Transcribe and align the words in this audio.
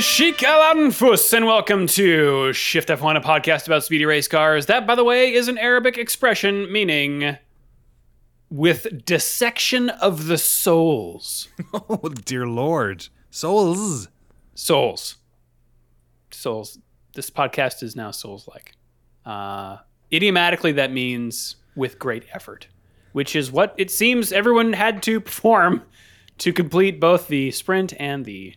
Bishik 0.00 0.38
Alanfus, 0.38 1.30
and 1.34 1.44
welcome 1.44 1.86
to 1.88 2.54
Shift 2.54 2.88
F1, 2.88 3.18
a 3.18 3.20
podcast 3.20 3.66
about 3.66 3.84
speedy 3.84 4.06
race 4.06 4.26
cars. 4.26 4.64
That, 4.64 4.86
by 4.86 4.94
the 4.94 5.04
way, 5.04 5.34
is 5.34 5.46
an 5.46 5.58
Arabic 5.58 5.98
expression 5.98 6.72
meaning 6.72 7.36
with 8.48 9.04
dissection 9.04 9.90
of 9.90 10.26
the 10.26 10.38
souls. 10.38 11.48
Oh, 11.74 12.08
dear 12.24 12.46
Lord. 12.46 13.08
Souls. 13.30 14.08
Souls. 14.54 15.16
Souls. 16.30 16.78
This 17.12 17.28
podcast 17.28 17.82
is 17.82 17.94
now 17.94 18.10
souls 18.10 18.48
like. 18.48 18.72
Uh, 19.26 19.76
idiomatically, 20.10 20.72
that 20.72 20.90
means 20.90 21.56
with 21.76 21.98
great 21.98 22.24
effort, 22.32 22.68
which 23.12 23.36
is 23.36 23.52
what 23.52 23.74
it 23.76 23.90
seems 23.90 24.32
everyone 24.32 24.72
had 24.72 25.02
to 25.02 25.20
perform 25.20 25.82
to 26.38 26.54
complete 26.54 26.98
both 27.00 27.28
the 27.28 27.50
sprint 27.50 27.92
and 28.00 28.24
the 28.24 28.54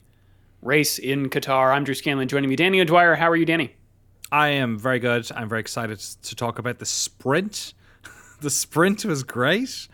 race 0.64 0.98
in 0.98 1.30
Qatar. 1.30 1.74
I'm 1.74 1.84
Drew 1.84 1.94
Scanlon. 1.94 2.28
Joining 2.28 2.50
me, 2.50 2.56
Danny 2.56 2.82
O'Dwyer. 2.82 3.16
How 3.16 3.30
are 3.30 3.36
you, 3.36 3.46
Danny? 3.46 3.76
I 4.32 4.50
am 4.50 4.80
very 4.80 5.00
good. 5.00 5.30
I'm 5.36 5.48
very 5.50 5.62
excited 5.62 6.00
to 6.00 6.36
talk 6.36 6.58
about 6.60 6.80
the 6.80 6.86
sprint. 6.86 7.74
the 8.42 8.50
sprint 8.50 9.06
was 9.06 9.24
great. 9.24 9.88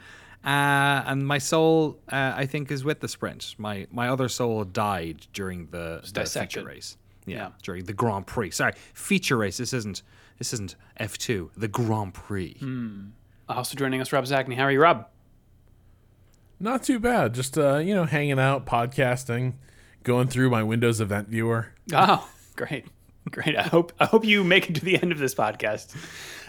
Uh, 0.45 1.03
and 1.05 1.27
my 1.27 1.37
soul, 1.37 1.99
uh, 2.11 2.33
I 2.35 2.45
think, 2.45 2.71
is 2.71 2.85
with 2.85 3.01
the 3.01 3.09
sprint. 3.09 3.55
My 3.57 3.87
my 3.91 4.07
other 4.07 4.29
soul 4.29 4.63
died 4.63 5.27
during 5.33 5.67
the, 5.67 5.99
the 6.13 6.25
feature 6.25 6.63
race. 6.63 6.95
Yeah, 7.25 7.35
Yeah. 7.37 7.49
during 7.61 7.83
the 7.83 7.93
Grand 7.93 8.25
Prix. 8.27 8.51
Sorry, 8.51 8.73
feature 8.93 9.35
race. 9.35 9.57
This 9.57 9.73
isn't 9.73 10.01
this 10.37 10.53
isn't 10.53 10.75
F2. 10.99 11.49
The 11.57 11.67
Grand 11.67 12.13
Prix. 12.13 12.57
Also 13.49 13.75
joining 13.75 13.99
us, 13.99 14.13
Rob 14.13 14.23
Zacny. 14.23 14.55
How 14.55 14.63
are 14.63 14.71
you, 14.71 14.81
Rob? 14.81 15.07
Not 16.61 16.83
too 16.83 16.99
bad. 16.99 17.33
Just 17.33 17.57
uh, 17.57 17.77
you 17.77 17.93
know, 17.93 18.05
hanging 18.05 18.39
out, 18.39 18.65
podcasting, 18.65 19.55
going 20.03 20.27
through 20.27 20.49
my 20.49 20.63
Windows 20.63 21.01
event 21.01 21.29
viewer. 21.29 21.73
Oh, 21.93 22.29
great, 22.55 22.85
great. 23.29 23.55
I 23.55 23.63
hope 23.63 23.93
I 23.99 24.05
hope 24.05 24.25
you 24.25 24.43
make 24.43 24.69
it 24.69 24.75
to 24.75 24.85
the 24.85 25.01
end 25.01 25.11
of 25.11 25.17
this 25.17 25.35
podcast. 25.35 25.95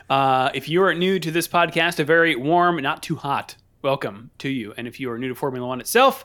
Uh, 0.09 0.51
if 0.55 0.69
you 0.69 0.83
are 0.83 0.95
new 0.95 1.19
to 1.19 1.31
this 1.31 1.47
podcast, 1.49 1.99
a 1.99 2.05
very 2.05 2.35
warm, 2.37 2.83
not 2.83 3.03
too 3.03 3.17
hot 3.17 3.57
welcome 3.83 4.31
to 4.39 4.49
you. 4.49 4.75
And 4.77 4.87
if 4.87 5.01
you 5.01 5.11
are 5.11 5.19
new 5.19 5.29
to 5.29 5.35
Formula 5.35 5.67
One 5.67 5.81
itself, 5.81 6.25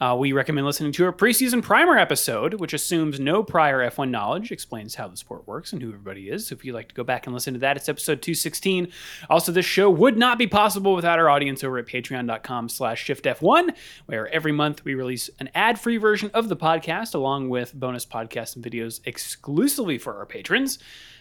uh, 0.00 0.16
we 0.18 0.32
recommend 0.32 0.66
listening 0.66 0.92
to 0.92 1.04
our 1.06 1.12
preseason 1.12 1.62
primer 1.62 1.96
episode, 1.96 2.54
which 2.54 2.74
assumes 2.74 3.18
no 3.18 3.42
prior 3.42 3.78
F1 3.90 4.10
knowledge, 4.10 4.52
explains 4.52 4.94
how 4.96 5.08
the 5.08 5.16
sport 5.16 5.46
works 5.46 5.72
and 5.72 5.80
who 5.80 5.88
everybody 5.88 6.28
is. 6.28 6.48
So 6.48 6.54
if 6.54 6.64
you'd 6.64 6.74
like 6.74 6.88
to 6.88 6.94
go 6.94 7.04
back 7.04 7.26
and 7.26 7.32
listen 7.32 7.54
to 7.54 7.60
that, 7.60 7.76
it's 7.76 7.88
episode 7.88 8.20
216. 8.20 8.88
Also, 9.30 9.52
this 9.52 9.64
show 9.64 9.88
would 9.88 10.18
not 10.18 10.38
be 10.38 10.46
possible 10.46 10.94
without 10.94 11.18
our 11.18 11.30
audience 11.30 11.64
over 11.64 11.78
at 11.78 11.86
patreon.com 11.86 12.68
slash 12.68 13.06
shiftf1, 13.06 13.74
where 14.04 14.28
every 14.28 14.52
month 14.52 14.84
we 14.84 14.94
release 14.94 15.30
an 15.40 15.48
ad-free 15.54 15.96
version 15.96 16.30
of 16.34 16.48
the 16.48 16.56
podcast, 16.56 17.14
along 17.14 17.48
with 17.48 17.72
bonus 17.72 18.04
podcasts 18.04 18.54
and 18.54 18.64
videos 18.64 19.00
exclusively 19.06 19.96
for 19.96 20.16
our 20.16 20.26
patrons. 20.26 20.78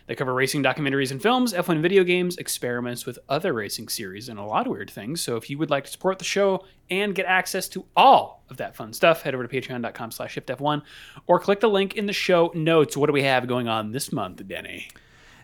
They 0.07 0.15
cover 0.15 0.33
racing 0.33 0.63
documentaries 0.63 1.11
and 1.11 1.21
films, 1.21 1.51
F1 1.51 1.81
video 1.81 2.03
games, 2.03 2.37
experiments 2.37 3.07
with 3.07 3.17
other 3.27 3.53
racing 3.53 3.87
series, 3.87 4.29
and 4.29 4.37
a 4.37 4.43
lot 4.43 4.67
of 4.67 4.71
weird 4.71 4.91
things. 4.91 5.21
So 5.21 5.35
if 5.35 5.49
you 5.49 5.57
would 5.57 5.71
like 5.71 5.85
to 5.85 5.91
support 5.91 6.19
the 6.19 6.25
show 6.25 6.63
and 6.91 7.15
get 7.15 7.25
access 7.25 7.67
to 7.69 7.85
all 7.95 8.43
of 8.49 8.57
that 8.57 8.75
fun 8.75 8.93
stuff, 8.93 9.23
head 9.23 9.33
over 9.33 9.47
to 9.47 9.61
patreon.com 9.61 10.11
slash 10.11 10.35
shiftf1 10.35 10.83
or 11.25 11.39
click 11.39 11.59
the 11.59 11.69
link 11.69 11.95
in 11.95 12.05
the 12.05 12.13
show 12.13 12.51
notes. 12.53 12.95
What 12.95 13.07
do 13.07 13.13
we 13.13 13.23
have 13.23 13.47
going 13.47 13.67
on 13.67 13.91
this 13.91 14.11
month, 14.11 14.47
Denny? 14.47 14.89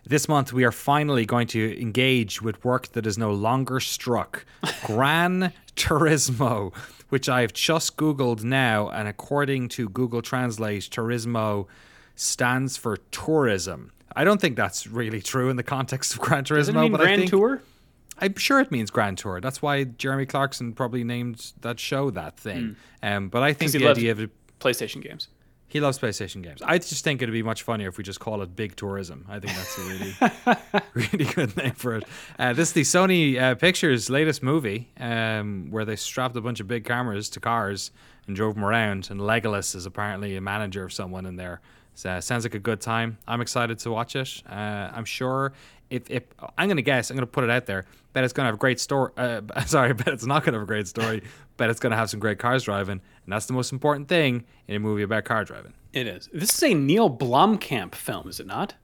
This 0.04 0.28
month, 0.28 0.52
we 0.52 0.64
are 0.64 0.72
finally 0.72 1.26
going 1.26 1.46
to 1.48 1.80
engage 1.80 2.42
with 2.42 2.64
work 2.64 2.92
that 2.92 3.06
is 3.06 3.18
no 3.18 3.32
longer 3.32 3.80
struck 3.80 4.44
Gran 4.84 5.52
Turismo, 5.76 6.74
which 7.08 7.28
I 7.28 7.42
have 7.42 7.52
just 7.52 7.96
Googled 7.96 8.42
now. 8.42 8.88
And 8.88 9.08
according 9.08 9.68
to 9.70 9.88
Google 9.88 10.22
Translate, 10.22 10.82
Turismo 10.82 11.66
stands 12.14 12.76
for 12.76 12.96
tourism. 13.10 13.92
I 14.16 14.24
don't 14.24 14.40
think 14.40 14.56
that's 14.56 14.86
really 14.86 15.20
true 15.22 15.48
in 15.50 15.56
the 15.56 15.62
context 15.62 16.14
of 16.14 16.20
Gran 16.20 16.44
Turismo. 16.44 16.56
Doesn't 16.56 16.76
it 16.76 16.80
mean 16.80 16.92
but 16.92 17.00
I 17.00 17.04
Grand 17.04 17.20
think, 17.22 17.30
Tour? 17.30 17.62
I'm 18.18 18.36
sure 18.36 18.60
it 18.60 18.70
means 18.70 18.90
Grand 18.90 19.18
Tour. 19.18 19.40
That's 19.40 19.60
why 19.62 19.84
Jeremy 19.84 20.26
Clarkson 20.26 20.74
probably 20.74 21.02
named 21.02 21.52
that 21.62 21.80
show 21.80 22.10
that 22.10 22.36
thing. 22.36 22.76
Um, 23.02 23.28
but 23.28 23.42
I 23.42 23.52
think 23.52 23.72
he 23.72 23.78
the 23.78 23.88
idea 23.88 24.12
of 24.12 24.30
PlayStation 24.60 25.02
games. 25.02 25.28
he 25.66 25.80
loves 25.80 25.98
PlayStation 25.98 26.42
games. 26.42 26.62
I 26.62 26.78
just 26.78 27.02
think 27.02 27.20
it'd 27.22 27.32
be 27.32 27.42
much 27.42 27.62
funnier 27.62 27.88
if 27.88 27.98
we 27.98 28.04
just 28.04 28.20
call 28.20 28.42
it 28.42 28.54
Big 28.54 28.76
Tourism. 28.76 29.24
I 29.28 29.40
think 29.40 29.54
that's 29.56 29.78
a 29.78 29.82
really, 29.82 30.80
really 30.94 31.24
good 31.32 31.56
name 31.56 31.72
for 31.72 31.96
it. 31.96 32.04
Uh, 32.38 32.52
this 32.52 32.68
is 32.68 32.74
the 32.74 32.82
Sony 32.82 33.40
uh, 33.40 33.54
Pictures 33.56 34.08
latest 34.10 34.42
movie, 34.42 34.90
um, 35.00 35.68
where 35.70 35.84
they 35.84 35.96
strapped 35.96 36.36
a 36.36 36.40
bunch 36.40 36.60
of 36.60 36.68
big 36.68 36.84
cameras 36.84 37.28
to 37.30 37.40
cars 37.40 37.90
and 38.28 38.36
drove 38.36 38.54
them 38.54 38.64
around. 38.64 39.08
And 39.10 39.20
Legolas 39.20 39.74
is 39.74 39.86
apparently 39.86 40.36
a 40.36 40.40
manager 40.40 40.84
of 40.84 40.92
someone 40.92 41.26
in 41.26 41.36
there. 41.36 41.60
So, 41.94 42.20
sounds 42.20 42.44
like 42.44 42.54
a 42.54 42.58
good 42.58 42.80
time. 42.80 43.18
I'm 43.28 43.40
excited 43.40 43.78
to 43.80 43.90
watch 43.90 44.16
it. 44.16 44.42
Uh, 44.48 44.90
I'm 44.92 45.04
sure 45.04 45.52
if, 45.90 46.10
if 46.10 46.22
I'm 46.56 46.68
going 46.68 46.76
to 46.76 46.82
guess, 46.82 47.10
I'm 47.10 47.16
going 47.16 47.26
to 47.26 47.30
put 47.30 47.44
it 47.44 47.50
out 47.50 47.66
there. 47.66 47.84
Bet 48.12 48.24
it's 48.24 48.32
going 48.32 48.44
to 48.44 48.46
have 48.48 48.54
a 48.54 48.58
great 48.58 48.80
story. 48.80 49.12
Uh, 49.16 49.40
sorry, 49.66 49.92
bet 49.92 50.08
it's 50.08 50.26
not 50.26 50.42
going 50.44 50.52
to 50.52 50.58
have 50.58 50.66
a 50.66 50.66
great 50.66 50.88
story. 50.88 51.22
bet 51.56 51.70
it's 51.70 51.80
going 51.80 51.90
to 51.90 51.96
have 51.96 52.10
some 52.10 52.20
great 52.20 52.38
cars 52.38 52.64
driving, 52.64 53.00
and 53.24 53.32
that's 53.32 53.46
the 53.46 53.52
most 53.52 53.72
important 53.72 54.08
thing 54.08 54.44
in 54.68 54.76
a 54.76 54.80
movie 54.80 55.02
about 55.02 55.24
car 55.24 55.44
driving. 55.44 55.74
It 55.92 56.06
is. 56.06 56.28
This 56.32 56.54
is 56.54 56.62
a 56.62 56.74
Neill 56.74 57.10
Blomkamp 57.14 57.94
film, 57.94 58.28
is 58.28 58.40
it 58.40 58.46
not? 58.46 58.74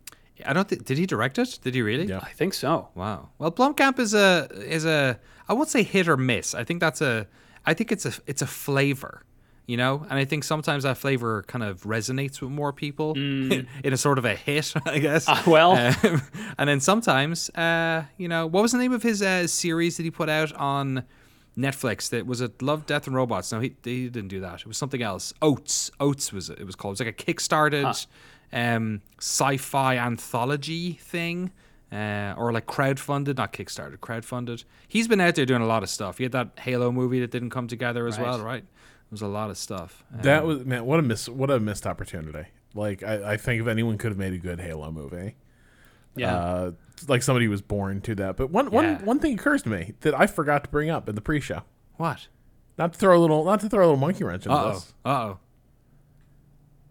I 0.44 0.52
don't. 0.52 0.68
Th- 0.68 0.82
did 0.84 0.98
he 0.98 1.06
direct 1.06 1.38
it? 1.38 1.58
Did 1.62 1.74
he 1.74 1.82
really? 1.82 2.06
Yeah. 2.06 2.20
I 2.22 2.30
think 2.30 2.54
so. 2.54 2.88
Wow. 2.94 3.30
Well, 3.38 3.50
Blomkamp 3.50 3.98
is 3.98 4.14
a 4.14 4.48
is 4.52 4.84
a 4.84 5.18
I 5.48 5.54
won't 5.54 5.68
say 5.68 5.82
hit 5.82 6.08
or 6.08 6.16
miss. 6.16 6.54
I 6.54 6.62
think 6.64 6.78
that's 6.80 7.00
a 7.00 7.26
I 7.66 7.74
think 7.74 7.90
it's 7.90 8.06
a 8.06 8.12
it's 8.26 8.42
a 8.42 8.46
flavor, 8.46 9.22
you 9.68 9.76
know, 9.76 10.06
and 10.08 10.18
I 10.18 10.24
think 10.24 10.44
sometimes 10.44 10.84
that 10.84 10.96
flavor 10.96 11.44
kind 11.46 11.62
of 11.62 11.82
resonates 11.82 12.40
with 12.40 12.50
more 12.50 12.72
people 12.72 13.12
in 13.16 13.68
a 13.84 13.98
sort 13.98 14.16
of 14.16 14.24
a 14.24 14.34
hit, 14.34 14.72
I 14.86 14.98
guess. 14.98 15.26
Ah, 15.28 15.44
well. 15.46 15.72
Um, 15.72 16.22
and 16.58 16.68
then 16.68 16.80
sometimes, 16.80 17.50
uh, 17.50 18.04
you 18.16 18.28
know, 18.28 18.46
what 18.46 18.62
was 18.62 18.72
the 18.72 18.78
name 18.78 18.92
of 18.92 19.02
his 19.02 19.20
uh, 19.20 19.46
series 19.46 19.98
that 19.98 20.04
he 20.04 20.10
put 20.10 20.30
out 20.30 20.54
on 20.54 21.04
Netflix? 21.56 22.08
That 22.08 22.26
was 22.26 22.40
it. 22.40 22.62
Love, 22.62 22.86
Death, 22.86 23.06
and 23.06 23.14
Robots. 23.14 23.52
No, 23.52 23.60
he, 23.60 23.76
he 23.84 24.08
didn't 24.08 24.28
do 24.28 24.40
that. 24.40 24.60
It 24.62 24.66
was 24.66 24.78
something 24.78 25.02
else. 25.02 25.34
Oats. 25.42 25.90
Oats 26.00 26.32
was 26.32 26.48
it? 26.48 26.58
It 26.58 26.64
was 26.64 26.74
called. 26.74 26.92
It 26.92 27.04
was 27.04 27.06
like 27.06 27.20
a 27.20 27.32
kickstarted 27.32 28.06
um, 28.54 29.02
sci-fi 29.18 29.98
anthology 29.98 30.94
thing. 30.94 31.52
Uh, 31.90 32.34
or 32.36 32.52
like 32.52 32.66
crowdfunded, 32.66 33.38
not 33.38 33.50
Kickstarter, 33.50 33.96
crowdfunded. 33.96 34.62
He's 34.86 35.08
been 35.08 35.22
out 35.22 35.36
there 35.36 35.46
doing 35.46 35.62
a 35.62 35.66
lot 35.66 35.82
of 35.82 35.88
stuff. 35.88 36.18
He 36.18 36.24
had 36.24 36.32
that 36.32 36.50
Halo 36.58 36.92
movie 36.92 37.20
that 37.20 37.30
didn't 37.30 37.48
come 37.48 37.66
together 37.66 38.06
as 38.06 38.18
well, 38.18 38.40
right? 38.40 38.62
It 39.08 39.12
was 39.12 39.22
a 39.22 39.26
lot 39.26 39.48
of 39.50 39.56
stuff. 39.58 40.04
Um, 40.14 40.20
That 40.22 40.44
was 40.44 40.64
man, 40.64 40.84
what 40.84 40.98
a 40.98 41.02
miss, 41.02 41.28
what 41.28 41.50
a 41.50 41.58
missed 41.58 41.86
opportunity. 41.86 42.48
Like 42.74 43.02
I, 43.02 43.32
I 43.32 43.36
think 43.38 43.62
if 43.62 43.66
anyone 43.68 43.96
could 43.98 44.10
have 44.10 44.18
made 44.18 44.34
a 44.34 44.38
good 44.38 44.60
Halo 44.60 44.90
movie, 44.90 45.36
Yeah. 46.14 46.36
uh, 46.36 46.70
like 47.08 47.22
somebody 47.22 47.48
was 47.48 47.62
born 47.62 48.00
to 48.02 48.14
that. 48.16 48.36
But 48.36 48.50
one, 48.50 48.70
one, 48.70 48.84
Yeah. 48.84 49.02
one 49.04 49.18
thing 49.18 49.34
occurs 49.38 49.62
to 49.62 49.70
me 49.70 49.94
that 50.00 50.18
I 50.18 50.26
forgot 50.26 50.64
to 50.64 50.70
bring 50.70 50.90
up 50.90 51.08
in 51.08 51.14
the 51.14 51.20
pre-show. 51.22 51.62
what? 51.96 52.28
Not 52.76 52.92
to 52.92 52.98
throw 52.98 53.16
a 53.16 53.20
little, 53.20 53.44
not 53.44 53.60
to 53.60 53.68
throw 53.68 53.80
a 53.80 53.86
little 53.86 53.96
monkey 53.98 54.22
wrench 54.24 54.44
into 54.46 54.56
Uh 54.56 54.62
oh. 54.64 54.72
this. 54.72 54.94
Uh 55.04 55.08
oh. 55.08 55.38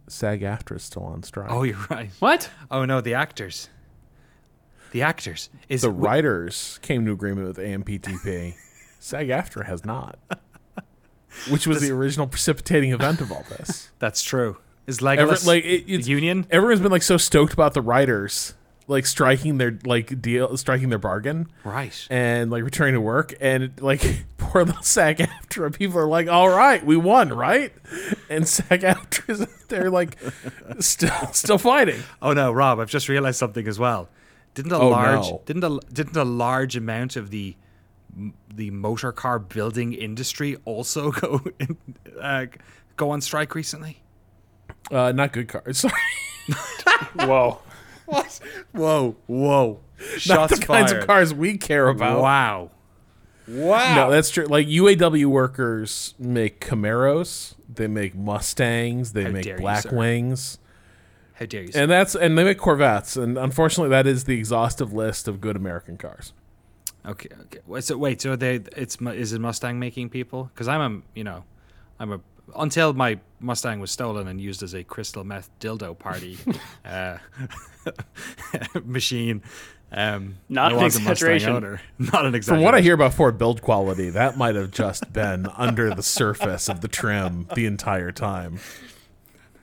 SAG-AFTRA 0.10 0.78
is 0.78 0.84
still 0.84 1.04
on 1.04 1.24
strike. 1.24 1.52
Oh, 1.52 1.64
you're 1.64 1.78
right. 1.90 2.10
what? 2.20 2.50
Oh 2.72 2.86
no, 2.86 3.02
the 3.02 3.14
actors. 3.14 3.70
The 4.92 5.02
actors 5.02 5.50
is 5.68 5.82
the 5.82 5.88
w- 5.90 6.06
writers 6.06 6.80
came 6.82 7.06
to 7.06 7.12
agreement 7.12 7.48
with 7.48 7.58
AMPTP. 7.58 8.56
SAG-AFTRA 9.00 9.66
has 9.66 9.86
not, 9.86 10.18
which 11.50 11.68
was 11.68 11.82
the 11.82 11.92
original 11.92 12.28
precipitating 12.28 12.92
event 12.92 13.22
of 13.22 13.32
all 13.32 13.46
this. 13.50 13.90
That's 14.00 14.24
true. 14.24 14.58
Is 14.86 15.00
Legolas 15.00 15.46
like 15.46 15.66
it, 15.66 15.86
the 15.88 15.98
union? 16.04 16.48
everyone's 16.50 16.80
been 16.82 16.92
like 16.92 17.04
so 17.04 17.18
stoked 17.18 17.52
about 17.54 17.74
the 17.74 17.82
writers 17.82 18.54
like 18.90 19.06
striking 19.06 19.58
their 19.58 19.78
like 19.84 20.22
deal 20.22 20.56
striking 20.56 20.88
their 20.88 20.98
bargain 20.98 21.48
Right. 21.66 22.08
and 22.10 22.50
like 22.50 22.64
returning 22.64 22.94
to 22.94 23.02
work 23.02 23.34
and 23.42 23.72
like 23.82 24.02
poor 24.38 24.64
little 24.64 24.82
SAG-AFTRA 24.82 25.74
people 25.78 26.00
are 26.00 26.08
like 26.08 26.30
all 26.30 26.48
right 26.48 26.86
we 26.86 26.96
won 26.96 27.28
right 27.34 27.74
and 28.30 28.48
SAG-AFTRA 28.48 29.50
they're 29.68 29.90
like 29.90 30.18
still 30.80 31.34
still 31.34 31.58
fighting 31.58 32.02
Oh 32.22 32.32
no, 32.32 32.54
Rob! 32.54 32.80
I've 32.80 32.90
just 32.90 33.10
realized 33.10 33.40
something 33.40 33.68
as 33.68 33.78
well. 33.78 34.08
Didn't 34.54 34.72
a 34.72 34.78
Oh, 34.80 34.88
large 34.90 35.28
no. 35.28 35.42
didn't 35.46 35.64
a 35.66 35.80
didn't 35.92 36.16
a 36.16 36.24
large 36.24 36.78
amount 36.78 37.18
of 37.18 37.30
the 37.30 37.58
the 38.54 38.72
motor 38.72 39.12
car 39.12 39.40
building 39.40 39.94
industry 39.94 40.58
also 40.66 41.12
go 41.24 41.42
in, 41.60 41.78
uh, 42.20 42.46
go 42.96 43.10
on 43.12 43.22
strike 43.22 43.54
recently? 43.56 44.02
uh 44.92 45.12
not 45.12 45.34
good 45.34 45.48
cars 45.48 45.78
sorry 45.82 45.94
Whoa. 47.16 47.60
What? 48.06 48.40
Whoa! 48.72 49.16
Whoa! 49.28 49.80
not 50.00 50.20
Shots 50.20 50.60
the 50.60 50.66
kinds 50.66 50.92
of 50.94 51.06
cars 51.06 51.34
we 51.34 51.58
care 51.58 51.90
about 51.90 52.22
Wow! 52.22 52.72
Wow! 53.50 53.96
no 53.96 54.12
that's 54.12 54.30
true 54.30 54.46
like 54.46 54.68
UAW 54.68 55.26
workers 55.26 56.14
make 56.18 56.62
Camaros 56.66 57.56
they 57.74 57.88
make 57.88 58.16
Mustangs 58.16 59.12
they 59.14 59.24
How 59.26 59.30
make 59.32 59.44
dare 59.44 59.54
you, 59.56 59.58
sir. 59.60 59.64
Blackwings 59.90 60.58
How 61.34 61.46
dare 61.46 61.64
you? 61.64 61.72
and 61.76 61.92
that's 61.92 62.16
and 62.16 62.38
they 62.38 62.44
make 62.46 62.58
Corvettes 62.58 63.18
and 63.18 63.38
unfortunately 63.38 63.90
that 63.90 64.08
is 64.08 64.24
the 64.24 64.38
exhaustive 64.38 64.94
list 64.94 65.28
of 65.28 65.42
good 65.42 65.56
American 65.58 65.98
cars 65.98 66.32
Okay, 67.08 67.30
okay. 67.44 67.60
Wait, 67.66 67.84
So 67.84 67.98
wait, 67.98 68.22
so 68.22 68.36
they 68.36 68.56
it's 68.76 68.98
is 69.02 69.34
it 69.34 69.40
Mustang 69.40 69.80
making 69.80 70.10
people? 70.10 70.50
Because 70.54 70.68
I'm 70.68 70.82
a 70.82 71.02
you 71.18 71.24
know, 71.24 71.44
I'm 72.00 72.12
a 72.12 72.20
until 72.56 72.94
my 72.94 73.20
Mustang 73.40 73.80
was 73.80 73.92
stolen 73.92 74.28
and 74.28 74.40
used 74.42 74.64
as 74.64 74.74
a 74.74 74.84
crystal 74.84 75.24
meth 75.24 75.50
dildo 75.60 75.98
party 75.98 76.38
uh, 76.86 77.18
machine. 78.84 79.42
Um, 79.90 80.36
Not 80.50 80.74
it 80.74 80.78
an 80.78 80.84
was 80.84 80.98
exaggeration. 80.98 81.54
owner. 81.54 81.82
Not 81.98 82.26
an 82.26 82.36
exaggeration. 82.36 82.44
From 82.60 82.64
what 82.64 82.76
I 82.76 82.82
hear 82.82 82.94
about 82.94 83.14
Ford 83.14 83.38
build 83.38 83.62
quality, 83.62 84.10
that 84.10 84.38
might 84.38 84.56
have 84.56 84.72
just 84.72 85.14
been 85.14 85.48
under 85.56 85.94
the 85.94 86.04
surface 86.04 86.68
of 86.68 86.82
the 86.82 86.90
trim 86.90 87.48
the 87.56 87.66
entire 87.66 88.12
time. 88.12 88.60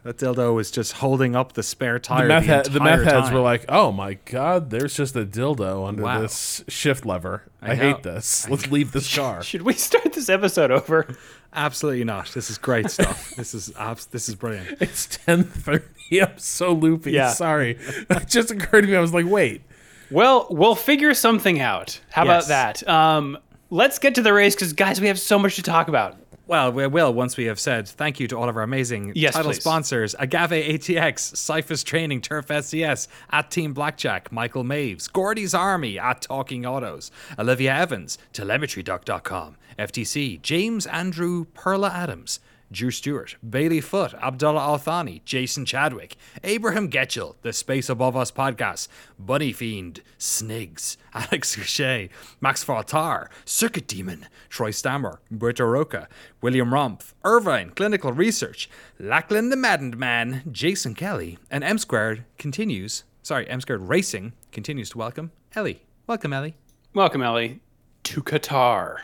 That 0.04 0.16
dildo 0.18 0.54
was 0.54 0.70
just 0.70 0.92
holding 0.92 1.34
up 1.34 1.54
the 1.54 1.62
spare 1.62 1.98
tire. 1.98 2.22
The 2.22 2.28
meth, 2.28 2.42
the, 2.42 2.46
head, 2.46 2.64
the 2.66 2.80
meth 2.80 3.02
heads 3.04 3.26
time. 3.26 3.34
were 3.34 3.40
like, 3.40 3.64
"Oh 3.68 3.90
my 3.90 4.14
god, 4.26 4.70
there's 4.70 4.94
just 4.94 5.16
a 5.16 5.24
dildo 5.26 5.86
under 5.88 6.02
Wow. 6.04 6.20
this 6.20 6.62
shift 6.68 7.04
lever. 7.04 7.42
I, 7.60 7.72
I 7.72 7.74
hate 7.74 8.02
this. 8.04 8.48
Let's 8.48 8.70
leave 8.70 8.92
this 8.92 9.12
car." 9.16 9.42
Should 9.42 9.62
we 9.62 9.72
start 9.72 10.12
this 10.12 10.28
episode 10.28 10.70
over? 10.70 11.08
Absolutely 11.52 12.04
not. 12.04 12.28
This 12.34 12.50
is 12.50 12.58
great 12.58 12.90
stuff. 12.90 13.30
this 13.36 13.54
is 13.54 13.72
abs- 13.78 14.06
this 14.06 14.28
is 14.28 14.34
brilliant. 14.36 14.80
It's 14.80 15.06
ten 15.06 15.42
thirty. 15.44 15.84
I'm 16.22 16.36
so 16.38 16.72
loopy. 16.72 17.12
Yeah. 17.12 17.30
Sorry. 17.30 17.78
It 18.10 18.28
just 18.28 18.50
occurred 18.50 18.82
to 18.82 18.86
me. 18.88 18.96
I 18.96 19.00
was 19.00 19.14
like, 19.14 19.26
"Wait, 19.26 19.62
Well, 20.10 20.46
we'll 20.50 20.74
figure 20.74 21.14
something 21.14 21.60
out. 21.60 22.00
How 22.10 22.24
Yes. 22.24 22.46
about 22.46 22.48
that? 22.84 22.88
Um, 22.88 23.38
let's 23.70 23.98
get 23.98 24.14
to 24.16 24.22
the 24.22 24.32
race 24.32 24.54
because, 24.54 24.72
guys, 24.74 25.00
we 25.00 25.06
have 25.08 25.18
so 25.18 25.38
much 25.38 25.56
to 25.56 25.62
talk 25.62 25.88
about. 25.88 26.16
Well, 26.46 26.73
we 26.73 26.87
will 26.87 27.14
once 27.14 27.38
we 27.38 27.44
have 27.44 27.58
said 27.58 27.88
thank 27.88 28.20
you 28.20 28.29
to 28.29 28.37
all 28.37 28.50
of 28.50 28.56
our 28.56 28.62
amazing 28.62 29.12
Yes, 29.14 29.32
title 29.32 29.52
please. 29.52 29.61
sponsors 29.61 30.14
Agave 30.19 30.50
ATX, 30.50 31.35
Cyphers 31.37 31.82
Training, 31.82 32.20
Turf 32.20 32.49
SCS, 32.49 33.08
at 33.31 33.50
Team 33.50 33.73
Blackjack, 33.73 34.31
Michael 34.31 34.62
Maves, 34.62 35.11
Gordy's 35.11 35.55
Army, 35.55 35.99
at 35.99 36.20
Talking 36.20 36.67
Autos, 36.67 37.11
Olivia 37.38 37.75
Evans, 37.75 38.19
TelemetryDoc.com, 38.35 39.56
FTC, 39.79 40.41
James 40.43 40.87
Andrew 40.87 41.46
Perla 41.55 41.88
Adams, 41.88 42.41
Drew 42.72 42.90
Stewart, 42.90 43.37
Bailey 43.49 43.81
Foot, 43.81 44.14
Abdullah 44.14 44.61
Althani, 44.61 45.22
Jason 45.25 45.64
Chadwick, 45.64 46.16
Abraham 46.43 46.90
Getchell, 46.90 47.37
The 47.43 47.52
Space 47.52 47.88
Above 47.88 48.16
Us 48.16 48.31
podcast, 48.32 48.88
Bunny 49.19 49.52
Fiend, 49.52 50.02
Snigs, 50.19 50.96
Alex 51.14 51.56
Goucher, 51.56 52.11
Max 52.40 52.64
Fartar, 52.64 53.28
Circuit 53.44 53.87
Demon, 53.87 54.26
Troy 54.49 54.70
Stammer, 54.70 55.20
Berto 55.32 55.70
Roca, 55.70 56.08
William 56.40 56.70
Rumpf, 56.70 57.12
Irvine, 57.25 57.70
Clinical 57.70 58.12
Research, 58.12 58.69
Lachlan 58.99 59.50
the 59.50 59.56
Maddened 59.56 59.96
Man, 59.96 60.43
Jason 60.50 60.94
Kelly, 60.94 61.38
and 61.50 61.62
M 61.62 61.78
Squared 61.78 62.25
continues, 62.38 63.05
sorry, 63.22 63.49
M 63.49 63.60
Squared 63.60 63.82
Racing 63.82 64.32
continues 64.52 64.90
to 64.90 64.99
welcome 64.99 65.31
Ellie. 65.55 65.82
Welcome, 66.06 66.32
Ellie. 66.32 66.55
Welcome, 66.93 67.22
Ellie, 67.22 67.60
to 68.05 68.22
Qatar. 68.22 68.96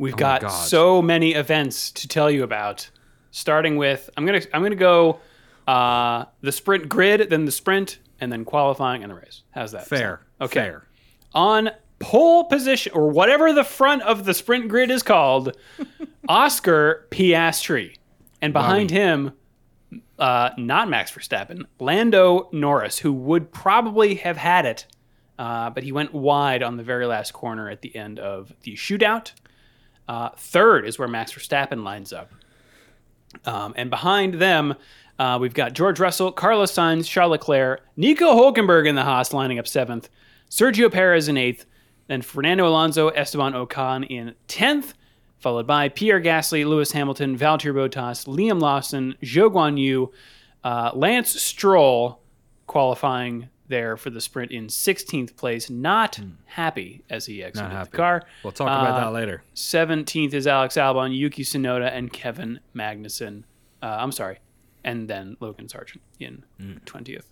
We've 0.00 0.16
got 0.16 0.50
so 0.50 1.02
many 1.02 1.34
events 1.34 1.92
to 1.92 2.08
tell 2.08 2.30
you 2.30 2.42
about. 2.42 2.88
Starting 3.32 3.76
with, 3.76 4.08
I'm 4.16 4.24
gonna 4.26 4.40
I'm 4.52 4.62
gonna 4.62 4.74
go 4.74 5.20
uh, 5.68 6.24
the 6.40 6.50
sprint 6.50 6.88
grid, 6.88 7.28
then 7.30 7.44
the 7.44 7.52
sprint, 7.52 7.98
and 8.18 8.32
then 8.32 8.44
qualifying 8.44 9.02
and 9.04 9.10
the 9.10 9.14
race. 9.14 9.42
How's 9.50 9.72
that? 9.72 9.86
Fair. 9.86 10.22
sound? 10.40 10.50
Okay. 10.50 10.60
Fair. 10.60 10.86
on 11.34 11.70
pole 12.00 12.44
position 12.44 12.92
or 12.94 13.10
whatever 13.10 13.52
the 13.52 13.62
front 13.62 14.00
of 14.02 14.24
the 14.24 14.32
sprint 14.32 14.68
grid 14.68 14.90
is 14.90 15.02
called, 15.02 15.54
Oscar 16.28 17.06
Piastri, 17.10 17.96
and 18.40 18.54
behind 18.54 18.90
him, 18.90 19.32
uh, 20.18 20.50
not 20.56 20.88
Max 20.88 21.12
Verstappen, 21.12 21.66
Lando 21.78 22.48
Norris, 22.52 22.98
who 22.98 23.12
would 23.12 23.52
probably 23.52 24.14
have 24.16 24.38
had 24.38 24.64
it, 24.64 24.86
uh, 25.38 25.68
but 25.70 25.82
he 25.84 25.92
went 25.92 26.14
wide 26.14 26.62
on 26.62 26.78
the 26.78 26.82
very 26.82 27.06
last 27.06 27.32
corner 27.32 27.68
at 27.68 27.82
the 27.82 27.94
end 27.94 28.18
of 28.18 28.52
the 28.62 28.74
shootout. 28.76 29.32
Uh, 30.10 30.30
third 30.36 30.88
is 30.88 30.98
where 30.98 31.06
Max 31.06 31.32
Verstappen 31.32 31.84
lines 31.84 32.12
up. 32.12 32.32
Um, 33.44 33.74
and 33.76 33.90
behind 33.90 34.34
them, 34.34 34.74
uh, 35.20 35.38
we've 35.40 35.54
got 35.54 35.72
George 35.72 36.00
Russell, 36.00 36.32
Carlos 36.32 36.72
Sainz, 36.72 37.06
Charles 37.06 37.30
Leclerc, 37.30 37.82
Nico 37.96 38.34
Hulkenberg 38.34 38.88
in 38.88 38.96
the 38.96 39.04
Haas 39.04 39.32
lining 39.32 39.60
up 39.60 39.68
seventh, 39.68 40.08
Sergio 40.50 40.90
Perez 40.90 41.28
in 41.28 41.36
eighth, 41.36 41.64
then 42.08 42.22
Fernando 42.22 42.66
Alonso, 42.66 43.10
Esteban 43.10 43.52
Ocon 43.52 44.04
in 44.10 44.34
tenth, 44.48 44.94
followed 45.38 45.68
by 45.68 45.88
Pierre 45.88 46.20
Gasly, 46.20 46.66
Lewis 46.66 46.90
Hamilton, 46.90 47.38
Valtteri 47.38 47.72
Bottas, 47.72 48.26
Liam 48.26 48.60
Lawson, 48.60 49.14
Zhou 49.22 49.48
Guan 49.48 49.78
Yu, 49.78 50.10
uh, 50.64 50.90
Lance 50.92 51.40
Stroll 51.40 52.20
qualifying 52.66 53.48
there 53.70 53.96
for 53.96 54.10
the 54.10 54.20
sprint 54.20 54.52
in 54.52 54.66
16th 54.66 55.36
place. 55.36 55.70
Not 55.70 56.20
happy 56.44 57.02
as 57.08 57.24
he 57.26 57.42
exited 57.42 57.70
the 57.70 57.96
car. 57.96 58.24
We'll 58.44 58.52
talk 58.52 58.66
about 58.66 59.00
Uh, 59.00 59.04
that 59.04 59.12
later. 59.14 59.42
17th 59.54 60.34
is 60.34 60.46
Alex 60.46 60.76
Albon, 60.76 61.16
Yuki 61.16 61.42
Tsunoda, 61.42 61.90
and 61.90 62.12
Kevin 62.12 62.60
Magnussen. 62.76 63.44
Uh, 63.82 63.96
I'm 63.98 64.12
sorry. 64.12 64.38
And 64.84 65.08
then 65.08 65.36
Logan 65.40 65.66
Sargeant 65.68 66.00
in 66.18 66.44
Mm. 66.60 66.84
20th. 66.84 67.24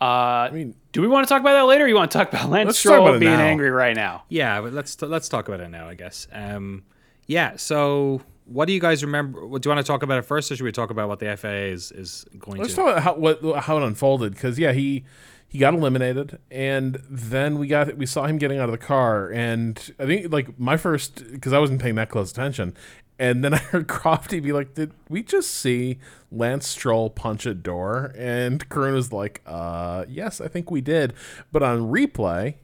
Uh, 0.00 0.50
mean- 0.52 0.74
do 0.92 1.00
we 1.00 1.08
want 1.08 1.26
to 1.26 1.28
talk 1.32 1.40
about 1.40 1.54
that 1.54 1.62
later? 1.66 1.84
Or 1.84 1.88
you 1.88 1.94
want 1.94 2.10
to 2.10 2.18
talk 2.18 2.28
about 2.32 2.50
Lance 2.50 2.78
Stroll 2.78 3.08
about 3.08 3.20
being 3.20 3.32
now. 3.32 3.40
angry 3.44 3.70
right 3.70 3.96
now? 3.96 4.24
Yeah, 4.28 4.60
but 4.60 4.72
let's 4.72 5.00
let's 5.00 5.28
talk 5.28 5.48
about 5.48 5.60
it 5.60 5.70
now. 5.70 5.88
I 5.88 5.94
guess. 5.94 6.28
Um, 6.32 6.84
yeah. 7.26 7.56
So, 7.56 8.20
what 8.46 8.66
do 8.66 8.72
you 8.72 8.80
guys 8.80 9.04
remember? 9.04 9.40
Do 9.40 9.46
you 9.46 9.74
want 9.74 9.78
to 9.78 9.82
talk 9.82 10.02
about 10.02 10.18
it 10.18 10.22
first, 10.22 10.50
or 10.50 10.56
should 10.56 10.64
we 10.64 10.72
talk 10.72 10.90
about 10.90 11.08
what 11.08 11.18
the 11.18 11.36
FIA 11.36 11.72
is 11.72 11.92
is 11.92 12.24
going 12.38 12.58
Let's 12.60 12.70
to? 12.74 12.76
talk 12.76 12.90
about 12.92 13.02
how 13.02 13.14
what 13.14 13.42
how 13.64 13.76
it 13.76 13.82
unfolded 13.82 14.32
because 14.34 14.58
yeah 14.58 14.72
he 14.72 15.04
he 15.48 15.58
got 15.58 15.74
eliminated 15.74 16.38
and 16.50 17.00
then 17.08 17.58
we 17.58 17.66
got 17.68 17.96
we 17.96 18.06
saw 18.06 18.26
him 18.26 18.38
getting 18.38 18.58
out 18.58 18.68
of 18.68 18.72
the 18.72 18.84
car 18.84 19.30
and 19.30 19.92
I 19.98 20.06
think 20.06 20.32
like 20.32 20.58
my 20.58 20.76
first 20.76 21.30
because 21.30 21.52
I 21.52 21.58
wasn't 21.58 21.80
paying 21.80 21.94
that 21.96 22.08
close 22.08 22.30
attention 22.32 22.74
and 23.18 23.44
then 23.44 23.54
I 23.54 23.58
heard 23.58 23.86
Crofty 23.86 24.42
be 24.42 24.52
like 24.52 24.74
did 24.74 24.92
we 25.08 25.22
just 25.22 25.50
see 25.52 25.98
Lance 26.32 26.66
Stroll 26.66 27.10
punch 27.10 27.46
a 27.46 27.54
door 27.54 28.12
and 28.16 28.68
Karun 28.68 28.94
was 28.94 29.12
like 29.12 29.40
uh 29.46 30.04
yes 30.08 30.40
I 30.40 30.48
think 30.48 30.70
we 30.70 30.80
did 30.80 31.14
but 31.52 31.62
on 31.62 31.92
replay 31.92 32.56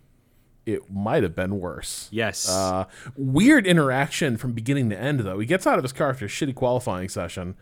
it 0.67 0.91
might 0.91 1.23
have 1.23 1.35
been 1.35 1.59
worse 1.59 2.09
Yes. 2.13 2.49
uh, 2.49 2.85
weird 3.17 3.67
interaction 3.67 4.37
from 4.37 4.53
beginning 4.53 4.91
to 4.91 4.99
end, 5.01 5.21
though. 5.21 5.39
He 5.41 5.47
gets 5.47 5.67
out 5.67 5.79
of 5.79 5.85
his 5.85 5.93
car 5.93 6.11
after 6.11 6.27
a 6.27 6.29
shitty 6.29 6.55
qualifying 6.55 7.09
session, 7.09 7.57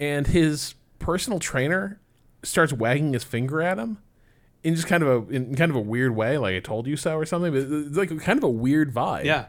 and 0.00 0.26
his 0.26 0.74
personal 0.98 1.38
trainer 1.38 2.00
starts 2.42 2.72
wagging 2.72 3.12
his 3.12 3.22
finger 3.24 3.62
at 3.62 3.78
him 3.78 3.98
in 4.64 4.74
just 4.74 4.86
kind 4.88 5.02
of 5.02 5.28
a 5.30 5.32
in 5.34 5.54
kind 5.54 5.70
of 5.70 5.76
a 5.76 5.80
weird 5.80 6.14
way, 6.16 6.38
like 6.38 6.54
"I 6.56 6.60
told 6.60 6.86
you 6.86 6.96
so" 6.96 7.16
or 7.16 7.24
something. 7.24 7.52
But 7.52 7.62
it's 7.88 7.96
like 7.96 8.20
kind 8.20 8.38
of 8.38 8.44
a 8.44 8.50
weird 8.50 8.92
vibe. 8.92 9.24
Yeah. 9.24 9.46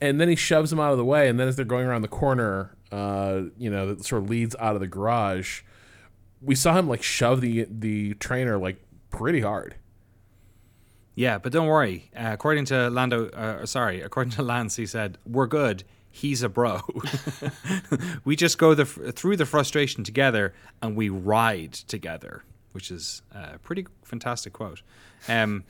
And 0.00 0.20
then 0.20 0.28
he 0.28 0.36
shoves 0.36 0.70
him 0.72 0.78
out 0.80 0.92
of 0.92 0.98
the 0.98 1.04
way, 1.04 1.28
and 1.28 1.38
then 1.40 1.48
as 1.48 1.56
they're 1.56 1.64
going 1.64 1.86
around 1.86 2.02
the 2.02 2.08
corner, 2.08 2.76
uh, 2.92 3.42
you 3.58 3.70
know, 3.70 3.94
that 3.94 4.04
sort 4.04 4.22
of 4.22 4.28
leads 4.30 4.54
out 4.58 4.74
of 4.74 4.80
the 4.80 4.86
garage. 4.86 5.62
We 6.42 6.54
saw 6.54 6.78
him 6.78 6.86
like 6.88 7.02
shove 7.02 7.40
the 7.40 7.66
the 7.70 8.14
trainer 8.14 8.58
like 8.58 8.76
pretty 9.10 9.40
hard. 9.40 9.76
Yeah, 11.16 11.38
but 11.38 11.50
don't 11.50 11.66
worry. 11.66 12.10
Uh, 12.14 12.30
according 12.32 12.66
to 12.66 12.90
Lando, 12.90 13.28
uh, 13.30 13.66
sorry, 13.66 14.00
according 14.08 14.32
to 14.32 14.42
Lance, 14.42 14.76
he 14.76 14.86
said 14.86 15.18
we're 15.26 15.46
good. 15.48 15.82
He's 16.10 16.42
a 16.42 16.48
bro. 16.48 16.80
we 18.24 18.36
just 18.36 18.56
go 18.56 18.74
the, 18.74 18.86
through 18.86 19.36
the 19.36 19.44
frustration 19.44 20.04
together, 20.04 20.54
and 20.80 20.96
we 20.96 21.08
ride 21.08 21.72
together, 21.72 22.44
which 22.72 22.90
is 22.90 23.22
a 23.32 23.58
pretty 23.58 23.86
fantastic 24.04 24.52
quote. 24.52 24.82
Um, 25.28 25.64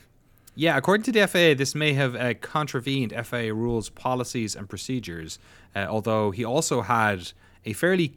yeah, 0.54 0.76
according 0.76 1.04
to 1.04 1.12
the 1.12 1.26
FIA, 1.26 1.54
this 1.54 1.74
may 1.74 1.94
have 1.94 2.14
uh, 2.14 2.34
contravened 2.34 3.12
FIA 3.26 3.54
rules, 3.54 3.88
policies, 3.90 4.54
and 4.54 4.68
procedures. 4.68 5.38
Uh, 5.74 5.86
although 5.88 6.30
he 6.30 6.44
also 6.44 6.80
had 6.80 7.32
a 7.64 7.72
fairly 7.72 8.16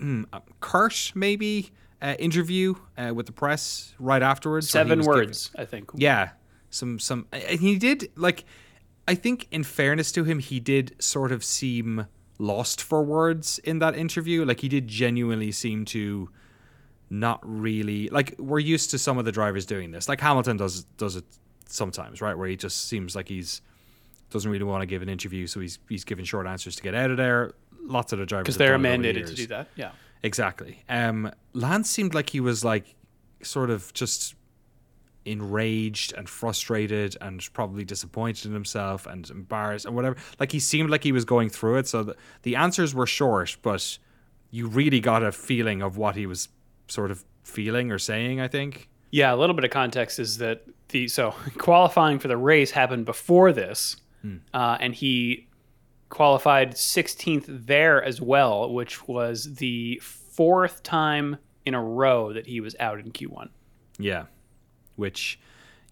mm, 0.00 0.24
uh, 0.32 0.40
curt, 0.60 1.12
maybe, 1.14 1.70
uh, 2.02 2.14
interview 2.18 2.74
uh, 2.96 3.12
with 3.14 3.26
the 3.26 3.32
press 3.32 3.94
right 3.98 4.22
afterwards. 4.22 4.68
Seven 4.70 5.02
words, 5.02 5.50
I 5.56 5.64
think. 5.64 5.90
yeah, 5.94 6.30
some 6.70 6.98
some. 6.98 7.26
And 7.32 7.60
he 7.60 7.78
did 7.78 8.10
like. 8.16 8.44
I 9.08 9.16
think, 9.16 9.48
in 9.50 9.64
fairness 9.64 10.12
to 10.12 10.22
him, 10.22 10.38
he 10.38 10.60
did 10.60 10.94
sort 11.02 11.32
of 11.32 11.42
seem 11.42 12.06
lost 12.38 12.82
for 12.82 13.02
words 13.02 13.58
in 13.60 13.78
that 13.80 13.96
interview. 13.96 14.44
Like 14.44 14.60
he 14.60 14.68
did 14.68 14.86
genuinely 14.86 15.50
seem 15.52 15.84
to 15.86 16.30
not 17.10 17.40
really 17.42 18.08
like 18.08 18.36
we're 18.38 18.60
used 18.60 18.90
to 18.92 18.98
some 18.98 19.18
of 19.18 19.24
the 19.24 19.32
drivers 19.32 19.66
doing 19.66 19.90
this. 19.90 20.08
Like 20.08 20.20
Hamilton 20.20 20.56
does 20.56 20.84
does 20.96 21.16
it 21.16 21.24
sometimes, 21.66 22.20
right? 22.20 22.36
Where 22.36 22.48
he 22.48 22.56
just 22.56 22.88
seems 22.88 23.14
like 23.14 23.28
he's 23.28 23.60
doesn't 24.30 24.50
really 24.50 24.64
want 24.64 24.82
to 24.82 24.86
give 24.86 25.02
an 25.02 25.08
interview, 25.08 25.46
so 25.46 25.60
he's 25.60 25.78
he's 25.88 26.04
giving 26.04 26.24
short 26.24 26.46
answers 26.46 26.76
to 26.76 26.82
get 26.82 26.94
out 26.94 27.10
of 27.10 27.16
there. 27.16 27.52
Lots 27.82 28.12
of 28.12 28.18
the 28.18 28.26
drivers 28.26 28.44
Because 28.44 28.58
they're 28.58 28.78
the 28.78 28.88
mandated 28.88 29.26
to 29.26 29.34
do 29.34 29.46
that. 29.48 29.68
Yeah. 29.74 29.90
Exactly. 30.22 30.84
Um, 30.88 31.32
Lance 31.54 31.90
seemed 31.90 32.14
like 32.14 32.30
he 32.30 32.40
was 32.40 32.64
like 32.64 32.94
sort 33.42 33.70
of 33.70 33.92
just 33.94 34.34
enraged 35.24 36.12
and 36.14 36.28
frustrated 36.28 37.16
and 37.20 37.46
probably 37.52 37.84
disappointed 37.84 38.46
in 38.46 38.52
himself 38.52 39.06
and 39.06 39.28
embarrassed 39.30 39.86
and 39.86 39.94
whatever. 39.94 40.16
Like 40.38 40.52
he 40.52 40.58
seemed 40.60 40.90
like 40.90 41.02
he 41.04 41.12
was 41.12 41.24
going 41.24 41.48
through 41.50 41.76
it. 41.78 41.88
So 41.88 42.02
the, 42.02 42.16
the 42.42 42.56
answers 42.56 42.94
were 42.94 43.06
short, 43.06 43.56
but 43.62 43.98
you 44.50 44.66
really 44.66 45.00
got 45.00 45.22
a 45.22 45.32
feeling 45.32 45.82
of 45.82 45.96
what 45.96 46.16
he 46.16 46.26
was 46.26 46.48
sort 46.88 47.10
of 47.10 47.24
feeling 47.44 47.90
or 47.92 47.98
saying. 47.98 48.40
I 48.40 48.48
think. 48.48 48.88
Yeah, 49.10 49.34
a 49.34 49.36
little 49.36 49.54
bit 49.54 49.64
of 49.64 49.70
context 49.70 50.18
is 50.18 50.38
that 50.38 50.64
the 50.88 51.08
so 51.08 51.34
qualifying 51.58 52.18
for 52.18 52.28
the 52.28 52.36
race 52.36 52.70
happened 52.70 53.04
before 53.06 53.52
this, 53.52 53.96
Hmm. 54.22 54.36
uh, 54.52 54.76
and 54.80 54.94
he 54.94 55.48
qualified 56.10 56.72
16th 56.72 57.44
there 57.66 58.02
as 58.02 58.20
well, 58.20 58.70
which 58.72 59.06
was 59.08 59.54
the 59.54 59.98
fourth 60.02 60.82
time 60.82 61.36
in 61.64 61.74
a 61.74 61.82
row 61.82 62.32
that 62.32 62.46
he 62.46 62.60
was 62.60 62.74
out 62.80 62.98
in 62.98 63.12
Q1. 63.12 63.48
Yeah, 63.98 64.24
which 65.00 65.40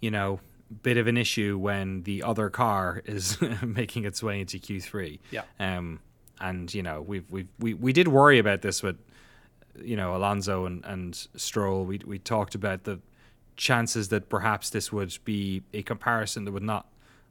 you 0.00 0.11
know, 0.11 0.41
bit 0.83 0.97
of 0.97 1.07
an 1.07 1.17
issue 1.17 1.59
when 1.59 2.03
the 2.03 2.23
other 2.23 2.50
car 2.50 3.03
is 3.05 3.38
making 3.62 4.05
its 4.05 4.23
way 4.23 4.41
into 4.41 4.59
Q3. 4.59 5.19
Yeah. 5.31 5.43
Um, 5.59 6.00
and 6.41 6.73
you 6.73 6.83
know, 6.83 7.03
we've 7.03 7.29
we've 7.31 7.49
we, 7.59 7.75
we 7.75 7.93
did 7.93 8.09
worry 8.09 8.38
about 8.38 8.62
this 8.62 8.83
with 8.83 8.97
you 9.81 9.97
know 9.97 10.15
Alonso 10.15 10.67
and 10.67 10.85
and 10.85 11.15
Stroll. 11.37 11.85
We 11.85 12.00
we 12.05 12.19
talked 12.19 12.55
about 12.55 12.85
the 12.85 13.00
chances 13.57 14.09
that 14.11 14.29
perhaps 14.29 14.71
this 14.71 14.93
would 14.93 15.17
be 15.25 15.62
a 15.75 15.83
comparison 15.83 16.45
that 16.45 16.53
would 16.53 16.62
not 16.62 16.87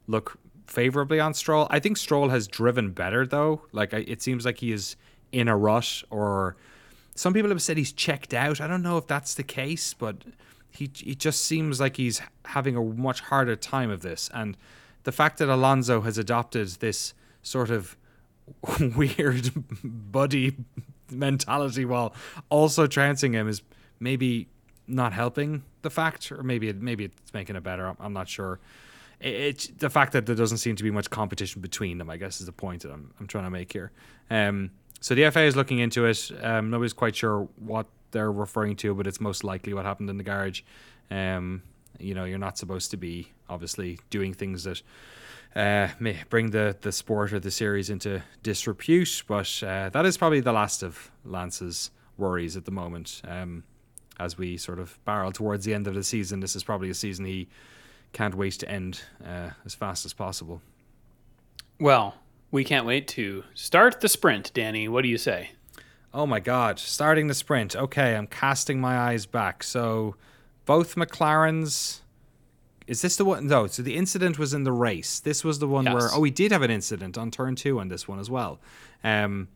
look 0.06 0.38
favorably 0.66 1.18
on 1.18 1.32
Stroll. 1.32 1.66
I 1.70 1.80
think 1.80 1.96
Stroll 1.96 2.28
has 2.28 2.46
driven 2.46 2.90
better 2.90 3.26
though. 3.26 3.62
Like 3.72 3.94
I, 3.94 3.98
it 3.98 4.20
seems 4.20 4.44
like 4.44 4.58
he 4.58 4.72
is 4.72 4.96
in 5.32 5.48
a 5.48 5.56
rush 5.56 6.04
or 6.10 6.56
some 7.14 7.32
people 7.32 7.48
have 7.48 7.62
said 7.62 7.78
he's 7.78 7.92
checked 7.92 8.34
out. 8.34 8.60
I 8.60 8.66
don't 8.66 8.82
know 8.82 8.98
if 8.98 9.06
that's 9.06 9.34
the 9.34 9.42
case, 9.42 9.94
but 9.94 10.22
he 10.78 10.90
he 10.94 11.14
just 11.14 11.44
seems 11.44 11.80
like 11.80 11.96
he's 11.96 12.22
having 12.44 12.76
a 12.76 12.82
much 12.82 13.20
harder 13.20 13.56
time 13.56 13.90
of 13.90 14.02
this. 14.02 14.30
And 14.32 14.56
the 15.02 15.12
fact 15.12 15.38
that 15.38 15.48
Alonso 15.48 16.02
has 16.02 16.18
adopted 16.18 16.68
this 16.78 17.14
sort 17.42 17.70
of 17.70 17.96
weird 18.96 19.50
buddy 19.84 20.56
mentality 21.10 21.84
while 21.84 22.14
also 22.48 22.86
trouncing 22.86 23.32
him 23.32 23.48
is 23.48 23.62
maybe 23.98 24.48
not 24.86 25.12
helping 25.12 25.64
the 25.82 25.90
fact, 25.90 26.30
or 26.30 26.42
maybe 26.42 26.68
it, 26.68 26.80
maybe 26.80 27.06
it's 27.06 27.34
making 27.34 27.56
it 27.56 27.62
better. 27.62 27.94
I'm, 27.98 28.12
not 28.12 28.28
sure. 28.28 28.60
It, 29.20 29.78
the 29.78 29.90
fact 29.90 30.12
that 30.12 30.26
there 30.26 30.36
doesn't 30.36 30.58
seem 30.58 30.76
to 30.76 30.84
be 30.84 30.92
much 30.92 31.10
competition 31.10 31.60
between 31.60 31.98
them. 31.98 32.08
I 32.08 32.16
guess 32.18 32.38
is 32.40 32.46
the 32.46 32.52
point 32.52 32.82
that 32.82 32.92
I'm 32.92 33.12
I'm 33.18 33.26
trying 33.26 33.44
to 33.44 33.50
make 33.50 33.72
here. 33.72 33.90
Um, 34.30 34.70
so 35.00 35.16
the 35.16 35.28
FIA 35.30 35.46
is 35.46 35.56
looking 35.56 35.80
into 35.80 36.06
it. 36.06 36.30
Um, 36.40 36.70
nobody's 36.70 36.92
quite 36.92 37.16
sure 37.16 37.48
what 37.56 37.86
they're 38.10 38.32
referring 38.32 38.76
to, 38.76 38.94
but 38.94 39.06
it's 39.06 39.20
most 39.20 39.44
likely 39.44 39.74
what 39.74 39.84
happened 39.84 40.10
in 40.10 40.16
the 40.16 40.24
garage. 40.24 40.62
Um, 41.10 41.62
you 41.98 42.14
know, 42.14 42.24
you're 42.24 42.38
not 42.38 42.58
supposed 42.58 42.90
to 42.92 42.96
be 42.96 43.28
obviously 43.48 43.98
doing 44.10 44.34
things 44.34 44.64
that 44.64 44.82
uh, 45.56 45.88
may 45.98 46.16
bring 46.28 46.50
the, 46.50 46.76
the 46.80 46.92
sport 46.92 47.32
or 47.32 47.40
the 47.40 47.50
series 47.50 47.90
into 47.90 48.22
disrepute, 48.42 49.24
but 49.26 49.62
uh, 49.62 49.88
that 49.90 50.06
is 50.06 50.16
probably 50.16 50.40
the 50.40 50.52
last 50.52 50.82
of 50.82 51.10
Lance's 51.24 51.90
worries 52.16 52.56
at 52.56 52.64
the 52.64 52.70
moment. 52.70 53.22
Um, 53.26 53.64
as 54.20 54.36
we 54.36 54.56
sort 54.56 54.78
of 54.78 54.98
barrel 55.04 55.32
towards 55.32 55.64
the 55.64 55.74
end 55.74 55.86
of 55.86 55.94
the 55.94 56.02
season, 56.02 56.40
this 56.40 56.56
is 56.56 56.64
probably 56.64 56.90
a 56.90 56.94
season 56.94 57.24
he 57.24 57.48
can't 58.12 58.34
wait 58.34 58.54
to 58.54 58.70
end 58.70 59.00
uh, 59.24 59.50
as 59.64 59.74
fast 59.74 60.04
as 60.04 60.12
possible. 60.12 60.60
Well, 61.78 62.16
we 62.50 62.64
can't 62.64 62.86
wait 62.86 63.06
to 63.08 63.44
start 63.54 64.00
the 64.00 64.08
sprint, 64.08 64.52
Danny. 64.54 64.88
What 64.88 65.02
do 65.02 65.08
you 65.08 65.18
say? 65.18 65.50
Oh 66.12 66.26
my 66.26 66.40
God, 66.40 66.78
starting 66.78 67.26
the 67.26 67.34
sprint. 67.34 67.76
Okay, 67.76 68.14
I'm 68.16 68.26
casting 68.26 68.80
my 68.80 68.98
eyes 68.98 69.26
back. 69.26 69.62
So 69.62 70.16
both 70.64 70.94
McLarens. 70.94 72.00
Is 72.86 73.02
this 73.02 73.16
the 73.16 73.24
one? 73.26 73.46
No, 73.46 73.66
so 73.66 73.82
the 73.82 73.96
incident 73.96 74.38
was 74.38 74.54
in 74.54 74.64
the 74.64 74.72
race. 74.72 75.20
This 75.20 75.44
was 75.44 75.58
the 75.58 75.68
one 75.68 75.84
Yes. 75.84 75.94
where, 75.94 76.08
oh, 76.14 76.20
we 76.20 76.30
did 76.30 76.52
have 76.52 76.62
an 76.62 76.70
incident 76.70 77.18
on 77.18 77.30
turn 77.30 77.54
two 77.54 77.78
on 77.78 77.88
this 77.88 78.08
one 78.08 78.18
as 78.18 78.30
well. 78.30 78.58
Um, 79.04 79.48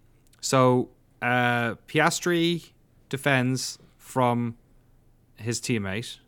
so 0.43 0.91
uh, 1.23 1.77
Piastri 1.89 2.73
defends 3.09 3.79
from 3.97 4.57
his 5.37 5.61
teammate 5.63 6.19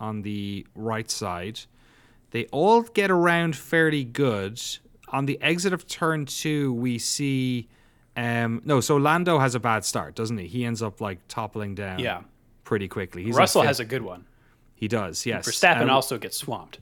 on 0.00 0.22
the 0.22 0.66
right 0.74 1.10
side. 1.10 1.60
They 2.30 2.46
all 2.46 2.82
get 2.82 3.10
around 3.10 3.56
fairly 3.56 4.04
good. 4.04 4.60
On 5.10 5.26
the 5.26 5.40
exit 5.42 5.74
of 5.74 5.86
turn 5.86 6.24
two, 6.24 6.72
we 6.72 6.98
see. 6.98 7.68
Um, 8.16 8.62
no, 8.64 8.80
so 8.80 8.96
Lando 8.96 9.38
has 9.38 9.54
a 9.54 9.60
bad 9.60 9.84
start, 9.84 10.14
doesn't 10.14 10.38
he? 10.38 10.46
He 10.46 10.64
ends 10.64 10.82
up 10.82 11.00
like 11.00 11.18
toppling 11.28 11.74
down 11.74 11.98
Yeah. 11.98 12.22
pretty 12.64 12.86
quickly. 12.88 13.24
He's 13.24 13.34
Russell 13.36 13.62
in 13.62 13.66
has 13.68 13.80
a 13.80 13.84
good 13.84 14.02
one. 14.02 14.24
He 14.74 14.86
does, 14.88 15.24
yes. 15.26 15.46
Verstappen 15.48 15.82
Um, 15.82 15.90
also 15.90 16.18
gets 16.18 16.36
swamped. 16.36 16.78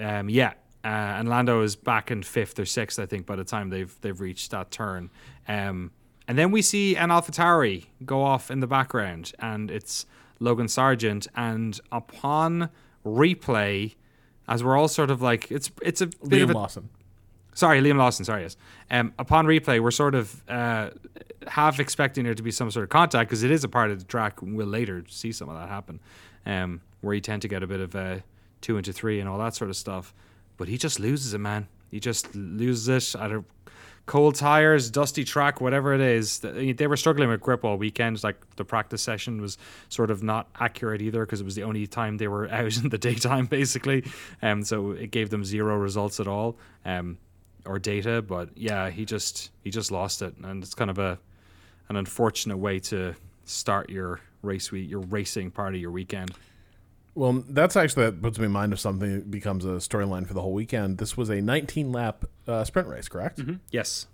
um, 0.00 0.28
yeah, 0.30 0.52
uh, 0.84 0.88
and 1.18 1.28
Lando 1.28 1.62
is 1.62 1.74
back 1.76 2.10
in 2.10 2.22
fifth 2.22 2.58
or 2.58 2.64
sixth, 2.64 2.98
I 2.98 3.06
think, 3.06 3.26
by 3.26 3.36
the 3.36 3.44
time 3.44 3.68
they've 3.70 3.94
they've 4.00 4.18
reached 4.20 4.50
that 4.52 4.70
turn. 4.70 5.10
Um, 5.48 5.90
and 6.28 6.36
then 6.38 6.50
we 6.50 6.62
see 6.62 6.94
an 6.96 7.08
AlphaTauri 7.08 7.86
go 8.04 8.22
off 8.22 8.50
in 8.50 8.60
the 8.60 8.66
background, 8.66 9.32
and 9.38 9.70
it's 9.70 10.06
Logan 10.40 10.66
Sargeant. 10.66 11.26
And 11.34 11.80
upon 11.90 12.68
replay, 13.04 13.94
as 14.46 14.62
we're 14.62 14.76
all 14.76 14.88
sort 14.88 15.10
of 15.10 15.20
like, 15.20 15.50
it's 15.50 15.70
it's 15.82 16.00
a 16.00 16.06
bit 16.06 16.42
of 16.42 16.50
Liam 16.50 16.54
a 16.54 16.58
Lawson. 16.58 16.88
Sorry, 17.58 17.80
Liam 17.80 17.96
Lawson. 17.96 18.24
Sorry, 18.24 18.42
yes. 18.42 18.56
Um, 18.88 19.12
upon 19.18 19.44
replay, 19.44 19.80
we're 19.80 19.90
sort 19.90 20.14
of 20.14 20.48
uh, 20.48 20.90
half 21.48 21.80
expecting 21.80 22.22
there 22.22 22.36
to 22.36 22.42
be 22.44 22.52
some 22.52 22.70
sort 22.70 22.84
of 22.84 22.88
contact 22.88 23.28
because 23.28 23.42
it 23.42 23.50
is 23.50 23.64
a 23.64 23.68
part 23.68 23.90
of 23.90 23.98
the 23.98 24.04
track. 24.04 24.40
We'll 24.40 24.68
later 24.68 25.02
see 25.08 25.32
some 25.32 25.48
of 25.48 25.56
that 25.56 25.68
happen, 25.68 25.98
um, 26.46 26.80
where 27.00 27.16
you 27.16 27.20
tend 27.20 27.42
to 27.42 27.48
get 27.48 27.64
a 27.64 27.66
bit 27.66 27.80
of 27.80 27.96
uh, 27.96 28.18
two 28.60 28.76
into 28.76 28.92
three 28.92 29.18
and 29.18 29.28
all 29.28 29.38
that 29.38 29.56
sort 29.56 29.70
of 29.70 29.76
stuff. 29.76 30.14
But 30.56 30.68
he 30.68 30.78
just 30.78 31.00
loses 31.00 31.34
it, 31.34 31.38
man. 31.38 31.66
He 31.90 31.98
just 31.98 32.32
loses 32.32 32.88
it 32.88 33.20
at 33.20 33.32
a 33.32 33.42
cold 34.06 34.36
tires, 34.36 34.88
dusty 34.88 35.24
track, 35.24 35.60
whatever 35.60 35.94
it 35.94 36.00
is. 36.00 36.38
They 36.38 36.86
were 36.86 36.96
struggling 36.96 37.28
with 37.28 37.40
grip 37.40 37.64
all 37.64 37.76
weekend. 37.76 38.22
Like 38.22 38.36
the 38.54 38.64
practice 38.64 39.02
session 39.02 39.40
was 39.40 39.58
sort 39.88 40.12
of 40.12 40.22
not 40.22 40.46
accurate 40.60 41.02
either 41.02 41.26
because 41.26 41.40
it 41.40 41.44
was 41.44 41.56
the 41.56 41.64
only 41.64 41.88
time 41.88 42.18
they 42.18 42.28
were 42.28 42.48
out 42.52 42.76
in 42.76 42.90
the 42.90 42.98
daytime, 42.98 43.46
basically. 43.46 44.04
Um, 44.42 44.62
so 44.62 44.92
it 44.92 45.10
gave 45.10 45.30
them 45.30 45.44
zero 45.44 45.76
results 45.76 46.20
at 46.20 46.28
all. 46.28 46.56
Um, 46.84 47.18
or 47.64 47.78
data, 47.78 48.22
but 48.22 48.50
yeah, 48.56 48.90
he 48.90 49.04
just 49.04 49.50
he 49.62 49.70
just 49.70 49.90
lost 49.90 50.22
it, 50.22 50.34
and 50.42 50.62
it's 50.62 50.74
kind 50.74 50.90
of 50.90 50.98
a 50.98 51.18
an 51.88 51.96
unfortunate 51.96 52.58
way 52.58 52.78
to 52.78 53.14
start 53.44 53.90
your 53.90 54.20
race 54.42 54.70
week, 54.70 54.88
your 54.90 55.00
racing 55.00 55.50
part 55.50 55.74
of 55.74 55.80
your 55.80 55.90
weekend. 55.90 56.30
Well, 57.14 57.42
that's 57.48 57.74
actually 57.76 58.04
that 58.04 58.22
puts 58.22 58.38
me 58.38 58.44
in 58.46 58.52
mind 58.52 58.72
of 58.72 58.78
something 58.78 59.12
that 59.12 59.30
becomes 59.30 59.64
a 59.64 59.78
storyline 59.78 60.26
for 60.26 60.34
the 60.34 60.42
whole 60.42 60.52
weekend. 60.52 60.98
This 60.98 61.16
was 61.16 61.30
a 61.30 61.40
19 61.40 61.90
lap 61.90 62.24
uh, 62.46 62.62
sprint 62.64 62.86
race, 62.88 63.08
correct? 63.08 63.40
Yes, 63.72 64.06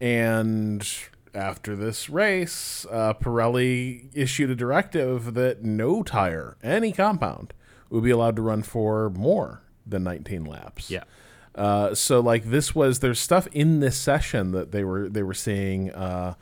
And 0.00 0.86
after 1.34 1.76
this 1.76 2.10
race, 2.10 2.86
uh, 2.90 3.14
Pirelli 3.14 4.08
issued 4.14 4.50
a 4.50 4.54
directive 4.54 5.34
that 5.34 5.62
no 5.62 6.02
tire, 6.02 6.56
any 6.62 6.92
compound, 6.92 7.52
would 7.88 8.04
be 8.04 8.10
allowed 8.10 8.36
to 8.36 8.42
run 8.42 8.62
for 8.62 9.10
more 9.10 9.62
than 9.86 10.02
19 10.04 10.44
laps. 10.44 10.90
yeah, 10.90 11.04
Uh, 11.54 11.94
so 11.94 12.20
like 12.20 12.44
this 12.44 12.74
was 12.74 13.00
there's 13.00 13.18
stuff 13.18 13.48
in 13.52 13.80
this 13.80 13.96
session 13.96 14.52
that 14.52 14.72
they 14.72 14.84
were 14.84 15.08
they 15.08 15.22
were 15.22 15.34
seeing, 15.34 15.90
uh, 15.92 16.34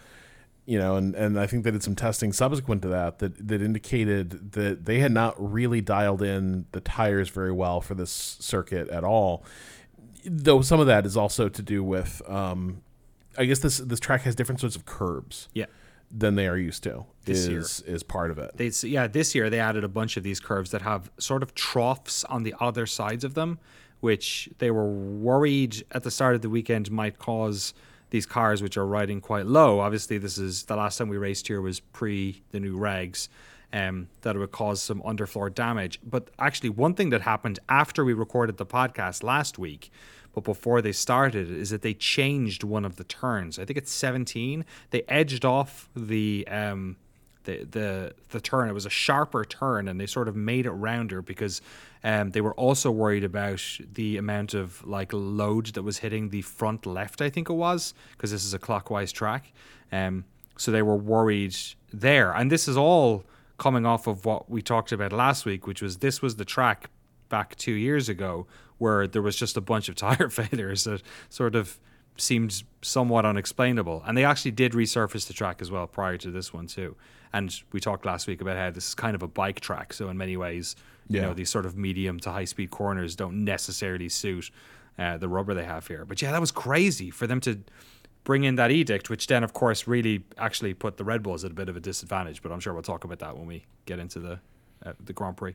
you 0.66 0.78
know, 0.78 0.96
and, 0.96 1.14
and 1.14 1.40
I 1.40 1.46
think 1.46 1.64
they 1.64 1.70
did 1.70 1.82
some 1.82 1.96
testing 1.96 2.32
subsequent 2.32 2.82
to 2.82 2.88
that 2.88 3.18
that 3.20 3.48
that 3.48 3.62
indicated 3.62 4.52
that 4.52 4.84
they 4.84 4.98
had 4.98 5.12
not 5.12 5.34
really 5.38 5.80
dialed 5.80 6.22
in 6.22 6.66
the 6.72 6.80
tires 6.80 7.30
very 7.30 7.52
well 7.52 7.80
for 7.80 7.94
this 7.94 8.10
circuit 8.10 8.88
at 8.90 9.02
all. 9.02 9.44
Though 10.24 10.60
some 10.60 10.78
of 10.78 10.86
that 10.88 11.06
is 11.06 11.16
also 11.16 11.48
to 11.48 11.62
do 11.62 11.82
with, 11.82 12.20
um, 12.28 12.82
I 13.38 13.46
guess 13.46 13.60
this 13.60 13.78
this 13.78 14.00
track 14.00 14.22
has 14.22 14.34
different 14.34 14.60
sorts 14.60 14.76
of 14.76 14.84
curbs 14.84 15.48
yeah. 15.54 15.66
than 16.10 16.34
they 16.34 16.46
are 16.46 16.58
used 16.58 16.82
to. 16.82 17.06
This 17.24 17.46
is 17.46 17.80
is 17.82 18.02
part 18.02 18.30
of 18.30 18.38
it. 18.38 18.50
They 18.56 18.70
yeah 18.86 19.06
this 19.06 19.34
year 19.34 19.48
they 19.48 19.60
added 19.60 19.84
a 19.84 19.88
bunch 19.88 20.16
of 20.18 20.22
these 20.22 20.38
curves 20.40 20.70
that 20.72 20.82
have 20.82 21.10
sort 21.18 21.42
of 21.42 21.54
troughs 21.54 22.24
on 22.24 22.42
the 22.42 22.54
other 22.60 22.84
sides 22.84 23.24
of 23.24 23.34
them, 23.34 23.58
which 24.00 24.48
they 24.58 24.70
were 24.70 24.88
worried 24.88 25.84
at 25.92 26.02
the 26.02 26.10
start 26.10 26.34
of 26.34 26.42
the 26.42 26.50
weekend 26.50 26.90
might 26.90 27.18
cause 27.18 27.74
these 28.10 28.26
cars 28.26 28.62
which 28.62 28.76
are 28.76 28.86
riding 28.86 29.20
quite 29.20 29.46
low. 29.46 29.80
Obviously, 29.80 30.18
this 30.18 30.38
is 30.38 30.64
the 30.64 30.76
last 30.76 30.96
time 30.96 31.08
we 31.08 31.16
raced 31.16 31.48
here 31.48 31.60
was 31.60 31.80
pre 31.80 32.42
the 32.52 32.60
new 32.60 32.78
regs. 32.78 33.28
Um, 33.70 34.08
that 34.22 34.34
it 34.34 34.38
would 34.38 34.50
cause 34.50 34.80
some 34.80 35.02
underfloor 35.02 35.54
damage. 35.54 36.00
But 36.02 36.30
actually, 36.38 36.70
one 36.70 36.94
thing 36.94 37.10
that 37.10 37.20
happened 37.20 37.58
after 37.68 38.02
we 38.02 38.14
recorded 38.14 38.56
the 38.56 38.64
podcast 38.64 39.22
last 39.22 39.58
week, 39.58 39.90
but 40.32 40.42
before 40.42 40.80
they 40.80 40.92
started, 40.92 41.50
is 41.50 41.68
that 41.68 41.82
they 41.82 41.92
changed 41.92 42.64
one 42.64 42.86
of 42.86 42.96
the 42.96 43.04
turns. 43.04 43.58
I 43.58 43.66
think 43.66 43.76
it's 43.76 43.92
17. 43.92 44.64
They 44.88 45.02
edged 45.02 45.44
off 45.44 45.90
the 45.94 46.48
um, 46.50 46.96
the 47.44 47.64
the 47.64 48.14
the 48.30 48.40
turn. 48.40 48.68
It 48.68 48.72
was 48.72 48.86
a 48.86 48.90
sharper 48.90 49.44
turn, 49.44 49.88
and 49.88 50.00
they 50.00 50.06
sort 50.06 50.28
of 50.28 50.36
made 50.36 50.64
it 50.64 50.70
rounder 50.70 51.22
because 51.22 51.60
um, 52.04 52.30
they 52.30 52.40
were 52.40 52.54
also 52.54 52.90
worried 52.90 53.24
about 53.24 53.62
the 53.92 54.16
amount 54.16 54.54
of 54.54 54.86
like 54.86 55.12
load 55.12 55.66
that 55.74 55.82
was 55.82 55.98
hitting 55.98 56.30
the 56.30 56.42
front 56.42 56.86
left. 56.86 57.20
I 57.20 57.30
think 57.30 57.50
it 57.50 57.54
was 57.54 57.94
because 58.12 58.30
this 58.30 58.44
is 58.44 58.54
a 58.54 58.58
clockwise 58.58 59.12
track. 59.12 59.52
Um, 59.90 60.24
so 60.56 60.70
they 60.70 60.82
were 60.82 60.96
worried 60.96 61.56
there, 61.92 62.32
and 62.32 62.50
this 62.50 62.68
is 62.68 62.76
all 62.76 63.24
coming 63.58 63.84
off 63.86 64.06
of 64.06 64.24
what 64.24 64.48
we 64.50 64.62
talked 64.62 64.92
about 64.92 65.12
last 65.12 65.44
week, 65.44 65.66
which 65.66 65.82
was 65.82 65.98
this 65.98 66.22
was 66.22 66.36
the 66.36 66.44
track 66.44 66.90
back 67.28 67.56
two 67.56 67.72
years 67.72 68.08
ago 68.08 68.46
where 68.78 69.06
there 69.06 69.22
was 69.22 69.36
just 69.36 69.56
a 69.56 69.60
bunch 69.60 69.88
of 69.88 69.94
tire 69.96 70.28
failures 70.30 70.84
that 70.84 71.02
sort 71.28 71.54
of 71.54 71.78
seemed 72.18 72.62
somewhat 72.82 73.24
unexplainable. 73.24 74.02
And 74.06 74.16
they 74.16 74.24
actually 74.24 74.50
did 74.50 74.72
resurface 74.72 75.26
the 75.26 75.32
track 75.32 75.62
as 75.62 75.70
well 75.70 75.86
prior 75.86 76.16
to 76.18 76.30
this 76.30 76.52
one 76.52 76.66
too. 76.66 76.96
And 77.32 77.54
we 77.72 77.80
talked 77.80 78.04
last 78.04 78.26
week 78.26 78.40
about 78.40 78.56
how 78.56 78.70
this 78.70 78.88
is 78.88 78.94
kind 78.94 79.14
of 79.14 79.22
a 79.22 79.28
bike 79.28 79.60
track, 79.60 79.92
so 79.92 80.08
in 80.08 80.16
many 80.16 80.36
ways, 80.36 80.76
you 81.08 81.16
Yeah. 81.20 81.26
know, 81.26 81.34
these 81.34 81.50
sort 81.50 81.66
of 81.66 81.76
medium 81.76 82.18
to 82.20 82.30
high 82.30 82.44
speed 82.46 82.70
corners 82.70 83.14
don't 83.16 83.44
necessarily 83.44 84.08
suit 84.08 84.50
uh, 84.98 85.16
the 85.16 85.28
rubber 85.28 85.54
they 85.54 85.64
have 85.64 85.86
here. 85.86 86.04
But 86.04 86.20
yeah, 86.22 86.32
that 86.32 86.40
was 86.40 86.50
crazy 86.50 87.10
for 87.10 87.26
them 87.26 87.40
to 87.42 87.60
bring 88.24 88.44
in 88.44 88.56
that 88.56 88.70
edict, 88.70 89.08
which 89.08 89.26
then, 89.28 89.44
of 89.44 89.52
course, 89.52 89.86
really 89.86 90.24
actually 90.36 90.74
put 90.74 90.96
the 90.96 91.04
Red 91.04 91.22
Bulls 91.22 91.44
at 91.44 91.52
a 91.52 91.54
bit 91.54 91.68
of 91.68 91.76
a 91.76 91.80
disadvantage. 91.80 92.42
But 92.42 92.50
I'm 92.52 92.60
sure 92.60 92.72
we'll 92.74 92.82
talk 92.82 93.04
about 93.04 93.20
that 93.20 93.36
when 93.36 93.46
we 93.46 93.64
get 93.86 93.98
into 94.00 94.18
the 94.18 94.40
uh, 94.84 94.92
the 95.04 95.12
Grand 95.12 95.36
Prix. 95.36 95.54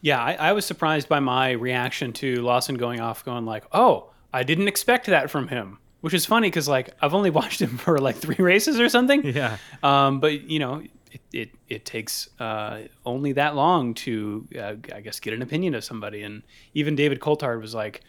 Yeah, 0.00 0.20
I, 0.22 0.34
I 0.34 0.52
was 0.52 0.64
surprised 0.66 1.08
by 1.08 1.18
my 1.20 1.52
reaction 1.52 2.12
to 2.14 2.42
Lawson 2.42 2.74
going 2.76 3.00
off, 3.00 3.24
going 3.24 3.44
like, 3.46 3.64
"Oh, 3.72 4.10
I 4.32 4.42
didn't 4.42 4.68
expect 4.68 5.06
that 5.06 5.28
from 5.30 5.48
him," 5.48 5.78
which 6.04 6.12
is 6.12 6.26
funny 6.26 6.48
because 6.48 6.68
like 6.68 6.90
I've 7.00 7.14
only 7.14 7.30
watched 7.40 7.62
him 7.62 7.78
for 7.78 7.98
like 7.98 8.16
three 8.16 8.36
races 8.36 8.78
or 8.78 8.90
something. 8.90 9.24
Yeah. 9.24 9.56
Um, 9.82 10.20
but 10.20 10.50
you 10.50 10.58
know, 10.58 10.82
it 11.10 11.20
it, 11.32 11.50
it 11.66 11.84
takes 11.86 12.28
uh, 12.38 12.82
only 13.06 13.32
that 13.32 13.56
long 13.56 13.94
to 13.94 14.46
uh, 14.54 14.74
I 14.94 15.00
guess 15.00 15.18
get 15.18 15.32
an 15.32 15.40
opinion 15.40 15.74
of 15.74 15.82
somebody, 15.82 16.22
and 16.22 16.42
even 16.74 16.94
David 16.94 17.20
Coulthard 17.20 17.58
was 17.58 17.74
like, 17.74 18.02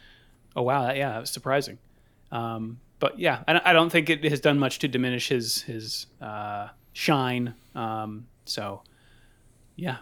"Oh 0.58 0.64
wow, 0.64 0.88
that, 0.88 0.98
yeah, 0.98 1.14
that 1.14 1.22
was 1.22 1.32
surprising." 1.32 1.78
Um, 2.34 2.82
but 3.00 3.18
yeah, 3.18 3.44
I, 3.48 3.62
I 3.64 3.72
don't 3.72 3.90
think 3.90 4.10
it 4.10 4.26
has 4.26 4.42
done 4.42 4.60
much 4.60 4.80
to 4.80 4.90
diminish 4.90 5.30
his 5.30 5.62
his 5.62 6.08
uh, 6.20 6.68
shine. 6.92 7.56
Um, 7.76 8.28
so 8.44 8.82
yeah, 9.78 10.00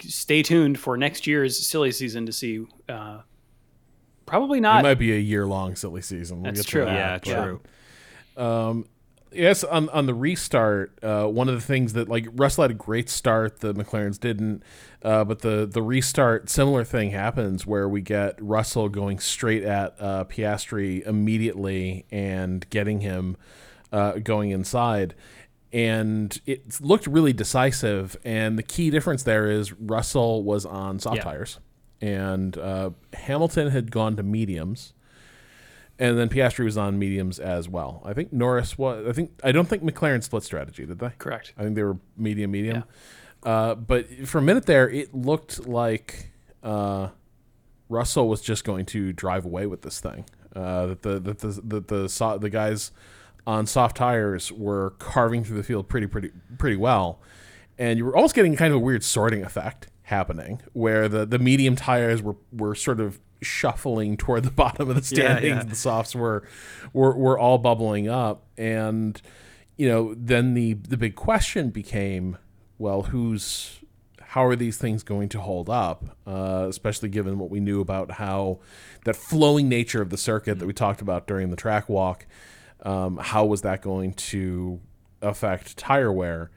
stay 0.00 0.42
tuned 0.42 0.78
for 0.78 0.96
next 0.96 1.26
year's 1.26 1.66
silly 1.66 1.92
season 1.92 2.24
to 2.24 2.32
see. 2.32 2.66
Uh, 4.58 4.60
not. 4.60 4.80
It 4.80 4.82
might 4.88 4.98
be 4.98 5.12
a 5.12 5.18
year 5.18 5.46
long 5.46 5.76
silly 5.76 6.02
season. 6.02 6.42
We'll 6.42 6.52
That's 6.52 6.64
true. 6.64 6.84
that, 6.84 7.26
Yeah, 7.26 7.42
true. 7.42 7.60
Yes, 9.32 9.64
on 9.64 9.88
on 9.90 10.06
the 10.06 10.14
restart, 10.14 10.98
uh, 11.02 11.26
one 11.26 11.48
of 11.48 11.54
the 11.54 11.60
things 11.60 11.92
that 11.92 12.08
like 12.08 12.26
Russell 12.32 12.62
had 12.62 12.70
a 12.70 12.74
great 12.74 13.10
start, 13.10 13.60
the 13.60 13.74
McLarens 13.74 14.18
didn't, 14.18 14.62
uh, 15.02 15.24
but 15.24 15.40
the 15.40 15.66
the 15.70 15.82
restart 15.82 16.48
similar 16.48 16.84
thing 16.84 17.10
happens 17.10 17.66
where 17.66 17.86
we 17.88 18.00
get 18.00 18.38
Russell 18.40 18.88
going 18.88 19.18
straight 19.18 19.62
at 19.62 19.94
uh, 20.00 20.24
Piastri 20.24 21.06
immediately 21.06 22.06
and 22.10 22.68
getting 22.70 23.00
him 23.00 23.36
uh, 23.92 24.12
going 24.12 24.52
inside, 24.52 25.14
and 25.70 26.40
it 26.46 26.80
looked 26.80 27.06
really 27.06 27.34
decisive. 27.34 28.16
And 28.24 28.56
the 28.58 28.62
key 28.62 28.88
difference 28.90 29.22
there 29.24 29.50
is 29.50 29.72
Russell 29.74 30.44
was 30.44 30.64
on 30.64 30.98
soft 30.98 31.16
Yeah. 31.16 31.22
tires, 31.24 31.58
and 32.00 32.56
uh, 32.58 32.90
Hamilton 33.14 33.70
had 33.70 33.90
gone 33.90 34.16
to 34.16 34.22
mediums 34.22 34.92
and 35.98 36.18
then 36.18 36.28
Piastri 36.28 36.64
was 36.64 36.76
on 36.76 36.98
mediums 36.98 37.38
as 37.38 37.68
well. 37.68 38.02
I 38.04 38.12
think 38.12 38.32
Norris 38.32 38.76
was. 38.76 39.06
I 39.06 39.12
think 39.12 39.30
I 39.42 39.52
don't 39.52 39.68
think 39.68 39.82
McLaren 39.82 40.22
split 40.22 40.42
strategy, 40.42 40.84
did 40.84 40.98
they? 40.98 41.10
Correct. 41.18 41.54
I 41.56 41.62
think 41.62 41.74
they 41.74 41.82
were 41.82 41.98
medium 42.16 42.50
medium. 42.50 42.84
Uh, 43.42 43.74
but 43.74 44.10
for 44.26 44.38
a 44.38 44.42
minute 44.42 44.66
there, 44.66 44.88
it 44.88 45.14
looked 45.14 45.66
like 45.66 46.32
uh, 46.62 47.08
Russell 47.88 48.28
was 48.28 48.40
just 48.40 48.64
going 48.64 48.84
to 48.86 49.12
drive 49.12 49.44
away 49.44 49.66
with 49.66 49.82
this 49.82 50.00
thing. 50.00 50.26
Uh, 50.54 50.86
that 50.86 51.02
the 51.02 51.18
that 51.20 51.38
the 51.38 51.60
that 51.64 51.88
the 51.88 52.08
so- 52.08 52.38
the 52.38 52.50
guys 52.50 52.92
on 53.46 53.66
soft 53.66 53.96
tires 53.96 54.50
were 54.52 54.90
carving 54.98 55.44
through 55.44 55.56
the 55.56 55.62
field 55.62 55.88
pretty 55.88 56.06
pretty 56.06 56.30
pretty 56.58 56.76
well, 56.76 57.20
and 57.78 57.98
you 57.98 58.04
were 58.04 58.14
almost 58.14 58.34
getting 58.34 58.54
kind 58.54 58.72
of 58.72 58.76
a 58.76 58.84
weird 58.84 59.02
sorting 59.02 59.42
effect 59.42 59.88
happening 60.06 60.60
where 60.72 61.08
the 61.08 61.26
the 61.26 61.38
medium 61.38 61.76
tires 61.76 62.22
were 62.22 62.36
were 62.52 62.74
sort 62.74 63.00
of 63.00 63.18
shuffling 63.42 64.16
toward 64.16 64.42
the 64.44 64.50
bottom 64.64 64.88
of 64.88 64.94
the 64.96 65.16
Yeah, 65.16 65.24
standings. 65.36 65.56
Yeah. 65.56 65.62
the 65.64 65.76
softs 65.76 66.14
were 66.14 66.42
were 66.92 67.16
were 67.16 67.38
all 67.38 67.58
bubbling 67.58 68.08
up. 68.08 68.44
And 68.56 69.20
you 69.76 69.88
know 69.88 70.14
then 70.16 70.54
the 70.54 70.74
the 70.74 70.96
big 70.96 71.14
question 71.16 71.70
became 71.70 72.38
well 72.78 73.02
who's 73.02 73.80
how 74.20 74.44
are 74.44 74.56
these 74.56 74.76
things 74.76 75.02
going 75.02 75.28
to 75.30 75.40
hold 75.40 75.70
up? 75.70 76.04
Uh, 76.26 76.66
especially 76.68 77.08
given 77.08 77.38
what 77.38 77.48
we 77.50 77.58
knew 77.60 77.80
about 77.80 78.12
how 78.12 78.58
that 79.04 79.16
flowing 79.16 79.68
nature 79.68 80.02
of 80.02 80.10
the 80.10 80.18
circuit 80.18 80.58
that 80.58 80.66
we 80.66 80.72
talked 80.72 81.00
about 81.00 81.26
during 81.26 81.50
the 81.50 81.56
track 81.56 81.88
walk 81.88 82.26
um, 82.82 83.16
how 83.16 83.44
was 83.46 83.62
that 83.62 83.80
going 83.82 84.12
to 84.12 84.78
affect 85.22 85.76
tire 85.78 86.12
wear 86.12 86.50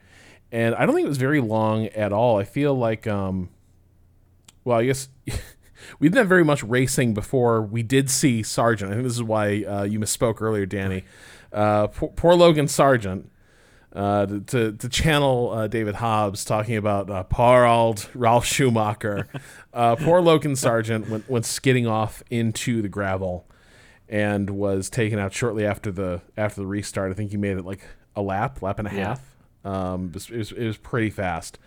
and 0.52 0.74
i 0.74 0.86
don't 0.86 0.94
think 0.94 1.04
it 1.04 1.08
was 1.08 1.18
very 1.18 1.40
long 1.40 1.86
at 1.88 2.12
all 2.12 2.38
i 2.38 2.44
feel 2.44 2.74
like 2.74 3.06
um, 3.06 3.48
well 4.64 4.78
i 4.78 4.84
guess 4.84 5.08
we 5.98 6.08
didn't 6.08 6.18
have 6.18 6.28
very 6.28 6.44
much 6.44 6.62
racing 6.62 7.14
before 7.14 7.62
we 7.62 7.82
did 7.82 8.10
see 8.10 8.42
Sargeant. 8.42 8.88
I 8.88 8.92
think 8.92 9.04
this 9.04 9.14
is 9.14 9.22
why 9.22 9.64
uh, 9.64 9.82
you 9.84 9.98
misspoke 9.98 10.40
earlier, 10.40 10.66
Danny. 10.66 11.04
Uh, 11.52 11.86
poor, 11.88 12.10
poor 12.10 12.34
Logan 12.34 12.66
Sargeant, 12.66 13.24
uh, 13.92 14.26
to, 14.46 14.72
to, 14.72 14.88
channel 14.88 15.50
uh, 15.50 15.66
David 15.66 15.96
Hobbs 15.96 16.44
talking 16.44 16.76
about 16.76 17.10
uh, 17.10 17.22
poor 17.24 17.64
old 17.64 18.08
Ralf 18.14 18.44
Schumacher. 18.44 19.26
uh, 19.72 19.96
poor 19.96 20.20
Logan 20.20 20.52
Sargeant 20.52 21.08
went, 21.08 21.28
went 21.28 21.44
skidding 21.46 21.86
off 21.86 22.22
into 22.30 22.82
the 22.82 22.88
gravel 22.88 23.48
and 24.08 24.50
was 24.50 24.90
taken 24.90 25.18
out 25.18 25.32
shortly 25.32 25.64
after 25.64 25.90
the 25.90 26.20
after 26.36 26.60
the 26.60 26.66
restart. 26.66 27.10
I 27.10 27.14
think 27.14 27.30
he 27.30 27.36
made 27.36 27.56
it 27.56 27.64
like 27.64 27.80
a 28.14 28.22
lap, 28.22 28.62
lap 28.62 28.78
and 28.78 28.86
a 28.86 28.94
Yeah. 28.94 29.08
half. 29.08 29.29
Um, 29.64 30.08
it, 30.08 30.14
was, 30.14 30.30
it, 30.30 30.38
was, 30.38 30.52
it 30.52 30.66
was 30.66 30.76
pretty 30.76 31.10
fast, 31.10 31.58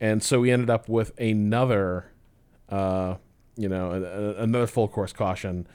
and 0.00 0.22
so 0.22 0.40
we 0.40 0.50
ended 0.50 0.70
up 0.70 0.88
with 0.88 1.18
another 1.18 2.10
uh, 2.68 3.16
you 3.56 3.68
know, 3.68 3.92
a, 3.92 4.02
a, 4.02 4.42
another 4.42 4.66
full 4.66 4.88
course 4.88 5.12
caution. 5.12 5.66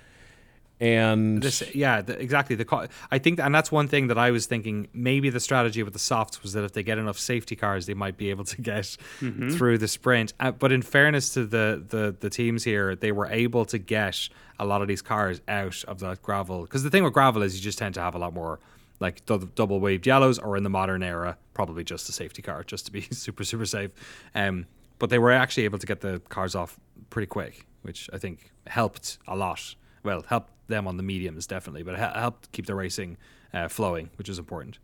And 0.80 1.44
This, 1.44 1.64
yeah, 1.76 2.02
the, 2.02 2.20
exactly. 2.20 2.56
The 2.56 2.66
co- 2.66 2.88
I 3.12 3.20
think, 3.20 3.40
and 3.40 3.54
that's 3.54 3.72
one 3.72 3.88
thing 3.88 4.08
that 4.08 4.18
I 4.18 4.32
was 4.32 4.48
thinking. 4.48 4.88
Maybe 4.94 5.30
the 5.30 5.40
strategy 5.40 5.84
with 5.84 5.94
the 5.94 6.00
softs 6.00 6.42
was 6.42 6.54
that 6.54 6.64
if 6.64 6.74
they 6.74 6.82
get 6.82 6.98
enough 6.98 7.20
safety 7.20 7.56
cars, 7.56 7.86
they 7.86 7.94
might 7.94 8.18
be 8.18 8.32
able 8.32 8.46
to 8.46 8.62
get 8.62 8.98
through 9.20 9.78
the 9.78 9.88
sprint. 9.88 10.34
Uh, 10.40 10.52
but 10.52 10.72
in 10.72 10.82
fairness 10.82 11.34
to 11.36 11.46
the, 11.46 11.84
the 11.88 12.16
the 12.20 12.32
teams 12.32 12.64
here, 12.64 12.96
they 12.96 13.12
were 13.12 13.28
able 13.28 13.66
to 13.66 13.78
get 13.78 14.28
a 14.60 14.66
lot 14.66 14.82
of 14.82 14.88
these 14.88 15.04
cars 15.04 15.40
out 15.48 15.84
of 15.84 16.00
that 16.00 16.24
gravel. 16.24 16.64
Because 16.64 16.82
the 16.82 16.90
thing 16.90 17.04
with 17.04 17.14
gravel 17.14 17.44
is 17.44 17.56
you 17.56 17.62
just 17.62 17.78
tend 17.78 17.94
to 17.96 18.02
have 18.02 18.16
a 18.16 18.20
lot 18.20 18.34
more 18.34 18.60
like 19.02 19.26
dou- 19.26 19.50
double 19.56 19.82
waved 19.82 20.08
yellows, 20.08 20.40
or 20.40 20.56
in 20.56 20.64
the 20.64 20.70
modern 20.70 21.04
era, 21.04 21.38
probably 21.54 21.84
just 21.84 22.08
a 22.08 22.14
safety 22.14 22.42
car, 22.42 22.64
just 22.64 22.86
to 22.86 22.92
be 22.94 23.02
super 23.12 23.44
super 23.44 23.66
safe. 23.66 23.92
Um, 24.34 24.68
but 25.00 25.10
they 25.10 25.20
were 25.20 25.32
actually 25.32 25.66
able 25.66 25.80
to 25.80 25.88
get 25.88 26.00
the 26.00 26.22
cars 26.30 26.56
off 26.56 26.80
pretty 27.10 27.26
quick, 27.28 27.66
which 27.82 28.10
I 28.14 28.18
think 28.18 28.52
helped 28.68 29.18
a 29.28 29.36
lot. 29.36 29.76
Well, 30.04 30.24
helped 30.30 30.54
them 30.68 30.88
on 30.88 30.96
the 30.98 31.04
mediums 31.04 31.46
definitely, 31.48 31.84
but 31.84 31.96
it 31.96 32.00
helped 32.00 32.52
keep 32.54 32.66
the 32.68 32.76
racing 32.76 33.18
uh, 33.54 33.68
flowing, 33.68 34.10
which 34.18 34.30
is 34.30 34.40
important. 34.40 34.78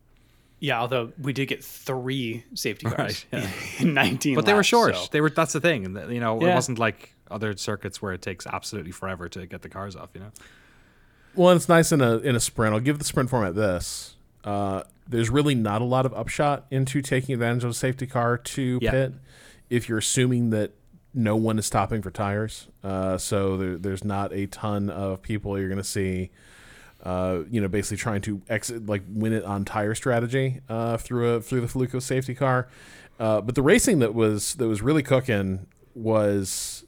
Yeah, 0.60 0.80
although 0.80 1.12
we 1.22 1.32
did 1.32 1.46
get 1.46 1.62
three 1.64 2.44
safety 2.54 2.86
cars 2.90 3.24
Right, 3.32 3.42
yeah. 3.44 3.50
in 3.78 3.94
19 3.94 4.34
But 4.34 4.44
they 4.44 4.54
were 4.54 4.64
short. 4.64 4.96
so- 4.96 5.06
They 5.12 5.20
were. 5.20 5.30
That's 5.30 5.52
the 5.52 5.60
thing. 5.60 5.86
and 5.86 6.12
You 6.12 6.18
know, 6.20 6.36
it 6.40 6.52
wasn't 6.52 6.78
like 6.80 7.14
other 7.30 7.56
circuits 7.56 8.02
where 8.02 8.12
it 8.12 8.22
takes 8.22 8.44
absolutely 8.46 8.90
forever 8.90 9.28
to 9.28 9.46
get 9.46 9.62
the 9.62 9.68
cars 9.68 9.94
off. 9.94 10.10
You 10.14 10.20
know. 10.22 10.30
Well, 11.38 11.50
it's 11.56 11.68
nice 11.68 11.92
in 11.92 12.00
a 12.00 12.18
in 12.18 12.34
a 12.36 12.40
sprint. 12.40 12.74
I'll 12.74 12.80
give 12.80 12.98
the 12.98 13.04
sprint 13.04 13.30
format 13.30 13.54
this. 13.54 14.16
Uh, 14.44 14.82
there's 15.08 15.30
really 15.30 15.54
not 15.54 15.80
a 15.80 15.84
lot 15.84 16.04
of 16.04 16.12
upshot 16.12 16.66
into 16.70 17.00
taking 17.00 17.32
advantage 17.32 17.64
of 17.64 17.70
a 17.70 17.74
safety 17.74 18.06
car 18.06 18.36
to 18.36 18.78
Yeah. 18.82 18.90
pit 18.90 19.12
if 19.70 19.88
you're 19.88 19.98
assuming 19.98 20.50
that 20.50 20.72
no 21.14 21.34
one 21.36 21.58
is 21.58 21.66
stopping 21.66 22.02
for 22.02 22.10
tires. 22.10 22.68
Uh, 22.84 23.16
so 23.16 23.56
there, 23.56 23.76
there's 23.78 24.04
not 24.04 24.32
a 24.32 24.46
ton 24.46 24.90
of 24.90 25.22
people 25.22 25.58
you're 25.58 25.68
going 25.68 25.78
to 25.78 25.84
see. 25.84 26.30
Uh, 27.02 27.40
you 27.48 27.60
know, 27.60 27.68
basically 27.68 27.96
trying 27.96 28.20
to 28.20 28.42
exit 28.48 28.86
like 28.86 29.02
win 29.08 29.32
it 29.32 29.44
on 29.44 29.64
tire 29.64 29.94
strategy 29.94 30.60
uh, 30.68 30.96
through 30.96 31.34
a 31.36 31.40
through 31.40 31.60
the 31.60 31.66
Fluco 31.68 32.02
safety 32.02 32.34
car. 32.34 32.68
Uh, 33.20 33.40
but 33.40 33.54
the 33.54 33.62
racing 33.62 34.00
that 34.00 34.14
was 34.14 34.54
that 34.56 34.66
was 34.66 34.82
really 34.82 35.02
cooking 35.04 35.66
was 35.94 36.84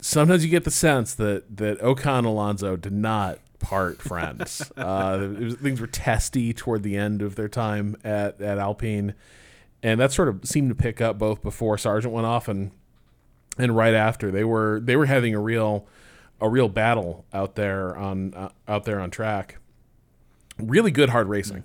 sometimes 0.00 0.44
you 0.44 0.50
get 0.50 0.64
the 0.64 0.70
sense 0.72 1.14
that 1.14 1.56
that 1.56 1.80
Ocon 1.80 2.24
Alonso 2.24 2.76
did 2.76 2.92
not 2.92 3.38
part 3.62 4.02
friends. 4.02 4.70
uh, 4.76 5.18
it 5.22 5.40
was, 5.40 5.54
things 5.54 5.80
were 5.80 5.86
testy 5.86 6.52
toward 6.52 6.82
the 6.82 6.96
end 6.96 7.22
of 7.22 7.36
their 7.36 7.48
time 7.48 7.96
at, 8.04 8.40
at 8.40 8.58
Alpine, 8.58 9.14
and 9.82 9.98
that 10.00 10.12
sort 10.12 10.28
of 10.28 10.44
seemed 10.44 10.68
to 10.68 10.74
pick 10.74 11.00
up 11.00 11.18
both 11.18 11.42
before 11.42 11.76
Sargeant 11.76 12.10
went 12.10 12.26
off 12.26 12.48
and 12.48 12.72
and 13.58 13.74
right 13.76 13.94
after. 13.94 14.30
They 14.30 14.44
were 14.44 14.80
they 14.82 14.96
were 14.96 15.06
having 15.06 15.34
a 15.34 15.40
real 15.40 15.86
a 16.40 16.48
real 16.48 16.68
battle 16.68 17.24
out 17.32 17.54
there 17.54 17.96
on 17.96 18.34
uh, 18.34 18.50
out 18.68 18.84
there 18.84 19.00
on 19.00 19.10
track. 19.10 19.58
Really 20.58 20.90
good 20.90 21.10
hard 21.10 21.28
racing. 21.28 21.64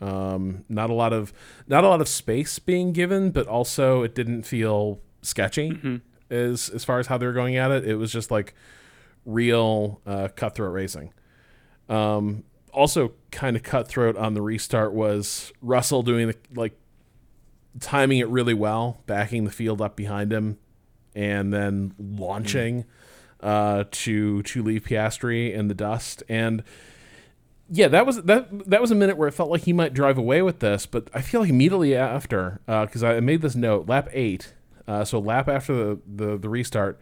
Um, 0.00 0.64
not 0.68 0.88
a 0.90 0.94
lot 0.94 1.12
of 1.12 1.32
not 1.66 1.84
a 1.84 1.88
lot 1.88 2.00
of 2.00 2.08
space 2.08 2.58
being 2.58 2.92
given, 2.92 3.30
but 3.30 3.46
also 3.46 4.02
it 4.02 4.14
didn't 4.14 4.44
feel 4.44 5.00
sketchy 5.22 5.68
as 6.30 6.70
as 6.70 6.84
far 6.84 6.98
as 6.98 7.08
how 7.08 7.18
they 7.18 7.26
were 7.26 7.32
going 7.32 7.56
at 7.56 7.70
it. 7.70 7.84
It 7.84 7.96
was 7.96 8.12
just 8.12 8.30
like 8.30 8.54
real 9.26 10.00
uh, 10.06 10.28
cutthroat 10.34 10.72
racing. 10.72 11.12
Um, 11.90 12.44
also, 12.72 13.12
kind 13.30 13.56
of 13.56 13.62
cutthroat 13.62 14.16
on 14.16 14.34
the 14.34 14.40
restart 14.40 14.94
was 14.94 15.52
Russell 15.60 16.02
doing 16.02 16.28
the, 16.28 16.36
like 16.54 16.78
timing 17.80 18.18
it 18.18 18.28
really 18.28 18.54
well, 18.54 19.02
backing 19.06 19.44
the 19.44 19.50
field 19.50 19.82
up 19.82 19.96
behind 19.96 20.32
him, 20.32 20.58
and 21.14 21.52
then 21.52 21.92
launching 21.98 22.84
uh, 23.40 23.84
to 23.90 24.42
to 24.44 24.62
leave 24.62 24.84
Piastri 24.84 25.52
in 25.52 25.68
the 25.68 25.74
dust. 25.74 26.22
And 26.28 26.62
yeah, 27.68 27.88
that 27.88 28.06
was 28.06 28.22
that 28.22 28.70
that 28.70 28.80
was 28.80 28.90
a 28.90 28.94
minute 28.94 29.16
where 29.16 29.28
it 29.28 29.32
felt 29.32 29.50
like 29.50 29.62
he 29.62 29.72
might 29.72 29.92
drive 29.92 30.18
away 30.18 30.42
with 30.42 30.60
this, 30.60 30.86
but 30.86 31.08
I 31.12 31.22
feel 31.22 31.40
like 31.40 31.50
immediately 31.50 31.96
after, 31.96 32.60
because 32.66 33.02
I 33.02 33.18
made 33.20 33.42
this 33.42 33.56
note, 33.56 33.88
lap 33.88 34.08
eight, 34.12 34.54
uh, 34.86 35.04
so 35.04 35.18
lap 35.18 35.48
after 35.48 35.74
the, 35.74 36.00
the 36.06 36.38
the 36.38 36.48
restart, 36.48 37.00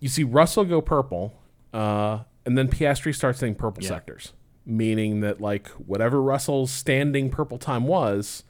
you 0.00 0.08
see 0.08 0.24
Russell 0.24 0.64
go 0.64 0.80
purple, 0.80 1.40
uh, 1.72 2.20
and 2.46 2.56
then 2.58 2.68
Piastri 2.68 3.14
starts 3.14 3.38
saying 3.38 3.54
purple 3.56 3.82
Yeah. 3.82 3.88
sectors, 3.90 4.32
meaning 4.66 5.20
that 5.20 5.40
like 5.40 5.68
whatever 5.70 6.20
Russell's 6.22 6.70
standing 6.70 7.30
purple 7.30 7.58
time 7.58 7.86
was, 7.86 8.44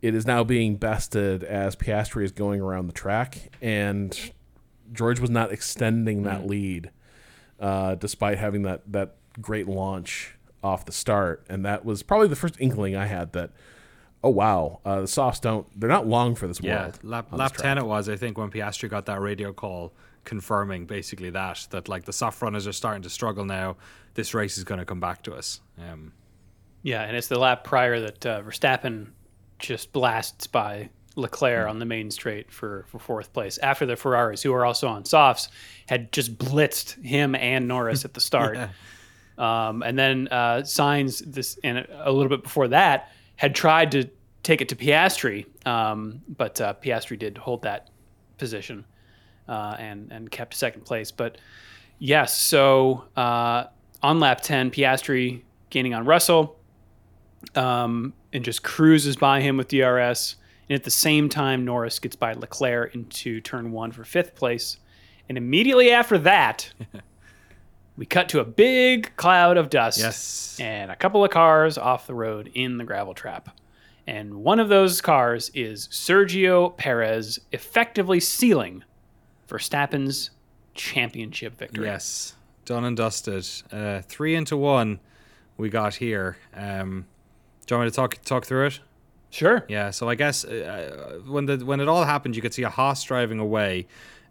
it 0.00 0.14
is 0.14 0.26
now 0.26 0.42
being 0.44 0.76
bested 0.76 1.44
as 1.44 1.76
Piastri 1.76 2.24
is 2.24 2.32
going 2.32 2.60
around 2.60 2.86
the 2.88 2.92
track, 2.92 3.50
and 3.62 4.32
George 4.92 5.20
was 5.20 5.30
not 5.30 5.52
extending 5.52 6.24
that 6.24 6.46
lead, 6.46 6.90
uh, 7.60 7.94
despite 7.94 8.38
having 8.38 8.62
that 8.62 8.82
that 8.92 9.14
great 9.40 9.66
launch 9.68 10.34
off 10.62 10.84
the 10.84 10.92
start, 10.92 11.44
and 11.48 11.64
that 11.64 11.84
was 11.84 12.02
probably 12.02 12.28
the 12.28 12.36
first 12.36 12.56
inkling 12.58 12.94
I 12.96 13.06
had 13.06 13.32
that. 13.32 13.50
Oh 14.24 14.30
wow, 14.30 14.78
uh, 14.84 15.00
the 15.00 15.08
softs 15.08 15.40
don't. 15.40 15.66
They're 15.78 15.88
not 15.88 16.06
long 16.06 16.36
for 16.36 16.46
this 16.46 16.60
Yeah, 16.60 16.82
world. 16.82 16.98
lap, 17.02 17.26
lap 17.32 17.56
10 17.56 17.76
it 17.78 17.84
was, 17.86 18.08
I 18.08 18.14
think, 18.14 18.38
when 18.38 18.50
Piastri 18.50 18.88
got 18.88 19.06
that 19.06 19.20
radio 19.20 19.52
call 19.52 19.92
confirming 20.24 20.86
basically 20.86 21.30
that, 21.30 21.66
that 21.70 21.88
like 21.88 22.04
the 22.04 22.12
soft 22.12 22.40
runners 22.42 22.66
are 22.66 22.72
starting 22.72 23.02
to 23.02 23.10
struggle 23.10 23.44
now. 23.44 23.76
This 24.14 24.34
race 24.34 24.58
is 24.58 24.64
going 24.64 24.78
to 24.78 24.84
come 24.84 25.00
back 25.00 25.22
to 25.22 25.34
us. 25.34 25.60
Um, 25.78 26.12
Yeah, 26.82 27.02
and 27.02 27.16
it's 27.16 27.28
the 27.28 27.38
lap 27.38 27.64
prior 27.64 28.00
that 28.00 28.26
uh, 28.26 28.42
Verstappen 28.42 29.08
just 29.58 29.92
blasts 29.92 30.46
by 30.46 30.90
Leclerc 31.16 31.68
on 31.68 31.78
the 31.78 31.84
main 31.84 32.10
straight 32.10 32.50
for, 32.50 32.84
for 32.88 32.98
fourth 32.98 33.32
place 33.32 33.58
after 33.58 33.86
the 33.86 33.96
Ferraris, 33.96 34.42
who 34.42 34.52
are 34.52 34.64
also 34.64 34.88
on 34.88 35.04
softs, 35.04 35.48
had 35.86 36.12
just 36.12 36.36
blitzed 36.38 37.02
him 37.04 37.34
and 37.34 37.68
Norris 37.68 38.04
at 38.04 38.14
the 38.14 38.20
start. 38.30 38.58
um, 39.38 39.82
and 39.82 39.98
then 39.98 40.28
uh, 40.30 40.62
Sainz 40.62 41.22
this 41.24 41.58
and 41.62 41.86
a 41.90 42.10
little 42.10 42.30
bit 42.30 42.42
before 42.42 42.68
that 42.68 43.12
had 43.36 43.54
tried 43.54 43.92
to 43.92 44.08
take 44.42 44.60
it 44.60 44.68
to 44.68 44.76
Piastri, 44.76 45.46
um, 45.66 46.22
but 46.28 46.60
uh, 46.60 46.74
Piastri 46.82 47.18
did 47.18 47.38
hold 47.38 47.62
that 47.62 47.90
position 48.38 48.84
uh, 49.52 49.76
and 49.78 50.10
and 50.10 50.30
kept 50.30 50.54
second 50.54 50.86
place. 50.86 51.10
But 51.10 51.36
yes, 51.98 52.40
so 52.40 53.04
uh, 53.14 53.64
on 54.02 54.18
lap 54.18 54.40
ten, 54.40 54.70
Piastri 54.70 55.42
gaining 55.68 55.92
on 55.92 56.06
Russell 56.06 56.56
um, 57.54 58.14
and 58.32 58.44
just 58.44 58.62
cruises 58.62 59.16
by 59.16 59.42
him 59.42 59.58
with 59.58 59.68
DRS. 59.68 60.36
And 60.68 60.76
at 60.76 60.84
the 60.84 60.90
same 60.90 61.28
time, 61.28 61.66
Norris 61.66 61.98
gets 61.98 62.16
by 62.16 62.32
Leclerc 62.32 62.94
into 62.94 63.42
turn 63.42 63.72
one 63.72 63.92
for 63.92 64.04
fifth 64.04 64.34
place. 64.34 64.78
And 65.28 65.36
immediately 65.36 65.90
after 65.90 66.16
that, 66.18 66.72
we 67.98 68.06
cut 68.06 68.30
to 68.30 68.40
a 68.40 68.44
big 68.44 69.14
cloud 69.16 69.58
of 69.58 69.68
dust 69.68 69.98
yes. 69.98 70.56
and 70.60 70.90
a 70.90 70.96
couple 70.96 71.22
of 71.24 71.30
cars 71.30 71.76
off 71.76 72.06
the 72.06 72.14
road 72.14 72.50
in 72.54 72.78
the 72.78 72.84
gravel 72.84 73.12
trap. 73.12 73.54
And 74.06 74.36
one 74.36 74.60
of 74.60 74.70
those 74.70 75.00
cars 75.02 75.50
is 75.52 75.88
Sergio 75.88 76.74
Perez 76.76 77.38
effectively 77.52 78.18
sealing 78.18 78.82
Verstappen's 79.52 80.30
championship 80.74 81.58
victory. 81.58 81.86
Yes. 81.86 82.34
Done 82.64 82.84
and 82.84 82.96
dusted. 82.96 83.46
Uh, 83.70 84.00
three 84.02 84.34
into 84.34 84.56
one 84.56 85.00
we 85.56 85.68
got 85.68 85.96
here. 85.96 86.36
Um, 86.54 87.06
do 87.66 87.74
you 87.74 87.78
want 87.78 87.86
me 87.86 87.90
to 87.90 87.96
talk 87.96 88.22
talk 88.24 88.46
through 88.46 88.66
it? 88.66 88.80
Sure. 89.30 89.64
Yeah, 89.68 89.90
so 89.90 90.08
I 90.08 90.14
guess 90.14 90.44
uh, 90.44 91.20
when 91.26 91.46
the 91.46 91.58
when 91.58 91.80
it 91.80 91.88
all 91.88 92.04
happened, 92.04 92.36
you 92.36 92.42
could 92.42 92.54
see 92.54 92.62
a 92.62 92.68
Haas 92.68 93.02
driving 93.02 93.38
away, 93.38 93.86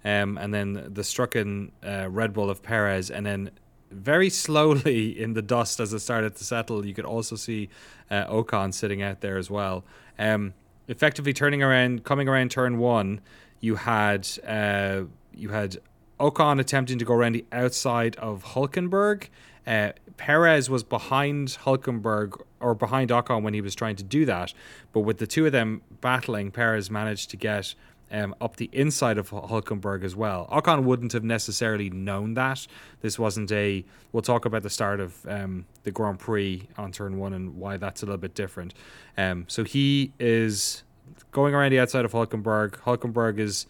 um, 0.06 0.38
and 0.38 0.54
then 0.54 0.74
the 0.74 1.02
strucken 1.02 1.72
uh, 1.86 2.08
Red 2.10 2.34
Bull 2.34 2.50
of 2.50 2.62
Perez, 2.62 3.10
and 3.10 3.26
then 3.26 3.52
very 3.90 4.30
slowly 4.30 5.20
in 5.22 5.34
the 5.34 5.42
dust 5.42 5.80
as 5.80 5.94
it 5.94 6.00
started 6.00 6.36
to 6.36 6.44
settle, 6.44 6.86
you 6.86 6.94
could 6.94 7.06
also 7.06 7.36
see 7.36 7.70
uh, 8.10 8.26
Ocon 8.28 8.74
sitting 8.74 9.02
out 9.02 9.22
there 9.22 9.38
as 9.38 9.50
well. 9.50 9.84
Um, 10.18 10.54
effectively 10.88 11.34
turning 11.34 11.64
around, 11.64 12.04
coming 12.04 12.28
around 12.28 12.52
turn 12.52 12.78
one, 12.78 13.22
you 13.62 13.76
had 13.76 14.28
uh, 14.46 15.04
you 15.34 15.50
had 15.50 15.78
Ocon 16.20 16.60
attempting 16.60 17.00
to 17.00 17.06
go 17.06 17.14
around 17.14 17.34
the 17.34 17.46
outside 17.52 18.16
of 18.18 18.44
Hulkenberg. 18.44 19.30
Uh, 19.66 19.92
Perez 20.18 20.70
was 20.70 20.84
behind 20.84 21.50
Hulkenberg 21.64 22.42
or 22.60 22.76
behind 22.76 23.12
Ocon 23.12 23.44
when 23.44 23.54
he 23.54 23.62
was 23.62 23.76
trying 23.76 23.96
to 23.96 24.04
do 24.04 24.26
that, 24.26 24.54
but 24.92 25.02
with 25.02 25.20
the 25.20 25.28
two 25.28 25.46
of 25.46 25.52
them 25.52 25.82
battling, 26.02 26.52
Perez 26.52 26.92
managed 26.92 27.30
to 27.30 27.38
get 27.38 27.74
um, 28.12 28.36
up 28.42 28.58
the 28.58 28.70
inside 28.74 29.18
of 29.18 29.30
Hulkenberg 29.30 30.04
as 30.04 30.16
well. 30.16 30.48
Ocon 30.52 30.84
wouldn't 30.84 31.14
have 31.14 31.24
necessarily 31.24 31.90
known 31.90 32.34
that. 32.34 32.68
This 33.02 33.18
wasn't 33.18 33.52
a. 33.52 33.86
We'll 34.12 34.22
talk 34.22 34.46
about 34.46 34.64
the 34.64 34.70
start 34.70 35.00
of 35.00 35.26
um, 35.28 35.66
the 35.84 35.92
Grand 35.92 36.20
Prix 36.20 36.68
on 36.78 36.92
turn 36.92 37.18
one 37.18 37.34
and 37.34 37.56
why 37.56 37.78
that's 37.78 38.04
a 38.04 38.06
little 38.06 38.18
bit 38.18 38.36
different. 38.36 38.74
Um, 39.18 39.46
so 39.48 39.64
he 39.64 40.12
is 40.20 40.84
going 41.32 41.54
around 41.54 41.72
the 41.72 41.80
outside 41.80 42.06
of 42.06 42.12
Hulkenberg. 42.12 42.72
Hulkenberg 42.80 43.40
is 43.40 43.66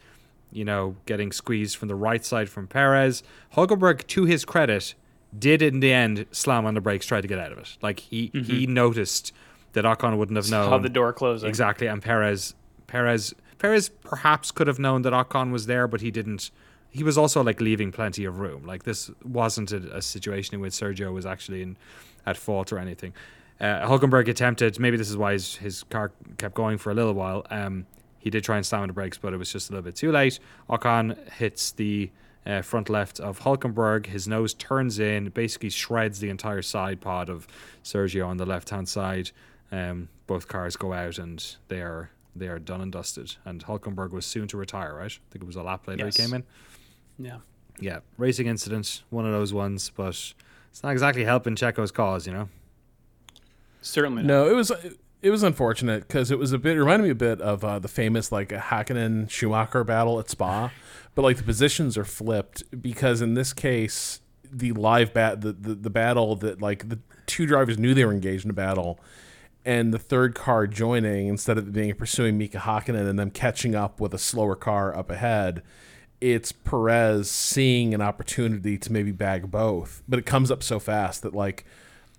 you 0.51 0.65
know, 0.65 0.95
getting 1.06 1.32
squeezed 1.32 1.77
from 1.77 1.88
the 1.88 1.95
right 1.95 2.23
side 2.23 2.49
from 2.49 2.67
Perez. 2.67 3.23
Hulkenberg, 3.56 4.06
to 4.08 4.25
his 4.25 4.45
credit, 4.45 4.93
did 5.38 5.62
in 5.62 5.80
the 5.80 5.93
end 5.93 6.25
slam 6.32 6.65
on 6.65 6.73
the 6.73 6.82
brakes, 6.82 7.06
try 7.06 7.21
to 7.21 7.27
get 7.27 7.39
out 7.39 7.51
of 7.51 7.58
it. 7.58 7.77
Like 7.82 7.99
he 7.99 8.30
mm-hmm. 8.30 8.43
he 8.43 8.67
noticed 8.67 9.32
that 9.73 9.86
Ocon 9.86 10.17
wouldn't 10.17 10.36
have 10.36 10.51
known 10.51 10.69
How 10.69 10.77
the 10.77 10.89
door 10.89 11.13
closing. 11.13 11.47
exactly, 11.47 11.88
and 11.88 12.01
Perez 12.01 12.54
Perez 12.88 13.34
Perez 13.58 13.89
perhaps 13.89 14.51
could 14.51 14.67
have 14.67 14.80
known 14.80 15.04
that 15.04 15.13
Ocon 15.13 15.51
was 15.51 15.65
there, 15.65 15.88
but 15.88 16.01
he 16.01 16.12
didn't. 16.12 16.51
He 16.89 17.04
was 17.04 17.17
also 17.17 17.41
like 17.41 17.62
leaving 17.62 17.93
plenty 17.93 18.25
of 18.25 18.39
room. 18.39 18.65
Like 18.65 18.84
this 18.84 19.10
wasn't 19.23 19.71
a, 19.71 19.97
a 19.97 20.01
situation 20.01 20.56
in 20.56 20.62
which 20.62 20.73
Sergio 20.73 21.13
was 21.13 21.25
actually 21.25 21.62
in 21.62 21.77
at 22.25 22.36
fault 22.36 22.73
or 22.73 22.77
anything. 22.77 23.13
Uh, 23.62 23.88
Hulkenberg 23.88 24.28
attempted. 24.28 24.80
Maybe 24.80 24.97
this 24.97 25.10
is 25.10 25.15
why 25.15 25.34
his, 25.34 25.56
his 25.56 25.84
car 25.84 26.12
kept 26.38 26.56
going 26.56 26.78
for 26.80 26.89
a 26.91 26.95
little 26.95 27.13
while. 27.13 27.45
Um, 27.50 27.86
he 28.17 28.30
did 28.30 28.43
try 28.43 28.58
and 28.58 28.65
slam 28.65 28.82
on 28.82 28.88
the 28.88 28.93
brakes, 28.93 29.17
but 29.17 29.34
it 29.34 29.38
was 29.38 29.52
just 29.52 29.69
a 29.69 29.74
little 29.74 29.84
bit 29.84 29.95
too 29.95 30.12
late. 30.12 30.39
Ocon 30.69 31.15
hits 31.34 31.71
the 31.71 32.10
uh, 32.45 32.62
front 32.63 32.89
left 32.89 33.19
of 33.19 33.41
Hulkenberg. 33.41 34.08
His 34.08 34.28
nose 34.28 34.54
turns 34.56 34.97
in, 35.00 35.30
basically 35.30 35.69
shreds 35.69 36.19
the 36.19 36.30
entire 36.30 36.63
side 36.63 37.02
pod 37.02 37.30
of 37.30 37.47
Sergio 37.84 38.28
on 38.28 38.38
the 38.38 38.45
left 38.45 38.71
hand 38.71 38.89
side. 38.89 39.30
Um, 39.71 40.10
both 40.28 40.47
cars 40.47 40.76
go 40.76 40.91
out 40.93 41.17
and 41.17 41.56
they 41.67 41.82
are 41.82 42.10
they 42.36 42.47
are 42.47 42.60
done 42.60 42.82
and 42.82 42.91
dusted. 42.91 43.36
And 43.45 43.63
Hulkenberg 43.63 44.12
was 44.12 44.26
soon 44.26 44.47
to 44.50 44.58
retire, 44.58 44.95
right? 44.95 45.12
I 45.12 45.32
think 45.32 45.43
it 45.43 45.45
was 45.45 45.56
a 45.56 45.63
lap 45.63 45.88
later 45.88 46.06
Yes. 46.06 46.15
he 46.17 46.24
came 46.24 46.34
in. 46.34 46.43
Yeah. 47.19 47.38
Yeah, 47.80 48.00
racing 48.17 48.47
incident, 48.47 49.04
one 49.10 49.26
of 49.26 49.32
those 49.32 49.54
ones, 49.54 49.91
but 49.95 50.10
it's 50.69 50.84
not 50.84 50.91
exactly 50.91 51.24
helping 51.26 51.56
Checo's 51.56 51.91
cause, 51.91 52.28
you 52.28 52.34
know. 52.34 52.50
Certainly. 53.82 54.24
Not. 54.24 54.28
No, 54.28 54.50
it 54.50 54.56
was 54.56 54.72
it 55.22 55.30
was 55.30 55.44
unfortunate 55.44 56.08
because 56.08 56.32
it 56.32 56.39
was 56.39 56.52
a 56.52 56.58
bit. 56.58 56.78
It 56.78 56.80
reminded 56.80 57.04
me 57.04 57.12
a 57.12 57.15
bit 57.15 57.41
of 57.41 57.63
uh, 57.63 57.80
the 57.80 57.88
famous 57.88 58.32
like 58.32 58.50
Hakkinen 58.50 59.30
Schumacher 59.30 59.84
battle 59.84 60.20
at 60.20 60.30
Spa, 60.30 60.72
but 61.13 61.22
like 61.22 61.38
the 61.38 61.44
positions 61.44 61.98
are 61.98 62.06
flipped 62.06 62.63
because 62.82 63.22
in 63.22 63.34
this 63.34 63.54
case 63.54 64.22
the 64.54 64.74
live 64.74 65.13
bat 65.13 65.41
the, 65.41 65.54
the 65.54 65.76
the 65.76 65.89
battle 65.89 66.36
that 66.36 66.62
like 66.62 66.89
the 66.89 67.00
two 67.26 67.46
drivers 67.46 67.78
knew 67.78 67.94
they 67.94 68.06
were 68.06 68.13
engaged 68.13 68.46
in 68.46 68.52
a 68.52 68.54
battle. 68.54 69.00
And 69.63 69.94
the 69.94 70.00
third 70.00 70.34
car 70.34 70.65
joining 70.65 71.28
instead 71.28 71.60
of 71.60 71.72
being 71.72 71.94
pursuing 71.94 72.36
Mika 72.36 72.58
Hakkinen 72.58 73.08
and 73.08 73.20
them 73.20 73.30
catching 73.30 73.76
up 73.76 74.02
with 74.02 74.12
a 74.12 74.17
slower 74.17 74.56
car 74.56 74.96
up 74.98 75.12
ahead, 75.12 75.62
it's 76.20 76.52
Perez 76.52 77.30
seeing 77.30 77.94
an 77.94 78.02
opportunity 78.02 78.80
to 78.80 78.91
maybe 78.91 79.12
bag 79.12 79.52
both. 79.52 80.02
But 80.10 80.17
it 80.17 80.26
comes 80.26 80.50
up 80.50 80.63
so 80.63 80.80
fast 80.80 81.22
that 81.22 81.36
like 81.36 81.63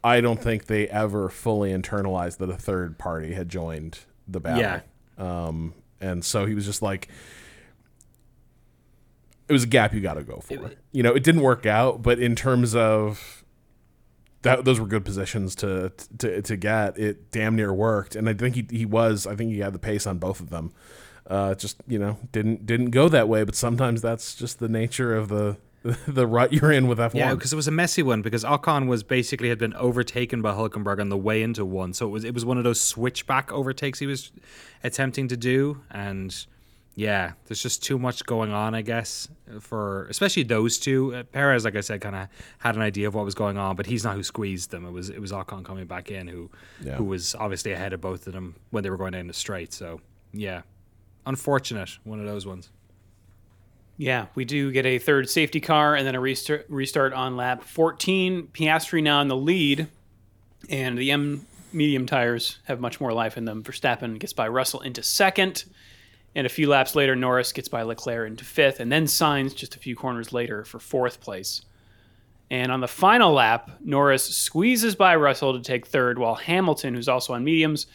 I 0.05 0.21
don't 0.21 0.41
think 0.41 0.67
they 0.67 0.89
ever 0.89 1.29
fully 1.29 1.71
internalized 1.71 2.39
that 2.39 2.51
a 2.51 2.57
third 2.57 2.99
party 2.99 3.35
had 3.35 3.49
joined 3.49 4.01
the 4.27 4.41
battle. 4.41 4.61
Yeah. 4.61 4.81
Um, 5.19 5.75
and 6.01 6.25
so 6.25 6.47
he 6.47 6.55
was 6.55 6.65
just 6.65 6.83
like, 6.83 7.09
it 9.49 9.53
was 9.53 9.65
a 9.65 9.69
gap 9.69 9.95
you 9.95 10.01
got 10.01 10.15
to 10.15 10.25
go 10.25 10.39
for. 10.39 10.73
you 10.93 11.03
know, 11.03 11.13
it 11.13 11.23
didn't 11.23 11.43
work 11.43 11.67
out, 11.67 12.03
but 12.03 12.19
in 12.19 12.35
terms 12.35 12.75
of 12.75 13.45
that, 14.43 14.65
those 14.65 14.81
were 14.81 14.87
good 14.87 15.05
positions 15.05 15.55
to 15.57 15.93
to 16.19 16.43
to 16.43 16.57
get. 16.57 16.99
It 16.99 17.31
damn 17.31 17.57
near 17.57 17.73
worked, 17.73 18.17
and 18.17 18.29
I 18.29 18.35
think 18.35 18.55
he 18.57 18.67
he 18.71 18.87
was. 18.87 19.27
I 19.27 19.37
think 19.37 19.53
he 19.53 19.61
had 19.61 19.73
the 19.73 19.79
pace 19.79 20.07
on 20.07 20.19
both 20.19 20.41
of 20.41 20.51
them. 20.51 20.73
Uh, 21.27 21.55
just 21.55 21.77
you 21.87 21.99
know, 21.99 22.19
didn't 22.33 22.67
didn't 22.67 22.91
go 22.91 23.09
that 23.09 23.29
way. 23.29 23.45
But 23.45 23.55
sometimes 23.55 24.03
that's 24.03 24.35
just 24.35 24.59
the 24.59 24.69
nature 24.69 25.15
of 25.15 25.29
the 25.29 25.59
the 26.07 26.27
rut 26.27 26.53
you're 26.53 26.71
in 26.73 26.87
with 26.87 26.99
F1. 26.99 27.15
Yeah, 27.15 27.35
because 27.35 27.53
it 27.53 27.57
was 27.57 27.69
a 27.69 27.73
messy 27.73 28.03
one 28.03 28.23
because 28.23 28.45
Ocon 28.45 28.87
was 28.87 29.03
basically 29.03 29.49
had 29.49 29.59
been 29.59 29.75
overtaken 29.75 30.41
by 30.43 30.53
Hulkenberg 30.53 31.01
on 31.01 31.09
the 31.09 31.17
way 31.17 31.43
into 31.43 31.65
one, 31.65 31.93
so 31.93 32.07
it 32.07 32.11
was 32.11 32.25
it 32.25 32.35
was 32.35 32.45
one 32.45 32.59
of 32.59 32.65
those 32.65 32.81
switchback 32.81 33.53
overtakes 33.53 33.99
he 33.99 34.07
was 34.07 34.31
attempting 34.85 35.29
to 35.29 35.37
do, 35.37 35.81
and 35.91 36.47
yeah, 36.95 37.33
there's 37.47 37.63
just 37.63 37.83
too 37.83 37.99
much 37.99 38.27
going 38.27 38.53
on, 38.53 38.75
I 38.75 38.83
guess, 38.83 39.27
for 39.61 40.05
especially 40.09 40.43
those 40.43 40.79
two. 40.79 41.15
Uh, 41.15 41.23
Perez, 41.23 41.65
like 41.65 41.75
I 41.75 41.81
said, 41.81 42.03
kind 42.03 42.15
of 42.15 42.29
had 42.59 42.77
an 42.77 42.83
idea 42.83 43.09
of 43.09 43.15
what 43.15 43.25
was 43.25 43.35
going 43.35 43.57
on, 43.57 43.77
but 43.77 43.87
he's 43.87 44.05
not 44.05 44.15
who 44.15 44.23
squeezed 44.23 44.71
them. 44.71 44.85
It 44.85 44.91
was 44.93 45.09
it 45.09 45.19
was 45.21 45.33
Ocon 45.33 45.65
coming 45.65 45.87
back 45.87 46.11
in 46.11 46.29
who 46.29 46.51
Yeah. 46.83 46.97
who 46.97 47.05
was 47.05 47.35
obviously 47.35 47.73
ahead 47.73 47.93
of 47.95 48.01
both 48.03 48.27
of 48.27 48.35
them 48.35 48.57
when 48.71 48.83
they 48.85 48.91
were 48.91 48.99
going 48.99 49.13
down 49.13 49.27
the 49.27 49.33
straight. 49.33 49.73
So 49.73 50.01
yeah, 50.35 50.63
unfortunate, 51.27 51.99
one 52.05 52.21
of 52.21 52.27
those 52.27 52.47
ones. 52.47 52.71
Yeah, 54.03 54.27
we 54.35 54.45
do 54.45 54.73
get 54.73 54.85
a 54.85 54.99
third 54.99 55.31
safety 55.31 55.61
car 55.61 55.95
and 55.95 56.05
then 56.05 56.17
a 56.17 56.21
restart, 56.21 56.67
restart 56.69 57.13
on 57.13 57.37
lap 57.37 57.63
14. 57.63 58.49
Piastri 58.53 59.01
now 59.01 59.21
in 59.21 59.29
the 59.29 59.37
lead, 59.37 59.87
and 60.69 60.99
the 60.99 61.13
M 61.13 61.47
medium 61.73 62.05
tires 62.05 62.59
have 62.65 62.81
much 62.81 63.01
more 63.01 63.13
life 63.13 63.37
in 63.37 63.45
them. 63.45 63.63
Verstappen 63.63 64.19
gets 64.19 64.33
by 64.33 64.49
Russell 64.49 64.81
into 64.81 65.05
second, 65.05 65.67
and 66.35 66.49
a 66.49 66.51
few 66.51 66.69
laps 66.69 66.97
later, 66.97 67.15
Norris 67.15 67.53
gets 67.53 67.69
by 67.69 67.85
Leclerc 67.85 68.27
into 68.27 68.45
fifth, 68.45 68.81
and 68.81 68.91
then 68.91 69.05
Sainz 69.05 69.55
just 69.55 69.77
a 69.77 69.79
few 69.79 69.95
corners 69.95 70.33
later 70.33 70.65
for 70.65 70.81
fourth 70.81 71.21
place. 71.21 71.63
And 72.51 72.73
on 72.73 72.81
the 72.81 72.89
final 72.89 73.33
lap, 73.33 73.71
Norris 73.85 74.25
squeezes 74.25 74.97
by 74.97 75.15
Russell 75.15 75.53
to 75.53 75.61
take 75.61 75.87
third, 75.87 76.19
while 76.19 76.35
Hamilton, 76.35 76.95
who's 76.95 77.09
also 77.09 77.35
on 77.35 77.45
mediums, 77.45 77.87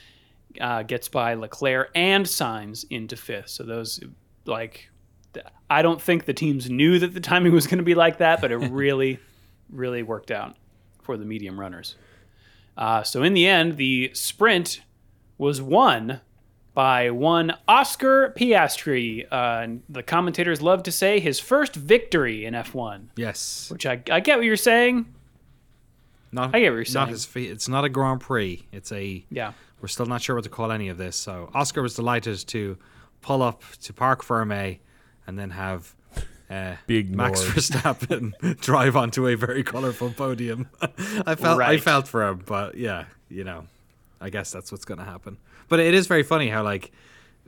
uh, 0.62 0.84
gets 0.84 1.10
by 1.10 1.34
Leclerc 1.34 1.92
and 1.94 2.26
Sainz 2.26 2.86
into 2.90 3.18
fifth. 3.18 3.50
So 3.50 3.64
those, 3.64 4.00
like, 4.46 4.88
I 5.70 5.82
don't 5.82 6.02
think 6.02 6.26
the 6.26 6.34
teams 6.34 6.70
knew 6.70 7.00
that 7.00 7.14
the 7.14 7.20
timing 7.20 7.52
was 7.54 7.68
going 7.68 7.78
to 7.80 7.84
be 7.84 7.96
like 7.96 8.18
that, 8.20 8.42
but 8.42 8.52
it 8.52 8.58
really, 8.72 9.20
really 9.70 10.04
worked 10.04 10.32
out 10.32 10.56
for 11.04 11.18
the 11.18 11.26
medium 11.26 11.60
runners. 11.60 11.96
Uh, 12.78 13.04
so 13.04 13.24
in 13.24 13.34
the 13.34 13.48
end, 13.48 13.78
the 13.78 14.12
sprint 14.14 14.82
was 15.38 15.62
won 15.62 16.22
by 16.74 17.10
one 17.10 17.54
Oscar 17.68 18.34
Piastri. 18.38 19.26
Uh, 19.32 19.62
and 19.64 19.84
the 19.90 20.04
commentators 20.04 20.62
love 20.62 20.84
to 20.84 20.92
say 20.92 21.20
his 21.20 21.40
first 21.40 21.76
victory 21.76 22.46
in 22.46 22.54
F1, 22.54 23.08
Yes. 23.16 23.70
which 23.72 23.86
I, 23.86 24.02
I 24.12 24.20
get 24.20 24.38
what 24.38 24.46
you're 24.46 24.56
saying. 24.56 25.08
Not, 26.32 26.54
I 26.54 26.60
get 26.60 26.70
what 26.72 26.76
you're 26.88 26.94
Not 26.94 27.08
saying. 27.20 27.48
his. 27.48 27.52
It's 27.52 27.68
not 27.70 27.84
a 27.86 27.90
Grand 27.90 28.20
Prix. 28.22 28.68
It's 28.72 28.92
a. 28.92 29.26
Yeah. 29.32 29.54
We're 29.82 29.88
still 29.88 30.06
not 30.08 30.22
sure 30.22 30.36
what 30.36 30.44
to 30.44 30.50
call 30.50 30.72
any 30.72 30.90
of 30.90 30.98
this. 30.98 31.16
So 31.16 31.50
Oscar 31.54 31.82
was 31.82 31.96
delighted 31.96 32.38
to 32.48 32.78
pull 33.22 33.42
up 33.42 33.64
to 33.84 33.94
Parc 33.94 34.24
Ferme 34.24 34.80
and 35.28 35.38
then 35.38 35.52
have 35.52 35.94
uh, 36.50 36.76
Be 36.88 37.04
Max. 37.04 37.42
Verstappen 37.46 38.60
drive 38.62 38.96
onto 38.96 39.28
a 39.28 39.36
very 39.36 39.64
colourful 39.64 40.12
podium. 40.12 40.70
I 41.26 41.36
felt 41.36 41.62
I 41.62 41.78
felt 41.78 42.08
for 42.08 42.28
him, 42.28 42.44
but 42.46 42.76
yeah, 42.76 43.06
you 43.30 43.44
know, 43.44 43.68
I 44.20 44.30
guess 44.30 44.52
that's 44.52 44.72
what's 44.72 44.86
going 44.86 45.00
to 45.00 45.06
happen. 45.06 45.38
But 45.68 45.80
it 45.80 45.94
is 45.94 46.08
very 46.08 46.24
funny 46.24 46.50
how 46.50 46.64
like 46.64 46.92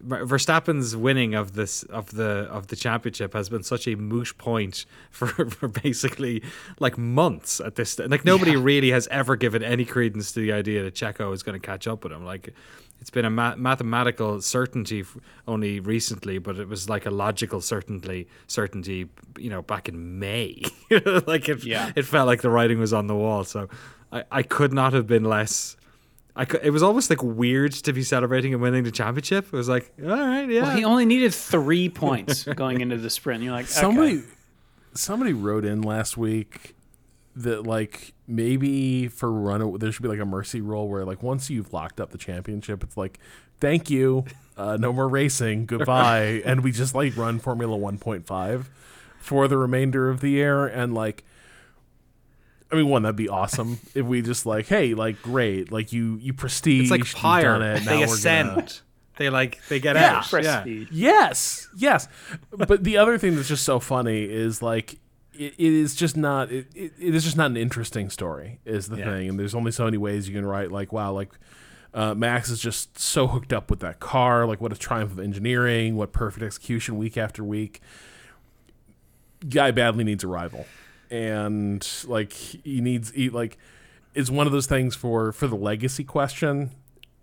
Verstappen's 0.06 0.96
winning 0.96 1.34
of 1.36 1.54
this 1.54 1.84
of 1.84 2.12
the 2.12 2.48
of 2.50 2.68
the 2.68 2.76
championship 2.76 3.34
has 3.34 3.50
been 3.50 3.63
such 3.63 3.88
a 3.88 3.96
moot 3.96 4.38
point 4.38 4.86
for, 5.12 5.28
for 5.28 5.68
basically 5.68 6.44
like 6.80 6.98
months 6.98 7.60
at 7.60 7.76
this 7.76 8.00
like 8.00 8.24
nobody 8.26 8.56
really 8.56 8.92
has 8.92 9.08
ever 9.08 9.36
given 9.36 9.63
any 9.63 9.86
credence 9.86 10.32
to 10.32 10.39
the 10.39 10.52
idea 10.52 10.84
that 10.84 10.94
Checo 10.94 11.34
is 11.34 11.44
going 11.44 11.60
to 11.60 11.65
catch 11.65 11.88
up 11.88 12.04
with 12.04 12.13
him 12.13 12.26
like 12.26 12.54
it's 13.02 13.10
been 13.10 13.26
a 13.26 13.30
ma- 13.30 13.56
mathematical 13.56 14.42
certainty 14.42 15.02
f- 15.02 15.18
only 15.48 15.80
recently 15.80 16.38
but 16.38 16.58
it 16.58 16.68
was 16.68 16.90
like 16.90 17.06
a 17.06 17.10
logical 17.12 17.62
certainty 17.62 18.28
certainty 18.48 19.08
you 19.38 19.50
know 19.50 19.62
back 19.62 19.88
in 19.90 20.20
May 20.20 20.62
like 21.28 21.48
it 21.50 21.64
Yeah. 21.64 21.92
it 21.96 22.04
felt 22.06 22.28
like 22.28 22.42
the 22.42 22.50
writing 22.50 22.80
was 22.80 22.94
on 22.94 23.08
the 23.08 23.16
wall 23.16 23.44
so 23.44 23.70
I, 24.12 24.24
I 24.32 24.44
could 24.44 24.74
not 24.74 24.94
have 24.94 25.08
been 25.08 25.24
less 25.24 25.76
I 26.36 26.46
could, 26.46 26.62
it 26.64 26.70
was 26.70 26.84
almost 26.84 27.10
like 27.10 27.22
weird 27.22 27.74
to 27.74 27.92
be 27.92 28.02
celebrating 28.04 28.54
and 28.54 28.62
winning 28.62 28.84
the 28.84 28.92
championship. 28.92 29.48
It 29.48 29.52
was 29.52 29.68
like, 29.68 29.92
all 30.02 30.08
right, 30.10 30.48
yeah. 30.50 30.62
Well, 30.62 30.78
he 30.78 30.86
only 30.86 31.04
needed 31.06 31.34
three 31.34 31.90
points 31.90 32.46
going 32.46 32.80
into 32.80 32.96
the 32.98 33.10
sprint. 33.10 33.44
You're 33.44 33.52
like, 33.52 33.66
okay. 33.66 33.74
Somebody 33.74 34.24
somebody 34.94 35.34
wrote 35.34 35.66
in 35.66 35.82
last 35.82 36.16
week 36.18 36.76
that 37.36 37.64
like 37.68 38.14
maybe 38.30 39.08
for 39.08 39.32
run 39.32 39.78
there 39.80 39.92
should 39.92 40.04
be 40.04 40.08
like 40.10 40.20
a 40.20 40.26
mercy 40.26 40.62
rule 40.62 40.88
where 40.88 41.04
like 41.04 41.22
once 41.24 41.50
you've 41.50 41.74
locked 41.74 42.00
up 42.00 42.12
the 42.12 42.18
championship, 42.18 42.84
it's 42.84 42.96
like 42.96 43.20
thank 43.60 43.89
you, 43.89 44.24
uh, 44.58 44.78
no 44.80 44.94
more 44.94 45.08
racing, 45.10 45.65
goodbye, 45.68 46.42
and 46.46 46.63
we 46.63 46.72
just 46.72 46.94
like 46.96 47.18
run 47.18 47.39
Formula 47.39 47.78
1.5 47.78 48.65
for 49.20 49.48
the 49.50 49.58
remainder 49.58 50.10
of 50.10 50.22
the 50.22 50.30
year 50.30 50.65
and 50.68 50.94
like. 50.94 51.24
I 52.72 52.76
mean, 52.76 52.88
one 52.88 53.02
that'd 53.02 53.15
be 53.15 53.28
awesome 53.30 53.80
if 53.96 54.06
we 54.06 54.22
just 54.22 54.46
like, 54.46 54.68
hey, 54.68 54.94
like, 54.94 55.24
great, 55.24 55.72
like 55.72 55.92
you, 55.92 56.18
you 56.22 56.34
prestige, 56.34 56.84
it's 56.84 56.92
like 56.92 57.00
you've 57.00 57.15
pyre. 57.15 57.42
done 57.42 57.62
it, 57.63 57.84
now 57.84 57.89
They 57.92 57.98
we're 58.06 58.13
ascend. 58.13 58.50
gonna- 58.50 58.68
They 59.18 59.30
like 59.32 59.60
they 59.70 59.80
get 59.80 59.96
Yeah. 59.96 60.18
out. 60.20 60.32
Yeah. 60.32 60.62
prestige. 60.62 60.88
Yes, 60.92 61.68
yes. 61.76 62.08
But 62.52 62.84
the 62.84 62.98
other 63.00 63.18
thing 63.18 63.36
that's 63.36 63.48
just 63.48 63.63
so 63.63 63.80
funny 63.80 64.22
is 64.24 64.62
like 64.62 65.00
it, 65.39 65.54
it 65.58 65.73
is 65.73 65.95
just 65.95 66.17
not 66.17 66.52
it, 66.52 66.67
it, 66.75 66.91
it 66.99 67.15
is 67.15 67.23
just 67.23 67.38
not 67.38 67.49
an 67.49 67.58
interesting 67.58 68.10
story 68.10 68.60
is 68.65 68.89
the 68.89 68.97
Yeah. 68.97 69.06
thing. 69.06 69.30
And 69.30 69.39
there's 69.39 69.56
only 69.56 69.71
so 69.71 69.86
many 69.86 69.97
ways 69.97 70.28
you 70.28 70.36
can 70.36 70.45
write 70.45 70.71
like 70.71 70.91
wow 70.91 71.12
like 71.13 71.32
uh, 71.93 72.13
Max 72.13 72.49
is 72.49 72.60
just 72.60 72.99
so 72.99 73.25
hooked 73.25 73.52
up 73.52 73.71
with 73.71 73.80
that 73.80 73.99
car. 73.99 74.45
Like 74.45 74.62
what 74.62 74.71
a 74.71 74.78
triumph 74.78 75.12
of 75.12 75.19
engineering. 75.19 75.95
What 75.95 76.12
perfect 76.12 76.43
execution 76.43 76.97
week 76.97 77.17
after 77.17 77.43
week. 77.43 77.82
Guy 79.47 79.71
badly 79.71 80.04
needs 80.04 80.23
a 80.23 80.28
rival. 80.28 80.65
And 81.10 81.88
like 82.06 82.34
he 82.34 82.82
needs 82.82 83.12
he 83.12 83.30
like 83.30 83.58
it's 84.13 84.30
one 84.30 84.45
of 84.45 84.54
those 84.54 84.67
things 84.67 84.95
for 84.95 85.32
for 85.32 85.47
the 85.47 85.56
legacy 85.56 86.04
question 86.04 86.71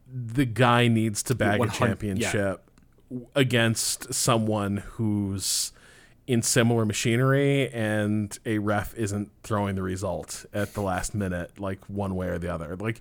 the 0.08 0.44
guy 0.44 0.86
needs 0.88 1.22
to 1.24 1.34
bag 1.34 1.56
a 1.56 1.58
100 1.58 1.72
yeah. 1.72 1.88
championship 1.88 2.70
against 3.34 4.14
someone 4.14 4.78
who's 4.92 5.72
in 6.26 6.42
similar 6.42 6.84
machinery 6.84 7.68
and 7.70 8.38
a 8.44 8.58
ref 8.58 8.94
isn't 8.94 9.30
throwing 9.42 9.76
the 9.76 9.82
result 9.82 10.44
at 10.52 10.74
the 10.74 10.80
last 10.80 11.14
minute 11.14 11.58
like 11.58 11.78
one 11.88 12.16
way 12.16 12.26
or 12.28 12.38
the 12.38 12.52
other 12.52 12.74
like 12.76 13.00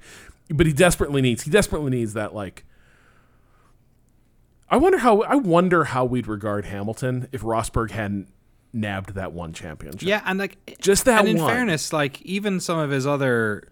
but 0.50 0.66
he 0.68 0.74
desperately 0.74 1.22
needs 1.22 1.42
he 1.44 1.50
desperately 1.50 1.90
needs 1.90 2.14
that 2.14 2.36
like 2.36 2.64
I 4.70 4.78
wonder 4.78 4.98
how 4.98 5.22
I 5.22 5.36
wonder 5.36 5.86
how 5.86 6.06
we'd 6.06 6.28
regard 6.28 6.66
Hamilton 6.66 7.28
if 7.32 7.42
Rosberg 7.42 7.92
hadn't 7.92 8.28
nabbed 8.74 9.14
that 9.14 9.32
one 9.32 9.54
championship. 9.54 10.02
Yeah, 10.02 10.22
and 10.26 10.40
like 10.40 10.78
Just 10.82 11.06
that 11.06 11.20
And 11.20 11.30
in 11.30 11.38
one. 11.38 11.54
fairness, 11.54 11.94
like 11.94 12.22
even 12.24 12.60
some 12.60 12.80
of 12.80 12.90
his 12.90 13.06
other, 13.06 13.68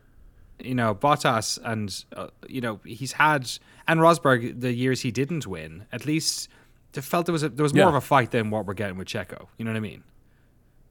you 0.59 0.75
know, 0.75 0.93
Bottas 0.93 1.59
and 1.63 2.05
uh, 2.15 2.27
you 2.47 2.61
know 2.61 2.79
he's 2.85 3.13
had 3.13 3.49
and 3.87 3.99
Rosberg 3.99 4.61
the 4.61 4.71
years 4.71 5.01
he 5.01 5.11
didn't 5.11 5.47
win. 5.47 5.87
At 5.91 6.05
least 6.05 6.47
I 6.95 7.01
felt 7.01 7.25
there 7.25 7.33
was 7.33 7.43
a, 7.43 7.49
there 7.49 7.63
was 7.63 7.73
more 7.73 7.83
Yeah. 7.83 7.89
of 7.89 7.95
a 7.95 8.01
fight 8.01 8.31
than 8.31 8.49
what 8.49 8.65
we're 8.65 8.73
getting 8.73 8.97
with 8.97 9.07
Checo. 9.07 9.47
You 9.57 9.65
know 9.65 9.71
what 9.71 9.77
I 9.77 9.81
mean? 9.81 10.03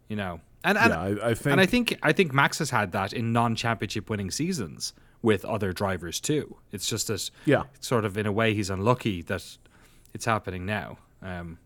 You 0.08 0.16
know, 0.16 0.40
and 0.64 0.76
and 0.78 0.90
Yeah, 0.90 1.00
I, 1.26 1.30
I 1.30 1.34
think 1.34 1.52
and 1.52 1.60
I 1.60 1.66
think 1.66 1.98
I 2.02 2.12
think 2.12 2.32
Max 2.32 2.58
has 2.58 2.70
had 2.70 2.92
that 2.92 3.12
in 3.12 3.32
non-championship 3.32 4.10
winning 4.10 4.30
seasons 4.30 4.92
with 5.22 5.44
other 5.44 5.72
drivers 5.72 6.20
too. 6.20 6.56
It's 6.72 6.88
just 6.88 7.06
that 7.06 7.30
Yeah. 7.44 7.64
sort 7.80 8.04
of 8.04 8.18
in 8.18 8.26
a 8.26 8.32
way 8.32 8.54
he's 8.54 8.70
unlucky 8.70 9.22
that 9.22 9.44
it's 10.14 10.24
happening 10.24 10.66
now. 10.66 10.98
Um, 11.22 11.58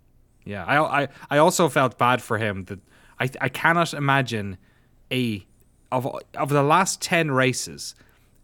yeah, 0.44 0.64
I, 0.64 1.02
I 1.04 1.08
I 1.30 1.38
also 1.38 1.68
felt 1.68 1.98
bad 1.98 2.20
for 2.22 2.38
him 2.38 2.64
that 2.64 2.78
I 3.18 3.30
I 3.40 3.48
cannot 3.48 3.94
imagine 3.94 4.58
a 5.10 5.46
of 5.90 6.06
of 6.34 6.48
the 6.50 6.62
last 6.62 7.00
ten 7.00 7.30
races, 7.30 7.94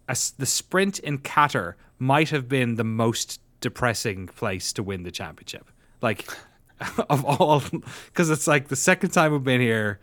a 0.08 0.12
s 0.12 0.30
the 0.30 0.46
sprint 0.46 0.98
in 1.00 1.18
Qatar 1.18 1.74
might 1.98 2.30
have 2.30 2.48
been 2.48 2.74
the 2.76 2.84
most 2.84 3.40
depressing 3.60 4.26
place 4.26 4.72
to 4.72 4.82
win 4.82 5.02
the 5.04 5.10
championship. 5.12 5.70
Like 6.02 6.26
of 7.08 7.24
all, 7.24 7.62
because 8.06 8.30
it's 8.30 8.46
like 8.46 8.68
the 8.68 8.76
second 8.76 9.10
time 9.10 9.32
we've 9.32 9.44
been 9.44 9.60
here, 9.60 10.00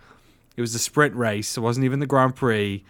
it 0.55 0.61
was 0.61 0.73
the 0.73 0.79
sprint 0.79 1.15
race. 1.15 1.57
It 1.57 1.61
wasn't 1.61 1.85
even 1.85 1.99
the 1.99 2.07
Grand 2.07 2.35
Prix. 2.35 2.83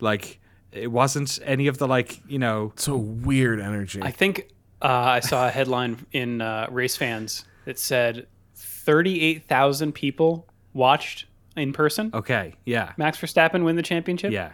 Like 0.00 0.40
it 0.72 0.90
wasn't 0.90 1.38
any 1.44 1.66
of 1.66 1.78
the 1.78 1.88
like 1.88 2.20
you 2.28 2.38
know 2.38 2.72
so 2.76 2.96
weird 2.96 3.60
energy. 3.60 4.00
I 4.02 4.10
think 4.10 4.48
uh, 4.82 4.86
I 4.86 5.20
saw 5.20 5.46
a 5.46 5.50
headline 5.50 6.04
in 6.12 6.40
uh, 6.40 6.66
Race 6.70 6.96
Fans 6.96 7.44
that 7.64 7.78
said 7.78 8.26
38,000 8.54 9.92
people 9.92 10.46
watched 10.72 11.24
in 11.56 11.72
person 11.72 12.10
okay 12.12 12.54
yeah 12.66 12.92
Max 12.98 13.18
Verstappen 13.18 13.64
win 13.64 13.76
the 13.76 13.82
championship. 13.82 14.32
Yeah, 14.32 14.52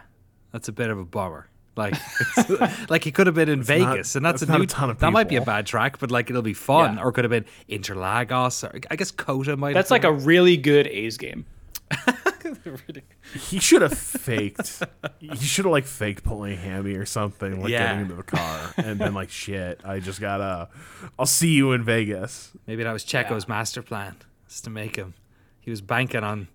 that's 0.51 0.69
a 0.69 0.71
bit 0.71 0.89
of 0.89 0.97
a 0.97 1.05
bummer. 1.05 1.47
Like, 1.75 1.93
it's- 1.93 2.89
like 2.89 3.03
he 3.03 3.11
could 3.11 3.25
have 3.27 3.35
been 3.35 3.49
in 3.49 3.63
Vegas, 3.63 4.15
and 4.15 4.23
that's, 4.25 4.41
that's 4.41 4.49
a 4.51 4.57
new. 4.57 4.63
a 4.63 4.67
ton 4.67 4.89
of 4.91 4.99
that 4.99 5.11
might 5.11 5.27
be 5.27 5.37
a 5.37 5.41
bad 5.41 5.65
track, 5.65 5.97
but 5.99 6.11
like 6.11 6.29
it'll 6.29 6.41
be 6.43 6.53
fun. 6.53 6.97
Yeah. 6.97 7.03
Or 7.03 7.09
it 7.09 7.13
could 7.13 7.23
have 7.23 7.31
been 7.31 7.45
Interlagos, 7.69 8.63
or 8.63 8.79
I 8.91 8.95
guess 8.95 9.09
COTA 9.11 9.57
might. 9.57 9.73
That's 9.73 9.89
have 9.89 9.95
like 9.95 10.03
a 10.03 10.11
really 10.11 10.55
good 10.57 10.87
A's 10.87 11.17
game. 11.17 11.45
he 13.33 13.59
should 13.59 13.81
have 13.81 13.97
faked. 13.97 14.83
he 15.19 15.35
should 15.37 15.65
have 15.65 15.71
like 15.71 15.85
faked 15.85 16.23
pulling 16.23 16.53
a 16.53 16.55
hammy 16.55 16.95
or 16.95 17.05
something, 17.05 17.61
like 17.61 17.71
Yeah. 17.71 17.87
getting 17.87 18.01
into 18.03 18.15
the 18.15 18.23
car, 18.23 18.73
and 18.77 18.97
been 18.99 19.13
like, 19.13 19.29
"Shit, 19.29 19.81
I 19.83 19.99
just 19.99 20.19
gotta. 20.21 20.69
I'll 21.17 21.25
see 21.25 21.49
you 21.51 21.71
in 21.71 21.83
Vegas." 21.83 22.51
maybe 22.67 22.83
that 22.83 22.93
was 22.93 23.03
Checo's 23.03 23.47
master 23.47 23.81
plan, 23.81 24.15
is 24.49 24.61
to 24.61 24.69
make 24.69 24.95
him. 24.95 25.13
He 25.59 25.71
was 25.71 25.81
banking 25.81 26.23
on 26.23 26.47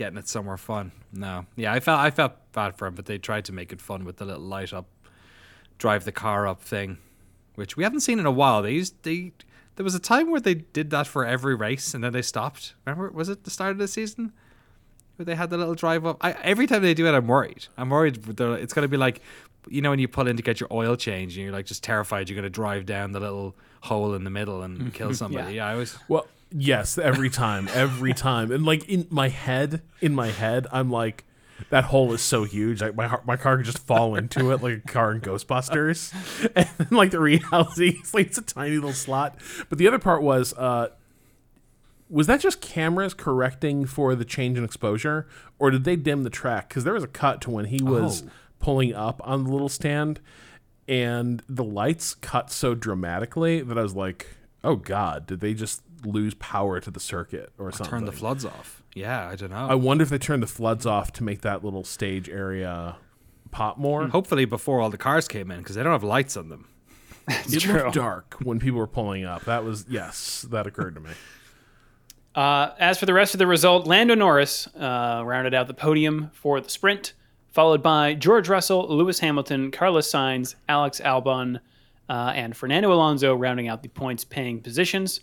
getting 0.00 0.16
it 0.16 0.26
somewhere 0.26 0.56
fun. 0.56 0.92
No, 1.12 1.44
yeah, 1.56 1.74
I 1.74 1.80
felt 1.80 2.00
I 2.00 2.10
felt 2.10 2.32
bad 2.52 2.74
for 2.74 2.86
him, 2.86 2.94
but 2.94 3.04
they 3.04 3.18
tried 3.18 3.44
to 3.44 3.52
make 3.52 3.70
it 3.70 3.82
fun 3.82 4.06
with 4.06 4.16
the 4.16 4.24
little 4.24 4.40
light 4.40 4.72
up, 4.72 4.86
drive 5.76 6.06
the 6.06 6.12
car 6.12 6.48
up 6.48 6.62
thing, 6.62 6.96
which 7.54 7.76
we 7.76 7.84
haven't 7.84 8.00
seen 8.00 8.18
in 8.18 8.24
a 8.24 8.30
while. 8.30 8.62
They 8.62 8.72
used 8.72 8.94
they. 9.02 9.32
There 9.76 9.84
was 9.84 9.94
a 9.94 10.00
time 10.00 10.30
where 10.30 10.40
they 10.40 10.54
did 10.54 10.88
that 10.90 11.06
for 11.06 11.26
every 11.26 11.54
race, 11.54 11.92
and 11.92 12.02
then 12.02 12.14
they 12.14 12.22
stopped. 12.22 12.72
Remember, 12.86 13.10
was 13.10 13.28
it 13.28 13.44
the 13.44 13.50
start 13.50 13.72
of 13.72 13.78
the 13.78 13.88
season? 13.88 14.32
where 15.16 15.26
they 15.26 15.34
had 15.34 15.50
the 15.50 15.58
little 15.58 15.74
drive 15.74 16.06
up. 16.06 16.16
I, 16.22 16.32
every 16.32 16.66
time 16.66 16.80
they 16.80 16.94
do 16.94 17.06
it, 17.06 17.12
I'm 17.12 17.26
worried. 17.26 17.66
I'm 17.76 17.90
worried 17.90 18.26
it's 18.26 18.72
going 18.72 18.84
to 18.84 18.88
be 18.88 18.96
like, 18.96 19.20
you 19.68 19.82
know, 19.82 19.90
when 19.90 19.98
you 19.98 20.08
pull 20.08 20.26
in 20.26 20.38
to 20.38 20.42
get 20.42 20.60
your 20.60 20.68
oil 20.72 20.96
change, 20.96 21.36
and 21.36 21.44
you're 21.44 21.52
like 21.52 21.66
just 21.66 21.84
terrified 21.84 22.30
you're 22.30 22.36
going 22.36 22.44
to 22.44 22.48
drive 22.48 22.86
down 22.86 23.12
the 23.12 23.20
little 23.20 23.54
hole 23.82 24.14
in 24.14 24.24
the 24.24 24.30
middle 24.30 24.62
and 24.62 24.94
kill 24.94 25.12
somebody. 25.12 25.56
yeah. 25.56 25.66
I 25.66 25.74
was. 25.74 25.98
Well, 26.08 26.26
yes, 26.50 26.98
every 26.98 27.30
time, 27.30 27.68
every 27.72 28.12
time, 28.12 28.50
and 28.52 28.64
like 28.64 28.88
in 28.88 29.06
my 29.10 29.28
head, 29.28 29.82
in 30.00 30.14
my 30.14 30.28
head, 30.28 30.66
I'm 30.72 30.90
like, 30.90 31.24
that 31.68 31.84
hole 31.84 32.12
is 32.12 32.22
so 32.22 32.44
huge, 32.44 32.80
like 32.80 32.96
my 32.96 33.06
heart, 33.06 33.26
my 33.26 33.36
car 33.36 33.56
could 33.58 33.66
just 33.66 33.78
fall 33.78 34.14
into 34.16 34.50
it 34.50 34.62
like 34.62 34.78
a 34.84 34.88
car 34.88 35.12
in 35.12 35.20
Ghostbusters, 35.20 36.12
and 36.56 36.68
then, 36.78 36.88
like 36.90 37.10
the 37.10 37.20
reality 37.20 37.98
is 38.02 38.14
like 38.14 38.28
it's 38.28 38.38
a 38.38 38.42
tiny 38.42 38.76
little 38.76 38.92
slot. 38.92 39.36
But 39.68 39.78
the 39.78 39.86
other 39.86 39.98
part 39.98 40.22
was, 40.22 40.52
uh, 40.54 40.88
Was 42.08 42.26
that 42.26 42.40
just 42.40 42.60
cameras 42.60 43.14
correcting 43.14 43.84
for 43.86 44.14
the 44.14 44.24
change 44.24 44.58
in 44.58 44.64
exposure, 44.64 45.28
or 45.58 45.70
did 45.70 45.84
they 45.84 45.96
dim 45.96 46.24
the 46.24 46.30
track? 46.30 46.68
Because 46.68 46.84
there 46.84 46.94
was 46.94 47.04
a 47.04 47.08
cut 47.08 47.40
to 47.42 47.50
when 47.50 47.66
he 47.66 47.82
was 47.82 48.22
Oh. 48.26 48.30
pulling 48.58 48.94
up 48.94 49.20
on 49.24 49.44
the 49.44 49.50
little 49.50 49.68
stand, 49.68 50.18
and 50.88 51.42
the 51.48 51.62
lights 51.64 52.14
cut 52.14 52.50
so 52.50 52.74
dramatically 52.74 53.60
that 53.60 53.78
I 53.78 53.82
was 53.82 53.94
like, 53.94 54.26
"Oh 54.64 54.76
God, 54.76 55.26
did 55.26 55.40
they 55.40 55.54
just 55.54 55.82
lose 56.04 56.34
power 56.34 56.80
to 56.80 56.90
the 56.90 57.00
circuit 57.00 57.52
or 57.58 57.70
something?" 57.72 57.90
Turn 57.90 58.04
the 58.04 58.12
floods 58.12 58.44
off. 58.44 58.82
Yeah, 58.94 59.28
I 59.28 59.36
don't 59.36 59.50
know. 59.50 59.66
I 59.68 59.74
wonder 59.74 60.02
if 60.02 60.10
they 60.10 60.18
turned 60.18 60.42
the 60.42 60.48
floods 60.48 60.86
off 60.86 61.12
to 61.14 61.24
make 61.24 61.42
that 61.42 61.64
little 61.64 61.84
stage 61.84 62.28
area 62.28 62.96
pop 63.50 63.78
more. 63.78 64.08
Hopefully 64.08 64.44
before 64.44 64.80
all 64.80 64.90
the 64.90 64.98
cars 64.98 65.28
came 65.28 65.50
in 65.50 65.58
because 65.58 65.76
they 65.76 65.82
don't 65.82 65.92
have 65.92 66.04
lights 66.04 66.36
on 66.36 66.48
them. 66.48 66.68
it 67.28 67.60
true. 67.60 67.74
looked 67.74 67.94
dark 67.94 68.36
when 68.42 68.58
people 68.58 68.78
were 68.78 68.86
pulling 68.86 69.24
up. 69.24 69.44
That 69.44 69.64
was 69.64 69.86
yes, 69.88 70.42
that 70.50 70.66
occurred 70.66 70.94
to 70.96 71.00
me. 71.00 71.10
Uh, 72.34 72.70
as 72.78 72.98
for 72.98 73.06
the 73.06 73.14
rest 73.14 73.34
of 73.34 73.38
the 73.38 73.46
result, 73.46 73.86
Lando 73.86 74.14
Norris 74.14 74.68
uh, 74.68 75.22
rounded 75.24 75.52
out 75.52 75.66
the 75.66 75.74
podium 75.74 76.30
for 76.32 76.60
the 76.60 76.70
sprint, 76.70 77.12
followed 77.48 77.82
by 77.82 78.14
George 78.14 78.48
Russell, 78.48 78.86
Lewis 78.88 79.18
Hamilton, 79.18 79.70
Carlos 79.70 80.10
Sainz, 80.10 80.54
Alex 80.68 81.00
Albon, 81.00 81.60
uh, 82.08 82.32
and 82.34 82.56
Fernando 82.56 82.92
Alonso 82.92 83.34
rounding 83.34 83.68
out 83.68 83.82
the 83.82 83.88
points 83.88 84.24
paying 84.24 84.60
positions. 84.60 85.20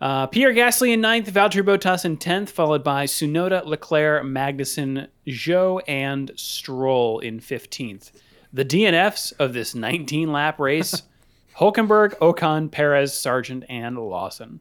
Uh, 0.00 0.26
Pierre 0.26 0.52
Gasly 0.52 0.92
in 0.92 1.00
ninth, 1.00 1.32
Valtteri 1.32 1.62
Bottas 1.64 2.04
in 2.04 2.16
tenth, 2.16 2.50
followed 2.50 2.84
by 2.84 3.06
Tsunoda, 3.06 3.64
Leclerc, 3.64 4.24
Magnussen, 4.24 5.08
Zhou, 5.26 5.80
and 5.88 6.30
Stroll 6.36 7.20
in 7.20 7.40
fifteenth. 7.40 8.10
The 8.52 8.64
DNFs 8.64 9.32
of 9.38 9.52
this 9.52 9.74
19 9.74 10.30
lap 10.30 10.60
race 10.60 11.02
Hulkenberg, 11.56 12.16
Ocon, 12.18 12.70
Perez, 12.70 13.12
Sargeant, 13.12 13.64
and 13.68 13.96
Lawson. 13.96 14.60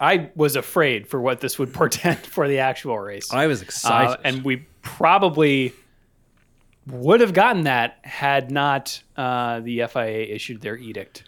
I 0.00 0.30
was 0.34 0.56
afraid 0.56 1.06
for 1.06 1.20
what 1.20 1.40
this 1.40 1.58
would 1.58 1.72
portend 1.74 2.18
for 2.18 2.46
the 2.48 2.58
actual 2.60 2.98
race. 2.98 3.32
I 3.32 3.46
was 3.46 3.60
Uh, 3.60 3.64
excited. 3.64 4.20
and 4.24 4.44
we 4.44 4.66
probably 4.82 5.72
would 6.86 7.20
have 7.20 7.32
gotten 7.32 7.64
that 7.64 7.98
had 8.02 8.50
not 8.50 9.02
uh, 9.16 9.60
the 9.60 9.82
FIA 9.88 10.26
issued 10.34 10.60
their 10.60 10.76
edict 10.76 11.24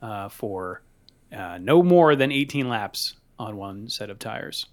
uh, 0.00 0.28
for 0.30 0.82
uh, 1.32 1.58
no 1.60 1.82
more 1.82 2.16
than 2.16 2.32
18 2.32 2.68
laps 2.68 3.14
on 3.38 3.56
one 3.56 3.88
set 3.88 4.10
of 4.10 4.18
tires. 4.18 4.66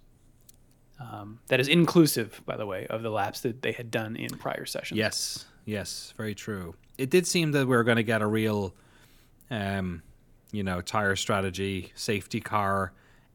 Um, 0.99 1.39
that 1.47 1.59
is 1.59 1.67
inclusive, 1.67 2.41
by 2.45 2.55
the 2.55 2.65
way, 2.65 2.87
of 2.89 3.03
the 3.03 3.09
laps 3.09 3.41
that 3.41 3.61
they 3.61 3.73
had 3.73 3.91
done 3.91 4.15
in 4.15 4.29
prior 4.37 4.65
sessions. 4.65 4.97
Yes, 4.97 5.45
yes, 5.65 6.13
very 6.15 6.33
true. 6.33 6.75
It 6.97 7.09
did 7.09 7.27
seem 7.27 7.51
that 7.51 7.67
we 7.67 7.75
were 7.75 7.83
going 7.83 7.97
to 7.97 8.03
get 8.03 8.21
a 8.21 8.27
real, 8.27 8.73
um, 9.51 10.01
you 10.51 10.63
know, 10.63 10.79
tire 10.79 11.17
strategy, 11.17 11.91
safety 11.95 12.39
car 12.39 12.93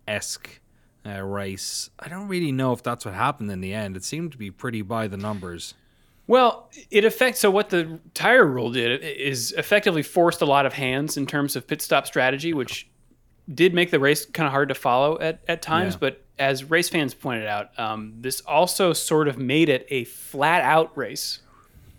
esque 0.08 0.60
uh, 1.06 1.20
race. 1.20 1.90
I 1.98 2.08
don't 2.08 2.28
really 2.28 2.52
know 2.52 2.72
if 2.72 2.82
that's 2.82 3.04
what 3.04 3.14
happened 3.14 3.50
in 3.50 3.60
the 3.60 3.74
end. 3.74 3.96
It 3.96 4.04
seemed 4.04 4.32
to 4.32 4.38
be 4.38 4.50
pretty 4.50 4.82
by 4.82 5.06
the 5.06 5.18
numbers. 5.18 5.74
Well, 6.26 6.70
it 6.90 7.04
affects. 7.04 7.40
So 7.40 7.50
what 7.50 7.70
the 7.70 7.98
tire 8.14 8.46
rule 8.46 8.70
did 8.70 9.02
is 9.02 9.52
effectively 9.52 10.02
forced 10.02 10.40
a 10.40 10.46
lot 10.46 10.64
of 10.64 10.72
hands 10.72 11.16
in 11.16 11.26
terms 11.26 11.56
of 11.56 11.66
pit 11.66 11.82
stop 11.82 12.06
strategy, 12.06 12.54
which 12.54 12.88
did 13.52 13.74
make 13.74 13.90
the 13.90 14.00
race 14.00 14.26
kind 14.26 14.46
of 14.46 14.52
hard 14.52 14.68
to 14.68 14.74
follow 14.74 15.18
at, 15.20 15.40
at 15.48 15.62
times. 15.62 15.94
Yeah. 15.94 15.98
But 16.00 16.24
as 16.38 16.64
RaceFans 16.64 17.18
pointed 17.18 17.46
out, 17.46 17.78
um, 17.78 18.14
this 18.18 18.40
also 18.42 18.92
sort 18.92 19.28
of 19.28 19.38
made 19.38 19.68
it 19.68 19.86
a 19.90 20.04
flat 20.04 20.62
out 20.62 20.96
race. 20.96 21.40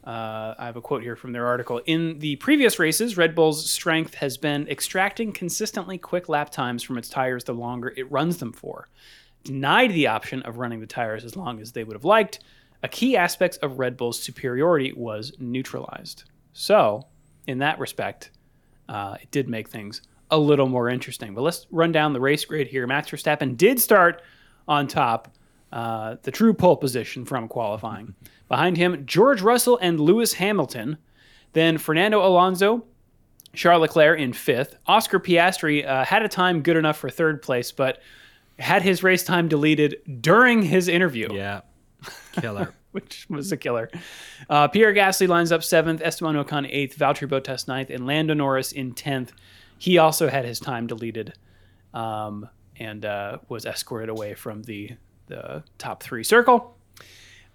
Uh, 0.04 0.56
I 0.58 0.66
have 0.66 0.78
a 0.78 0.82
quote 0.82 1.04
here 1.04 1.16
from 1.16 1.32
their 1.32 1.46
article. 1.46 1.80
In 1.86 2.20
the 2.20 2.38
previous 2.38 2.80
races, 2.80 3.18
Red 3.18 3.36
Bull's 3.36 3.70
strength 3.70 4.16
has 4.16 4.38
been 4.38 4.68
extracting 4.68 5.32
consistently 5.32 5.98
quick 5.98 6.28
lap 6.28 6.50
times 6.50 6.82
from 6.82 6.98
its 6.98 7.08
tires 7.08 7.44
the 7.44 7.54
longer 7.54 7.94
it 7.96 8.12
runs 8.12 8.38
them 8.38 8.52
for. 8.52 8.88
Denied 9.44 9.92
the 9.92 10.08
option 10.08 10.42
of 10.44 10.58
running 10.58 10.80
the 10.80 10.88
tires 10.88 11.24
as 11.24 11.36
long 11.36 11.60
as 11.60 11.74
they 11.74 11.84
would 11.84 11.96
have 11.96 12.06
liked, 12.06 12.40
a 12.82 12.88
key 12.88 13.16
aspect 13.16 13.60
of 13.62 13.78
Red 13.78 13.96
Bull's 13.96 14.20
superiority 14.20 14.92
was 14.94 15.34
neutralized. 15.38 16.24
So, 16.54 17.08
in 17.46 17.60
that 17.60 17.78
respect, 17.78 18.32
uh, 18.90 19.18
it 19.22 19.30
did 19.30 19.48
make 19.48 19.70
things 19.70 20.02
a 20.32 20.38
little 20.38 20.68
more 20.68 20.90
interesting. 20.90 21.34
But 21.36 21.42
let's 21.42 21.68
run 21.72 21.92
down 21.92 22.14
the 22.14 22.20
race 22.22 22.44
grid 22.46 22.68
here. 22.68 22.88
Max 22.88 23.10
Verstappen 23.10 23.56
did 23.58 23.80
start 23.80 24.22
on 24.68 24.88
top, 24.88 25.36
uh, 25.72 26.16
the 26.24 26.32
true 26.32 26.54
pole 26.54 26.78
position 26.78 27.26
from 27.26 27.48
qualifying. 27.48 28.16
Behind 28.48 28.76
him, 28.78 29.06
George 29.06 29.42
Russell 29.42 29.78
and 29.82 30.00
Lewis 30.00 30.34
Hamilton. 30.34 30.98
Then 31.54 31.78
Fernando 31.78 32.26
Alonso, 32.26 32.86
Charles 33.54 33.82
Leclerc 33.82 34.20
in 34.20 34.32
fifth. 34.34 34.76
Oscar 34.88 35.20
Piastri 35.20 35.86
uh, 35.86 36.06
had 36.06 36.24
a 36.24 36.30
time 36.30 36.62
good 36.62 36.78
enough 36.78 36.98
for 36.98 37.10
third 37.10 37.42
place, 37.42 37.72
but 37.72 38.02
had 38.60 38.82
his 38.82 39.04
race 39.04 39.24
time 39.24 39.48
deleted 39.48 39.98
during 40.22 40.62
his 40.62 40.88
interview 40.88 41.28
Yeah, 41.34 41.62
killer. 42.34 42.74
which 42.92 43.26
was 43.30 43.52
a 43.52 43.58
killer. 43.58 43.90
Uh, 44.50 44.68
Pierre 44.70 44.94
Gasly 44.94 45.28
lines 45.28 45.52
up 45.52 45.64
seventh, 45.64 46.02
Esteban 46.02 46.36
Ocon 46.36 46.68
eighth, 46.70 46.98
Valtteri 46.98 47.28
Bottas 47.28 47.68
ninth, 47.68 47.90
and 47.90 48.06
Lando 48.06 48.34
Norris 48.34 48.72
in 48.72 48.94
tenth. 48.94 49.34
He 49.82 49.98
also 49.98 50.30
had 50.30 50.46
his 50.46 50.60
time 50.60 50.86
deleted, 50.86 51.34
um, 51.92 52.48
and 52.76 53.04
uh, 53.04 53.40
was 53.50 53.66
escorted 53.66 54.10
away 54.10 54.36
from 54.36 54.62
the 54.62 54.92
the 55.26 55.64
top 55.80 56.04
three 56.04 56.24
circle. 56.24 56.78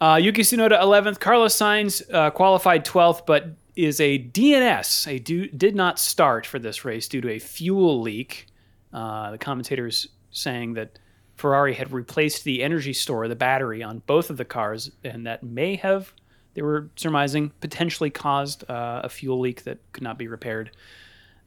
Uh, 0.00 0.18
Yuki 0.20 0.42
Tsunoda 0.42 0.82
eleventh, 0.82 1.20
Carlos 1.20 1.54
Sainz 1.54 2.02
uh, 2.12 2.30
qualified 2.30 2.84
twelfth, 2.84 3.26
but 3.26 3.50
is 3.76 4.00
a 4.00 4.18
DNS. 4.18 5.06
A 5.06 5.20
do, 5.20 5.46
did 5.50 5.76
not 5.76 6.00
start 6.00 6.46
for 6.46 6.58
this 6.58 6.84
race 6.84 7.06
due 7.06 7.20
to 7.20 7.30
a 7.30 7.38
fuel 7.38 8.00
leak. 8.00 8.48
Uh, 8.92 9.30
the 9.30 9.38
commentators 9.38 10.08
saying 10.32 10.74
that 10.74 10.98
Ferrari 11.36 11.74
had 11.74 11.92
replaced 11.92 12.42
the 12.42 12.60
energy 12.60 12.92
store, 12.92 13.28
the 13.28 13.36
battery 13.36 13.84
on 13.84 14.02
both 14.04 14.30
of 14.30 14.36
the 14.36 14.44
cars, 14.44 14.90
and 15.04 15.28
that 15.28 15.44
may 15.44 15.76
have, 15.76 16.12
they 16.54 16.62
were 16.62 16.90
surmising, 16.96 17.52
potentially 17.60 18.10
caused 18.10 18.68
uh, 18.68 19.02
a 19.04 19.08
fuel 19.08 19.38
leak 19.38 19.62
that 19.62 19.78
could 19.92 20.02
not 20.02 20.18
be 20.18 20.26
repaired 20.26 20.72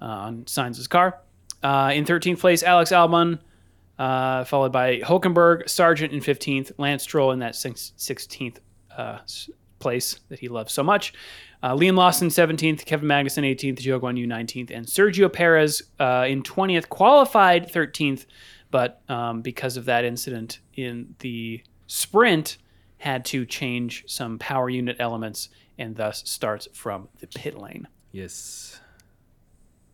uh, 0.01 0.05
on 0.05 0.45
Sainz's 0.45 0.88
car. 0.88 1.19
Uh, 1.62 1.91
in 1.93 2.05
13th 2.05 2.39
place, 2.39 2.63
Alex 2.63 2.91
Albon, 2.91 3.39
uh, 3.97 4.45
followed 4.45 4.71
by 4.71 4.99
Hulkenberg, 4.99 5.65
Sargeant 5.65 6.12
in 6.12 6.19
15th, 6.19 6.71
Lance 6.77 7.03
Stroll 7.03 7.31
in 7.31 7.39
that 7.39 7.53
16th 7.53 8.57
uh, 8.95 9.19
place 9.79 10.19
that 10.29 10.39
he 10.39 10.47
loves 10.47 10.73
so 10.73 10.83
much. 10.83 11.13
Uh, 11.62 11.75
Liam 11.75 11.95
Lawson 11.95 12.29
17th, 12.29 12.85
Kevin 12.85 13.09
Magnussen 13.09 13.43
18th, 13.43 13.79
Zhou 13.79 13.99
Guanyu 13.99 14.25
19th, 14.25 14.71
and 14.71 14.85
Sergio 14.85 15.31
Perez 15.31 15.83
uh, 15.99 16.25
in 16.27 16.43
20th, 16.43 16.88
qualified 16.88 17.71
13th, 17.71 18.25
but 18.71 19.01
um, 19.09 19.41
because 19.41 19.75
of 19.75 19.85
that 19.85 20.05
incident 20.05 20.59
in 20.75 21.15
the 21.19 21.62
sprint, 21.88 22.57
had 22.99 23.25
to 23.25 23.45
change 23.45 24.03
some 24.07 24.38
power 24.39 24.69
unit 24.69 24.97
elements 24.99 25.49
and 25.77 25.95
thus 25.95 26.21
starts 26.29 26.67
from 26.73 27.07
the 27.19 27.27
pit 27.27 27.57
lane. 27.57 27.88
yes. 28.12 28.79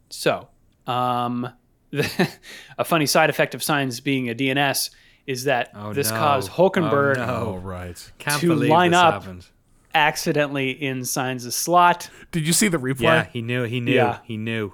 So, 0.10 0.48
um, 0.88 1.50
the, 1.92 2.30
a 2.78 2.86
funny 2.86 3.06
side 3.06 3.30
effect 3.30 3.56
of 3.56 3.62
Sainz 3.62 4.04
being 4.04 4.30
a 4.30 4.36
DNS 4.36 4.90
is 5.28 5.46
that 5.46 5.72
Oh, 5.74 5.94
this 5.94 6.12
no. 6.12 6.18
caused 6.18 6.52
Oh, 6.56 6.70
Hulkenberg 6.70 7.18
no. 7.18 7.24
Oh 7.26 7.56
right. 7.58 8.12
Can't 8.20 8.40
To 8.42 8.54
line 8.54 8.92
this 8.92 8.98
up. 9.00 9.14
happened. 9.24 9.46
accidentally 9.94 10.72
in 10.72 11.00
Sainz' 11.02 11.52
slot. 11.52 12.10
Did 12.32 12.46
you 12.46 12.54
see 12.54 12.68
the 12.68 12.78
replay? 12.78 13.02
Yeah, 13.02 13.24
he 13.26 13.42
knew. 13.42 13.64
He 13.64 13.80
knew. 13.80 13.94
Yeah. 13.94 14.20
He 14.24 14.38
knew. 14.38 14.74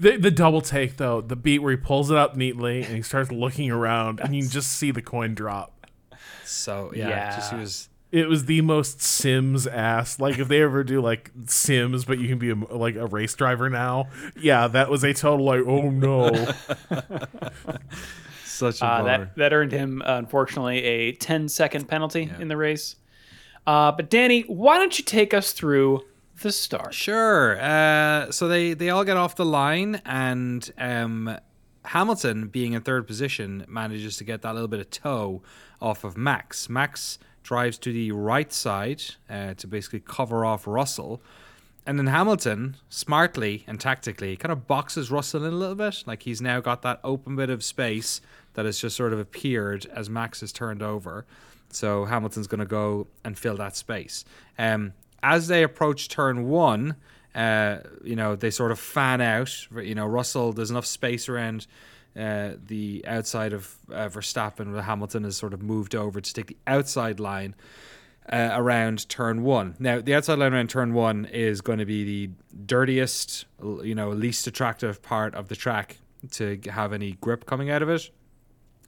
The, 0.00 0.16
the 0.16 0.32
double 0.32 0.60
take 0.60 0.96
though, 0.96 1.20
the 1.20 1.36
beat 1.36 1.60
where 1.60 1.70
he 1.70 1.76
pulls 1.76 2.10
it 2.10 2.16
up 2.16 2.34
neatly 2.36 2.82
and 2.82 2.96
he 2.96 3.02
starts 3.02 3.30
looking 3.30 3.70
around, 3.70 4.18
and 4.18 4.34
you 4.34 4.48
just 4.48 4.72
see 4.72 4.90
the 4.90 5.02
coin 5.02 5.34
drop. 5.36 5.86
So 6.44 6.90
yeah, 6.96 7.36
just 7.36 7.52
he 7.52 7.58
was. 7.58 7.87
It 8.10 8.28
was 8.28 8.46
the 8.46 8.62
most 8.62 9.02
Sims 9.02 9.66
ass. 9.66 10.18
Like 10.18 10.38
if 10.38 10.48
they 10.48 10.62
ever 10.62 10.82
do 10.82 11.00
like 11.02 11.30
Sims, 11.46 12.04
but 12.06 12.18
you 12.18 12.28
can 12.28 12.38
be 12.38 12.50
a, 12.50 12.54
like 12.54 12.96
a 12.96 13.06
race 13.06 13.34
driver 13.34 13.68
now. 13.68 14.08
Yeah, 14.40 14.66
that 14.68 14.88
was 14.88 15.04
a 15.04 15.12
total 15.12 15.44
like, 15.44 15.62
oh 15.66 15.90
no. 15.90 16.30
Such 18.44 18.80
a 18.80 18.86
Uh, 18.86 19.02
that 19.04 19.36
that 19.36 19.52
earned 19.52 19.72
him, 19.72 20.02
uh, 20.02 20.16
unfortunately, 20.16 20.82
a 20.82 21.12
10 21.12 21.48
second 21.48 21.86
penalty 21.86 22.32
in 22.38 22.48
the 22.48 22.56
race. 22.56 22.96
Uh, 23.66 23.92
but 23.92 24.08
Danny, 24.08 24.42
why 24.42 24.78
don't 24.78 24.98
you 24.98 25.04
take 25.04 25.34
us 25.34 25.52
through 25.52 26.00
the 26.42 26.50
start? 26.50 26.94
Sure. 26.94 27.60
Uh, 27.60 28.30
so 28.30 28.48
they 28.48 28.72
they 28.72 28.88
all 28.90 29.04
get 29.04 29.16
off 29.18 29.36
the 29.36 29.44
line, 29.44 30.00
and 30.06 30.70
um, 30.78 31.36
Hamilton, 31.84 32.48
being 32.48 32.72
in 32.72 32.80
third 32.82 33.06
position, 33.06 33.66
manages 33.68 34.16
to 34.16 34.24
get 34.24 34.42
that 34.42 34.54
little 34.54 34.68
bit 34.68 34.80
of 34.80 34.90
toe 34.90 35.42
off 35.80 36.02
of 36.04 36.16
Max. 36.16 36.68
Max 36.68 37.18
drives 37.48 37.78
to 37.78 37.90
the 37.94 38.12
right 38.12 38.52
side 38.52 39.02
uh, 39.30 39.54
to 39.54 39.66
basically 39.66 40.00
cover 40.00 40.44
off 40.44 40.66
Russell. 40.66 41.22
And 41.86 41.98
then 41.98 42.08
Hamilton, 42.08 42.76
smartly 42.90 43.64
and 43.66 43.80
tactically, 43.80 44.36
kind 44.36 44.52
of 44.52 44.66
boxes 44.66 45.10
Russell 45.10 45.46
in 45.46 45.54
a 45.54 45.56
little 45.56 45.74
bit. 45.74 46.04
Like 46.06 46.24
he's 46.24 46.42
now 46.42 46.60
got 46.60 46.82
that 46.82 47.00
open 47.02 47.36
bit 47.36 47.48
of 47.48 47.64
space 47.64 48.20
that 48.52 48.66
has 48.66 48.78
just 48.78 48.94
sort 48.94 49.14
of 49.14 49.18
appeared 49.18 49.86
as 49.86 50.10
Max 50.10 50.42
has 50.42 50.52
turned 50.52 50.82
over. 50.82 51.24
So 51.70 52.04
Hamilton's 52.04 52.46
going 52.46 52.60
to 52.60 52.66
go 52.66 53.06
and 53.24 53.38
fill 53.38 53.56
that 53.56 53.76
space. 53.76 54.26
Um, 54.58 54.92
as 55.22 55.48
they 55.48 55.62
approach 55.62 56.10
turn 56.10 56.50
one, 56.50 56.96
uh, 57.34 57.78
you 58.04 58.16
know, 58.16 58.36
they 58.36 58.50
sort 58.50 58.72
of 58.72 58.78
fan 58.78 59.22
out. 59.22 59.68
You 59.74 59.94
know, 59.94 60.06
Russell, 60.06 60.52
there's 60.52 60.70
enough 60.70 60.86
space 60.86 61.30
around 61.30 61.66
uh, 62.18 62.54
the 62.66 63.04
outside 63.06 63.52
of 63.52 63.76
uh, 63.90 64.08
Verstappen, 64.08 64.72
where 64.72 64.82
Hamilton 64.82 65.24
has 65.24 65.36
sort 65.36 65.54
of 65.54 65.62
moved 65.62 65.94
over 65.94 66.20
to 66.20 66.34
take 66.34 66.48
the 66.48 66.56
outside 66.66 67.20
line 67.20 67.54
uh, 68.30 68.50
around 68.52 69.08
turn 69.08 69.42
one. 69.42 69.76
Now, 69.78 70.00
the 70.00 70.14
outside 70.14 70.38
line 70.38 70.52
around 70.52 70.68
turn 70.68 70.92
one 70.92 71.24
is 71.26 71.60
going 71.60 71.78
to 71.78 71.86
be 71.86 72.04
the 72.04 72.30
dirtiest, 72.66 73.46
you 73.62 73.94
know, 73.94 74.10
least 74.10 74.46
attractive 74.46 75.00
part 75.02 75.34
of 75.34 75.48
the 75.48 75.56
track 75.56 75.98
to 76.32 76.60
have 76.70 76.92
any 76.92 77.12
grip 77.20 77.46
coming 77.46 77.70
out 77.70 77.82
of 77.82 77.88
it. 77.88 78.10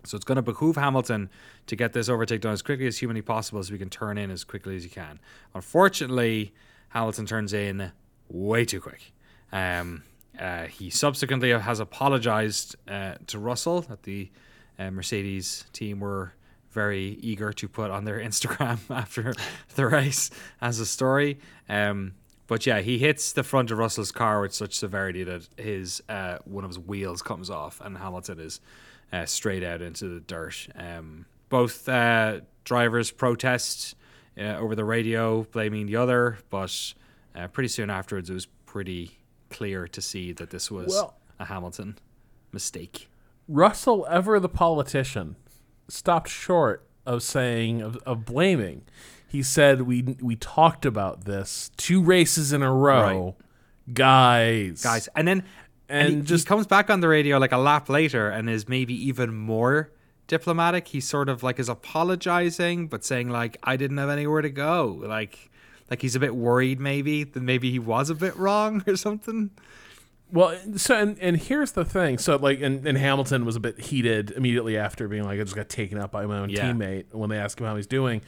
So 0.04 0.16
it's 0.16 0.24
going 0.24 0.36
to 0.36 0.42
behoove 0.42 0.76
Hamilton 0.76 1.30
to 1.66 1.76
get 1.76 1.92
this 1.92 2.08
overtake 2.08 2.40
done 2.40 2.52
as 2.52 2.62
quickly 2.62 2.86
as 2.86 2.98
humanly 2.98 3.22
possible 3.22 3.62
so 3.62 3.72
we 3.72 3.78
can 3.78 3.90
turn 3.90 4.18
in 4.18 4.30
as 4.30 4.44
quickly 4.44 4.76
as 4.76 4.82
he 4.82 4.88
can. 4.88 5.20
Unfortunately, 5.54 6.52
Hamilton 6.88 7.26
turns 7.26 7.52
in 7.52 7.92
way 8.28 8.64
too 8.64 8.80
quick. 8.80 9.12
Um, 9.52 10.02
uh, 10.40 10.64
he 10.64 10.88
subsequently 10.88 11.50
has 11.50 11.80
apologized 11.80 12.74
uh, 12.88 13.14
to 13.26 13.38
Russell 13.38 13.82
that 13.82 14.04
the 14.04 14.30
uh, 14.78 14.90
Mercedes 14.90 15.66
team 15.74 16.00
were 16.00 16.32
very 16.70 17.18
eager 17.20 17.52
to 17.52 17.68
put 17.68 17.90
on 17.90 18.04
their 18.06 18.18
Instagram 18.28 18.78
after 18.90 19.34
the 19.74 19.86
race 19.86 20.30
as 20.62 20.80
a 20.80 20.86
story. 20.86 21.38
Um, 21.68 22.14
but 22.46 22.66
yeah, 22.66 22.80
he 22.80 22.98
hits 22.98 23.32
the 23.32 23.42
front 23.42 23.70
of 23.70 23.78
Russell's 23.78 24.10
car 24.10 24.40
with 24.40 24.54
such 24.54 24.74
severity 24.74 25.22
that 25.24 25.46
his 25.56 26.02
uh, 26.08 26.38
one 26.44 26.64
of 26.64 26.70
his 26.70 26.78
wheels 26.78 27.22
comes 27.22 27.50
off, 27.50 27.80
and 27.80 27.98
Hamilton 27.98 28.40
is 28.40 28.60
uh, 29.12 29.26
straight 29.26 29.62
out 29.62 29.82
into 29.82 30.08
the 30.08 30.20
dirt. 30.20 30.68
Um, 30.74 31.26
both 31.48 31.88
uh, 31.88 32.40
drivers 32.64 33.10
protest 33.10 33.94
over 34.38 34.74
the 34.74 34.84
radio, 34.84 35.42
blaming 35.42 35.84
the 35.86 35.96
other, 35.96 36.38
but 36.48 36.94
pretty 37.52 37.68
soon 37.68 37.90
afterwards, 37.90 38.30
it 38.30 38.34
was 38.34 38.46
pretty 38.64 39.19
clear 39.50 39.86
to 39.88 40.00
see 40.00 40.32
that 40.32 40.50
this 40.50 40.70
was 40.70 40.88
Well- 40.88 41.14
a 41.38 41.44
Hamilton 41.46 41.98
mistake. 42.52 43.08
Russell, 43.48 44.06
ever 44.10 44.38
the 44.38 44.48
politician, 44.48 45.36
stopped 45.88 46.28
short 46.28 46.86
of 47.06 47.22
saying 47.22 47.80
of, 47.82 47.96
of 48.06 48.24
blaming. 48.24 48.82
He 49.28 49.42
said 49.42 49.82
we 49.82 50.16
we 50.20 50.36
talked 50.36 50.84
about 50.86 51.24
this 51.24 51.70
two 51.76 52.02
races 52.02 52.52
in 52.52 52.62
a 52.62 52.72
row, 52.72 53.36
guys. 53.92 54.82
guys. 54.82 55.08
And 55.16 55.26
then 55.28 55.44
and, 55.88 56.08
And 56.08 56.16
he, 56.18 56.22
just- 56.22 56.44
he 56.44 56.48
comes 56.48 56.66
back 56.66 56.90
on 56.90 57.00
the 57.00 57.08
radio 57.08 57.38
like 57.38 57.52
a 57.52 57.58
lap 57.58 57.88
later 57.88 58.28
and 58.28 58.48
is 58.48 58.68
maybe 58.68 58.94
even 58.94 59.34
more 59.34 59.90
diplomatic. 60.28 60.88
He 60.88 61.00
sort 61.00 61.28
of 61.28 61.42
like 61.42 61.58
is 61.58 61.68
apologizing, 61.68 62.86
but 62.88 63.04
saying 63.04 63.28
like 63.30 63.56
I 63.62 63.76
didn't 63.76 63.98
have 63.98 64.10
anywhere 64.10 64.42
to 64.42 64.50
go. 64.50 65.00
Like 65.04 65.49
like 65.90 66.00
he's 66.02 66.14
a 66.16 66.20
bit 66.20 66.34
worried 66.36 66.78
maybe 66.80 67.24
that 67.24 67.42
maybe 67.42 67.70
he 67.70 67.78
was 67.78 68.08
a 68.10 68.14
bit 68.14 68.36
wrong 68.36 68.82
or 68.86 68.96
something. 68.96 69.50
Well, 70.32 70.56
so 70.76 70.96
and, 70.96 71.18
and 71.18 71.36
here's 71.36 71.72
the 71.72 71.84
thing. 71.84 72.16
So 72.18 72.36
like, 72.36 72.60
and, 72.60 72.86
and 72.86 72.96
Hamilton 72.96 73.44
was 73.44 73.56
a 73.56 73.60
bit 73.60 73.80
heated 73.80 74.30
immediately 74.30 74.76
after 74.78 75.08
being 75.08 75.24
like, 75.24 75.40
I 75.40 75.42
just 75.42 75.56
got 75.56 75.68
taken 75.68 75.98
out 75.98 76.12
by 76.12 76.24
my 76.26 76.38
own 76.38 76.50
Yeah. 76.50 76.70
teammate 76.70 77.12
when 77.12 77.30
they 77.30 77.36
asked 77.36 77.58
him 77.60 77.66
how 77.66 77.74
he's 77.74 77.88
doing. 77.88 78.22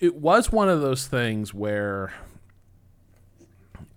It 0.00 0.16
was 0.16 0.50
one 0.50 0.68
of 0.68 0.80
those 0.80 1.06
things 1.06 1.54
where, 1.54 2.12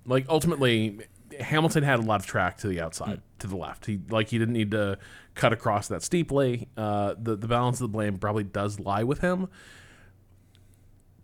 like, 0.06 0.26
ultimately, 0.30 1.00
Hamilton 1.40 1.84
had 1.84 2.00
a 2.00 2.04
lot 2.04 2.20
of 2.22 2.26
track 2.26 2.58
to 2.60 2.68
the 2.68 2.80
outside, 2.80 3.22
to 3.40 3.48
the 3.48 3.58
left. 3.58 3.86
He 3.86 4.00
like 4.10 4.30
he 4.30 4.38
didn't 4.38 4.54
need 4.54 4.72
to 4.72 4.98
cut 5.36 5.52
across 5.52 5.88
that 5.90 6.04
steeply. 6.04 6.68
Uh, 6.78 7.16
the 7.18 7.36
the 7.36 7.48
balance 7.48 7.78
of 7.78 7.92
the 7.92 7.92
blame 7.92 8.18
probably 8.18 8.44
does 8.44 8.80
lie 8.80 9.04
with 9.04 9.20
him. 9.20 9.48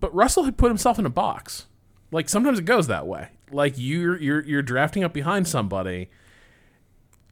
But 0.05 0.13
Russell 0.13 0.43
had 0.43 0.55
put 0.55 0.67
himself 0.67 0.99
in 0.99 1.07
a 1.07 1.09
box. 1.09 1.65
Like 2.11 2.29
sometimes 2.29 2.59
it 2.59 2.65
goes 2.65 2.85
that 2.85 3.07
way. 3.07 3.29
Like 3.49 3.73
you're 3.75 4.21
you're 4.21 4.43
you're 4.43 4.61
drafting 4.61 5.03
up 5.03 5.13
behind 5.13 5.47
somebody, 5.47 6.11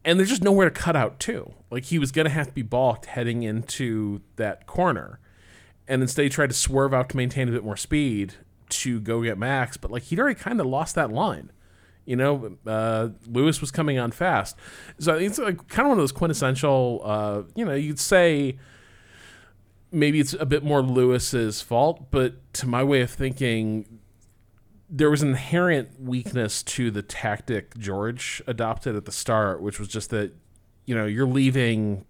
and 0.03 0.17
there's 0.17 0.29
just 0.29 0.41
nowhere 0.41 0.67
to 0.67 0.73
cut 0.73 0.95
out 0.95 1.19
to. 1.19 1.53
Like 1.69 1.85
he 1.85 1.99
was 1.99 2.11
gonna 2.11 2.31
have 2.31 2.47
to 2.47 2.51
be 2.51 2.63
balked 2.63 3.05
heading 3.05 3.43
into 3.43 4.21
that 4.37 4.65
corner, 4.65 5.19
and 5.87 6.01
instead 6.01 6.23
he 6.23 6.29
tried 6.29 6.49
to 6.49 6.55
swerve 6.55 6.95
out 6.95 7.09
to 7.09 7.17
maintain 7.17 7.47
a 7.47 7.51
bit 7.51 7.63
more 7.63 7.77
speed 7.77 8.33
to 8.69 8.99
go 8.99 9.21
get 9.21 9.37
Max. 9.37 9.77
But 9.77 9.91
like 9.91 10.01
he'd 10.01 10.19
already 10.19 10.39
kind 10.39 10.59
of 10.59 10.65
lost 10.65 10.95
that 10.95 11.11
line. 11.11 11.51
You 12.05 12.15
know, 12.15 12.57
uh, 12.65 13.09
Lewis 13.27 13.61
was 13.61 13.69
coming 13.69 13.99
on 13.99 14.09
fast, 14.09 14.57
so 14.97 15.13
it's 15.13 15.37
like 15.37 15.67
kind 15.67 15.85
of 15.85 15.89
one 15.89 15.99
of 15.99 16.01
those 16.01 16.11
quintessential. 16.11 17.01
Uh, 17.03 17.43
you 17.53 17.65
know, 17.65 17.75
you'd 17.75 17.99
say 17.99 18.57
maybe 19.93 20.19
it's 20.19 20.33
a 20.33 20.45
bit 20.45 20.63
more 20.63 20.81
Lewis's 20.81 21.61
fault, 21.61 22.09
but 22.11 22.53
to 22.55 22.67
my 22.67 22.83
way 22.83 23.01
of 23.01 23.11
thinking, 23.11 23.99
there 24.89 25.09
was 25.09 25.21
an 25.21 25.29
inherent 25.29 26.01
weakness 26.01 26.63
to 26.63 26.91
the 26.91 27.01
tactic 27.01 27.77
George 27.77 28.41
adopted 28.47 28.95
at 28.95 29.05
the 29.05 29.11
start, 29.11 29.61
which 29.61 29.79
was 29.79 29.87
just 29.87 30.09
that, 30.09 30.33
you 30.85 30.95
know, 30.95 31.05
you're 31.05 31.27
leaving 31.27 32.05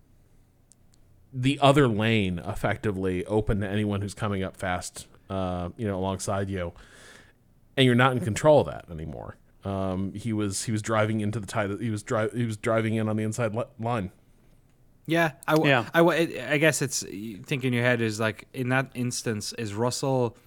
the 1.33 1.59
other 1.61 1.87
lane 1.87 2.39
effectively 2.39 3.25
open 3.25 3.59
to 3.61 3.67
anyone 3.67 4.01
who's 4.01 4.13
coming 4.13 4.43
up 4.43 4.55
fast, 4.55 5.07
uh, 5.29 5.69
you 5.77 5.87
know, 5.87 5.97
alongside 5.97 6.49
you, 6.49 6.73
and 7.75 7.85
you're 7.85 7.95
not 7.95 8.13
in 8.13 8.19
control 8.19 8.61
of 8.61 8.67
that 8.67 8.85
anymore. 8.89 9.37
Um, 9.65 10.13
he 10.13 10.33
was 10.33 10.63
he 10.65 10.71
was 10.71 10.81
driving 10.81 11.21
into 11.21 11.39
the 11.39 11.47
tie. 11.47 11.67
He 11.67 11.89
was 11.89 12.03
dri- 12.03 12.29
he 12.33 12.45
was 12.45 12.57
driving 12.57 12.95
in 12.95 13.09
on 13.09 13.15
the 13.15 13.23
inside 13.23 13.55
li- 13.55 13.63
line. 13.79 14.11
Yeah, 15.05 15.31
I, 15.47 15.53
w- 15.53 15.69
Yeah. 15.69 15.85
I, 15.93 15.99
w- 15.99 16.41
I 16.49 16.57
guess 16.57 16.81
it's 16.81 17.03
you 17.03 17.37
think 17.37 17.63
in 17.63 17.73
your 17.73 17.83
head 17.83 18.01
is 18.01 18.19
like 18.19 18.47
in 18.53 18.69
that 18.69 18.89
instance 18.93 19.53
is 19.53 19.73
Russell 19.73 20.37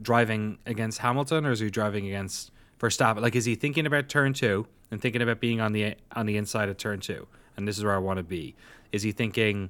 driving 0.00 0.58
against 0.66 0.98
Hamilton 0.98 1.44
or 1.46 1.50
is 1.52 1.60
he 1.60 1.70
driving 1.70 2.06
against 2.06 2.50
Verstappen? 2.80 3.20
Like, 3.20 3.36
is 3.36 3.44
he 3.44 3.54
thinking 3.54 3.86
about 3.86 4.08
turn 4.08 4.32
two 4.32 4.66
and 4.90 5.00
thinking 5.00 5.22
about 5.22 5.40
being 5.40 5.60
on 5.60 5.72
the 5.72 5.94
on 6.12 6.26
the 6.26 6.36
inside 6.36 6.68
of 6.68 6.76
turn 6.78 7.00
two? 7.00 7.26
And 7.56 7.68
this 7.68 7.76
is 7.76 7.84
where 7.84 7.94
I 7.94 7.98
want 7.98 8.16
to 8.16 8.22
be. 8.22 8.54
Is 8.92 9.02
he 9.02 9.12
thinking, 9.12 9.68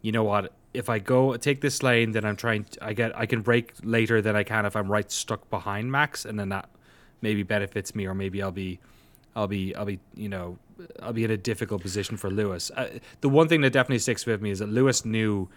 you 0.00 0.12
know 0.12 0.24
what? 0.24 0.52
If 0.72 0.88
I 0.88 0.98
go 0.98 1.36
take 1.36 1.60
this 1.60 1.82
lane, 1.82 2.12
then 2.12 2.24
I'm 2.24 2.36
trying. 2.36 2.64
I 2.80 2.94
get 2.94 3.16
I 3.16 3.26
can 3.26 3.42
break 3.42 3.74
later 3.82 4.22
than 4.22 4.34
I 4.34 4.42
can 4.42 4.64
if 4.64 4.74
I'm 4.74 4.90
right 4.90 5.10
stuck 5.12 5.50
behind 5.50 5.92
Max, 5.92 6.24
and 6.24 6.38
then 6.40 6.48
that 6.48 6.70
maybe 7.20 7.42
benefits 7.42 7.94
me, 7.94 8.06
or 8.06 8.14
maybe 8.14 8.42
I'll 8.42 8.50
be 8.50 8.80
I'll 9.36 9.46
be 9.46 9.76
I'll 9.76 9.84
be 9.84 10.00
you 10.14 10.30
know 10.30 10.58
I'll 11.02 11.12
be 11.12 11.24
in 11.24 11.30
a 11.30 11.36
difficult 11.36 11.82
position 11.82 12.16
for 12.16 12.30
Lewis. 12.30 12.70
Uh, 12.76 12.88
the 13.20 13.28
one 13.28 13.48
thing 13.48 13.60
that 13.62 13.72
definitely 13.72 13.98
sticks 14.00 14.24
with 14.26 14.40
me 14.42 14.50
is 14.50 14.58
that 14.60 14.68
Lewis 14.68 15.04
knew 15.04 15.48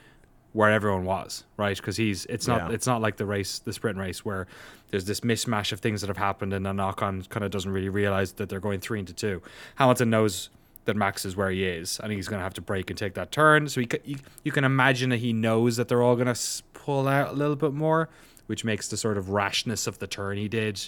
where 0.54 0.72
everyone 0.72 1.04
was, 1.04 1.44
right? 1.58 1.76
Because 1.76 1.98
he's 1.98 2.26
it's 2.28 2.48
not 2.48 2.70
Yeah. 2.70 2.76
it's 2.76 2.88
not 2.88 3.02
like 3.02 3.18
the 3.18 3.26
race, 3.26 3.60
the 3.60 3.74
sprint 3.74 3.98
race, 3.98 4.24
where 4.24 4.48
there's 4.90 5.06
this 5.06 5.20
mishmash 5.22 5.72
of 5.74 5.80
things 5.82 6.02
that 6.02 6.08
have 6.08 6.18
happened, 6.18 6.54
and 6.54 6.66
the 6.66 6.72
knock 6.74 7.02
on 7.02 7.24
kind 7.24 7.44
of 7.44 7.52
doesn't 7.52 7.72
really 7.72 7.90
realize 7.90 8.34
that 8.34 8.48
they're 8.50 8.60
going 8.62 8.80
three 8.80 9.00
into 9.00 9.14
two. 9.14 9.42
Hamilton 9.76 10.10
knows 10.10 10.50
that 10.86 10.96
Max 10.96 11.26
is 11.26 11.36
where 11.36 11.50
he 11.50 11.66
is, 11.66 12.00
and 12.02 12.12
he's 12.14 12.28
going 12.28 12.40
to 12.40 12.44
have 12.44 12.54
to 12.54 12.62
break 12.62 12.90
and 12.90 12.98
take 12.98 13.16
that 13.16 13.32
turn. 13.32 13.68
So 13.68 13.82
he, 13.82 13.90
you, 14.06 14.18
you 14.44 14.52
can 14.52 14.64
imagine 14.64 15.10
that 15.10 15.18
he 15.18 15.34
knows 15.34 15.76
that 15.78 15.88
they're 15.88 16.04
all 16.04 16.16
going 16.16 16.34
to 16.34 16.64
pull 16.74 17.08
out 17.08 17.30
a 17.32 17.34
little 17.34 17.56
bit 17.56 17.74
more, 17.74 18.08
which 18.46 18.64
makes 18.64 18.88
the 18.88 18.96
sort 18.96 19.18
of 19.18 19.30
rashness 19.32 19.88
of 19.88 19.98
the 20.00 20.06
turn 20.08 20.38
he 20.38 20.48
did. 20.48 20.88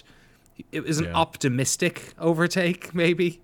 It 0.72 0.84
was 0.84 0.98
an 0.98 1.06
Yeah. 1.06 1.14
optimistic 1.14 2.14
overtake, 2.18 2.94
maybe. 2.94 3.40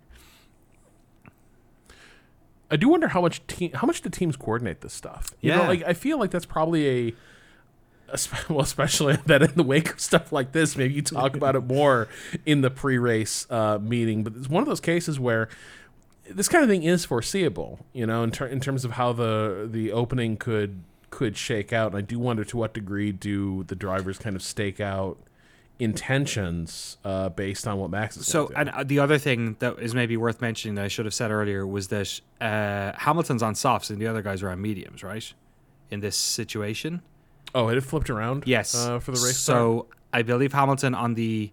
I 2.75 2.77
do 2.77 2.89
wonder 2.89 3.09
how 3.09 3.21
much 3.21 3.47
team 3.47 3.73
how 3.73 3.87
much 3.87 4.01
do 4.03 4.09
teams 4.11 4.37
coordinate 4.37 4.81
this 4.81 4.93
stuff? 4.93 5.31
You 5.41 5.53
know, 5.53 5.63
Yeah. 5.63 5.69
like 5.69 5.83
I 5.85 5.93
feel 5.95 6.19
like 6.19 6.31
that's 6.31 6.45
probably 6.47 6.89
a, 7.09 7.15
a 8.13 8.19
well, 8.49 8.61
especially 8.61 9.17
that 9.27 9.43
in 9.43 9.53
the 9.55 9.63
wake 9.63 9.91
of 9.93 10.01
stuff 10.01 10.33
like 10.33 10.53
this, 10.53 10.77
maybe 10.77 10.95
you 10.95 11.03
talk 11.03 11.37
about 11.41 11.57
it 11.57 11.65
more 11.65 12.09
in 12.45 12.61
the 12.61 12.71
pre-race 12.71 13.47
uh, 13.51 13.79
meeting. 13.81 14.25
But 14.25 14.35
it's 14.37 14.49
one 14.49 14.63
of 14.63 14.69
those 14.69 14.81
cases 14.81 15.19
where 15.21 15.49
this 16.29 16.49
kind 16.49 16.65
of 16.65 16.71
thing 16.71 16.83
is 16.83 17.05
foreseeable. 17.05 17.81
You 17.93 18.07
know, 18.07 18.23
in, 18.25 18.31
ter- 18.31 18.47
in 18.47 18.61
terms 18.61 18.85
of 18.85 18.93
how 18.93 19.13
the 19.13 19.69
the 19.71 19.93
opening 19.93 20.37
could 20.37 20.81
could 21.11 21.37
shake 21.37 21.73
out. 21.73 21.89
And 21.93 21.97
I 21.97 22.01
do 22.01 22.19
wonder 22.19 22.45
to 22.45 22.57
what 22.57 22.75
degree 22.75 23.13
do 23.13 23.63
the 23.65 23.77
drivers 23.77 24.19
kind 24.19 24.35
of 24.35 24.43
stake 24.43 24.81
out 24.81 25.17
intentions 25.79 26.99
uh, 27.05 27.29
based 27.29 27.67
on 27.67 27.79
what 27.79 27.91
Max 27.91 28.17
is. 28.17 28.27
So, 28.27 28.51
and 28.55 28.69
uh, 28.71 28.85
the 28.85 28.99
other 29.01 29.19
thing 29.19 29.57
that 29.59 29.79
is 29.79 29.95
maybe 29.95 30.17
worth 30.17 30.41
mentioning 30.41 30.77
that 30.77 30.85
I 30.85 30.89
should 30.89 31.05
have 31.05 31.15
said 31.15 31.31
earlier 31.31 31.67
was 31.67 31.89
that 31.89 32.21
uh, 32.41 32.93
Hamilton's 32.97 33.43
on 33.43 33.55
softs 33.55 33.91
and 33.91 34.01
the 34.01 34.07
other 34.07 34.23
guys 34.23 34.43
are 34.43 34.51
on 34.51 34.61
mediums, 34.61 35.03
right? 35.03 35.33
In 35.91 36.01
this 36.01 36.17
situation. 36.17 37.03
oh, 37.55 37.69
it 37.69 37.81
flipped 37.83 38.11
around. 38.11 38.45
Yes. 38.47 38.75
uh, 38.75 38.99
for 38.99 39.13
the 39.13 39.21
race. 39.21 39.37
start? 39.37 39.57
So 39.57 39.87
I 40.13 40.23
believe 40.23 40.53
Hamilton 40.53 40.95
on 40.95 41.15
the 41.15 41.53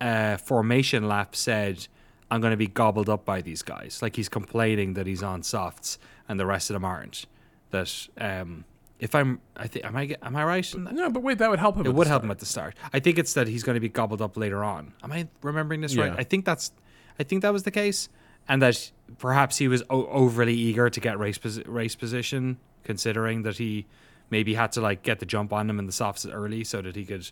uh, 0.00 0.36
formation 0.36 1.08
lap 1.08 1.34
said, 1.34 1.86
"I'm 2.30 2.40
going 2.40 2.52
to 2.52 2.56
be 2.56 2.68
gobbled 2.68 3.08
up 3.08 3.24
by 3.24 3.42
these 3.42 3.62
guys." 3.62 4.00
Like 4.00 4.16
he's 4.16 4.28
complaining 4.28 4.94
that 4.94 5.06
he's 5.06 5.22
on 5.22 5.42
softs 5.42 5.98
and 6.28 6.38
the 6.38 6.46
rest 6.46 6.70
of 6.70 6.74
them 6.74 6.84
aren't. 6.84 7.26
That 7.70 8.08
um, 8.18 8.64
if 8.98 9.14
I'm, 9.14 9.40
I 9.56 9.66
think, 9.66 9.84
am 9.84 9.96
I, 9.96 10.16
am 10.22 10.36
I 10.36 10.44
right? 10.44 10.74
no, 10.76 11.10
but 11.10 11.22
wait, 11.22 11.38
that 11.38 11.50
would 11.50 11.58
help 11.58 11.76
him. 11.76 11.86
It 11.86 11.94
would 11.94 12.06
help 12.06 12.22
him 12.24 12.30
at 12.30 12.38
the 12.38 12.46
start. 12.46 12.74
I 12.92 13.00
think 13.00 13.18
it's 13.18 13.34
that 13.34 13.46
he's 13.48 13.62
going 13.62 13.74
to 13.74 13.80
be 13.80 13.88
gobbled 13.88 14.22
up 14.22 14.36
later 14.36 14.64
on. 14.64 14.92
Am 15.02 15.12
I 15.12 15.28
remembering 15.42 15.80
this 15.82 15.94
right? 15.96 16.14
I 16.18 16.24
think 16.24 16.44
that's, 16.44 16.72
I 17.18 17.22
think 17.22 17.42
that 17.42 17.52
was 17.52 17.64
the 17.64 17.70
case, 17.70 18.08
and 18.48 18.62
that 18.62 18.90
perhaps 19.18 19.58
he 19.58 19.68
was 19.68 19.82
o- 19.90 20.06
overly 20.06 20.54
eager 20.54 20.88
to 20.88 21.00
get 21.00 21.18
race 21.18 21.38
posi- 21.38 21.64
race 21.66 21.94
position, 21.94 22.58
considering 22.84 23.42
that 23.42 23.58
he 23.58 23.86
maybe 24.30 24.54
had 24.54 24.72
to 24.72 24.80
like 24.80 25.02
get 25.02 25.18
the 25.20 25.26
jump 25.26 25.52
on 25.52 25.68
him 25.68 25.78
in 25.78 25.86
the 25.86 25.92
softs 25.92 26.24
early 26.26 26.64
so 26.64 26.80
that 26.82 26.96
he 26.96 27.04
could 27.04 27.30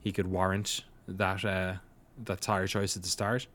he 0.00 0.12
could 0.12 0.26
warrant 0.26 0.84
that 1.08 1.44
uh, 1.44 1.74
that 2.24 2.40
tire 2.40 2.66
choice 2.66 2.96
at 2.96 3.02
the 3.02 3.08
start. 3.08 3.46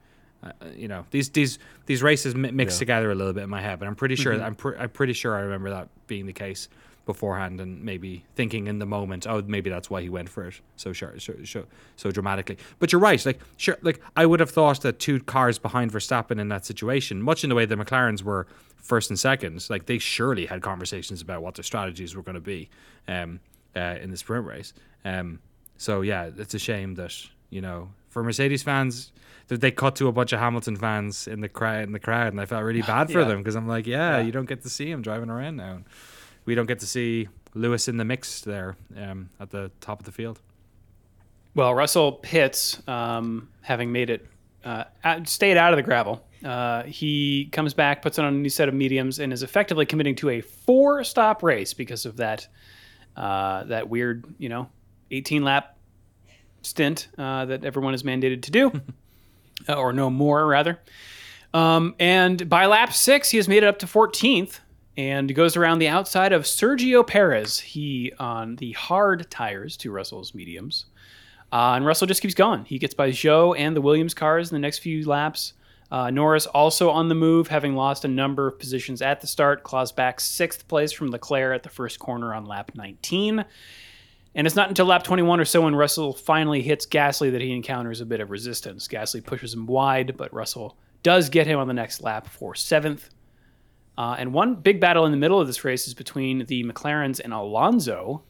uh, 0.44 0.52
you 0.76 0.88
know 0.88 1.06
these 1.12 1.30
these 1.30 1.60
these 1.86 2.02
races 2.04 2.34
mi- 2.36 2.52
mix 2.52 2.78
together 2.80 3.12
a 3.12 3.16
little 3.16 3.32
bit 3.34 3.44
in 3.44 3.50
my 3.50 3.62
head, 3.62 3.78
but 3.80 3.88
I'm 3.88 3.96
pretty 3.96 4.16
sure 4.16 4.34
I'm 4.42 4.56
pre- 4.56 4.76
I'm 4.78 4.90
pretty 4.90 5.14
sure 5.14 5.36
I 5.38 5.42
remember 5.42 5.70
that 5.70 5.88
being 6.08 6.26
the 6.26 6.34
case 6.34 6.68
beforehand, 7.06 7.60
and 7.60 7.84
maybe 7.84 8.24
thinking 8.36 8.68
in 8.68 8.80
the 8.80 8.86
moment, 8.86 9.28
oh, 9.28 9.42
maybe 9.46 9.70
that's 9.70 9.90
why 9.90 10.02
he 10.02 10.10
went 10.10 10.30
for 10.30 10.48
it 10.48 10.62
so 10.78 10.94
sure, 10.94 11.20
so, 11.20 11.34
so, 11.44 11.66
so 11.98 12.12
dramatically. 12.12 12.58
But 12.80 12.92
you're 12.92 13.02
right, 13.02 13.24
like 13.26 13.40
sure, 13.58 13.78
like 13.82 14.00
I 14.16 14.26
would 14.26 14.40
have 14.40 14.50
thought 14.52 14.82
that 14.82 15.00
two 15.00 15.20
cars 15.22 15.58
behind 15.60 15.92
Verstappen 15.92 16.40
in 16.40 16.48
that 16.50 16.66
situation, 16.66 17.22
much 17.22 17.44
in 17.44 17.50
the 17.50 17.56
way 17.56 17.66
the 17.66 17.76
McLarens 17.76 18.22
were 18.24 18.48
first 18.78 19.10
and 19.10 19.20
seconds, 19.20 19.70
like 19.70 19.86
they 19.86 19.98
surely 19.98 20.46
had 20.46 20.62
conversations 20.62 21.22
about 21.22 21.42
what 21.42 21.56
their 21.56 21.64
strategies 21.64 22.16
were 22.16 22.22
going 22.24 22.36
to 22.36 22.42
be 22.42 22.70
um, 23.08 23.40
uh, 23.76 23.98
in 24.02 24.10
the 24.12 24.18
sprint 24.18 24.46
race. 24.46 24.74
Um, 25.06 25.40
so 25.78 26.02
yeah, 26.02 26.30
it's 26.38 26.54
a 26.54 26.60
shame 26.60 26.96
that 26.96 27.14
you 27.50 27.62
know 27.62 27.90
for 28.10 28.24
Mercedes 28.24 28.64
fans 28.64 29.12
that 29.50 29.60
they 29.60 29.72
cut 29.72 29.96
to 29.98 30.08
a 30.08 30.12
bunch 30.14 30.32
of 30.32 30.40
Hamilton 30.40 30.78
fans 30.78 31.28
in 31.28 31.42
the 31.42 31.50
crowd 31.50 31.84
in 31.84 31.92
the 31.92 32.00
crowd, 32.00 32.32
and 32.32 32.40
I 32.40 32.46
felt 32.46 32.64
really 32.64 32.82
bad 32.94 33.12
for 33.12 33.20
Yeah. 33.20 33.26
them 33.28 33.40
because 33.40 33.56
I'm 33.56 33.68
like, 33.68 33.86
yeah, 33.88 34.18
Yeah. 34.18 34.24
you 34.24 34.32
don't 34.32 34.46
get 34.48 34.62
to 34.64 34.70
see 34.70 34.90
him 34.90 35.02
driving 35.02 35.30
around 35.30 35.58
now. 35.58 35.82
We 36.46 36.56
don't 36.56 36.66
get 36.66 36.80
to 36.80 36.88
see 36.88 37.30
Lewis 37.54 37.88
in 37.88 37.98
the 37.98 38.06
mix 38.06 38.42
there 38.42 38.76
um, 38.98 39.30
at 39.40 39.50
the 39.50 39.72
top 39.80 40.00
of 40.00 40.06
the 40.06 40.12
field. 40.12 40.42
Well, 41.56 41.74
Russell 41.74 42.14
Pitts, 42.14 42.82
um, 42.88 43.50
having 43.62 43.92
made 43.92 44.10
it, 44.10 44.26
uh, 44.66 44.86
stayed 45.26 45.58
out 45.58 45.72
of 45.72 45.78
the 45.78 45.84
gravel. 45.84 46.26
Uh, 46.44 46.84
he 46.84 47.50
comes 47.52 47.74
back, 47.74 48.02
puts 48.02 48.18
it 48.18 48.26
on 48.26 48.34
a 48.34 48.38
new 48.38 48.50
set 48.50 48.68
of 48.68 48.74
mediums, 48.74 49.20
and 49.20 49.32
is 49.32 49.44
effectively 49.44 49.86
committing 49.86 50.16
to 50.16 50.30
a 50.30 50.42
four-stop 50.42 51.44
race 51.44 51.74
because 51.74 52.06
of 52.06 52.18
that 52.18 52.48
uh, 53.16 53.64
that 53.66 53.88
weird, 53.88 54.26
you 54.40 54.50
know, 54.50 54.68
18-lap 55.12 55.78
stint 56.64 57.08
uh, 57.20 57.46
that 57.46 57.64
everyone 57.64 57.94
is 57.94 58.02
mandated 58.02 58.42
to 58.42 58.52
do, 58.52 58.82
or 59.70 59.94
no 59.94 60.10
more 60.10 60.48
rather. 60.48 60.80
Um, 61.54 61.94
and 62.00 62.50
by 62.50 62.66
lap 62.66 62.94
six, 62.94 63.30
he 63.30 63.38
has 63.38 63.48
made 63.48 63.62
it 63.62 63.68
up 63.68 63.78
to 63.80 63.86
14th 63.86 64.60
and 64.98 65.34
goes 65.34 65.58
around 65.58 65.80
the 65.80 65.88
outside 65.88 66.34
of 66.34 66.44
Sergio 66.44 67.06
Perez. 67.06 67.60
He 67.60 68.12
on 68.20 68.58
the 68.58 68.74
hard 68.74 69.30
tires 69.30 69.78
to 69.78 69.92
Russell's 69.92 70.36
mediums. 70.36 70.86
Uh, 71.52 71.74
and 71.76 71.86
Russell 71.86 72.08
just 72.08 72.22
keeps 72.22 72.34
going. 72.34 72.66
He 72.66 72.80
gets 72.80 72.94
by 72.94 73.12
Zhou 73.12 73.58
and 73.58 73.76
the 73.76 73.82
Williams 73.82 74.14
cars 74.14 74.52
in 74.52 74.56
the 74.56 74.60
next 74.60 74.80
few 74.80 75.08
laps. 75.08 75.54
Uh, 75.92 76.10
Norris 76.10 76.48
also 76.48 76.90
on 76.90 77.08
the 77.08 77.16
move, 77.16 77.48
having 77.48 77.76
lost 77.76 78.04
a 78.04 78.08
number 78.08 78.48
of 78.48 78.58
positions 78.58 79.04
at 79.04 79.22
the 79.22 79.28
start, 79.28 79.62
claws 79.62 79.92
back 79.92 80.20
sixth 80.20 80.68
place 80.68 80.92
from 80.92 81.12
Leclerc 81.12 81.54
at 81.54 81.62
the 81.62 81.70
first 81.70 82.00
corner 82.00 82.34
on 82.34 82.46
lap 82.46 82.72
19. 82.74 83.46
And 84.36 84.48
it's 84.48 84.56
not 84.56 84.70
until 84.70 84.88
lap 84.88 85.04
21 85.04 85.40
or 85.40 85.46
so 85.46 85.62
when 85.62 85.76
Russell 85.76 86.14
finally 86.14 86.64
hits 86.64 86.88
Gasly 86.88 87.32
that 87.32 87.42
he 87.42 87.52
encounters 87.52 88.02
a 88.02 88.06
bit 88.08 88.20
of 88.20 88.32
resistance. 88.32 88.88
Gasly 88.88 89.24
pushes 89.24 89.54
him 89.54 89.68
wide, 89.68 90.18
but 90.18 90.34
Russell 90.34 90.76
does 91.04 91.30
get 91.30 91.46
him 91.46 91.60
on 91.60 91.68
the 91.68 91.74
next 91.76 92.02
lap 92.02 92.28
for 92.28 92.56
seventh. 92.56 93.10
Uh, 93.98 94.16
and 94.18 94.34
one 94.34 94.56
big 94.56 94.80
battle 94.80 95.06
in 95.06 95.12
the 95.12 95.18
middle 95.18 95.40
of 95.40 95.48
this 95.48 95.64
race 95.64 95.88
is 95.88 95.94
between 95.94 96.46
the 96.46 96.64
McLarens 96.64 97.20
and 97.20 97.34
Alonso. 97.34 98.24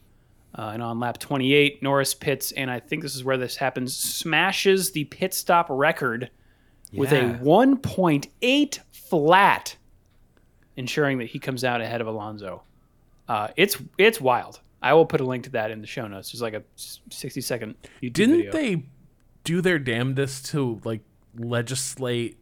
Uh, 0.56 0.70
and 0.72 0.82
on 0.82 1.00
lap 1.00 1.18
28, 1.18 1.82
Norris 1.82 2.14
pits, 2.14 2.52
and 2.52 2.70
I 2.70 2.78
think 2.78 3.02
this 3.02 3.16
is 3.16 3.24
where 3.24 3.36
this 3.36 3.56
happens, 3.56 3.96
smashes 3.96 4.92
the 4.92 5.04
pit 5.04 5.34
stop 5.34 5.66
record 5.68 6.30
with 6.92 7.12
a 7.12 7.22
1.8 7.42 8.78
flat, 8.92 9.76
ensuring 10.76 11.18
that 11.18 11.24
he 11.24 11.40
comes 11.40 11.64
out 11.64 11.80
ahead 11.80 12.00
of 12.00 12.06
Alonso. 12.06 12.62
Uh, 13.28 13.48
it's 13.56 13.78
it's 13.98 14.20
wild. 14.20 14.60
I 14.80 14.92
will 14.92 15.06
put 15.06 15.20
a 15.20 15.24
link 15.24 15.44
to 15.44 15.50
that 15.50 15.70
in 15.70 15.80
the 15.80 15.86
show 15.86 16.06
notes. 16.06 16.30
There's 16.30 16.42
like 16.42 16.54
a 16.54 16.62
60 16.76 17.40
second 17.40 17.74
YouTube 18.02 18.12
Didn't 18.12 18.36
video. 18.36 18.52
they 18.52 18.84
do 19.42 19.60
their 19.60 19.78
damnedest 19.78 20.46
to 20.46 20.80
like 20.84 21.00
legislate 21.36 22.38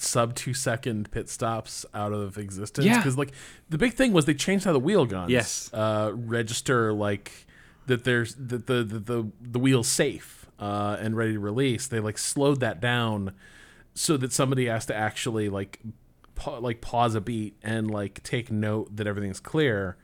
sub 0.00 0.34
two 0.34 0.54
second 0.54 1.10
pit 1.10 1.28
stops 1.28 1.84
out 1.94 2.12
of 2.12 2.38
existence? 2.38 2.86
Yeah. 2.86 2.98
Because 2.98 3.16
like 3.18 3.32
the 3.68 3.78
big 3.78 3.94
thing 3.94 4.12
was 4.12 4.24
they 4.24 4.34
changed 4.34 4.64
how 4.64 4.72
the 4.72 4.78
wheel 4.80 5.06
guns 5.06 5.30
Yes. 5.30 5.70
uh, 5.72 6.12
register 6.14 6.92
like 6.92 7.46
that 7.86 8.04
there's 8.04 8.34
that 8.34 8.66
the 8.66 8.82
the 8.84 8.98
the, 8.98 9.28
the 9.40 9.58
wheel's 9.58 9.88
safe 9.88 10.46
uh, 10.58 10.96
and 11.00 11.16
ready 11.16 11.32
to 11.34 11.40
release. 11.40 11.86
They 11.86 12.00
like 12.00 12.18
slowed 12.18 12.60
that 12.60 12.80
down 12.80 13.32
so 13.94 14.16
that 14.16 14.32
somebody 14.32 14.66
has 14.66 14.86
to 14.86 14.94
actually 14.94 15.48
like 15.48 15.80
pa- 16.34 16.58
like 16.58 16.80
pause 16.80 17.14
a 17.14 17.20
beat 17.20 17.56
and 17.62 17.90
like 17.90 18.22
take 18.22 18.50
note 18.50 18.94
that 18.96 19.06
everything's 19.06 19.40
clear 19.40 19.96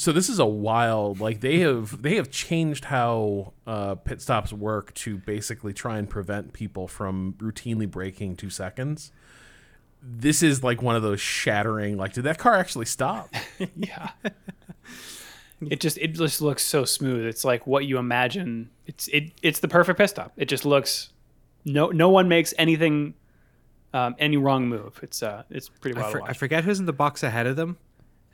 so 0.00 0.12
this 0.12 0.28
is 0.28 0.38
a 0.38 0.46
wild 0.46 1.20
like 1.20 1.40
they 1.40 1.58
have 1.58 2.00
they 2.02 2.16
have 2.16 2.30
changed 2.30 2.86
how 2.86 3.52
uh, 3.66 3.94
pit 3.94 4.22
stops 4.22 4.52
work 4.52 4.92
to 4.94 5.18
basically 5.18 5.72
try 5.72 5.98
and 5.98 6.08
prevent 6.08 6.52
people 6.52 6.88
from 6.88 7.34
routinely 7.38 7.90
breaking 7.90 8.36
two 8.36 8.50
seconds 8.50 9.12
this 10.02 10.42
is 10.42 10.64
like 10.64 10.80
one 10.80 10.96
of 10.96 11.02
those 11.02 11.20
shattering 11.20 11.96
like 11.96 12.12
did 12.12 12.24
that 12.24 12.38
car 12.38 12.54
actually 12.54 12.86
stop 12.86 13.28
yeah. 13.76 14.10
it 15.68 15.80
just 15.80 15.98
it 15.98 16.14
just 16.14 16.40
looks 16.40 16.64
so 16.64 16.84
smooth. 16.84 17.26
It's 17.26 17.44
like 17.44 17.66
what 17.66 17.84
you 17.84 17.98
imagine. 17.98 18.70
It's 18.86 19.08
it 19.08 19.32
it's 19.42 19.60
the 19.60 19.68
perfect 19.68 19.98
pit 19.98 20.10
stop. 20.10 20.32
It 20.36 20.46
just 20.46 20.64
looks 20.64 21.10
no 21.64 21.88
no 21.88 22.08
one 22.08 22.28
makes 22.28 22.54
anything 22.56 23.14
um, 23.92 24.14
any 24.18 24.36
wrong 24.36 24.68
move. 24.68 24.98
It's 25.02 25.22
uh 25.22 25.42
it's 25.50 25.68
pretty 25.68 26.00
I, 26.00 26.10
for- 26.10 26.20
to 26.20 26.24
I 26.24 26.32
forget 26.32 26.64
who's 26.64 26.80
in 26.80 26.86
the 26.86 26.92
box 26.92 27.22
ahead 27.22 27.46
of 27.46 27.56
them. 27.56 27.76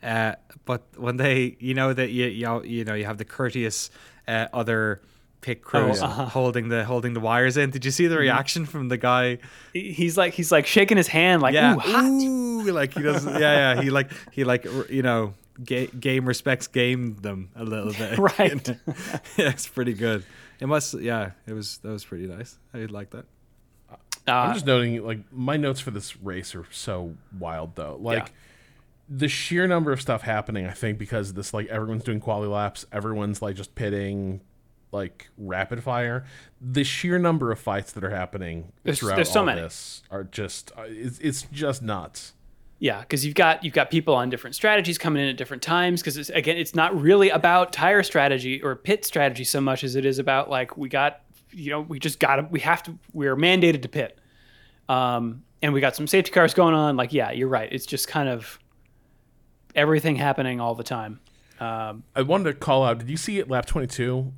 Uh, 0.07 0.35
but 0.63 0.83
when 0.95 1.17
they, 1.17 1.57
you 1.59 1.73
know 1.73 1.91
that 1.91 2.11
you 2.11 2.27
you, 2.27 2.63
you 2.63 2.85
know 2.85 2.93
you 2.93 3.03
have 3.03 3.17
the 3.17 3.25
courteous 3.25 3.89
uh, 4.25 4.47
other 4.53 5.01
pit 5.41 5.61
crews 5.61 6.01
uh-huh. 6.01 6.25
holding 6.27 6.69
the 6.69 6.85
holding 6.85 7.11
the 7.13 7.19
wires 7.19 7.57
in. 7.57 7.71
Did 7.71 7.83
you 7.83 7.91
see 7.91 8.07
the 8.07 8.17
reaction 8.17 8.65
from 8.65 8.87
the 8.87 8.95
guy? 8.97 9.39
He's 9.73 10.17
like 10.17 10.33
he's 10.33 10.49
like 10.49 10.65
shaking 10.65 10.95
his 10.95 11.09
hand 11.09 11.41
like 11.41 11.53
Yeah, 11.53 11.75
ooh 11.75 11.79
hot. 11.79 12.05
Ooh, 12.05 12.71
like 12.71 12.93
he 12.93 13.01
doesn't. 13.01 13.33
Yeah, 13.33 13.75
yeah. 13.75 13.81
He 13.81 13.89
like 13.89 14.09
he 14.31 14.45
like 14.45 14.65
you 14.89 15.01
know 15.01 15.33
ga- 15.61 15.87
game 15.87 16.25
respects 16.25 16.67
game 16.67 17.17
them 17.17 17.49
a 17.55 17.65
little 17.65 17.91
bit. 17.91 18.17
Right. 18.39 18.67
yeah, 19.37 19.49
it's 19.49 19.67
pretty 19.67 19.93
good. 19.93 20.23
It 20.61 20.67
must. 20.67 20.93
Yeah, 20.93 21.31
it 21.45 21.51
was. 21.53 21.79
That 21.79 21.89
was 21.89 22.05
pretty 22.05 22.27
nice. 22.27 22.57
I 22.73 22.85
like 22.85 23.09
that. 23.09 23.25
i'm 24.25 24.51
Uh, 24.51 24.53
just 24.53 24.65
noting 24.65 25.05
like 25.05 25.19
my 25.33 25.57
notes 25.57 25.81
for 25.81 25.91
this 25.91 26.15
race 26.17 26.55
are 26.55 26.65
so 26.71 27.15
wild 27.37 27.75
though 27.75 27.97
like 28.01 28.27
Yeah. 28.27 28.33
The 29.09 29.27
sheer 29.27 29.67
number 29.67 29.91
of 29.91 30.01
stuff 30.01 30.21
happening 30.23 30.65
i 30.65 30.71
think 30.71 30.97
because 30.97 31.33
this 31.33 31.53
like 31.53 31.67
everyone's 31.67 32.03
doing 32.03 32.19
quality 32.19 32.51
laps 32.51 32.85
everyone's 32.91 33.41
like 33.41 33.55
just 33.55 33.73
pitting 33.75 34.41
like 34.91 35.29
rapid 35.37 35.81
fire 35.83 36.25
the 36.61 36.83
sheer 36.83 37.17
number 37.19 37.51
of 37.51 37.59
fights 37.59 37.91
that 37.93 38.03
are 38.03 38.09
happening 38.09 38.71
There's- 38.83 38.99
throughout 38.99 39.15
there's 39.15 39.31
so 39.31 39.39
all 39.41 39.45
many. 39.45 39.61
this 39.61 40.03
are 40.11 40.23
just 40.23 40.71
uh, 40.77 40.83
it's, 40.87 41.19
it's 41.19 41.41
just 41.51 41.81
nuts 41.81 42.33
Yeah, 42.79 42.99
because 43.01 43.25
you've 43.25 43.33
got 43.35 43.63
you've 43.63 43.73
got 43.73 43.89
people 43.89 44.13
on 44.13 44.29
different 44.29 44.55
strategies 44.55 44.97
coming 44.99 45.23
in 45.23 45.29
at 45.29 45.35
different 45.37 45.63
times. 45.63 45.99
Because 46.01 46.15
it's, 46.15 46.29
again, 46.29 46.57
it's 46.57 46.75
not 46.75 46.93
really 47.01 47.29
about 47.31 47.73
tire 47.73 48.03
strategy 48.03 48.61
or 48.61 48.75
pit 48.75 49.03
strategy 49.03 49.43
so 49.45 49.59
much 49.59 49.83
as 49.83 49.95
it 49.95 50.05
is 50.05 50.19
about 50.19 50.47
like 50.51 50.77
we 50.77 50.87
got 50.87 51.21
you 51.51 51.71
know 51.71 51.81
we 51.81 51.97
just 51.97 52.19
got 52.19 52.35
to 52.35 52.43
we 52.51 52.59
have 52.59 52.83
to 52.83 52.95
we're 53.13 53.35
mandated 53.35 53.81
to 53.81 53.89
pit, 53.89 54.19
um, 54.89 55.43
and 55.63 55.73
we 55.73 55.81
got 55.81 55.95
some 55.95 56.05
safety 56.07 56.31
cars 56.31 56.53
going 56.53 56.75
on. 56.75 56.95
Like 56.97 57.13
yeah, 57.13 57.31
you're 57.31 57.47
right. 57.47 57.67
It's 57.71 57.85
just 57.87 58.07
kind 58.07 58.29
of 58.29 58.59
everything 59.77 60.17
happening 60.17 60.59
all 60.59 60.75
the 60.75 60.83
time. 60.83 61.21
Um, 61.59 62.03
i 62.15 62.21
wanted 62.21 62.51
to 62.51 62.53
call 62.53 62.83
out 62.83 62.99
did 62.99 63.09
you 63.09 63.17
see 63.17 63.39
it 63.39 63.49
lap 63.49 63.65
22 63.65 64.31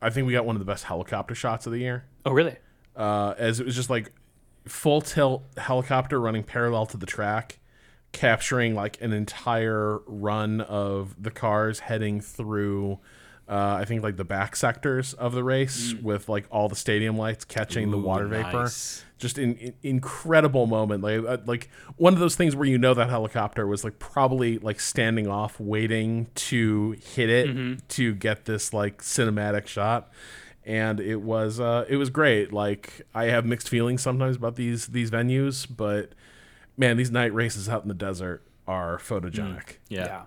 i 0.00 0.08
think 0.08 0.26
we 0.26 0.32
got 0.32 0.46
one 0.46 0.56
of 0.56 0.60
the 0.60 0.64
best 0.64 0.84
helicopter 0.84 1.34
shots 1.34 1.66
of 1.66 1.72
the 1.72 1.80
year 1.80 2.06
oh 2.24 2.32
really? 2.32 2.56
uh, 2.96 3.34
as 3.36 3.60
it 3.60 3.66
was 3.66 3.76
just 3.76 3.90
like 3.90 4.10
full 4.66 5.00
tilt 5.00 5.44
helicopter 5.56 6.20
running 6.20 6.42
parallel 6.42 6.86
to 6.86 6.96
the 6.96 7.06
track, 7.06 7.58
capturing 8.12 8.74
like 8.74 9.00
an 9.00 9.12
entire 9.12 9.98
run 10.06 10.60
of 10.60 11.14
the 11.22 11.30
cars 11.30 11.80
heading 11.80 12.20
through. 12.20 12.98
Uh, 13.48 13.78
I 13.80 13.84
think 13.84 14.02
like 14.02 14.16
the 14.16 14.24
back 14.24 14.56
sectors 14.56 15.14
of 15.14 15.32
the 15.32 15.44
race 15.44 15.94
with 16.02 16.28
like 16.28 16.46
all 16.50 16.68
the 16.68 16.74
stadium 16.74 17.16
lights 17.16 17.44
catching 17.44 17.92
the 17.92 17.98
water 17.98 18.26
vapor. 18.26 18.64
nice. 18.64 19.04
Just 19.18 19.38
an 19.38 19.56
in, 19.56 19.74
incredible 19.82 20.66
moment, 20.66 21.02
like 21.02 21.24
uh, 21.24 21.38
like 21.46 21.70
one 21.96 22.12
of 22.12 22.18
those 22.18 22.34
things 22.34 22.56
where 22.56 22.66
you 22.66 22.76
know 22.76 22.92
that 22.92 23.08
helicopter 23.08 23.66
was 23.66 23.84
like 23.84 23.98
probably 23.98 24.58
like 24.58 24.80
standing 24.80 25.28
off, 25.28 25.60
waiting 25.60 26.26
to 26.34 26.96
hit 27.14 27.30
it 27.30 27.88
to 27.90 28.14
get 28.14 28.46
this 28.46 28.72
like 28.74 29.00
cinematic 29.00 29.66
shot 29.68 30.10
and 30.66 30.98
it 30.98 31.22
was 31.22 31.60
uh, 31.60 31.86
it 31.88 31.96
was 31.96 32.10
great. 32.10 32.52
Like 32.52 33.02
I 33.14 33.26
have 33.26 33.46
mixed 33.46 33.68
feelings 33.68 34.02
sometimes 34.02 34.36
about 34.36 34.56
these 34.56 34.88
these 34.88 35.10
venues, 35.10 35.66
but 35.74 36.10
man, 36.76 36.96
these 36.96 37.10
night 37.10 37.32
races 37.32 37.68
out 37.68 37.82
in 37.82 37.88
the 37.88 37.94
desert 37.94 38.42
are 38.66 38.98
photogenic. 38.98 39.76
Yeah. 39.88 40.24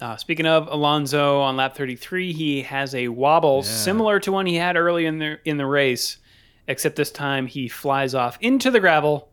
Uh, 0.00 0.16
speaking 0.16 0.46
of 0.46 0.66
Alonso 0.68 1.40
on 1.40 1.56
lap 1.56 1.76
33, 1.76 2.32
he 2.32 2.62
has 2.62 2.94
a 2.94 3.08
wobble 3.08 3.62
similar 3.62 4.18
to 4.20 4.32
one 4.32 4.46
he 4.46 4.56
had 4.56 4.76
early 4.76 5.06
in 5.06 5.18
the 5.18 5.38
in 5.44 5.56
the 5.56 5.66
race, 5.66 6.18
except 6.66 6.96
this 6.96 7.10
time 7.10 7.46
he 7.46 7.68
flies 7.68 8.14
off 8.14 8.36
into 8.40 8.70
the 8.70 8.80
gravel, 8.80 9.30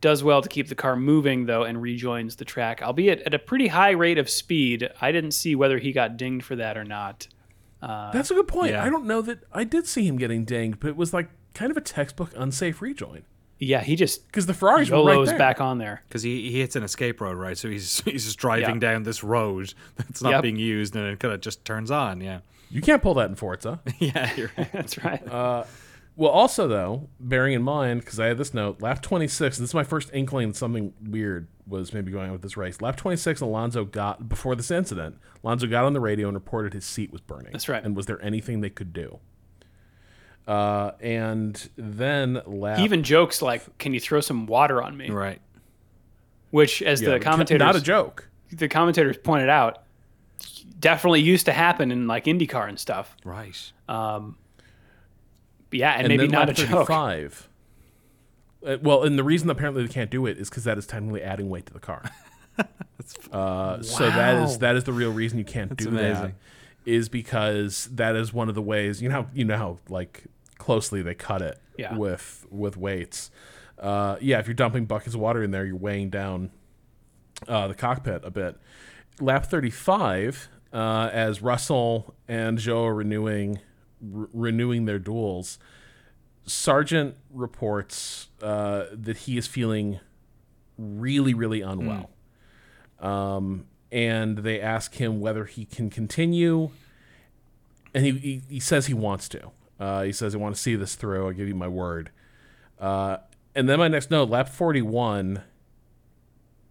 does 0.00 0.22
well 0.22 0.42
to 0.42 0.48
keep 0.48 0.68
the 0.68 0.74
car 0.74 0.96
moving 0.96 1.46
though, 1.46 1.62
and 1.64 1.80
rejoins 1.80 2.36
the 2.36 2.44
track, 2.44 2.82
albeit 2.82 3.20
at 3.22 3.34
a 3.34 3.38
pretty 3.38 3.68
high 3.68 3.90
rate 3.90 4.18
of 4.18 4.28
speed. 4.28 4.88
I 5.00 5.12
didn't 5.12 5.32
see 5.32 5.54
whether 5.54 5.78
he 5.78 5.92
got 5.92 6.16
dinged 6.16 6.44
for 6.44 6.56
that 6.56 6.76
or 6.76 6.84
not. 6.84 7.26
That's 8.12 8.30
a 8.30 8.34
good 8.34 8.48
point. 8.48 8.72
yeah. 8.72 8.84
I 8.84 8.90
don't 8.90 9.06
know 9.06 9.22
that 9.22 9.40
I 9.52 9.64
did 9.64 9.86
see 9.86 10.06
him 10.06 10.16
getting 10.18 10.44
dinged, 10.44 10.80
but 10.80 10.88
it 10.88 10.96
was 10.96 11.14
like 11.14 11.30
kind 11.54 11.70
of 11.70 11.76
a 11.76 11.80
textbook 11.80 12.32
unsafe 12.36 12.82
rejoin. 12.82 13.22
Yeah, 13.58 13.82
he 13.82 13.96
just 13.96 14.26
because 14.26 14.46
the 14.46 14.52
Ferraris 14.54 14.90
were 14.90 15.02
right 15.04 15.24
there. 15.26 15.38
back 15.38 15.60
on 15.60 15.78
there. 15.78 16.02
Because 16.08 16.22
he, 16.22 16.50
he 16.50 16.60
hits 16.60 16.76
an 16.76 16.82
escape 16.82 17.20
road, 17.20 17.36
right? 17.38 17.56
So 17.56 17.68
he's 17.70 18.00
he's 18.04 18.24
just 18.24 18.38
driving 18.38 18.74
Yeah. 18.76 18.80
down 18.92 19.02
this 19.04 19.24
road 19.24 19.72
that's 19.96 20.22
not 20.22 20.30
Yep. 20.30 20.42
being 20.42 20.56
used, 20.56 20.94
and 20.94 21.06
it 21.06 21.18
kind 21.20 21.32
of 21.32 21.40
just 21.40 21.64
turns 21.64 21.90
on. 21.90 22.20
Yeah, 22.20 22.40
You 22.70 22.82
can't 22.82 23.02
pull 23.02 23.14
that 23.14 23.30
in 23.30 23.34
Forza. 23.36 23.80
yeah, 23.98 24.30
you're 24.36 24.50
right. 24.58 24.70
That's 24.72 25.02
right. 25.02 25.26
Uh, 25.26 25.64
well, 26.16 26.30
also 26.30 26.66
though, 26.68 27.08
bearing 27.20 27.52
in 27.54 27.62
mind 27.62 28.00
because 28.00 28.18
I 28.20 28.26
had 28.26 28.38
this 28.38 28.52
note, 28.54 28.80
lap 28.82 29.02
26. 29.02 29.58
This 29.58 29.68
is 29.70 29.74
my 29.74 29.84
first 29.84 30.10
inkling 30.14 30.48
that 30.48 30.56
something 30.56 30.92
weird 31.02 31.48
was 31.66 31.92
maybe 31.92 32.10
going 32.10 32.26
on 32.26 32.32
with 32.32 32.40
this 32.42 32.56
race. 32.56 32.80
Lap 32.80 32.96
26, 32.96 33.40
Alonso 33.42 33.84
got 33.84 34.26
before 34.28 34.54
this 34.54 34.70
incident. 34.70 35.16
Alonso 35.44 35.66
got 35.66 35.84
on 35.84 35.92
the 35.92 36.00
radio 36.00 36.28
and 36.28 36.34
reported 36.34 36.72
his 36.72 36.84
seat 36.86 37.10
was 37.12 37.20
burning. 37.20 37.52
That's 37.52 37.68
right. 37.68 37.84
And 37.84 37.94
was 37.96 38.06
there 38.06 38.20
anything 38.22 38.60
they 38.62 38.70
could 38.70 38.92
do? 38.94 39.18
Uh, 40.46 40.92
and 41.00 41.68
then 41.76 42.40
lap 42.46 42.78
he 42.78 42.84
even 42.84 43.02
jokes 43.02 43.42
like, 43.42 43.78
"Can 43.78 43.92
you 43.94 44.00
throw 44.00 44.20
some 44.20 44.46
water 44.46 44.80
on 44.82 44.96
me?" 44.96 45.10
right. 45.10 45.40
Which, 46.50 46.80
as 46.82 47.02
Yeah, 47.02 47.10
the 47.10 47.20
commentators, 47.20 47.58
not 47.58 47.74
a 47.76 47.80
joke. 47.80 48.28
the 48.52 48.68
commentators 48.68 49.16
pointed 49.18 49.48
out, 49.48 49.82
definitely 50.78 51.20
used 51.20 51.46
to 51.46 51.52
happen 51.52 51.90
in 51.90 52.06
like 52.06 52.26
IndyCar 52.26 52.68
and 52.68 52.78
stuff. 52.78 53.16
Right. 53.24 53.72
Um, 53.88 54.36
yeah, 55.72 55.92
and, 55.92 56.06
and 56.06 56.16
maybe 56.16 56.28
not 56.28 56.48
a 56.48 56.52
joke. 56.52 56.86
35. 56.86 57.48
Uh, 58.64 58.76
well, 58.82 59.02
and 59.02 59.18
the 59.18 59.24
reason 59.24 59.50
apparently 59.50 59.82
they 59.84 59.92
can't 59.92 60.10
do 60.10 60.26
it 60.26 60.38
is 60.38 60.48
because 60.48 60.64
that 60.64 60.78
is 60.78 60.86
technically 60.86 61.22
adding 61.22 61.50
weight 61.50 61.66
to 61.66 61.72
the 61.72 61.80
car. 61.80 62.08
uh, 63.32 63.82
So 63.82 64.06
that 64.08 64.42
is 64.44 64.58
that 64.58 64.76
is 64.76 64.84
the 64.84 64.92
real 64.92 65.12
reason 65.12 65.38
you 65.38 65.44
can't 65.44 65.76
do 65.76 65.90
that. 65.90 66.10
amazing. 66.12 66.34
Is 66.84 67.08
because 67.08 67.86
that 67.92 68.14
is 68.14 68.32
one 68.32 68.48
of 68.48 68.54
the 68.54 68.62
ways 68.62 69.02
you 69.02 69.08
know 69.08 69.22
how, 69.22 69.26
you 69.34 69.44
know 69.44 69.56
how 69.58 69.78
like 69.88 70.24
closely 70.66 71.00
they 71.00 71.14
cut 71.14 71.42
it 71.42 71.60
Yeah. 71.78 71.96
with 71.96 72.44
with 72.50 72.76
weights. 72.76 73.30
Uh, 73.78 74.16
yeah, 74.20 74.40
if 74.40 74.48
you're 74.48 74.54
dumping 74.54 74.84
buckets 74.84 75.14
of 75.14 75.20
water 75.20 75.42
in 75.44 75.52
there, 75.52 75.64
you're 75.64 75.76
weighing 75.76 76.10
down 76.10 76.50
uh, 77.46 77.68
the 77.68 77.74
cockpit 77.74 78.22
a 78.24 78.30
bit. 78.32 78.56
Lap 79.20 79.46
35, 79.46 80.48
uh, 80.72 81.08
as 81.12 81.40
Russell 81.40 82.14
and 82.26 82.58
Zhou 82.58 82.84
are 82.86 82.94
renewing 82.94 83.60
re- 84.00 84.26
renewing 84.32 84.86
their 84.86 84.98
duels, 84.98 85.58
Sargeant 86.48 87.14
reports 87.30 88.28
uh, 88.42 88.86
that 88.92 89.18
he 89.18 89.36
is 89.38 89.46
feeling 89.46 90.00
really, 90.78 91.32
really 91.34 91.60
unwell. 91.60 92.10
Um, 92.98 93.66
and 93.92 94.38
they 94.38 94.60
ask 94.60 94.94
him 94.94 95.20
whether 95.20 95.44
he 95.44 95.64
can 95.64 95.90
continue. 95.90 96.70
And 97.94 98.04
he, 98.04 98.12
he, 98.12 98.42
he 98.48 98.60
says 98.60 98.86
he 98.86 98.94
wants 98.94 99.28
to. 99.30 99.50
Uh, 99.78 100.02
he 100.02 100.12
says, 100.12 100.34
I 100.34 100.38
want 100.38 100.54
to 100.54 100.60
see 100.60 100.74
this 100.76 100.94
through. 100.94 101.26
I'll 101.26 101.32
give 101.32 101.48
you 101.48 101.54
my 101.54 101.68
word. 101.68 102.10
Uh, 102.78 103.18
and 103.54 103.68
then 103.68 103.78
my 103.78 103.88
next 103.88 104.10
note, 104.10 104.28
lap 104.30 104.48
41, 104.48 105.42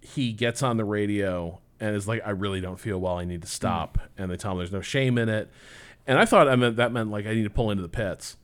he 0.01 0.31
gets 0.33 0.61
on 0.63 0.77
the 0.77 0.85
radio 0.85 1.59
and 1.79 1.95
is 1.95 2.07
like, 2.07 2.21
I 2.25 2.29
really 2.31 2.61
don't 2.61 2.79
feel 2.79 2.99
well. 2.99 3.17
I 3.17 3.25
need 3.25 3.41
to 3.41 3.47
stop. 3.47 3.97
And 4.17 4.29
they 4.31 4.37
tell 4.37 4.51
him 4.53 4.57
there's 4.59 4.71
no 4.71 4.81
shame 4.81 5.17
in 5.17 5.29
it. 5.29 5.49
And 6.07 6.17
I 6.19 6.25
thought 6.25 6.47
I 6.47 6.55
meant 6.55 6.75
that 6.77 6.91
meant 6.91 7.09
like 7.09 7.25
I 7.25 7.33
need 7.33 7.43
to 7.43 7.49
pull 7.49 7.71
into 7.71 7.81
the 7.81 7.89
pits. 7.89 8.37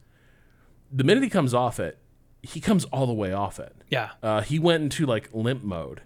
The 0.91 1.03
minute 1.03 1.23
he 1.23 1.29
comes 1.29 1.53
off 1.53 1.79
it, 1.79 1.99
he 2.41 2.59
comes 2.59 2.85
all 2.85 3.05
the 3.05 3.13
way 3.13 3.31
off 3.31 3.59
it. 3.59 3.75
Yeah, 3.89 4.11
Uh, 4.23 4.41
he 4.41 4.57
went 4.57 4.83
into 4.83 5.05
like 5.05 5.29
limp 5.31 5.63
mode 5.63 6.01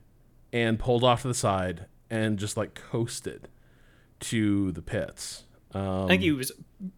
and 0.52 0.78
pulled 0.78 1.04
off 1.04 1.22
to 1.22 1.30
the 1.30 1.34
side 1.34 1.86
and 2.10 2.38
just 2.38 2.58
like 2.58 2.76
coasted 2.76 3.48
to 4.20 4.72
the 4.74 4.82
pits. 4.82 5.45
Um, 5.76 6.06
I 6.06 6.08
think 6.08 6.22
he 6.22 6.32
was 6.32 6.52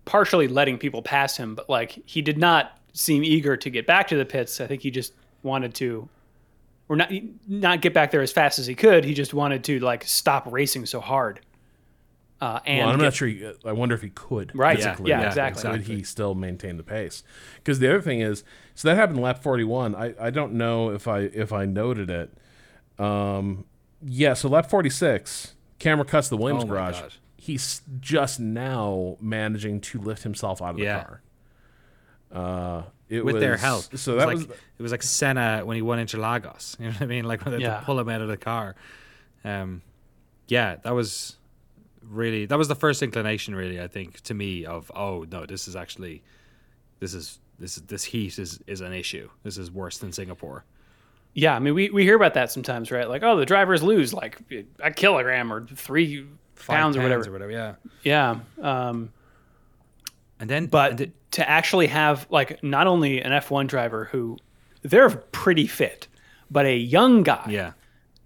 partially 0.05 0.47
letting 0.47 0.77
people 0.77 1.01
pass 1.01 1.35
him, 1.35 1.55
but 1.55 1.69
like 1.69 1.99
he 2.05 2.21
did 2.21 2.37
not 2.37 2.77
seem 2.93 3.23
eager 3.23 3.57
to 3.57 3.69
get 3.69 3.85
back 3.87 4.07
to 4.09 4.15
the 4.15 4.25
pits. 4.25 4.61
I 4.61 4.67
think 4.67 4.81
he 4.83 4.91
just 4.91 5.13
wanted 5.43 5.73
to, 5.75 6.07
or 6.87 6.95
not 6.95 7.11
not 7.47 7.81
get 7.81 7.93
back 7.93 8.11
there 8.11 8.21
as 8.21 8.31
fast 8.31 8.59
as 8.59 8.67
he 8.67 8.75
could. 8.75 9.03
He 9.03 9.13
just 9.13 9.33
wanted 9.33 9.63
to 9.65 9.79
like 9.79 10.03
stop 10.03 10.47
racing 10.51 10.85
so 10.85 10.99
hard. 10.99 11.39
Uh, 12.39 12.59
and 12.67 12.81
well, 12.81 12.89
I'm 12.89 12.99
get- 12.99 13.03
not 13.05 13.13
sure. 13.15 13.27
He, 13.27 13.51
I 13.65 13.71
wonder 13.71 13.95
if 13.95 14.03
he 14.03 14.09
could. 14.11 14.51
Right, 14.55 14.77
physically. 14.77 15.09
yeah, 15.09 15.25
exactly. 15.25 15.71
Would 15.71 15.81
he 15.87 16.03
still 16.03 16.35
maintain 16.35 16.77
the 16.77 16.83
pace? 16.83 17.23
Because 17.55 17.79
the 17.79 17.89
other 17.89 18.01
thing 18.01 18.21
is, 18.21 18.43
so 18.75 18.87
that 18.89 18.95
happened 18.95 19.19
lap 19.21 19.41
41. 19.41 19.95
I, 19.95 20.13
I 20.19 20.29
don't 20.29 20.53
know 20.53 20.91
if 20.91 21.07
I 21.07 21.21
if 21.21 21.51
I 21.51 21.65
noted 21.65 22.11
it. 22.11 22.31
Um, 22.99 23.65
yeah. 24.05 24.35
So 24.35 24.49
lap 24.49 24.69
46, 24.69 25.55
camera 25.79 26.05
cuts 26.05 26.29
the 26.29 26.37
Williams 26.37 26.63
Oh 26.63 26.67
my 26.67 26.73
garage. 26.73 27.01
God. 27.01 27.13
He's 27.47 27.81
just 28.01 28.39
now 28.41 29.15
managing 29.21 29.79
to 29.81 29.99
lift 29.99 30.23
himself 30.23 30.61
out 30.61 30.71
of 30.71 30.79
Yeah. 30.79 30.97
the 30.99 31.05
car. 31.05 31.21
Uh, 32.31 32.83
it 33.07 33.23
With 33.23 33.35
was, 33.35 33.41
their 33.41 33.55
help. 33.55 33.97
So 33.97 34.15
it 34.15 34.19
that 34.19 34.27
was 34.27 34.39
was 34.39 34.47
like 34.49 34.57
it 34.79 34.83
was 34.83 34.91
like 34.91 35.01
Senna 35.03 35.61
when 35.63 35.75
he 35.75 35.81
won 35.81 35.97
Interlagos. 35.97 36.77
You 36.79 36.87
know 36.87 36.91
what 36.91 37.01
I 37.01 37.05
mean? 37.05 37.23
Like 37.23 37.45
when 37.45 37.51
they 37.57 37.63
had 37.63 37.71
Yeah. 37.71 37.79
to 37.79 37.85
pull 37.85 37.97
him 37.99 38.09
out 38.09 38.21
of 38.21 38.27
the 38.27 38.35
car. 38.35 38.75
Um, 39.45 39.81
yeah, 40.49 40.75
that 40.83 40.93
was 40.93 41.37
really 42.01 42.45
that 42.47 42.57
was 42.57 42.67
the 42.67 42.75
first 42.75 43.01
inclination, 43.01 43.55
really. 43.55 43.81
I 43.81 43.87
think 43.87 44.19
to 44.23 44.33
me 44.33 44.65
of 44.65 44.91
oh 44.93 45.25
no, 45.31 45.45
this 45.45 45.69
is 45.69 45.75
actually 45.77 46.21
this 46.99 47.13
is 47.13 47.39
this 47.59 47.77
is 47.77 47.83
this 47.83 48.03
heat 48.03 48.37
is 48.37 48.59
is 48.67 48.81
an 48.81 48.91
issue. 48.91 49.29
This 49.43 49.57
is 49.57 49.71
worse 49.71 49.97
than 49.99 50.11
Singapore. 50.11 50.65
Yeah, 51.33 51.55
I 51.55 51.59
mean, 51.59 51.75
we, 51.75 51.91
we 51.91 52.01
hear 52.03 52.15
about 52.15 52.33
that 52.33 52.51
sometimes, 52.51 52.89
right? 52.89 53.07
Like, 53.07 53.21
oh, 53.21 53.37
the 53.37 53.45
drivers 53.45 53.83
lose 53.83 54.11
like 54.11 54.39
a 54.79 54.89
kilogram 54.91 55.53
or 55.53 55.67
three 55.67 56.25
Pounds 56.65 56.97
or 56.97 57.01
whatever. 57.03 57.27
or 57.27 57.31
whatever. 57.31 57.51
Yeah. 57.51 57.75
Yeah. 58.03 58.39
Um, 58.61 59.11
And 60.39 60.49
then 60.49 60.67
but 60.67 60.99
and 60.99 61.11
to 61.31 61.49
actually 61.49 61.87
have 61.87 62.25
like 62.29 62.63
not 62.63 62.87
only 62.87 63.21
an 63.21 63.31
F1 63.31 63.67
driver 63.67 64.05
who 64.05 64.37
they're 64.81 65.09
pretty 65.09 65.67
fit, 65.67 66.07
but 66.49 66.65
a 66.65 66.75
young 66.77 67.23
guy 67.23 67.45
yeah. 67.49 67.71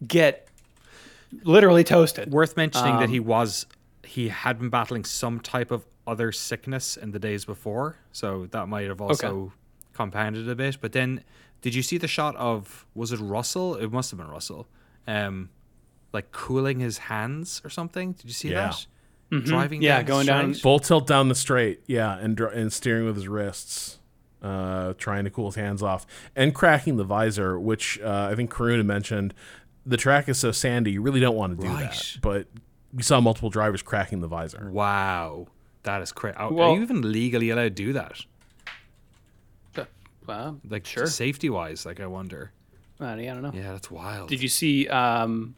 get 0.07 0.47
literally 1.43 1.83
toasted. 1.83 2.31
Worth 2.31 2.57
mentioning 2.57 2.95
that 2.97 3.05
Um, 3.05 3.09
he 3.09 3.19
was 3.19 3.65
he 4.03 4.29
had 4.29 4.59
been 4.59 4.69
battling 4.69 5.05
some 5.05 5.39
type 5.39 5.71
of 5.71 5.85
other 6.07 6.31
sickness 6.31 6.97
in 6.97 7.11
the 7.11 7.19
days 7.19 7.45
before, 7.45 7.97
so 8.11 8.47
that 8.51 8.67
might 8.67 8.87
have 8.87 8.99
also 8.99 9.53
compounded 9.93 10.49
a 10.49 10.55
bit. 10.55 10.77
But 10.81 10.91
then, 10.91 11.23
did 11.61 11.73
you 11.75 11.81
see 11.83 11.97
the 11.97 12.07
shot 12.07 12.35
of 12.35 12.85
was 12.93 13.11
it 13.11 13.19
Russell? 13.19 13.75
It 13.75 13.91
must 13.91 14.11
have 14.11 14.17
been 14.19 14.27
Russell, 14.27 14.67
um, 15.07 15.49
like 16.13 16.31
cooling 16.31 16.79
his 16.79 16.97
hands 16.97 17.61
or 17.63 17.69
something. 17.69 18.13
Did 18.13 18.25
you 18.25 18.33
see 18.33 18.49
Yeah. 18.51 18.67
that? 18.69 18.85
Driving, 19.45 19.79
Mm-hmm. 19.79 19.83
Yeah, 19.83 19.97
down 19.99 20.05
going 20.05 20.25
down- 20.27 20.53
straight? 20.53 20.61
full 20.61 20.79
tilt 20.79 21.07
down 21.07 21.29
the 21.29 21.35
straight. 21.35 21.81
Yeah, 21.87 22.17
and 22.17 22.35
dr- 22.35 22.53
and 22.53 22.71
steering 22.73 23.05
with 23.05 23.15
his 23.15 23.27
wrists. 23.27 23.97
Uh, 24.41 24.93
trying 24.97 25.23
to 25.23 25.29
cool 25.29 25.45
his 25.45 25.55
hands 25.55 25.83
off 25.83 26.03
and 26.35 26.55
cracking 26.55 26.97
the 26.97 27.03
visor, 27.03 27.59
which 27.59 27.99
uh, 28.01 28.29
I 28.31 28.35
think 28.35 28.51
Karuna 28.51 28.83
mentioned. 28.83 29.35
The 29.85 29.97
track 29.97 30.27
is 30.27 30.39
so 30.39 30.51
sandy, 30.51 30.91
you 30.93 31.01
really 31.03 31.19
don't 31.19 31.35
want 31.35 31.59
to 31.61 31.67
do 31.67 31.71
that. 31.77 32.17
But 32.23 32.47
we 32.91 33.03
saw 33.03 33.21
multiple 33.21 33.51
drivers 33.51 33.83
cracking 33.83 34.19
the 34.19 34.27
visor. 34.27 34.67
Wow, 34.71 35.45
that 35.83 36.01
is 36.01 36.11
crazy. 36.11 36.35
Are 36.37 36.51
Well- 36.51 36.73
you 36.75 36.81
even 36.81 37.11
legally 37.11 37.51
allowed 37.51 37.63
to 37.63 37.69
do 37.69 37.93
that? 37.93 38.25
Well, 40.27 40.59
Like 40.69 40.85
sure. 40.85 41.07
safety 41.07 41.49
wise, 41.49 41.85
like 41.85 41.99
I 41.99 42.05
wonder. 42.05 42.51
Uh, 42.99 43.15
yeah, 43.19 43.31
I 43.31 43.33
don't 43.33 43.41
know. 43.41 43.51
Yeah, 43.53 43.71
that's 43.73 43.89
wild. 43.89 44.29
Did 44.29 44.41
you 44.41 44.47
see 44.49 44.87
um, 44.87 45.55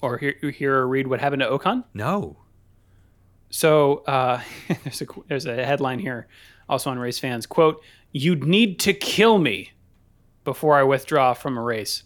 or 0.00 0.18
hear, 0.18 0.34
hear 0.50 0.74
or 0.76 0.88
read 0.88 1.06
what 1.06 1.20
happened 1.20 1.40
to 1.40 1.48
Ocon? 1.48 1.84
No. 1.94 2.38
So 3.50 3.98
uh, 4.06 4.40
there's 4.84 5.02
a 5.02 5.06
there's 5.28 5.46
a 5.46 5.64
headline 5.64 5.98
here, 5.98 6.26
also 6.68 6.90
on 6.90 6.98
RaceFans. 6.98 7.48
Quote: 7.48 7.82
"You'd 8.12 8.44
need 8.44 8.78
to 8.80 8.92
kill 8.92 9.38
me 9.38 9.72
before 10.44 10.76
I 10.76 10.82
withdraw 10.82 11.32
from 11.34 11.56
a 11.56 11.62
race." 11.62 12.02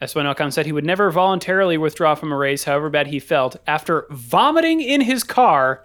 Esteban 0.00 0.32
Ocon 0.32 0.52
said 0.52 0.64
he 0.64 0.70
would 0.72 0.86
never 0.86 1.10
voluntarily 1.10 1.76
withdraw 1.76 2.14
from 2.14 2.30
a 2.30 2.36
race, 2.36 2.64
however 2.64 2.88
bad 2.88 3.08
he 3.08 3.18
felt, 3.18 3.56
after 3.66 4.06
vomiting 4.10 4.80
in 4.80 5.00
his 5.00 5.24
car 5.24 5.84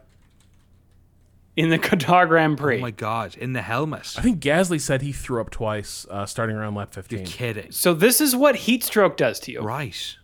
in 1.55 1.69
the 1.69 1.79
Qatar 1.79 2.27
Grand 2.27 2.57
Prix. 2.59 2.77
Oh 2.77 2.81
my 2.81 2.91
god, 2.91 3.35
in 3.35 3.53
the 3.53 3.63
helmet. 3.63 4.13
I 4.17 4.21
think 4.21 4.39
Gasly 4.39 4.79
said 4.79 5.01
he 5.01 5.11
threw 5.13 5.41
up 5.41 5.49
twice, 5.49 6.05
uh, 6.11 6.27
starting 6.27 6.55
around 6.55 6.75
lap 6.75 6.93
15. 6.93 7.19
You're 7.19 7.25
Kidding. 7.27 7.71
so 7.71 7.93
this 7.95 8.21
is 8.21 8.35
what 8.35 8.55
heat 8.55 8.83
stroke 8.83 9.17
does 9.17 9.39
to 9.41 9.51
you, 9.51 9.61
Right. 9.61 10.15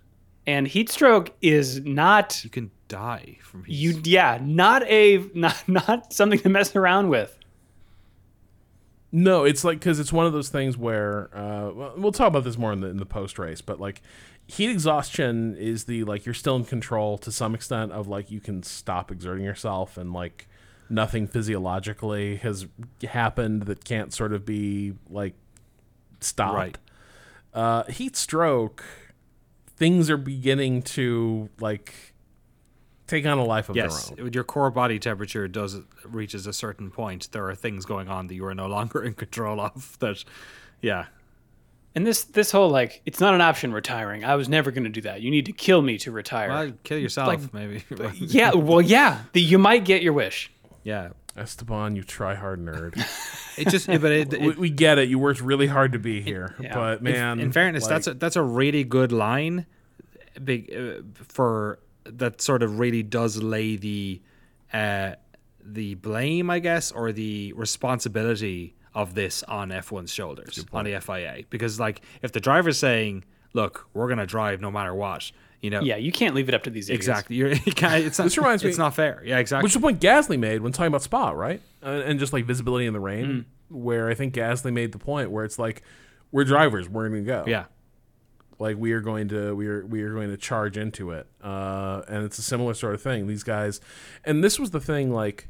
And 0.50 0.68
heat 0.68 0.89
stroke 0.89 1.32
is 1.41 1.82
not 1.82 2.43
You 2.43 2.50
can 2.50 2.72
die 2.88 3.38
from 3.41 3.64
heat. 3.66 3.76
you. 3.76 4.02
Yeah, 4.04 4.39
not 4.41 4.84
a 4.88 5.24
not 5.34 5.68
not 5.68 6.12
something 6.12 6.39
to 6.39 6.50
mess 6.50 6.76
around 6.76 7.10
with. 7.10 7.38
No, 9.12 9.43
it's 9.43 9.64
like 9.64 9.80
because 9.80 10.00
it's 10.00 10.12
one 10.14 10.26
of 10.26 10.34
those 10.34 10.50
things 10.50 10.78
where 10.78 11.30
uh, 11.36 11.72
well, 11.72 11.93
we'll 11.97 12.12
talk 12.12 12.28
about 12.28 12.43
this 12.43 12.58
more 12.58 12.74
in 12.74 12.82
the 12.82 12.88
in 12.88 12.97
the 12.97 13.06
post 13.06 13.38
race, 13.39 13.62
but 13.62 13.80
like 13.80 14.02
heat 14.47 14.70
exhaustion 14.72 15.56
is 15.56 15.84
the 15.84 16.04
like 16.04 16.26
you're 16.26 16.34
still 16.34 16.56
in 16.56 16.66
control 16.66 17.18
to 17.20 17.32
some 17.32 17.54
extent 17.54 17.91
of 17.91 18.08
like 18.08 18.32
you 18.32 18.39
can 18.39 18.64
stop 18.64 19.12
exerting 19.12 19.45
yourself 19.45 19.97
and 19.97 20.14
like 20.14 20.47
nothing 20.89 21.28
physiologically 21.28 22.38
has 22.38 22.66
happened 23.08 23.64
that 23.64 23.84
can't 23.86 24.12
sort 24.14 24.34
of 24.34 24.45
be 24.45 24.93
like 25.10 25.36
stopped. 26.20 26.56
Right. 26.56 26.78
Uh, 27.54 27.84
heat 27.86 28.16
stroke, 28.16 28.84
things 29.80 30.10
are 30.10 30.18
beginning 30.18 30.84
to 30.84 31.50
like 31.60 32.14
take 33.08 33.26
on 33.26 33.40
a 33.40 33.44
life 33.44 33.70
of 33.70 33.76
yes, 33.76 34.10
their 34.10 34.20
own. 34.20 34.26
when 34.26 34.34
your 34.34 34.44
core 34.44 34.70
body 34.70 35.00
temperature 35.00 35.48
does 35.48 35.80
reaches 36.06 36.46
a 36.46 36.54
certain 36.54 36.92
point, 36.92 37.32
there 37.32 37.48
are 37.50 37.56
things 37.56 37.86
going 37.86 38.08
on 38.08 38.28
that 38.28 38.36
you 38.36 38.46
are 38.46 38.54
no 38.54 38.68
longer 38.68 39.04
in 39.08 39.14
control 39.16 39.60
of. 39.60 39.98
That, 40.00 40.24
yeah, 40.82 41.08
And 41.96 42.06
this 42.06 42.24
this 42.24 42.52
whole 42.52 42.70
like 42.70 43.02
it's 43.06 43.20
not 43.20 43.34
an 43.34 43.42
option 43.42 43.74
retiring. 43.74 44.24
I 44.24 44.36
was 44.36 44.48
never 44.48 44.70
going 44.70 44.84
to 44.84 44.90
do 44.92 45.02
that. 45.02 45.22
You 45.22 45.32
need 45.32 45.46
to 45.48 45.52
kill 45.54 45.82
me 45.82 45.98
to 46.00 46.12
retire. 46.12 46.50
Well, 46.50 46.72
kill 46.84 47.00
yourself, 47.00 47.28
Like- 47.28 47.54
maybe. 47.54 47.84
yeah, 48.16 48.54
well, 48.54 48.82
yeah, 48.82 49.24
the, 49.34 49.42
you 49.42 49.58
might 49.58 49.86
get 49.86 50.04
your 50.04 50.14
wish. 50.14 50.52
yeah. 50.84 51.10
Esteban, 51.38 51.96
you 51.96 52.04
try 52.04 52.36
hard 52.36 52.60
nerd. 52.60 52.98
It 53.58 53.70
just, 53.70 53.88
but 53.88 54.04
it, 54.06 54.34
it, 54.34 54.42
we, 54.42 54.50
we 54.52 54.70
get 54.70 54.98
it. 54.98 55.10
You 55.10 55.20
worked 55.20 55.42
really 55.42 55.68
hard 55.68 55.94
to 55.94 56.00
be 56.00 56.22
here, 56.22 56.56
Yeah. 56.60 56.74
but 56.74 57.02
man, 57.02 57.40
in 57.40 57.52
fairness, 57.52 57.84
like, 57.84 57.90
that's 57.90 58.08
a, 58.08 58.14
that's 58.14 58.36
a 58.36 58.42
really 58.42 58.84
good 58.84 59.12
line, 59.12 59.66
big 60.44 60.74
uh, 60.74 61.02
for 61.14 61.80
that 62.06 62.42
sort 62.42 62.64
of 62.64 62.80
really 62.80 63.04
does 63.04 63.42
lay 63.42 63.76
the 63.76 64.22
uh, 64.74 65.12
the 65.64 65.96
blame, 65.96 66.50
I 66.50 66.60
guess, 66.60 66.92
or 66.92 67.12
the 67.12 67.54
responsibility 67.54 68.76
of 68.96 69.14
this 69.14 69.44
on 69.44 69.70
F1's 69.70 70.12
shoulders, 70.12 70.66
on 70.74 70.86
the 70.86 71.00
FIA, 71.00 71.44
because 71.50 71.80
like 71.80 72.02
if 72.22 72.32
the 72.32 72.40
driver's 72.40 72.80
saying, 72.80 73.24
"Look, 73.54 73.88
we're 73.94 74.10
gonna 74.10 74.26
drive 74.26 74.62
no 74.62 74.72
matter 74.72 74.94
what," 74.96 75.32
you 75.62 75.70
know, 75.70 75.82
Yeah, 75.82 75.97
you 75.97 76.12
can't 76.12 76.36
leave 76.36 76.47
it 76.49 76.55
up 76.55 76.64
to 76.64 76.70
these 76.70 76.89
idiots. 76.89 77.07
exactly. 77.07 77.36
You're, 77.36 77.49
you 77.66 77.72
can't, 77.74 78.03
it's 78.05 78.18
not, 78.18 78.26
This 78.26 78.38
reminds 78.38 78.64
it's 78.66 78.78
me- 78.78 78.84
not 78.84 78.95
fair. 78.95 79.22
Yeah, 79.26 79.39
exactly. 79.39 79.64
which 79.66 79.72
is 79.72 79.74
the 79.76 79.82
point 79.82 79.99
Gasly 79.99 80.39
made 80.39 80.62
when 80.62 80.72
talking 80.72 80.88
about 80.88 81.01
Spa, 81.03 81.32
right? 81.32 81.62
Uh, 81.84 82.01
and 82.05 82.20
just 82.20 82.34
like 82.34 82.45
visibility 82.45 82.86
in 82.86 82.93
the 82.93 82.99
rain, 82.99 83.26
Mm. 83.26 83.45
where 83.70 84.10
I 84.10 84.14
think 84.14 84.34
Gasly 84.34 84.72
made 84.74 84.91
the 84.91 84.99
point 84.99 85.32
where 85.32 85.43
it's 85.45 85.60
like 85.60 85.82
we're 86.32 86.43
drivers, 86.45 86.88
we're 86.89 87.10
going 87.10 87.24
to 87.24 87.28
go. 87.28 87.43
yeah, 87.47 87.66
like 88.60 88.78
we 88.78 88.91
are 88.93 88.99
going 89.01 89.28
to 89.30 89.55
we 89.55 89.68
are 89.68 89.86
we 89.86 90.01
are 90.03 90.14
going 90.14 90.30
to 90.30 90.36
charge 90.38 90.78
into 90.78 91.12
it 91.12 91.26
uh 91.41 92.01
and 92.10 92.26
it's 92.26 92.38
a 92.38 92.41
similar 92.41 92.74
sort 92.74 92.93
of 92.93 93.01
thing 93.01 93.26
these 93.26 93.41
guys 93.43 93.80
and 94.26 94.43
this 94.43 94.60
was 94.60 94.72
the 94.72 94.82
thing 94.82 95.14
like 95.14 95.47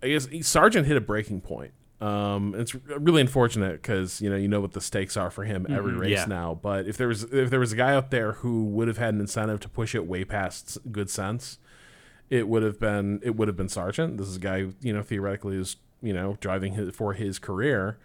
i 0.00 0.06
guess 0.08 0.26
Sargeant 0.28 0.84
hit 0.84 0.96
a 0.96 1.00
breaking 1.00 1.40
point 1.40 1.72
um 2.04 2.54
it's 2.56 2.74
really 2.74 3.20
unfortunate 3.20 3.80
because 3.80 4.20
you 4.20 4.28
know 4.28 4.36
you 4.36 4.48
know 4.48 4.60
what 4.60 4.72
the 4.72 4.80
stakes 4.80 5.16
are 5.16 5.30
for 5.30 5.44
him 5.44 5.66
every 5.70 5.94
race 5.94 6.10
yeah. 6.10 6.24
now 6.26 6.58
but 6.60 6.86
if 6.86 6.96
there 6.96 7.08
was 7.08 7.22
if 7.24 7.48
there 7.50 7.60
was 7.60 7.72
a 7.72 7.76
guy 7.76 7.94
out 7.94 8.10
there 8.10 8.32
who 8.32 8.64
would 8.64 8.88
have 8.88 8.98
had 8.98 9.14
an 9.14 9.20
incentive 9.20 9.60
to 9.60 9.68
push 9.68 9.94
it 9.94 10.06
way 10.06 10.24
past 10.24 10.76
good 10.92 11.08
sense 11.08 11.58
it 12.30 12.46
would 12.48 12.62
have 12.62 12.78
been 12.78 13.20
it 13.22 13.36
would 13.36 13.48
have 13.48 13.56
been 13.56 13.68
Sargeant 13.68 14.18
this 14.18 14.28
is 14.28 14.36
a 14.36 14.40
guy 14.40 14.60
who, 14.60 14.74
you 14.82 14.92
know 14.92 15.02
theoretically 15.02 15.56
is 15.56 15.76
you 16.02 16.12
know 16.12 16.36
driving 16.40 16.74
his, 16.74 16.94
for 16.94 17.14
his 17.14 17.38
career 17.38 17.96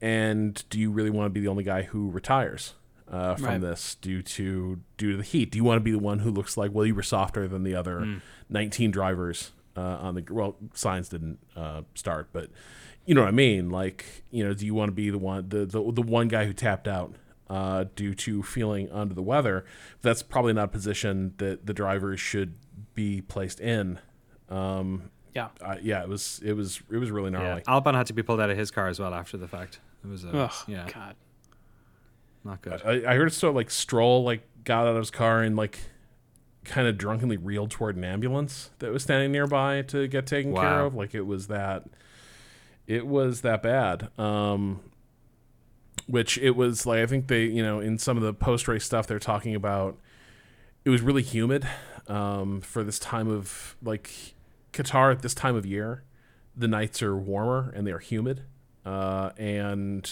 and 0.00 0.62
do 0.70 0.78
you 0.78 0.90
really 0.90 1.10
want 1.10 1.26
to 1.26 1.30
be 1.30 1.40
the 1.40 1.48
only 1.48 1.64
guy 1.64 1.82
who 1.82 2.10
retires 2.10 2.74
uh, 3.10 3.34
from 3.36 3.44
Right. 3.46 3.60
this 3.60 3.96
due 3.96 4.22
to 4.22 4.80
due 4.96 5.10
to 5.12 5.16
the 5.16 5.22
heat? 5.22 5.50
Do 5.50 5.58
you 5.58 5.64
want 5.64 5.76
to 5.76 5.80
be 5.84 5.90
the 5.90 5.98
one 5.98 6.20
who 6.20 6.30
looks 6.30 6.56
like 6.56 6.70
well 6.72 6.86
you 6.86 6.94
were 6.94 7.02
softer 7.02 7.46
than 7.48 7.62
the 7.62 7.74
other 7.74 8.20
19 8.50 8.90
drivers 8.90 9.52
uh, 9.76 9.80
on 9.80 10.14
the 10.14 10.24
well 10.30 10.56
Sainz 10.74 11.08
didn't 11.10 11.38
uh, 11.56 11.82
start 11.94 12.28
but 12.32 12.50
you 13.06 13.14
know 13.14 13.22
what 13.22 13.28
I 13.28 13.32
mean 13.32 13.70
like 13.70 14.04
you 14.30 14.44
know 14.44 14.54
do 14.54 14.64
you 14.66 14.74
want 14.74 14.88
to 14.88 14.92
be 14.92 15.10
the 15.10 15.18
one 15.18 15.48
the 15.48 15.64
the, 15.66 15.92
the 15.92 16.02
one 16.02 16.28
guy 16.28 16.44
who 16.46 16.52
tapped 16.52 16.86
out 16.88 17.14
uh, 17.50 17.84
due 17.96 18.14
to 18.14 18.42
feeling 18.42 18.90
under 18.90 19.14
the 19.14 19.22
weather 19.22 19.64
that's 20.00 20.22
probably 20.22 20.52
not 20.52 20.64
a 20.64 20.68
position 20.68 21.34
that 21.38 21.66
the 21.66 21.74
drivers 21.74 22.18
should 22.20 22.54
be 22.94 23.20
placed 23.20 23.60
in 23.60 23.98
um, 24.48 25.10
Yeah. 25.34 25.48
uh, 25.60 25.76
yeah 25.82 26.02
it 26.02 26.08
was 26.08 26.40
it 26.44 26.52
was 26.54 26.80
it 26.90 26.96
was 26.98 27.10
really 27.10 27.30
yeah. 27.32 27.38
gnarly 27.38 27.62
Albon 27.62 27.94
had 27.94 28.06
to 28.06 28.12
be 28.12 28.22
pulled 28.22 28.40
out 28.40 28.50
of 28.50 28.56
his 28.56 28.70
car 28.70 28.88
as 28.88 28.98
well 29.00 29.12
after 29.14 29.36
the 29.36 29.48
fact. 29.48 29.80
It 30.04 30.08
was, 30.10 30.24
a 30.24 30.30
Oh 30.34 30.50
yeah, 30.66 30.86
God. 30.92 31.14
not 32.44 32.60
good. 32.62 32.82
I, 32.84 33.12
I 33.12 33.16
heard 33.16 33.32
so 33.32 33.50
like 33.52 33.70
Stroll 33.70 34.24
like 34.24 34.42
got 34.64 34.86
out 34.86 34.88
of 34.94 34.96
his 34.96 35.10
car 35.10 35.42
and 35.42 35.54
like 35.56 35.78
kind 36.64 36.86
of 36.88 36.96
drunkenly 36.98 37.36
reeled 37.36 37.70
toward 37.70 37.96
an 37.96 38.04
ambulance 38.04 38.70
that 38.78 38.92
was 38.92 39.02
standing 39.02 39.30
nearby 39.32 39.82
to 39.82 40.06
get 40.08 40.26
taken 40.26 40.54
care 40.54 40.80
of. 40.80 40.94
Like 40.94 41.14
it 41.14 41.22
was 41.26 41.48
that 41.48 41.84
it 42.86 43.06
was 43.06 43.42
that 43.42 43.62
bad. 43.62 44.08
Um 44.18 44.80
which 46.06 46.36
it 46.38 46.56
was 46.56 46.84
like 46.84 47.00
I 47.00 47.06
think 47.06 47.28
they, 47.28 47.44
you 47.44 47.62
know, 47.62 47.80
in 47.80 47.98
some 47.98 48.16
of 48.16 48.22
the 48.22 48.34
post 48.34 48.68
race 48.68 48.84
stuff 48.84 49.06
they're 49.06 49.18
talking 49.18 49.54
about 49.54 49.98
it 50.84 50.90
was 50.90 51.00
really 51.00 51.22
humid 51.22 51.66
um 52.08 52.60
for 52.60 52.82
this 52.82 52.98
time 52.98 53.28
of 53.28 53.76
like 53.82 54.34
Qatar 54.72 55.12
at 55.12 55.22
this 55.22 55.34
time 55.34 55.56
of 55.56 55.64
year. 55.66 56.02
The 56.56 56.68
nights 56.68 57.02
are 57.02 57.16
warmer 57.16 57.72
and 57.74 57.86
they 57.86 57.92
are 57.92 57.98
humid. 57.98 58.42
Uh 58.84 59.30
and 59.36 60.10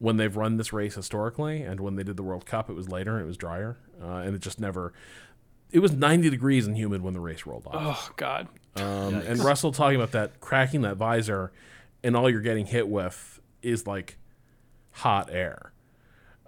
when 0.00 0.16
they've 0.16 0.34
run 0.34 0.56
this 0.56 0.72
race 0.72 0.94
historically 0.94 1.62
and 1.62 1.78
when 1.78 1.94
they 1.94 2.02
did 2.02 2.16
the 2.16 2.22
World 2.22 2.46
Cup, 2.46 2.70
it 2.70 2.72
was 2.72 2.88
later 2.88 3.16
and 3.16 3.24
it 3.24 3.26
was 3.26 3.36
drier. 3.36 3.76
Uh, 4.02 4.22
and 4.24 4.34
it 4.34 4.40
just 4.40 4.58
never. 4.58 4.94
It 5.70 5.80
was 5.80 5.92
90 5.92 6.30
degrees 6.30 6.66
and 6.66 6.74
humid 6.76 7.02
when 7.02 7.12
the 7.12 7.20
race 7.20 7.44
rolled 7.46 7.66
off. 7.66 8.08
Oh 8.08 8.14
God. 8.16 8.48
Um, 8.76 9.14
and 9.14 9.38
Russell 9.40 9.72
talking 9.72 9.96
about 9.96 10.12
that, 10.12 10.40
cracking 10.40 10.80
that 10.82 10.96
visor, 10.96 11.52
and 12.02 12.16
all 12.16 12.30
you're 12.30 12.40
getting 12.40 12.66
hit 12.66 12.88
with 12.88 13.40
is 13.62 13.86
like 13.86 14.18
hot 14.90 15.28
air. 15.32 15.72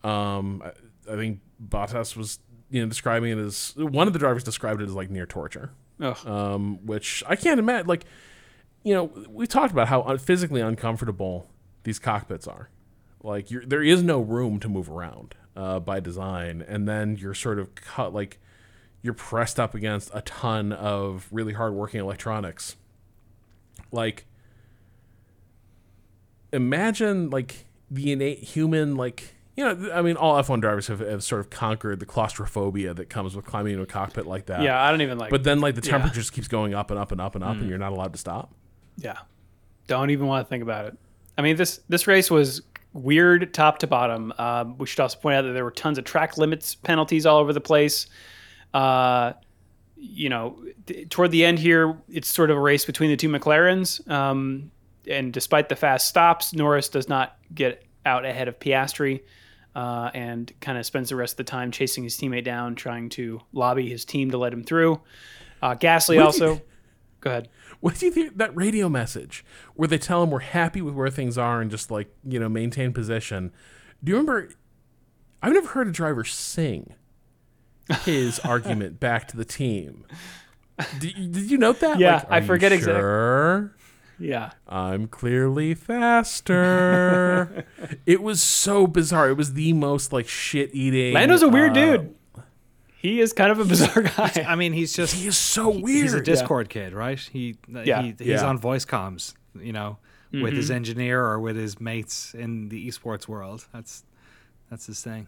Um, 0.02 0.62
I, 0.64 1.12
I 1.12 1.16
think 1.16 1.40
Bottas 1.62 2.16
was 2.16 2.38
you 2.70 2.82
know 2.82 2.88
describing 2.88 3.32
it 3.32 3.38
as 3.38 3.74
one 3.76 4.06
of 4.06 4.12
the 4.12 4.18
drivers 4.18 4.44
described 4.44 4.80
it 4.80 4.84
as 4.84 4.94
like 4.94 5.10
near 5.10 5.26
torture 5.26 5.72
um, 6.02 6.84
which 6.84 7.22
I 7.26 7.36
can't 7.36 7.58
imagine. 7.60 7.86
Like, 7.86 8.04
you 8.82 8.94
know, 8.94 9.04
we 9.28 9.46
talked 9.46 9.72
about 9.72 9.88
how 9.88 10.02
un- 10.02 10.18
physically 10.18 10.60
uncomfortable 10.60 11.48
these 11.84 11.98
cockpits 11.98 12.46
are. 12.46 12.70
Like, 13.22 13.50
you're, 13.50 13.64
there 13.64 13.82
is 13.82 14.02
no 14.02 14.20
room 14.20 14.58
to 14.60 14.68
move 14.68 14.90
around 14.90 15.34
uh, 15.56 15.78
by 15.80 16.00
design, 16.00 16.64
and 16.66 16.88
then 16.88 17.16
you're 17.16 17.34
sort 17.34 17.58
of 17.58 17.74
cut 17.74 18.12
like 18.12 18.40
you're 19.02 19.14
pressed 19.14 19.58
up 19.58 19.74
against 19.74 20.10
a 20.14 20.22
ton 20.22 20.72
of 20.72 21.28
really 21.30 21.52
hardworking 21.52 22.00
electronics. 22.00 22.76
Like, 23.90 24.26
imagine 26.52 27.30
like 27.30 27.66
the 27.90 28.12
innate 28.12 28.38
human 28.40 28.96
like. 28.96 29.34
You 29.54 29.64
know, 29.64 29.92
I 29.92 30.00
mean, 30.00 30.16
all 30.16 30.42
F1 30.42 30.62
drivers 30.62 30.86
have, 30.86 31.00
have 31.00 31.22
sort 31.22 31.40
of 31.42 31.50
conquered 31.50 32.00
the 32.00 32.06
claustrophobia 32.06 32.94
that 32.94 33.10
comes 33.10 33.36
with 33.36 33.44
climbing 33.44 33.72
into 33.72 33.82
a 33.82 33.86
cockpit 33.86 34.26
like 34.26 34.46
that. 34.46 34.62
yeah, 34.62 34.82
I 34.82 34.90
don't 34.90 35.02
even 35.02 35.18
like. 35.18 35.30
But 35.30 35.44
then, 35.44 35.60
like 35.60 35.74
the 35.74 35.82
Yeah. 35.84 35.90
temperature 35.92 36.14
just 36.20 36.32
keeps 36.32 36.48
going 36.48 36.72
up 36.72 36.90
and 36.90 36.98
up 36.98 37.12
and 37.12 37.20
up 37.20 37.34
and 37.34 37.44
up, 37.44 37.56
Mm. 37.56 37.60
and 37.60 37.68
you're 37.68 37.76
not 37.78 37.92
allowed 37.92 38.14
to 38.14 38.18
stop. 38.18 38.54
Yeah. 38.96 39.18
Don't 39.88 40.08
even 40.08 40.26
want 40.26 40.46
to 40.46 40.48
think 40.48 40.62
about 40.62 40.86
it. 40.86 40.96
I 41.36 41.42
mean, 41.42 41.56
this 41.56 41.80
this 41.90 42.06
race 42.06 42.30
was 42.30 42.62
weird 42.94 43.52
top 43.52 43.78
to 43.80 43.86
bottom. 43.86 44.32
Um, 44.38 44.78
we 44.78 44.86
should 44.86 45.00
also 45.00 45.18
point 45.18 45.36
out 45.36 45.42
that 45.42 45.52
there 45.52 45.64
were 45.64 45.70
tons 45.70 45.98
of 45.98 46.04
track 46.04 46.38
limits 46.38 46.74
penalties 46.74 47.26
all 47.26 47.38
over 47.38 47.52
the 47.52 47.60
place. 47.60 48.06
Uh, 48.72 49.32
you 49.96 50.30
know, 50.30 50.62
th- 50.86 51.10
toward 51.10 51.30
the 51.30 51.44
end 51.44 51.58
here, 51.58 51.98
it's 52.08 52.28
sort 52.28 52.50
of 52.50 52.56
a 52.56 52.60
race 52.60 52.86
between 52.86 53.10
the 53.10 53.16
two 53.16 53.28
McLarens. 53.28 54.06
Um, 54.10 54.70
and 55.08 55.32
despite 55.32 55.68
the 55.68 55.76
fast 55.76 56.06
stops, 56.08 56.52
Norris 56.52 56.88
does 56.88 57.08
not 57.08 57.36
get 57.54 57.84
out 58.06 58.24
ahead 58.24 58.48
of 58.48 58.58
Piastri. 58.58 59.22
Uh, 59.74 60.10
and 60.12 60.52
kind 60.60 60.76
of 60.76 60.84
spends 60.84 61.08
the 61.08 61.16
rest 61.16 61.32
of 61.32 61.36
the 61.38 61.44
time 61.44 61.70
chasing 61.70 62.04
his 62.04 62.18
teammate 62.18 62.44
down, 62.44 62.74
trying 62.74 63.08
to 63.08 63.40
lobby 63.54 63.88
his 63.88 64.04
team 64.04 64.30
to 64.30 64.36
let 64.36 64.52
him 64.52 64.62
through. 64.62 65.00
Uh, 65.62 65.74
Gasly 65.74 66.22
What 66.22 66.34
do 66.34 66.38
you- 66.44 66.44
also. 66.50 66.62
Go 67.20 67.30
ahead. 67.30 67.48
What 67.80 67.94
do 67.94 68.04
you 68.04 68.12
think 68.12 68.36
that 68.36 68.54
radio 68.54 68.90
message 68.90 69.46
where 69.74 69.88
they 69.88 69.96
tell 69.96 70.22
him 70.24 70.30
we're 70.30 70.40
happy 70.40 70.82
with 70.82 70.92
where 70.92 71.08
things 71.08 71.38
are 71.38 71.62
and 71.62 71.70
just 71.70 71.90
like 71.90 72.14
you 72.22 72.38
know 72.38 72.50
maintain 72.50 72.92
position? 72.92 73.50
Do 74.04 74.10
you 74.10 74.16
remember? 74.16 74.50
I've 75.42 75.54
never 75.54 75.68
heard 75.68 75.88
a 75.88 75.92
driver 75.92 76.24
sing 76.24 76.92
his 78.04 78.38
argument 78.44 79.00
back 79.00 79.26
to 79.28 79.38
the 79.38 79.44
team. 79.46 80.04
Did, 80.98 81.16
you- 81.16 81.28
did 81.28 81.50
you 81.50 81.56
note 81.56 81.80
that? 81.80 81.98
Yeah, 81.98 82.16
Like, 82.16 82.26
I 82.30 82.40
forget 82.42 82.72
sure? 82.78 83.74
Yeah. 84.22 84.52
I'm 84.68 85.08
clearly 85.08 85.74
faster. 85.74 87.64
it 88.06 88.22
was 88.22 88.40
so 88.42 88.86
bizarre. 88.86 89.28
It 89.30 89.36
was 89.36 89.54
the 89.54 89.72
most 89.72 90.12
like 90.12 90.28
shit 90.28 90.70
eating. 90.72 91.14
Lando's 91.14 91.42
a 91.42 91.48
weird 91.48 91.72
uh, 91.72 91.74
dude. 91.96 92.14
He 92.98 93.20
is 93.20 93.32
kind 93.32 93.50
of 93.50 93.58
a 93.58 93.64
bizarre 93.64 94.02
guy. 94.16 94.44
I 94.46 94.54
mean, 94.54 94.72
he's 94.72 94.92
just 94.92 95.14
He 95.14 95.26
is 95.26 95.36
so 95.36 95.68
weird. 95.70 96.02
he's 96.04 96.14
a 96.14 96.20
Discord 96.20 96.68
kid, 96.68 96.92
right? 96.92 97.18
He, 97.18 97.56
Yeah. 97.68 98.02
he 98.02 98.08
he's 98.18 98.26
Yeah. 98.28 98.46
on 98.46 98.58
voice 98.58 98.84
comms, 98.84 99.34
you 99.58 99.72
know, 99.72 99.98
with 100.30 100.42
Mm-hmm. 100.44 100.56
his 100.56 100.70
engineer 100.70 101.20
or 101.24 101.40
with 101.40 101.56
his 101.56 101.80
mates 101.80 102.32
in 102.34 102.68
the 102.68 102.86
esports 102.88 103.26
world. 103.26 103.66
That's 103.72 104.04
that's 104.70 104.86
his 104.86 105.02
thing. 105.02 105.26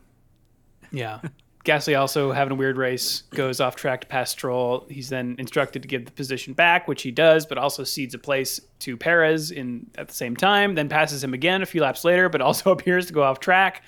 yeah. 0.93 1.21
Gasly 1.65 1.99
also 1.99 2.31
having 2.31 2.53
a 2.53 2.55
weird 2.55 2.77
race, 2.77 3.23
goes 3.31 3.59
off 3.59 3.75
track 3.75 4.03
to 4.03 4.07
pass 4.07 4.31
Stroll. 4.31 4.87
He's 4.91 5.09
then 5.09 5.35
instructed 5.39 5.81
to 5.83 5.89
give 5.89 6.05
the 6.05 6.13
position 6.13 6.53
back, 6.53 6.87
which 6.87 7.03
he 7.03 7.11
does, 7.11 7.47
but 7.47 7.57
also 7.57 7.85
cedes 7.85 8.15
a 8.15 8.19
place 8.19 8.61
to 8.81 8.99
Perez 8.99 9.51
in 9.51 9.91
at 9.97 10.09
the 10.09 10.15
same 10.15 10.37
time. 10.37 10.75
Then 10.75 10.91
passes 10.91 11.25
him 11.25 11.33
again 11.33 11.63
a 11.63 11.67
few 11.67 11.81
laps 11.81 12.05
later, 12.05 12.29
but 12.29 12.43
also 12.43 12.71
appears 12.73 13.07
to 13.07 13.15
go 13.15 13.23
off 13.23 13.41
track. 13.41 13.83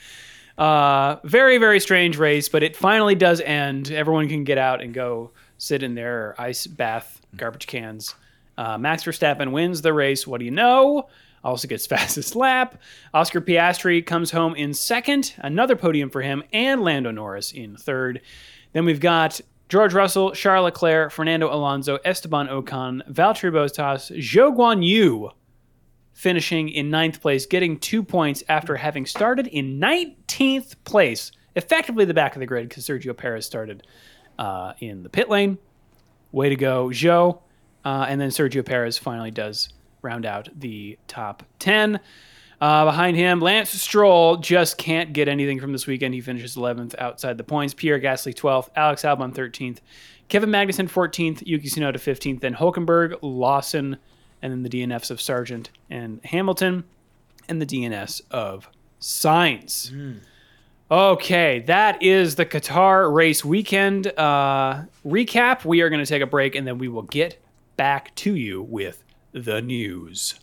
Uh, 0.56 1.16
very 1.24 1.58
very 1.58 1.78
strange 1.78 2.16
race, 2.16 2.48
but 2.48 2.62
it 2.62 2.74
finally 2.74 3.14
does 3.14 3.42
end. 3.42 3.90
Everyone 3.90 4.26
can 4.26 4.44
get 4.44 4.56
out 4.56 4.80
and 4.80 4.94
go 4.94 5.32
sit 5.58 5.82
in 5.82 5.94
their 5.94 6.34
ice 6.38 6.66
bath 6.66 7.20
garbage 7.36 7.66
cans. 7.66 8.14
Uh, 8.56 8.78
Max 8.78 9.04
Verstappen 9.04 9.52
wins 9.52 9.82
the 9.82 9.92
race. 9.92 10.26
What 10.26 10.38
do 10.38 10.46
you 10.46 10.50
know? 10.50 11.08
Also 11.46 11.68
gets 11.68 11.86
fastest 11.86 12.36
lap. 12.36 12.80
Oscar 13.14 13.40
Piastri 13.40 14.04
comes 14.04 14.30
home 14.30 14.54
in 14.54 14.74
second. 14.74 15.34
Another 15.38 15.76
podium 15.76 16.10
for 16.10 16.22
him, 16.22 16.42
and 16.52 16.82
Lando 16.82 17.10
Norris 17.10 17.52
in 17.52 17.76
third. 17.76 18.20
Then 18.72 18.84
we've 18.84 19.00
got 19.00 19.40
George 19.68 19.94
Russell, 19.94 20.32
Charles 20.32 20.64
Leclerc, 20.64 21.10
Fernando 21.12 21.52
Alonso, 21.52 21.98
Esteban 22.04 22.48
Ocon, 22.48 23.08
Valtteri 23.10 23.50
Bottas, 23.50 24.16
Zhou 24.18 24.54
Guan 24.54 24.86
Yu 24.86 25.30
finishing 26.12 26.70
in 26.70 26.88
ninth 26.88 27.20
place, 27.20 27.44
getting 27.44 27.78
two 27.78 28.02
points 28.02 28.42
after 28.48 28.74
having 28.74 29.04
started 29.04 29.46
in 29.48 29.78
19th 29.78 30.74
place, 30.84 31.30
effectively 31.56 32.06
the 32.06 32.14
back 32.14 32.34
of 32.34 32.40
the 32.40 32.46
grid 32.46 32.68
because 32.68 32.86
Sergio 32.86 33.14
Perez 33.14 33.44
started 33.44 33.86
uh, 34.38 34.72
in 34.80 35.02
the 35.02 35.10
pit 35.10 35.28
lane. 35.28 35.58
Way 36.32 36.48
to 36.48 36.56
go, 36.56 36.88
Zhou. 36.88 37.38
Uh, 37.84 38.06
and 38.08 38.20
then 38.20 38.30
Sergio 38.30 38.64
Perez 38.64 38.96
finally 38.98 39.30
does 39.30 39.68
round 40.06 40.24
out 40.24 40.48
the 40.54 40.98
top 41.08 41.42
10. 41.58 42.00
Uh, 42.58 42.84
behind 42.86 43.16
him, 43.16 43.40
Lance 43.40 43.70
Stroll 43.70 44.38
just 44.38 44.78
can't 44.78 45.12
get 45.12 45.28
anything 45.28 45.60
from 45.60 45.72
this 45.72 45.86
weekend. 45.86 46.14
He 46.14 46.22
finishes 46.22 46.56
11th 46.56 46.94
outside 46.98 47.36
the 47.36 47.44
points. 47.44 47.74
Pierre 47.74 48.00
Gasly 48.00 48.32
12th, 48.32 48.70
Alex 48.74 49.02
Albon 49.02 49.34
13th, 49.34 49.78
Kevin 50.28 50.48
Magnussen 50.48 50.88
14th, 50.88 51.46
Yuki 51.46 51.68
Tsunoda 51.68 51.96
15th, 51.96 52.40
then 52.40 52.54
Hulkenberg, 52.54 53.18
Lawson, 53.20 53.98
and 54.40 54.52
then 54.52 54.62
the 54.62 54.70
DNFs 54.70 55.10
of 55.10 55.18
Sargeant 55.18 55.68
and 55.90 56.24
Hamilton, 56.24 56.84
and 57.48 57.60
the 57.60 57.66
DNS 57.66 58.22
of 58.30 58.70
Sainz. 59.00 59.92
Okay, 60.90 61.60
that 61.66 62.02
is 62.02 62.36
the 62.36 62.46
Qatar 62.46 63.12
race 63.12 63.44
weekend 63.44 64.06
uh, 64.18 64.84
recap. 65.04 65.64
We 65.64 65.80
are 65.80 65.90
going 65.90 66.02
to 66.02 66.08
take 66.08 66.22
a 66.22 66.26
break 66.26 66.54
and 66.54 66.66
then 66.66 66.78
we 66.78 66.88
will 66.88 67.02
get 67.02 67.42
back 67.76 68.14
to 68.16 68.34
you 68.34 68.62
with 68.62 69.02
the 69.36 69.60
news. 69.60 70.40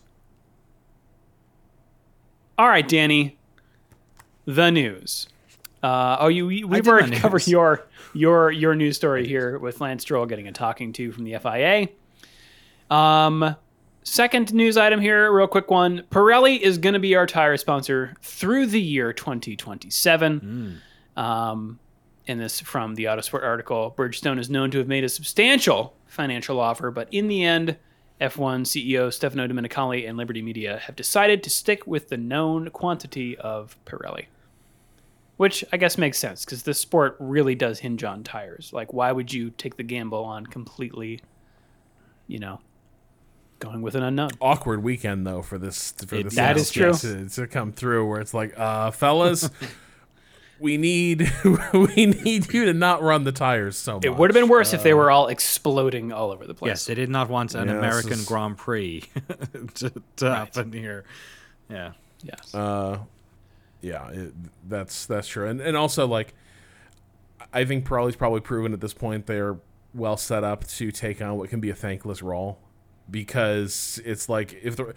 All 2.56 2.68
right, 2.68 2.86
Danny, 2.86 3.36
the 4.46 4.70
news. 4.70 5.26
Uh, 5.82 6.16
oh, 6.20 6.28
you 6.28 6.46
we've 6.46 6.88
already 6.88 7.16
covered 7.18 7.46
your 7.46 7.86
your 8.14 8.50
your 8.52 8.74
news 8.74 8.96
story 8.96 9.26
here 9.26 9.58
with 9.58 9.80
Lance 9.80 10.02
Stroll 10.02 10.26
getting 10.26 10.46
a 10.46 10.52
talking 10.52 10.92
to 10.94 11.10
from 11.12 11.24
the 11.24 11.36
FIA. 11.38 11.88
Um, 12.94 13.56
second 14.04 14.54
news 14.54 14.76
item 14.76 15.00
here, 15.00 15.30
real 15.32 15.48
quick 15.48 15.70
one. 15.70 16.04
Pirelli 16.10 16.60
is 16.60 16.78
going 16.78 16.94
to 16.94 17.00
be 17.00 17.16
our 17.16 17.26
tire 17.26 17.56
sponsor 17.56 18.14
through 18.22 18.66
the 18.66 18.80
year 18.80 19.12
2027. 19.12 20.80
Um, 21.16 21.78
and 22.26 22.40
this 22.40 22.60
from 22.60 22.94
the 22.94 23.04
Autosport 23.04 23.42
article. 23.42 23.92
Bridgestone 23.96 24.38
is 24.38 24.48
known 24.48 24.70
to 24.70 24.78
have 24.78 24.88
made 24.88 25.04
a 25.04 25.08
substantial 25.08 25.94
financial 26.06 26.60
offer, 26.60 26.90
but 26.90 27.08
in 27.12 27.28
the 27.28 27.44
end, 27.44 27.76
F1 28.20 28.62
CEO 28.62 29.12
Stefano 29.12 29.46
Domenicali 29.48 30.08
and 30.08 30.16
Liberty 30.16 30.40
Media 30.42 30.78
have 30.84 30.94
decided 30.96 31.42
to 31.42 31.50
stick 31.50 31.86
with 31.86 32.08
the 32.08 32.16
known 32.16 32.70
quantity 32.70 33.36
of 33.38 33.76
Pirelli. 33.86 34.26
Which 35.36 35.64
I 35.72 35.78
guess 35.78 35.98
makes 35.98 36.16
sense 36.18 36.44
because 36.44 36.62
this 36.62 36.78
sport 36.78 37.16
really 37.18 37.56
does 37.56 37.80
hinge 37.80 38.04
on 38.04 38.22
tires. 38.22 38.72
Like, 38.72 38.92
why 38.92 39.10
would 39.10 39.32
you 39.32 39.50
take 39.50 39.76
the 39.76 39.82
gamble 39.82 40.22
on 40.24 40.46
completely, 40.46 41.20
you 42.28 42.38
know, 42.38 42.60
going 43.58 43.82
with 43.82 43.96
an 43.96 44.04
unknown? 44.04 44.30
Awkward 44.40 44.84
weekend 44.84 45.26
though 45.26 45.42
for 45.42 45.58
this 45.58 45.90
for 46.06 46.14
It- 46.14 46.22
this 46.24 46.36
that 46.36 46.56
is 46.56 46.70
true. 46.70 46.92
to, 46.94 47.28
to 47.28 47.46
come 47.48 47.72
through 47.72 48.08
where 48.08 48.20
it's 48.20 48.32
like, 48.32 48.56
uh, 48.56 48.92
fellas, 48.92 49.50
we 50.60 50.76
need 50.76 51.30
we 51.72 52.06
need 52.06 52.52
you 52.52 52.64
to 52.66 52.72
not 52.72 53.02
run 53.02 53.24
the 53.24 53.32
tires 53.32 53.76
so 53.76 53.94
much. 53.94 54.04
It 54.04 54.16
would 54.16 54.30
have 54.30 54.34
been 54.34 54.48
worse 54.48 54.72
if 54.72 54.82
they 54.82 54.94
were 54.94 55.10
all 55.10 55.28
exploding 55.28 56.12
all 56.12 56.30
over 56.30 56.46
the 56.46 56.54
place. 56.54 56.68
Yes, 56.70 56.84
they 56.86 56.94
did 56.94 57.10
not 57.10 57.28
want 57.28 57.54
an 57.54 57.68
Yeah, 57.68 57.78
American 57.78 58.12
is- 58.12 58.24
Grand 58.26 58.56
Prix 58.56 59.04
to, 59.74 59.92
to 60.16 60.34
happen 60.34 60.72
here. 60.72 61.04
Yeah. 61.68 61.92
Yes. 62.22 62.54
Uh, 62.54 62.98
yeah, 63.82 64.08
it, 64.10 64.32
that's 64.68 65.04
that's 65.06 65.28
true, 65.28 65.46
and 65.46 65.60
and 65.60 65.76
also 65.76 66.06
like, 66.06 66.32
I 67.52 67.64
think 67.66 67.86
Pirelli's 67.86 68.16
probably 68.16 68.40
proven 68.40 68.72
at 68.72 68.80
this 68.80 68.94
point 68.94 69.26
they're 69.26 69.56
well 69.92 70.16
set 70.16 70.42
up 70.42 70.66
to 70.66 70.90
take 70.90 71.20
on 71.20 71.36
what 71.36 71.50
can 71.50 71.60
be 71.60 71.68
a 71.70 71.74
thankless 71.74 72.22
role, 72.22 72.58
because 73.10 74.00
it's 74.04 74.28
like 74.28 74.58
if 74.62 74.76
the 74.76 74.94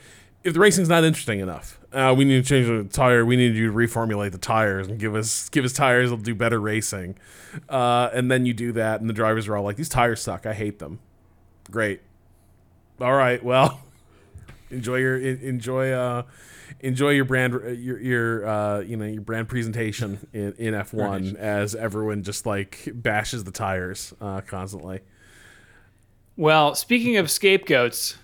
if 0.48 0.54
the 0.54 0.62
racing's 0.62 0.88
not 0.88 1.04
interesting 1.04 1.42
enough, 1.42 1.78
uh, 1.92 2.16
we 2.18 2.24
need 2.24 2.42
to 2.42 2.48
change 2.48 2.68
the 2.68 2.86
tire. 2.86 3.26
We 3.26 3.36
need 3.36 3.54
you 3.54 3.70
to 3.70 3.78
reformulate 3.78 4.32
the 4.32 4.38
tires 4.38 4.88
and 4.88 4.98
give 4.98 5.14
us 5.14 5.50
give 5.50 5.66
us 5.66 5.74
tires 5.74 6.10
that'll 6.10 6.24
do 6.24 6.34
better 6.34 6.58
racing, 6.62 7.18
uh, 7.68 8.10
and 8.14 8.32
then 8.32 8.46
you 8.46 8.54
do 8.54 8.72
that, 8.72 9.02
and 9.02 9.10
the 9.10 9.14
drivers 9.14 9.50
are 9.50 9.58
all 9.58 9.64
like, 9.66 9.76
"These 9.76 9.90
tires 9.90 10.22
suck. 10.22 10.46
I 10.46 10.54
hate 10.54 10.80
them." 10.80 11.00
Great. 11.70 12.00
All 13.02 13.12
right. 13.12 13.44
Well, 13.44 13.82
enjoy 14.72 15.00
your 15.00 15.18
enjoy 15.18 15.92
uh 15.92 16.24
enjoy 16.80 17.10
your 17.10 17.26
brand 17.26 17.54
your 17.78 18.00
your 18.00 18.48
uh 18.48 18.80
you 18.80 18.96
know 18.96 19.06
your 19.06 19.22
brand 19.22 19.50
presentation 19.50 20.26
in, 20.32 20.54
in 20.54 20.74
F1 20.74 21.36
as 21.36 21.76
everyone 21.76 22.24
just 22.24 22.46
like 22.46 22.88
bashes 22.94 23.44
the 23.44 23.52
tires 23.52 24.14
uh 24.22 24.40
constantly. 24.42 25.02
Well, 26.38 26.74
speaking 26.74 27.18
of 27.18 27.30
scapegoats, 27.30 28.18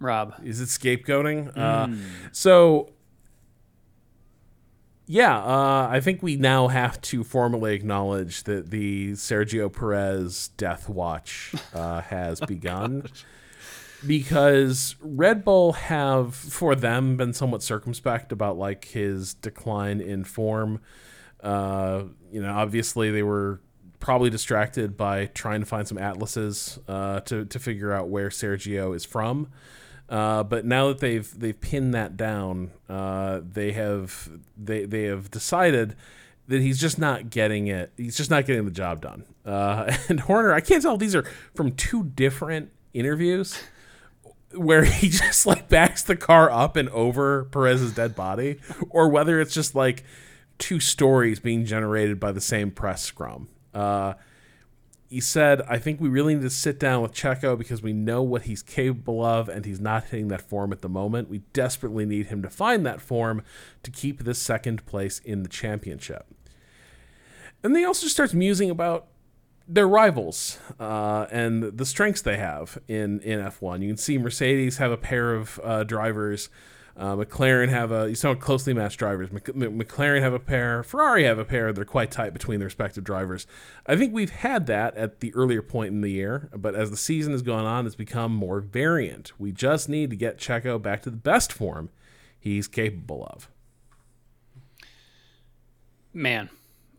Rob, 0.00 0.34
Is 0.44 0.60
it 0.60 0.68
scapegoating? 0.68 1.56
Uh 1.56 1.88
so 2.32 2.90
yeah, 5.10 5.38
uh, 5.38 5.88
I 5.90 6.00
think 6.00 6.22
we 6.22 6.36
now 6.36 6.68
have 6.68 7.00
to 7.00 7.24
formally 7.24 7.74
acknowledge 7.74 8.42
that 8.44 8.70
the 8.70 9.12
Sergio 9.12 9.72
Perez 9.72 10.48
death 10.58 10.86
watch 10.86 11.54
uh, 11.72 12.02
has 12.02 12.40
begun. 12.46 13.06
because 14.06 14.96
Red 15.00 15.44
Bull 15.46 15.72
have 15.72 16.34
for 16.34 16.74
them 16.74 17.16
been 17.16 17.32
somewhat 17.32 17.62
circumspect 17.62 18.32
about 18.32 18.58
like 18.58 18.84
his 18.84 19.32
decline 19.32 20.02
in 20.02 20.24
form. 20.24 20.80
Uh, 21.42 22.02
you 22.30 22.42
know, 22.42 22.52
obviously 22.52 23.10
they 23.10 23.22
were 23.22 23.60
probably 24.00 24.28
distracted 24.28 24.96
by 24.96 25.26
trying 25.26 25.60
to 25.60 25.66
find 25.66 25.88
some 25.88 25.96
atlases 25.98 26.78
uh, 26.86 27.20
to 27.20 27.46
to 27.46 27.58
figure 27.58 27.94
out 27.94 28.08
where 28.08 28.28
Sergio 28.28 28.94
is 28.94 29.06
from. 29.06 29.48
Uh, 30.08 30.42
but 30.42 30.64
now 30.64 30.88
that 30.88 31.00
they've 31.00 31.38
they've 31.38 31.60
pinned 31.60 31.92
that 31.94 32.16
down, 32.16 32.70
uh, 32.88 33.40
they 33.42 33.72
have 33.72 34.28
they 34.56 34.84
they 34.84 35.04
have 35.04 35.30
decided 35.30 35.96
that 36.48 36.62
he's 36.62 36.80
just 36.80 36.98
not 36.98 37.28
getting 37.30 37.66
it. 37.66 37.92
He's 37.96 38.16
just 38.16 38.30
not 38.30 38.46
getting 38.46 38.64
the 38.64 38.70
job 38.70 39.02
done. 39.02 39.24
Uh, 39.44 39.94
and 40.08 40.20
Horner, 40.20 40.54
I 40.54 40.60
can't 40.60 40.82
tell 40.82 40.94
if 40.94 41.00
these 41.00 41.14
are 41.14 41.24
from 41.54 41.72
two 41.72 42.04
different 42.04 42.70
interviews 42.94 43.62
where 44.54 44.84
he 44.84 45.08
just 45.10 45.44
like 45.44 45.68
backs 45.68 46.02
the 46.02 46.16
car 46.16 46.50
up 46.50 46.76
and 46.76 46.88
over 46.88 47.44
Perez's 47.44 47.92
dead 47.92 48.14
body, 48.14 48.60
or 48.88 49.08
whether 49.08 49.40
it's 49.40 49.52
just 49.52 49.74
like 49.74 50.04
two 50.58 50.80
stories 50.80 51.38
being 51.38 51.64
generated 51.64 52.18
by 52.18 52.32
the 52.32 52.40
same 52.40 52.70
press 52.70 53.02
scrum. 53.02 53.48
He 55.08 55.20
said, 55.20 55.62
I 55.62 55.78
think 55.78 56.00
we 56.00 56.08
really 56.08 56.34
need 56.34 56.42
to 56.42 56.50
sit 56.50 56.78
down 56.78 57.00
with 57.00 57.14
Checo 57.14 57.56
because 57.56 57.82
we 57.82 57.94
know 57.94 58.22
what 58.22 58.42
he's 58.42 58.62
capable 58.62 59.24
of 59.24 59.48
and 59.48 59.64
he's 59.64 59.80
not 59.80 60.04
hitting 60.04 60.28
that 60.28 60.42
form 60.42 60.70
at 60.70 60.82
the 60.82 60.88
moment. 60.88 61.30
We 61.30 61.38
desperately 61.54 62.04
need 62.04 62.26
him 62.26 62.42
to 62.42 62.50
find 62.50 62.84
that 62.84 63.00
form 63.00 63.42
to 63.84 63.90
keep 63.90 64.24
this 64.24 64.38
second 64.38 64.84
place 64.84 65.18
in 65.20 65.42
the 65.42 65.48
championship. 65.48 66.26
And 67.62 67.74
then 67.74 67.80
he 67.80 67.86
also 67.86 68.06
starts 68.06 68.34
musing 68.34 68.70
about 68.70 69.06
their 69.66 69.88
rivals 69.88 70.58
uh, 70.80 71.26
and 71.30 71.62
the 71.62 71.86
strengths 71.86 72.22
they 72.22 72.36
have 72.36 72.78
in, 72.88 73.20
in 73.20 73.40
F1. 73.40 73.82
You 73.82 73.88
can 73.88 73.96
see 73.96 74.18
Mercedes 74.18 74.78
have 74.78 74.90
a 74.90 74.96
pair 74.96 75.34
of 75.34 75.60
uh, 75.62 75.84
drivers. 75.84 76.48
Uh, 76.98 77.14
McLaren 77.14 77.68
have 77.68 77.92
a 77.92 78.08
you 78.08 78.16
saw 78.16 78.34
closely 78.34 78.74
matched 78.74 78.98
drivers. 78.98 79.30
Mc, 79.30 79.54
Mc- 79.54 79.70
McLaren 79.70 80.20
have 80.20 80.32
a 80.32 80.40
pair. 80.40 80.82
Ferrari 80.82 81.22
have 81.24 81.38
a 81.38 81.44
pair. 81.44 81.72
They're 81.72 81.84
quite 81.84 82.10
tight 82.10 82.32
between 82.32 82.58
their 82.58 82.66
respective 82.66 83.04
drivers. 83.04 83.46
I 83.86 83.94
think 83.94 84.12
we've 84.12 84.30
had 84.30 84.66
that 84.66 84.96
at 84.96 85.20
the 85.20 85.32
earlier 85.34 85.62
point 85.62 85.92
in 85.92 86.00
the 86.00 86.10
year, 86.10 86.50
but 86.56 86.74
as 86.74 86.90
the 86.90 86.96
season 86.96 87.32
has 87.32 87.42
gone 87.42 87.64
on, 87.64 87.86
it's 87.86 87.94
become 87.94 88.34
more 88.34 88.60
variant. 88.60 89.32
We 89.38 89.52
just 89.52 89.88
need 89.88 90.10
to 90.10 90.16
get 90.16 90.38
Checo 90.38 90.82
back 90.82 91.02
to 91.02 91.10
the 91.10 91.16
best 91.16 91.52
form 91.52 91.90
he's 92.40 92.66
capable 92.66 93.26
of. 93.30 93.48
man, 96.12 96.48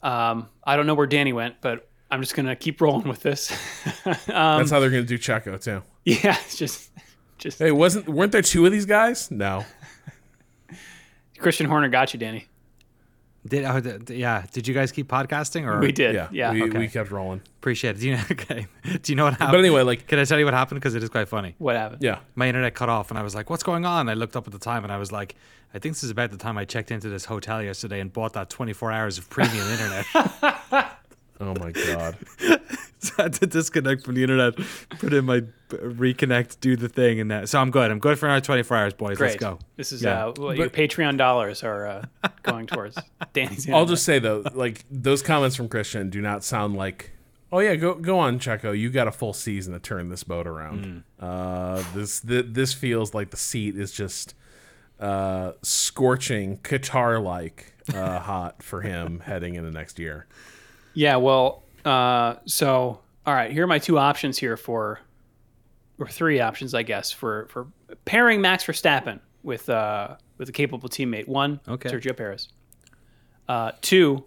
um, 0.02 0.48
I 0.64 0.78
don't 0.78 0.88
know 0.88 0.94
where 0.94 1.08
Danny 1.08 1.34
went, 1.34 1.56
but 1.62 1.90
I'm 2.10 2.22
just 2.22 2.36
gonna 2.36 2.56
keep 2.56 2.80
rolling 2.82 3.08
with 3.08 3.22
this. 3.22 3.52
um, 4.06 4.16
That's 4.60 4.72
how 4.72 4.80
they're 4.80 4.90
going 4.90 5.06
to 5.06 5.08
do 5.08 5.18
Checo 5.18 5.62
too. 5.62 5.84
yeah, 6.06 6.38
it's 6.46 6.56
just, 6.56 6.92
just 7.38 7.60
Hey, 7.60 7.72
wasn't 7.72 8.08
weren't 8.08 8.32
there 8.32 8.42
two 8.42 8.66
of 8.66 8.72
these 8.72 8.86
guys? 8.86 9.30
No. 9.30 9.66
Christian 11.40 11.68
Horner 11.68 11.90
got 11.90 12.14
you, 12.14 12.20
Danny. 12.20 12.48
Did 13.48 13.64
oh, 13.64 13.80
d- 13.80 14.16
yeah? 14.16 14.44
Did 14.52 14.68
you 14.68 14.74
guys 14.74 14.92
keep 14.92 15.08
podcasting 15.08 15.64
or 15.66 15.80
We 15.80 15.94
did, 15.94 16.14
Yeah. 16.14 16.28
yeah. 16.32 16.52
we, 16.52 16.64
okay. 16.64 16.78
we 16.78 16.88
kept 16.90 17.10
rolling. 17.10 17.42
appreciate 17.60 17.96
it? 17.96 18.00
Do 18.02 18.08
you 18.10 18.16
know? 18.18 18.24
Okay. 18.32 18.68
Do 19.02 19.12
you 19.12 19.16
know 19.16 19.24
what 19.24 19.34
happened? 19.34 19.52
But 19.54 19.60
anyway, 19.60 19.82
like 19.84 20.08
can 20.08 20.20
I 20.20 20.26
tell 20.26 20.38
you 20.38 20.44
what 20.46 20.54
happened? 20.54 20.82
Because 20.82 20.94
it 20.94 21.04
is 21.04 21.10
quite 21.10 21.30
funny. 21.30 21.56
What 21.58 21.78
happened? 21.78 22.04
yeah. 22.04 22.20
My 22.36 22.48
internet 22.48 22.76
cut 22.76 22.90
off, 22.90 23.12
and 23.12 23.18
I 23.18 23.24
was 23.24 23.36
like, 23.36 23.50
"What's 23.50 23.64
going 23.64 23.86
on?" 23.86 24.10
I 24.10 24.14
looked 24.14 24.36
up 24.36 24.46
at 24.46 24.52
the 24.52 24.60
time, 24.60 24.84
and 24.84 24.92
I 24.92 24.98
was 24.98 25.12
like, 25.14 25.36
"I 25.74 25.80
think 25.80 25.96
this 25.96 26.04
is 26.04 26.10
about 26.10 26.32
the 26.32 26.38
time 26.38 26.58
I 26.58 26.66
checked 26.66 26.92
into 26.92 27.08
this 27.08 27.24
hotel 27.26 27.64
yesterday 27.64 28.02
and 28.02 28.12
bought 28.12 28.34
that 28.34 28.50
24 28.50 28.92
hours 28.92 29.18
of 29.18 29.30
premium 29.30 29.66
internet." 29.68 30.06
Oh 31.42 31.56
my 31.58 31.72
god. 31.72 32.18
so 33.04 33.14
I 33.18 33.24
had 33.24 33.34
to 33.34 33.48
disconnect 33.48 34.04
from 34.06 34.16
the 34.16 34.22
internet, 34.24 34.56
put 35.00 35.14
in 35.14 35.26
my 35.26 35.42
reconnect, 35.70 36.60
do 36.60 36.76
the 36.76 36.90
thing, 36.90 37.20
and 37.20 37.32
that. 37.32 37.50
So 37.50 37.60
I'm 37.60 37.72
good. 37.72 37.90
I'm 37.92 38.00
good 38.00 38.20
for 38.20 38.26
another 38.28 38.44
24 38.46 38.78
hours, 38.78 38.94
boys. 38.94 39.18
Great. 39.18 39.30
Let's 39.30 39.40
go. 39.40 39.60
This 39.78 39.92
is 39.92 40.02
Yeah. 40.04 40.28
uh, 40.28 40.34
what 40.38 40.58
your 40.58 40.70
Patreon 40.70 41.18
dollars 41.18 41.64
are 41.64 41.88
uh, 41.88 42.06
going 42.44 42.68
towards 42.68 42.98
Danny's. 43.34 43.70
I'll 43.70 43.86
just 43.86 44.04
say 44.04 44.20
though, 44.20 44.44
like 44.54 44.86
those 44.92 45.22
comments 45.22 45.56
from 45.56 45.70
Christian 45.70 46.10
do 46.10 46.22
not 46.22 46.44
sound 46.44 46.76
like 46.76 47.12
Oh 47.52 47.60
yeah, 47.60 47.74
go 47.76 47.96
go 47.96 48.20
on, 48.20 48.38
Checo. 48.38 48.78
You 48.78 48.92
got 48.92 49.08
a 49.08 49.12
full 49.12 49.34
season 49.34 49.74
to 49.74 49.80
turn 49.80 50.10
this 50.10 50.24
boat 50.24 50.46
around. 50.46 51.04
Uh, 51.20 51.84
this 51.96 52.20
th- 52.20 52.46
this 52.50 52.74
feels 52.76 53.16
like 53.16 53.32
the 53.32 53.38
seat 53.38 53.76
is 53.76 53.92
just 53.92 54.36
uh, 55.00 55.54
scorching 55.64 56.58
Qatar 56.58 57.24
like 57.24 57.74
uh, 57.92 58.20
hot 58.20 58.62
for 58.62 58.82
him 58.82 59.20
heading 59.26 59.56
into 59.56 59.72
next 59.72 59.98
year. 59.98 60.28
Yeah, 60.94 61.16
well, 61.16 61.64
uh, 61.86 62.36
so 62.46 63.00
all 63.26 63.34
right, 63.34 63.52
here 63.52 63.64
are 63.64 63.68
my 63.68 63.80
two 63.80 63.98
options 64.00 64.38
here 64.38 64.58
for, 64.58 65.00
or 66.00 66.08
three 66.08 66.40
options, 66.40 66.74
I 66.74 66.84
guess, 66.84 67.12
for 67.12 67.48
for 67.50 67.68
pairing 68.06 68.42
Max 68.42 68.64
Verstappen 68.66 69.20
with 69.44 69.70
uh 69.70 70.16
with 70.38 70.50
a 70.50 70.52
capable 70.52 70.90
teammate. 70.90 71.28
One, 71.28 71.60
Okay. 71.68 71.90
Sergio 71.90 72.16
Perez. 72.16 72.50
Uh, 73.48 73.72
two, 73.82 74.24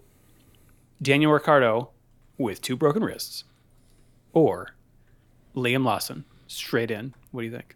Daniel 1.01 1.31
Ricciardo 1.31 1.89
with 2.37 2.61
two 2.61 2.75
broken 2.75 3.03
wrists, 3.03 3.45
or 4.33 4.75
Liam 5.55 5.83
Lawson 5.85 6.25
straight 6.47 6.91
in. 6.91 7.13
What 7.31 7.41
do 7.41 7.47
you 7.47 7.51
think? 7.53 7.75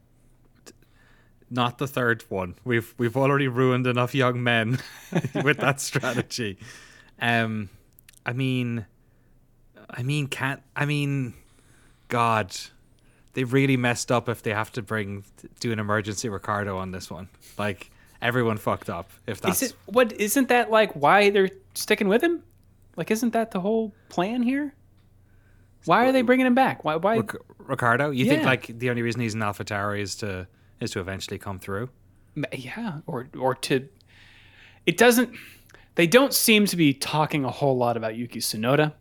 Not 1.50 1.78
the 1.78 1.88
third 1.88 2.24
one. 2.30 2.56
We've 2.66 2.94
we've 2.98 3.16
already 3.16 3.48
ruined 3.48 3.88
enough 3.88 4.14
young 4.14 4.44
men 4.44 4.80
with 5.44 5.58
that 5.60 5.80
strategy. 5.80 6.58
Um, 7.22 7.70
I 8.26 8.34
mean, 8.34 8.86
I 9.90 10.04
mean, 10.04 10.28
can't 10.28 10.62
I 10.76 10.86
mean, 10.86 11.34
God, 12.10 12.56
they 13.34 13.44
really 13.44 13.78
messed 13.78 14.12
up 14.12 14.30
if 14.30 14.44
they 14.44 14.52
have 14.52 14.72
to 14.74 14.82
bring 14.82 15.24
do 15.60 15.72
an 15.72 15.80
emergency 15.80 16.30
Ricciardo 16.30 16.78
on 16.78 16.92
this 16.92 17.10
one. 17.10 17.30
Like 17.58 17.92
everyone 18.22 18.58
fucked 18.58 18.90
up 18.90 19.12
if 19.26 19.42
that's 19.42 19.62
Is 19.62 19.72
it 19.72 19.78
what? 19.86 20.14
Isn't 20.14 20.50
that 20.50 20.72
like 20.72 20.94
why 20.94 21.30
they're 21.30 21.52
sticking 21.74 22.08
with 22.08 22.22
him? 22.22 22.44
Like, 22.96 23.12
isn't 23.12 23.34
that 23.34 23.52
the 23.52 23.60
whole 23.60 23.94
plan 24.10 24.42
here? 24.42 24.74
Why 25.86 26.08
are 26.08 26.12
they 26.12 26.24
bringing 26.24 26.48
him 26.48 26.56
back? 26.56 26.84
Why? 26.84 26.96
Why? 26.96 27.18
Ric- 27.18 27.36
Ricciardo. 27.60 28.10
You 28.10 28.26
think 28.26 28.44
like 28.44 28.80
the 28.80 28.90
only 28.90 29.04
reason 29.04 29.22
he's 29.22 29.36
in 29.36 29.42
AlphaTauri 29.42 30.00
is 30.02 30.16
to 30.16 30.48
is 30.80 30.92
to 30.92 31.00
eventually 31.00 31.38
come 31.38 31.60
through? 31.60 31.90
yeah 32.54 33.00
or 33.08 33.28
or 33.38 33.56
to 33.56 33.88
it 34.86 34.98
doesn't 34.98 35.34
they 35.96 36.06
don't 36.08 36.34
seem 36.34 36.66
to 36.68 36.76
be 36.76 36.94
talking 36.94 37.44
a 37.44 37.50
whole 37.50 37.76
lot 37.78 37.98
about 37.98 38.16
Yuki 38.16 38.40
Tsunoda 38.40 38.94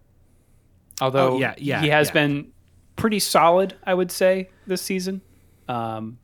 although 1.00 1.34
Oh, 1.34 1.38
yeah, 1.38 1.54
yeah, 1.58 1.80
he 1.82 1.88
has 1.88 2.08
yeah. 2.08 2.12
been 2.14 2.52
pretty 2.96 3.18
solid 3.18 3.74
I 3.84 3.92
would 3.94 4.10
say 4.10 4.48
this 4.66 4.80
season 4.82 5.20
um 5.68 6.18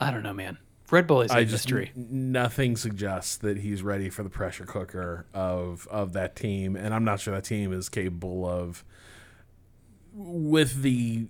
I 0.00 0.10
don't 0.10 0.22
know 0.22 0.32
man 0.34 0.58
Red 0.90 1.06
Bull 1.06 1.22
is 1.22 1.30
a 1.30 1.34
I 1.36 1.42
just 1.44 1.52
mystery 1.66 1.92
nothing 1.94 2.76
suggests 2.76 3.36
that 3.38 3.58
he's 3.58 3.82
ready 3.82 4.10
for 4.10 4.22
the 4.24 4.28
pressure 4.30 4.64
cooker 4.66 5.24
of 5.32 5.86
of 5.90 6.14
that 6.14 6.34
team, 6.34 6.74
and 6.74 6.92
I'm 6.92 7.04
not 7.04 7.20
sure 7.20 7.32
that 7.34 7.44
team 7.44 7.72
is 7.72 7.88
capable 7.88 8.44
of 8.44 8.82
with 10.12 10.82
the 10.82 11.28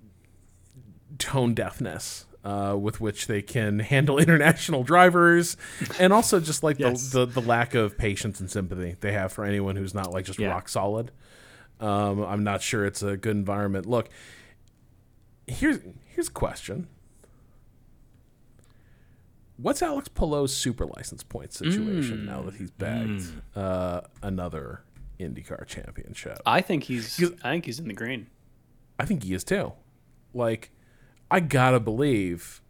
tone 1.19 1.53
deafness 1.55 2.25
uh, 2.43 2.75
with 2.81 3.01
which 3.03 3.27
they 3.27 3.43
can 3.43 3.79
handle 3.81 4.19
international 4.19 4.83
drivers, 4.83 5.59
and 5.99 6.11
also 6.13 6.41
just 6.41 6.63
like 6.63 6.79
Yes. 6.79 7.11
the, 7.11 7.27
the 7.27 7.41
the 7.41 7.47
lack 7.47 7.75
of 7.75 7.99
patience 7.99 8.41
and 8.41 8.51
sympathy 8.51 8.97
they 9.01 9.13
have 9.13 9.31
for 9.33 9.45
anyone 9.45 9.77
who's 9.77 9.93
not 9.95 10.11
like 10.13 10.25
just 10.25 10.39
Yeah. 10.39 10.49
rock 10.49 10.69
solid. 10.71 11.11
Um, 11.81 12.22
I'm 12.24 12.45
not 12.45 12.62
sure 12.62 12.85
it's 12.85 13.03
a 13.03 13.16
good 13.16 13.37
environment. 13.37 13.87
Look, 13.87 14.09
here's 15.47 15.78
here's 16.07 16.28
a 16.28 16.33
question. 16.33 16.89
What's 19.57 19.83
Alex 19.83 20.09
Palou's 20.09 20.55
super 20.55 20.87
license 20.87 21.22
point 21.22 21.53
situation 21.53 22.24
now 22.24 22.43
that 22.43 22.55
he's 22.55 22.70
bagged 22.70 23.24
uh, 23.55 24.03
another 24.22 24.83
IndyCar 25.18 25.66
championship? 25.66 26.41
I 26.47 26.62
think 26.62 26.85
he's 26.85 27.22
I 27.45 27.51
think 27.51 27.66
he's 27.66 27.78
in 27.78 27.89
the 27.89 27.95
green 27.95 28.26
I 29.01 29.07
think 29.07 29.22
he 29.24 29.33
is 29.33 29.45
too. 29.45 29.72
Like, 30.35 30.70
I 31.31 31.41
gotta 31.41 31.81
believe. 31.81 32.61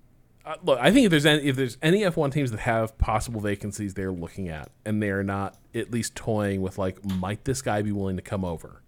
Uh, 0.45 0.55
look, 0.63 0.79
I 0.81 0.93
think 0.93 1.07
if 1.07 1.11
there's 1.11 1.27
any, 1.27 1.43
if 1.43 1.57
there's 1.57 1.77
any 1.83 2.01
F1 2.01 2.33
teams 2.33 2.53
that 2.53 2.61
have 2.61 2.97
possible 2.99 3.41
vacancies 3.41 3.95
they're 3.95 4.13
looking 4.13 4.49
at, 4.49 4.71
and 4.87 5.03
they're 5.03 5.25
not 5.25 5.59
at 5.75 5.91
least 5.91 6.15
toying 6.15 6.63
with 6.63 6.79
like, 6.79 7.05
might 7.05 7.45
this 7.45 7.63
guy 7.63 7.83
be 7.83 7.91
willing 7.93 8.17
to 8.17 8.23
come 8.23 8.45
over 8.45 8.81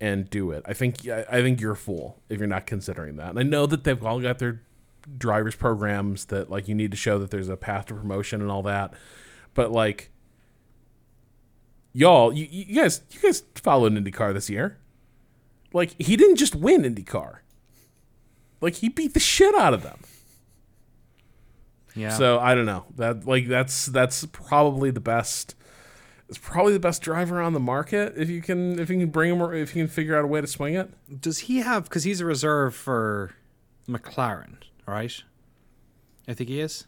and 0.00 0.28
do 0.28 0.50
it? 0.50 0.62
I 0.66 0.72
think 0.72 1.08
I, 1.08 1.42
think 1.42 1.60
you're 1.60 1.72
a 1.72 1.76
fool 1.76 2.20
if 2.28 2.38
you're 2.38 2.46
not 2.46 2.66
considering 2.66 3.16
that. 3.16 3.30
And 3.30 3.38
I 3.38 3.42
know 3.42 3.66
that 3.66 3.84
they've 3.84 4.04
all 4.04 4.20
got 4.20 4.38
their 4.38 4.62
drivers 5.18 5.54
programs 5.54 6.26
that 6.26 6.50
like 6.50 6.68
you 6.68 6.74
need 6.74 6.90
to 6.90 6.96
show 6.96 7.18
that 7.18 7.30
there's 7.30 7.48
a 7.48 7.56
path 7.56 7.86
to 7.86 7.94
promotion 7.94 8.40
and 8.40 8.50
all 8.50 8.62
that, 8.62 8.94
but 9.54 9.70
like. 9.70 10.10
Y'all, 11.96 12.32
you, 12.32 12.48
you 12.50 12.74
guys, 12.74 13.02
you 13.12 13.20
guys 13.20 13.44
followed 13.54 13.92
IndyCar 13.92 14.34
this 14.34 14.50
year 14.50 14.78
like 15.74 16.00
he 16.00 16.16
didn't 16.16 16.36
just 16.36 16.54
win 16.54 16.82
IndyCar. 16.82 17.38
Like 18.62 18.76
he 18.76 18.88
beat 18.88 19.12
the 19.12 19.20
shit 19.20 19.54
out 19.54 19.74
of 19.74 19.82
them. 19.82 19.98
Yeah. 21.94 22.10
So 22.10 22.38
I 22.38 22.54
don't 22.54 22.64
know. 22.64 22.86
That 22.96 23.26
like 23.26 23.48
that's 23.48 23.86
that's 23.86 24.24
probably 24.26 24.90
the 24.90 25.00
best. 25.00 25.54
It's 26.28 26.38
probably 26.38 26.72
the 26.72 26.80
best 26.80 27.02
driver 27.02 27.40
on 27.40 27.52
the 27.52 27.60
market 27.60 28.14
if 28.16 28.30
you 28.30 28.40
can 28.40 28.78
if 28.78 28.88
you 28.90 28.98
can 28.98 29.10
bring 29.10 29.30
him 29.32 29.42
or 29.42 29.54
if 29.54 29.74
you 29.76 29.82
can 29.82 29.88
figure 29.88 30.16
out 30.16 30.24
a 30.24 30.26
way 30.26 30.40
to 30.40 30.46
swing 30.46 30.74
it. 30.74 30.90
Does 31.20 31.38
he 31.40 31.58
have? 31.58 31.84
Because 31.84 32.04
he's 32.04 32.20
a 32.20 32.24
reserve 32.24 32.74
for 32.74 33.34
McLaren, 33.88 34.56
right? 34.86 35.22
I 36.26 36.32
think 36.34 36.48
he 36.48 36.60
is. 36.60 36.86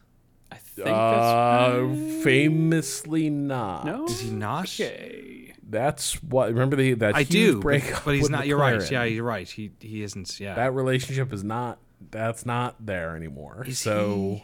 I 0.51 0.57
think 0.57 0.87
that's 0.87 0.95
Uh, 0.97 2.20
famously 2.22 3.28
not. 3.30 3.84
no 3.84 4.05
Is 4.07 4.20
he 4.20 4.30
not? 4.30 4.64
okay 4.64 5.53
That's 5.68 6.22
what. 6.22 6.49
Remember 6.49 6.76
the 6.76 6.95
that 6.95 7.14
I 7.16 7.20
huge 7.22 7.30
do, 7.30 7.55
but, 7.57 7.62
breakup 7.62 8.05
but 8.05 8.14
he's 8.14 8.22
with 8.22 8.30
not. 8.30 8.47
You're 8.47 8.59
right. 8.59 8.91
Yeah, 8.91 9.05
you're 9.05 9.24
right. 9.24 9.49
He 9.49 9.72
he 9.80 10.03
isn't. 10.03 10.39
Yeah. 10.41 10.55
That 10.55 10.72
relationship 10.72 11.32
is 11.32 11.43
not. 11.45 11.78
That's 12.11 12.47
not 12.47 12.87
there 12.87 13.16
anymore. 13.16 13.64
Is 13.66 13.78
so 13.80 14.43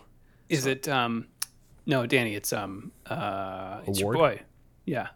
is 0.49 0.67
it 0.67 0.89
um 0.89 1.29
no 1.87 2.05
Danny 2.07 2.35
it's 2.35 2.53
um 2.53 2.93
uh 3.07 3.81
it's 3.87 4.01
your 4.01 4.13
boy 4.15 4.41
yeah 4.85 5.09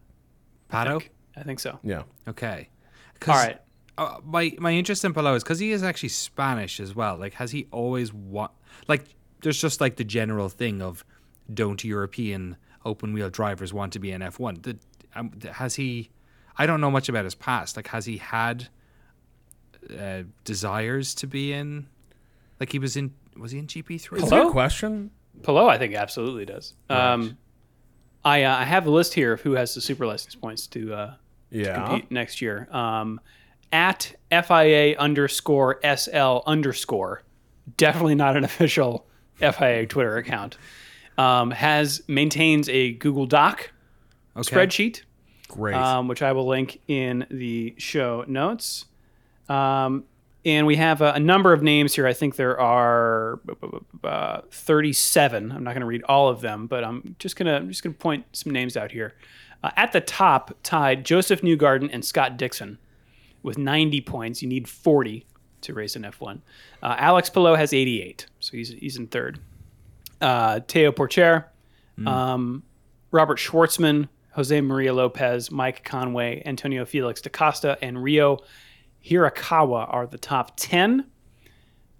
Pato. 0.71 1.03
I 1.37 1.43
think 1.43 1.61
so 1.61 1.79
yeah. 1.83 2.03
Okay. 2.29 2.69
all 3.29 3.35
right 3.35 3.61
Uh, 3.99 4.19
my 4.25 4.55
my 4.59 4.73
interest 4.73 5.05
in 5.05 5.15
Palou 5.15 5.35
is 5.35 5.43
because 5.43 5.59
he 5.59 5.73
is 5.73 5.83
actually 5.83 6.11
Spanish 6.11 6.81
as 6.81 6.95
well. 6.95 7.17
Like, 7.17 7.35
has 7.35 7.51
he 7.53 7.67
always 7.71 8.13
want 8.13 8.53
like? 8.89 9.05
There's 9.43 9.59
just 9.61 9.81
like 9.81 9.97
the 9.97 10.05
general 10.05 10.49
thing 10.51 10.83
of 10.83 11.03
don't 11.53 11.83
European 11.83 12.57
open 12.85 13.13
wheel 13.15 13.31
drivers 13.31 13.73
want 13.73 13.93
to 13.95 13.99
be 13.99 14.11
in 14.13 14.21
F1? 14.21 14.63
The, 14.65 14.77
um, 15.15 15.31
th- 15.41 15.55
has 15.55 15.77
he? 15.77 16.11
I 16.59 16.67
don't 16.67 16.81
know 16.83 16.91
much 16.91 17.09
about 17.09 17.25
his 17.25 17.35
past. 17.35 17.77
Like, 17.77 17.87
has 17.89 18.05
he 18.05 18.19
had 18.19 18.69
uh, 19.99 20.25
desires 20.45 21.15
to 21.17 21.27
be 21.27 21.53
in? 21.55 21.87
Like, 22.61 22.73
he 22.73 22.79
was 22.79 22.97
in. 22.97 23.15
Was 23.39 23.53
he 23.53 23.59
in 23.59 23.67
GP 23.67 24.01
three? 24.01 24.19
It's 24.21 24.31
a 24.31 24.35
Hello? 24.35 24.45
good 24.49 24.53
question. 24.53 25.11
Palou, 25.43 25.69
I 25.69 25.79
think 25.79 25.95
absolutely 25.95 26.45
does. 26.45 26.75
Um, 26.91 27.37
I 28.27 28.43
uh, 28.43 28.57
I 28.57 28.65
have 28.65 28.87
a 28.87 28.91
list 28.91 29.15
here 29.15 29.33
of 29.35 29.41
who 29.41 29.53
has 29.53 29.75
the 29.75 29.81
super 29.81 30.05
license 30.07 30.35
points 30.35 30.67
to 30.69 30.93
uh, 30.93 31.15
Yeah. 31.51 31.75
compete 31.87 32.11
next 32.11 32.43
year. 32.43 32.69
Um, 32.73 33.21
at 33.73 34.15
FIA 34.31 34.97
underscore 34.99 35.79
SL 35.83 36.39
underscore, 36.47 37.23
definitely 37.77 38.15
not 38.17 38.37
an 38.37 38.45
official 38.51 39.07
FIA 39.39 39.87
Twitter 39.87 40.17
account. 40.17 40.59
Um, 41.19 41.51
has 41.53 42.03
maintains 42.09 42.69
a 42.69 42.93
Google 42.93 43.27
Doc 43.27 43.71
Okay. 44.37 44.55
spreadsheet, 44.55 45.03
Great. 45.49 45.75
um, 45.77 46.09
which 46.09 46.21
I 46.21 46.33
will 46.33 46.47
link 46.47 46.81
in 46.89 47.27
the 47.31 47.75
show 47.79 48.25
notes. 48.27 48.85
Um, 49.49 50.05
and 50.47 50.65
we 50.65 50.77
have 50.77 51.03
a, 51.03 51.13
a 51.13 51.21
number 51.21 51.53
of 51.53 51.63
names 51.63 51.93
here. 51.93 52.07
I 52.07 52.13
think 52.13 52.37
there 52.37 52.59
are 52.59 53.41
uh, 54.05 54.43
37. 54.53 55.51
I'm 55.51 55.65
not 55.65 55.73
going 55.73 55.81
to 55.81 55.87
read 55.87 56.05
all 56.05 56.29
of 56.29 56.41
them, 56.41 56.69
but 56.69 56.85
I'm 56.85 57.17
just 57.19 57.35
gonna 57.37 57.57
I'm 57.57 57.69
just 57.69 57.83
gonna 57.83 57.95
point 57.95 58.25
some 58.33 58.53
names 58.53 58.77
out 58.77 58.93
here. 58.93 59.15
Uh, 59.63 59.71
at 59.77 59.91
the 59.93 60.01
top, 60.01 60.57
tied 60.63 61.05
Josef 61.05 61.43
Newgarden 61.43 61.91
and 61.93 62.05
Scott 62.05 62.37
Dixon 62.37 62.79
with 63.43 63.59
90 63.59 64.01
points. 64.03 64.41
You 64.41 64.49
need 64.49 64.69
40 64.69 65.27
to 65.63 65.75
race 65.75 65.97
an 65.97 66.03
F1. 66.05 66.41
Uh, 66.81 66.95
Alex 66.97 67.29
Palou 67.29 67.55
has 67.55 67.73
88, 67.73 68.27
so 68.39 68.57
he's 68.57 68.69
he's 68.69 68.97
in 68.97 69.09
third. 69.09 69.41
Uh, 70.21 70.61
Théo 70.61 70.93
Pourchaire, 70.93 71.47
um, 72.07 72.63
Robert 73.11 73.39
Shwartzman, 73.39 74.09
Jose 74.31 74.61
Maria 74.61 74.95
Lopez, 74.95 75.51
Mike 75.51 75.83
Conway, 75.83 76.43
Antonio 76.47 76.85
Felix 76.85 77.21
da 77.21 77.31
Costa, 77.31 77.77
and 77.83 78.03
Ryo 78.03 78.39
Hirakawa 79.07 79.93
are 79.93 80.07
the 80.07 80.19
top 80.19 80.53
10. 80.57 81.07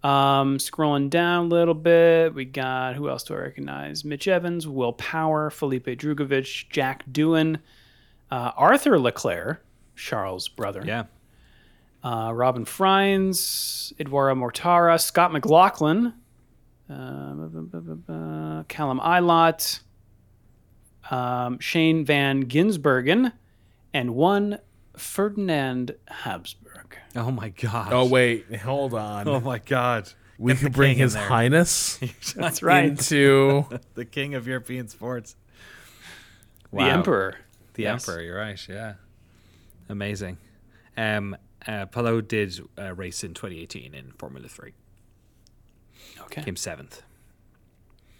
Um, 0.03 0.59
scrolling 0.59 1.11
down 1.11 1.47
a 1.47 1.49
little 1.49 1.75
bit, 1.75 2.33
we 2.35 2.45
got 2.45 2.95
who 2.95 3.09
else 3.09 3.25
do 3.25 3.35
I 3.35 3.39
recognize? 3.39 4.05
Mitch 4.05 4.29
Evans, 4.29 4.67
Will 4.69 4.93
Power, 4.93 5.51
Felipe 5.51 5.87
Drugovich, 5.87 6.69
Jack 6.71 7.05
Doohan, 7.11 7.59
uh, 8.31 8.53
Arthur 8.57 8.99
Leclerc, 9.01 9.65
Charles' 9.97 10.49
brother, 10.49 10.83
Yeah. 10.87 11.05
uh, 12.05 12.31
Robin 12.33 12.65
Frijns, 12.65 13.93
Eduardo 13.99 14.39
Mortara, 14.41 15.01
Scott 15.01 15.33
McLaughlin, 15.33 16.13
uh, 16.89 18.63
Callum 18.69 19.01
Ilott, 19.01 19.81
um, 21.11 21.59
Shane 21.59 22.05
van 22.05 22.45
Gisbergen, 22.45 23.33
and 23.93 24.15
one 24.15 24.59
Ferdinand 24.97 25.95
Habsburg. 26.09 26.97
Oh 27.15 27.31
my 27.31 27.51
god. 27.51 27.93
Oh 27.93 28.07
wait, 28.07 28.55
hold 28.57 28.95
on. 28.95 29.29
Oh 29.29 29.41
my 29.41 29.59
god. 29.59 30.11
we 30.39 30.53
Get 30.53 30.61
could 30.63 30.73
bring 30.73 30.97
His. 30.97 31.15
Highness 31.15 31.99
That's 32.37 32.63
right. 32.63 32.85
into. 32.87 33.67
the 33.95 34.05
king 34.05 34.35
of 34.35 34.47
European 34.47 34.89
sports. 34.89 35.37
The 36.73 36.83
Emperor. 36.83 37.37
The 37.75 37.85
Yes. 37.85 38.09
Emperor, 38.09 38.23
you're 38.23 38.37
right, 38.39 38.69
yeah. 38.69 38.95
Amazing. 39.89 40.39
Um 40.97 41.37
uh, 41.67 41.87
Palou 41.87 42.23
did 42.23 42.61
uh, 42.79 42.95
race 42.95 43.25
in 43.25 43.35
2018 43.35 43.93
in 43.93 44.13
Formula 44.19 44.47
3. 44.49 44.73
Okay. 46.23 46.43
Came 46.45 46.55
7th. 46.55 47.01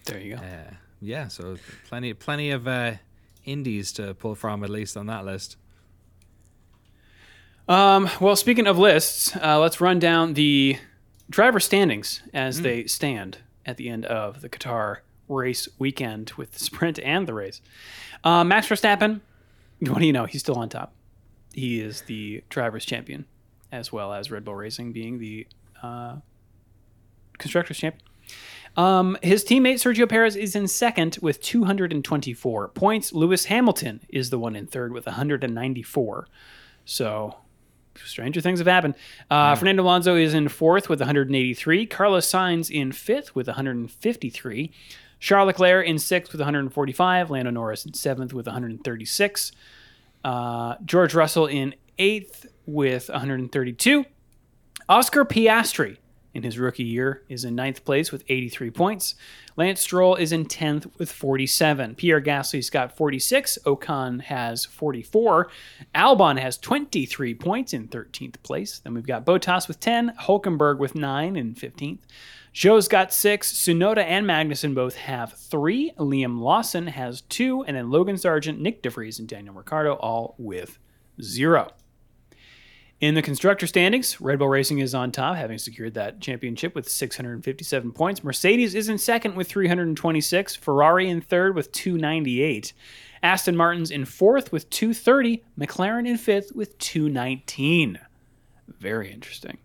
There 0.05 0.19
you 0.19 0.35
go. 0.37 0.43
Uh, 0.43 0.75
yeah, 1.01 1.29
so 1.29 1.57
plenty 1.89 2.13
plenty 2.15 2.51
of 2.51 2.67
uh, 2.67 2.95
indies 3.45 3.93
to 3.93 4.15
pull 4.15 4.35
from 4.35 4.65
at 4.65 4.71
least 4.71 4.97
on 4.97 5.07
that 5.07 5.25
list. 5.25 5.57
Um, 7.69 8.09
well, 8.21 8.37
speaking 8.37 8.67
of 8.67 8.79
lists, 8.79 9.35
uh, 9.37 9.59
let's 9.59 9.81
run 9.81 9.99
down 9.99 10.35
the 10.35 10.79
driver 11.29 11.59
standings 11.59 12.23
as 12.33 12.61
they 12.61 12.87
stand 12.87 13.39
at 13.65 13.77
the 13.77 13.89
end 13.89 14.07
of 14.07 14.41
the 14.41 14.49
Qatar 14.49 14.99
race 15.29 15.69
weekend 15.79 16.31
with 16.37 16.53
the 16.53 16.61
sprint 16.61 16.99
and 17.01 17.27
the 17.27 17.35
race. 17.35 17.61
Uh, 18.23 18.45
Max 18.45 18.69
Verstappen, 18.69 19.21
what 19.81 19.99
do 19.99 20.07
you 20.07 20.13
know? 20.13 20.25
He's 20.27 20.43
still 20.43 20.57
on 20.57 20.69
top. 20.69 20.93
He 21.53 21.81
is 21.81 22.03
the 22.03 22.45
driver's 22.49 22.85
champion, 22.85 23.25
as 23.73 23.91
well 23.91 24.13
as 24.13 24.31
Red 24.31 24.45
Bull 24.45 24.55
Racing 24.55 24.93
being 24.93 25.19
the 25.19 25.47
uh, 25.83 26.17
constructors 27.39 27.79
champion. 27.79 28.03
Um, 28.77 29.17
his 29.23 29.43
teammate 29.43 29.77
Sergio 29.77 30.09
Perez 30.09 30.37
is 30.37 30.55
in 30.55 30.69
second 30.69 31.19
with 31.23 31.41
224 31.41 32.69
points. 32.69 33.13
Lewis 33.13 33.47
Hamilton 33.47 34.03
is 34.11 34.29
the 34.31 34.39
one 34.39 34.55
in 34.55 34.67
third 34.67 34.93
with 34.93 35.07
194. 35.07 36.29
So 36.85 37.37
stranger 37.99 38.41
things 38.41 38.59
have 38.59 38.67
happened. 38.67 38.95
Uh, 39.31 39.55
Fernando 39.55 39.83
Alonso 39.83 40.17
is 40.17 40.35
in 40.35 40.49
fourth 40.49 40.89
with 40.89 41.01
183. 41.01 41.87
Carlos 41.87 42.31
Sainz 42.31 42.71
in 42.71 42.93
fifth 42.93 43.35
with 43.35 43.47
153. 43.47 44.73
Charles 45.19 45.47
Leclerc 45.47 45.87
in 45.87 45.99
sixth 45.99 46.33
with 46.33 46.41
145. 46.41 47.31
Lando 47.31 47.51
Norris 47.51 47.85
in 47.85 47.95
seventh 47.95 48.33
with 48.33 48.47
136. 48.47 49.53
Uh, 50.25 50.75
George 50.85 51.15
Russell 51.15 51.47
in 51.47 51.75
eighth 51.99 52.47
with 52.67 53.09
132. 53.09 54.05
Oscar 54.89 55.25
Piastri 55.25 55.99
in 56.37 56.43
his 56.43 56.59
rookie 56.59 56.85
year 56.85 57.23
is 57.29 57.45
in 57.45 57.55
ninth 57.55 57.85
place 57.85 58.13
with 58.13 58.23
83 58.29 58.71
points. 58.71 59.15
Lance 59.57 59.81
Stroll 59.81 60.17
is 60.17 60.33
in 60.33 60.45
10th 60.45 60.91
with 60.99 61.11
47. 61.11 61.95
Pierre 61.95 62.21
Gasly's 62.21 62.69
got 62.69 62.95
46. 62.95 63.59
Ocon 63.65 64.21
has 64.21 64.67
44. 64.67 65.49
Albon 65.95 66.39
has 66.39 66.59
23 66.59 67.35
points 67.35 67.73
in 67.73 67.89
13th 67.89 68.37
place. 68.43 68.79
Then 68.81 68.93
we've 68.93 69.07
got 69.07 69.25
Bottas 69.25 69.67
with 69.67 69.81
10. 69.81 70.13
Hulkenberg 70.21 70.79
with 70.79 70.95
9 70.95 71.37
in 71.37 71.55
15th. 71.55 72.01
Zhou's 72.55 72.87
got 72.87 73.13
6. 73.13 73.53
Tsunoda 73.53 74.05
and 74.05 74.27
Magnussen 74.27 74.75
both 74.75 74.97
have 74.97 75.33
3. 75.33 75.93
Liam 75.99 76.39
Lawson 76.41 76.89
has 76.89 77.23
2. 77.23 77.65
And 77.65 77.77
then 77.77 77.91
Logan 77.91 78.17
Sargeant, 78.17 78.59
Nick 78.59 78.83
DeVries, 78.83 79.19
and 79.19 79.27
Daniel 79.27 79.55
Ricciardo 79.55 79.95
all 79.95 80.35
with 80.39 80.79
0. 81.23 81.73
In 82.99 83.15
the 83.15 83.21
constructor 83.21 83.67
standings, 83.67 84.23
Red 84.23 84.39
Bull 84.39 84.49
Racing 84.49 84.79
is 84.79 84.95
on 84.95 85.13
top, 85.13 85.37
having 85.37 85.59
secured 85.59 85.93
that 85.95 86.19
championship 86.21 86.75
with 86.75 86.89
657 86.89 87.93
points. 87.93 88.25
Mercedes 88.25 88.75
is 88.75 88.89
in 88.89 88.97
second 88.97 89.37
with 89.37 89.49
326. 89.49 90.57
Ferrari 90.57 91.09
in 91.11 91.21
third 91.21 91.55
with 91.55 91.71
298. 91.73 92.73
Aston 93.23 93.55
Martin's 93.55 93.91
in 93.91 94.07
fourth 94.07 94.51
with 94.51 94.71
230. 94.71 95.45
McLaren 95.59 96.09
in 96.09 96.17
fifth 96.17 96.53
with 96.55 96.79
219. 96.79 97.99
Very 98.81 99.13
interesting. 99.13 99.59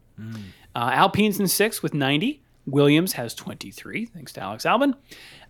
Uh, 0.75 0.91
Alpine's 0.91 1.39
in 1.39 1.47
sixth 1.47 1.81
with 1.81 1.93
90. 1.93 2.43
Williams 2.67 3.13
has 3.13 3.33
23, 3.33 4.05
thanks 4.05 4.33
to 4.33 4.41
Alex 4.41 4.65
Albon. 4.65 4.93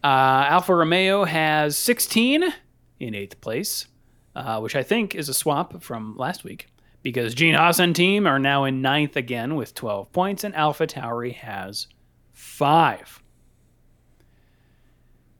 Uh, 0.03 0.47
Alfa 0.47 0.73
Romeo 0.73 1.25
has 1.25 1.77
16 1.77 2.53
in 2.99 3.15
eighth 3.15 3.41
place, 3.41 3.87
uh, 4.35 4.59
which 4.59 4.77
I 4.77 4.83
think 4.83 5.13
is 5.13 5.27
a 5.27 5.33
swap 5.33 5.83
from 5.83 6.15
last 6.15 6.45
week 6.45 6.67
because 7.03 7.33
Gene 7.33 7.55
and 7.55 7.95
team 7.95 8.27
are 8.27 8.39
now 8.39 8.65
in 8.65 8.81
ninth 8.81 9.15
again 9.15 9.55
with 9.55 9.73
12 9.73 10.11
points, 10.11 10.43
and 10.43 10.55
Alpha 10.55 10.85
Tauri 10.85 11.33
has 11.33 11.87
five. 12.33 13.21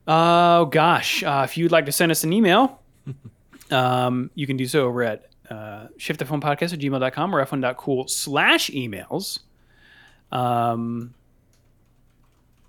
Oh, 0.08 0.66
gosh. 0.66 1.24
Uh, 1.24 1.42
if 1.46 1.58
you'd 1.58 1.72
like 1.72 1.86
to 1.86 1.92
send 1.92 2.12
us 2.12 2.24
an 2.24 2.34
email, 2.34 2.82
um, 3.72 4.32
you 4.34 4.48
can 4.48 4.58
do 4.58 4.66
so 4.66 4.86
over 4.86 5.04
at 5.04 5.28
uh, 5.50 5.88
shiftf1podcast 5.98 6.74
at 6.74 6.80
gmail.com 6.80 7.36
or 7.36 7.46
f1.cool 7.46 8.08
slash 8.08 8.70
emails. 8.72 9.40
Um, 10.32 11.14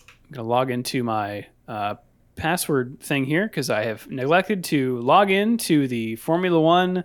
I'm 0.05 0.33
going 0.33 0.45
to 0.45 0.49
log 0.49 0.71
into 0.71 1.03
my 1.03 1.47
uh, 1.69 1.95
password 2.37 3.01
thing 3.01 3.25
here 3.25 3.47
because 3.47 3.71
I 3.71 3.85
have 3.85 4.11
neglected 4.11 4.65
to 4.65 4.99
log 5.01 5.31
in 5.31 5.59
to 5.59 5.87
the 5.89 6.17
Formula 6.17 6.61
One 6.61 7.05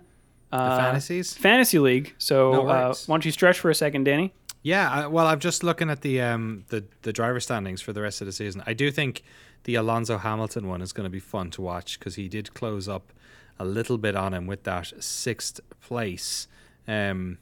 The 0.50 0.56
uh, 0.56 0.76
fantasies? 0.78 1.34
Fantasy 1.34 1.78
League. 1.78 2.14
So 2.18 2.52
No 2.52 2.66
uh, 2.68 2.94
why 3.06 3.14
don't 3.14 3.24
you 3.24 3.32
stretch 3.32 3.60
for 3.60 3.70
a 3.70 3.74
second, 3.74 4.04
Danny? 4.04 4.32
Yeah, 4.62 4.90
I, 4.90 5.06
well, 5.06 5.26
I'm 5.26 5.38
just 5.38 5.62
looking 5.62 5.88
at 5.90 6.00
the 6.00 6.20
um 6.20 6.64
the 6.68 6.84
the 7.02 7.12
driver 7.12 7.40
standings 7.40 7.80
for 7.80 7.92
the 7.92 8.02
rest 8.02 8.20
of 8.20 8.26
the 8.26 8.32
season. 8.32 8.62
I 8.66 8.72
do 8.72 8.90
think 8.90 9.22
the 9.64 9.74
Alonso 9.76 10.18
Hamilton 10.18 10.68
one 10.68 10.82
is 10.82 10.92
going 10.92 11.04
to 11.04 11.10
be 11.10 11.20
fun 11.20 11.50
to 11.50 11.62
watch 11.62 11.98
because 11.98 12.14
he 12.16 12.28
did 12.28 12.54
close 12.54 12.88
up 12.88 13.12
a 13.58 13.64
little 13.64 13.98
bit 13.98 14.14
on 14.16 14.32
him 14.34 14.46
with 14.46 14.62
that 14.64 14.92
sixth 15.02 15.60
place, 15.80 16.46
um, 16.86 17.38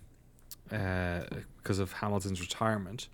because 0.69 1.79
of 1.79 1.93
Hamilton's 1.93 2.41
retirement. 2.41 3.09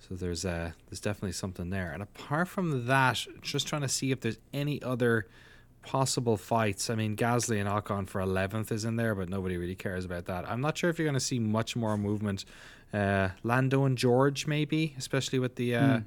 So 0.00 0.14
there's 0.14 0.44
uh 0.44 0.72
there's 0.88 1.00
definitely 1.00 1.32
something 1.32 1.70
there. 1.70 1.90
And 1.92 2.02
apart 2.02 2.48
from 2.48 2.86
that, 2.86 3.26
just 3.42 3.66
trying 3.66 3.82
to 3.82 3.88
see 3.88 4.10
if 4.10 4.20
there's 4.20 4.38
any 4.52 4.82
other 4.82 5.26
possible 5.88 6.36
fights. 6.36 6.90
I 6.90 6.94
mean, 6.94 7.16
Gasly 7.16 7.58
and 7.58 7.66
Ocon 7.66 8.06
for 8.06 8.20
11th 8.20 8.70
is 8.70 8.84
in 8.84 8.96
there, 8.96 9.14
but 9.14 9.30
nobody 9.30 9.56
really 9.56 9.74
cares 9.74 10.04
about 10.04 10.26
that. 10.26 10.46
I'm 10.46 10.60
not 10.60 10.76
sure 10.76 10.90
if 10.90 10.98
you're 10.98 11.06
going 11.06 11.14
to 11.14 11.20
see 11.20 11.38
much 11.38 11.76
more 11.76 11.96
movement. 11.96 12.44
Uh, 12.92 13.30
Lando 13.42 13.84
and 13.86 13.96
George, 13.96 14.46
maybe, 14.46 14.94
especially 14.98 15.38
with 15.38 15.56
the 15.56 15.74
uh, 15.76 16.00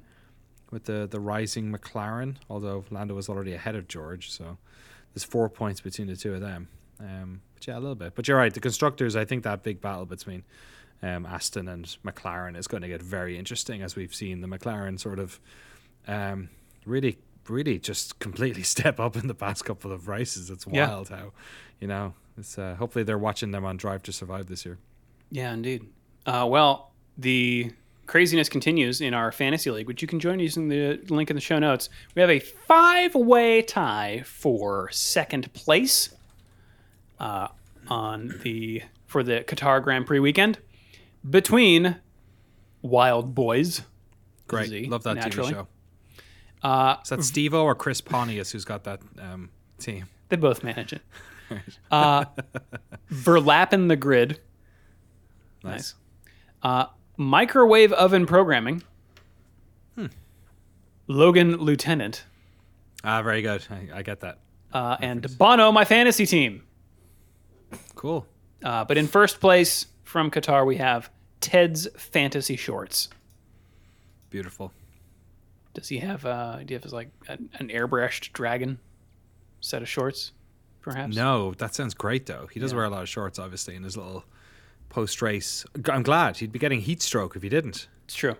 with 0.69 0.83
the 0.85 1.07
the 1.09 1.19
rising 1.19 1.73
McLaren. 1.73 2.35
Although 2.47 2.85
Lando 2.91 3.15
was 3.15 3.27
already 3.27 3.53
ahead 3.53 3.75
of 3.75 3.87
George, 3.87 4.29
so 4.31 4.59
there's 5.13 5.23
four 5.23 5.49
points 5.49 5.81
between 5.81 6.07
the 6.07 6.15
two 6.15 6.35
of 6.35 6.41
them. 6.41 6.67
Um, 6.99 7.41
but 7.55 7.65
yeah, 7.65 7.77
a 7.77 7.79
little 7.79 7.95
bit. 7.95 8.13
But 8.13 8.27
you're 8.27 8.37
right. 8.37 8.53
The 8.53 8.59
constructors, 8.59 9.15
I 9.15 9.25
think 9.25 9.43
that 9.43 9.63
big 9.63 9.81
battle 9.81 10.05
between 10.05 10.43
um, 11.01 11.25
Aston 11.25 11.67
and 11.67 11.85
McLaren 12.05 12.55
is 12.55 12.67
going 12.67 12.81
to 12.83 12.87
get 12.87 13.01
very 13.01 13.35
interesting, 13.35 13.81
as 13.81 13.95
we've 13.95 14.13
seen 14.13 14.41
the 14.41 14.47
McLaren 14.47 14.99
sort 14.99 15.17
of 15.17 15.39
um, 16.07 16.49
really, 16.85 17.17
really 17.47 17.79
just 17.79 18.19
completely 18.19 18.63
step 18.75 18.99
up 18.99 19.15
in 19.15 19.27
the 19.27 19.35
past 19.35 19.65
couple 19.65 19.91
of 19.91 20.07
races. 20.07 20.49
It's 20.49 20.65
Yeah. 20.71 20.87
wild 20.89 21.09
how, 21.09 21.31
you 21.79 21.87
know, 21.87 22.13
it's 22.37 22.57
uh, 22.57 22.75
hopefully 22.75 23.03
they're 23.03 23.17
watching 23.17 23.51
them 23.51 23.65
on 23.65 23.77
Drive 23.77 24.03
to 24.03 24.11
Survive 24.13 24.47
this 24.47 24.65
year. 24.65 24.77
Yeah, 25.31 25.53
indeed. 25.53 25.85
Uh, 26.25 26.45
well, 26.49 26.91
the 27.17 27.71
craziness 28.05 28.49
continues 28.49 28.99
in 29.01 29.13
our 29.13 29.31
fantasy 29.31 29.71
league, 29.71 29.87
which 29.87 30.01
you 30.01 30.07
can 30.07 30.19
join 30.19 30.39
using 30.39 30.67
the 30.67 30.99
link 31.09 31.29
in 31.29 31.35
the 31.35 31.41
show 31.41 31.59
notes. 31.59 31.89
We 32.15 32.21
have 32.21 32.29
a 32.29 32.39
five-way 32.39 33.61
tie 33.63 34.23
for 34.25 34.89
second 34.91 35.51
place 35.53 36.09
uh, 37.19 37.47
on 37.87 38.33
the 38.43 38.83
for 39.07 39.23
the 39.23 39.41
Qatar 39.47 39.83
Grand 39.83 40.05
Prix 40.07 40.19
weekend 40.19 40.59
between 41.29 41.97
Wild 42.81 43.33
Boys. 43.35 43.81
Great, 44.47 44.69
Z, 44.69 44.85
love 44.87 45.03
that 45.03 45.15
naturally. 45.15 45.51
TV 45.51 45.55
show. 45.55 45.67
Uh, 46.63 46.97
Is 47.03 47.09
that 47.09 47.23
Steve-O 47.23 47.63
or 47.63 47.75
Chris 47.75 48.01
Pontius 48.01 48.51
who's 48.51 48.65
got 48.65 48.83
that 48.83 49.01
um, 49.19 49.49
team? 49.79 50.05
they 50.29 50.35
both 50.35 50.63
manage 50.63 50.93
it. 50.93 51.01
Uh, 51.91 52.23
Verlapping 53.11 53.89
the 53.89 53.97
grid. 53.97 54.39
Nice. 55.63 55.95
Uh, 56.63 56.85
microwave 57.17 57.91
oven 57.91 58.25
programming. 58.25 58.83
Logan 61.07 61.57
Lieutenant. 61.57 62.23
Ah, 63.03 63.21
very 63.21 63.41
good. 63.41 63.65
I, 63.69 63.99
I 63.99 64.01
get 64.01 64.21
that. 64.21 64.37
Uh, 64.71 64.95
and 65.01 65.37
Bono, 65.37 65.71
my 65.71 65.83
fantasy 65.83 66.25
team. 66.25 66.63
Cool. 67.95 68.25
Uh, 68.63 68.85
but 68.85 68.97
in 68.97 69.07
first 69.07 69.41
place 69.41 69.87
from 70.03 70.31
Qatar, 70.31 70.65
we 70.65 70.77
have 70.77 71.09
Ted's 71.41 71.87
Fantasy 71.97 72.55
Shorts. 72.55 73.09
Beautiful. 74.29 74.71
Does 75.73 75.87
he 75.87 75.99
have, 75.99 76.25
uh, 76.25 76.57
do 76.63 76.73
you 76.73 76.79
have 76.79 76.91
like 76.91 77.09
an, 77.27 77.49
an 77.59 77.69
airbrushed 77.69 78.33
dragon 78.33 78.79
set 79.61 79.81
of 79.81 79.87
shorts, 79.89 80.31
perhaps? 80.81 81.15
No, 81.15 81.53
that 81.55 81.73
sounds 81.75 81.93
great 81.93 82.25
though. 82.25 82.47
He 82.51 82.59
does 82.59 82.73
wear 82.73 82.83
a 82.85 82.89
lot 82.89 83.01
of 83.03 83.09
shorts, 83.09 83.39
obviously, 83.39 83.75
in 83.75 83.83
his 83.83 83.95
little 83.95 84.25
post 84.89 85.21
race. 85.21 85.65
I'm 85.89 86.03
glad 86.03 86.37
he'd 86.37 86.51
be 86.51 86.59
getting 86.59 86.81
heat 86.81 87.01
stroke 87.01 87.35
if 87.35 87.41
he 87.43 87.49
didn't. 87.49 87.87
It's 88.05 88.15
true. 88.15 88.35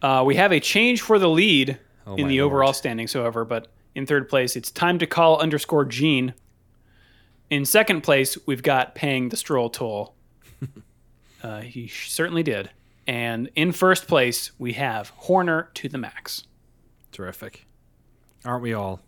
Uh, 0.00 0.22
we 0.24 0.36
have 0.36 0.52
a 0.52 0.60
change 0.60 1.00
for 1.00 1.18
the 1.18 1.28
lead 1.28 1.78
Oh, 2.06 2.16
in 2.16 2.28
the 2.28 2.40
lord. 2.40 2.52
overall 2.52 2.72
standings, 2.74 3.14
however, 3.14 3.44
but 3.46 3.68
in 3.94 4.04
third 4.06 4.28
place, 4.28 4.56
it's 4.56 4.70
time 4.70 4.98
to 4.98 5.06
call 5.06 5.38
underscore 5.40 5.86
Gene. 5.86 6.34
In 7.48 7.64
second 7.64 8.02
place, 8.02 8.36
we've 8.46 8.62
got 8.62 8.94
paying 8.94 9.30
the 9.30 9.36
stroll 9.38 9.70
toll. 9.70 10.14
uh, 11.42 11.60
he 11.62 11.86
sh- 11.86 12.10
certainly 12.10 12.42
did. 12.42 12.70
And 13.06 13.50
in 13.54 13.72
first 13.72 14.06
place, 14.08 14.52
we 14.58 14.72
have 14.74 15.10
Horner 15.10 15.70
to 15.74 15.88
the 15.88 15.98
max. 15.98 16.44
Terrific. 17.12 17.66
Aren't 18.44 18.62
we 18.62 18.72
all? 18.74 19.00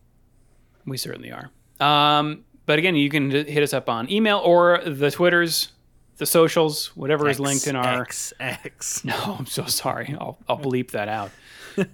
We 0.86 0.97
certainly 0.97 1.32
are. 1.32 1.51
Um, 1.81 2.44
but 2.66 2.78
again, 2.78 2.94
you 2.97 3.09
can 3.10 3.31
hit 3.31 3.62
us 3.62 3.73
up 3.73 3.89
on 3.89 4.10
email 4.10 4.39
or 4.39 4.81
the 4.85 5.10
Twitters, 5.10 5.73
the 6.18 6.27
socials, 6.27 6.97
whatever 6.97 7.28
is 7.28 7.40
linked 7.40 7.66
in 7.66 7.77
our. 7.77 8.02
X, 8.02 8.32
X. 8.40 9.05
No, 9.05 9.14
I'm 9.39 9.47
so 9.47 9.64
sorry. 9.66 10.16
I'll, 10.20 10.39
I'll 10.48 10.59
bleep 10.59 10.93
that 10.93 11.09
out. 11.09 11.31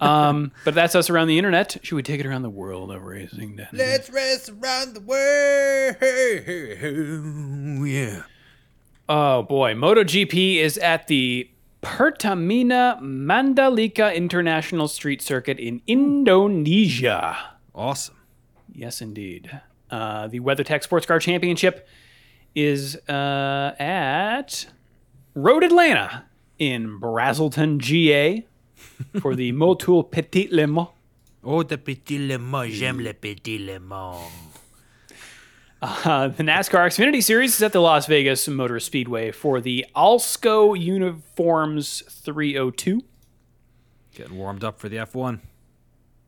Um, 0.01 0.53
but 0.65 0.75
that's 0.75 0.95
us 0.95 1.11
around 1.11 1.27
the 1.29 1.39
internet. 1.39 1.77
Should 1.83 1.97
we 1.97 2.03
take 2.05 2.21
it 2.21 2.27
around 2.27 2.43
the 2.43 2.51
world 2.51 2.93
of 2.93 3.03
racing 3.03 3.57
then? 3.57 3.69
Let's 3.73 4.09
race 4.11 4.49
around 4.49 4.95
the 4.95 5.01
world. 5.01 5.97
Yeah. 7.89 8.23
Oh 9.09 9.43
boy, 9.43 9.75
MotoGP 9.75 10.57
is 10.59 10.79
at 10.79 11.09
the 11.09 11.51
Pertamina 11.83 12.99
Mandalika 13.03 14.15
International 14.15 14.89
Street 14.89 15.21
Circuit 15.21 15.59
in 15.59 15.83
Indonesia. 15.87 17.37
Awesome. 17.75 18.17
Yes, 18.73 19.03
indeed. 19.03 19.61
Uh, 19.91 20.29
the 20.29 20.41
WeatherTech 20.41 20.83
Sports 20.83 21.05
Car 21.05 21.19
Championship 21.19 21.87
is 22.55 22.97
uh, 23.09 23.75
at 23.79 24.67
Road 25.35 25.65
Atlanta 25.65 26.25
in 26.59 26.99
Braselton, 26.99 27.79
GA, 27.79 28.47
for 29.21 29.35
the 29.35 29.53
Motul 29.53 30.11
Petit 30.11 30.49
Le 30.51 30.67
Mans. 30.67 30.89
Oh, 31.45 31.65
the 31.65 31.77
petit 31.77 32.19
le 32.19 32.39
mans. 32.39 32.71
J'aime 32.71 33.01
le 33.01 33.13
petit 33.15 33.59
le 33.59 33.81
mans. 33.81 34.31
Uh, 35.83 36.29
the 36.29 36.45
NASCAR 36.45 36.87
Xfinity 36.87 37.21
Series 37.21 37.57
is 37.57 37.63
at 37.63 37.73
the 37.73 37.81
Las 37.81 38.07
Vegas 38.07 38.47
Motor 38.47 38.79
Speedway 38.79 39.33
for 39.33 39.61
the 39.61 39.85
Alsco 39.97 40.81
Uniforms 40.81 42.03
302. 42.09 43.03
Getting 44.15 44.39
warmed 44.39 44.63
up 44.63 44.79
for 44.79 44.89
the 44.89 44.99
F1. 44.99 45.41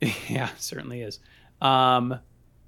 yeah, 0.29 0.49
certainly 0.59 1.03
is. 1.03 1.21
Um, 1.63 2.19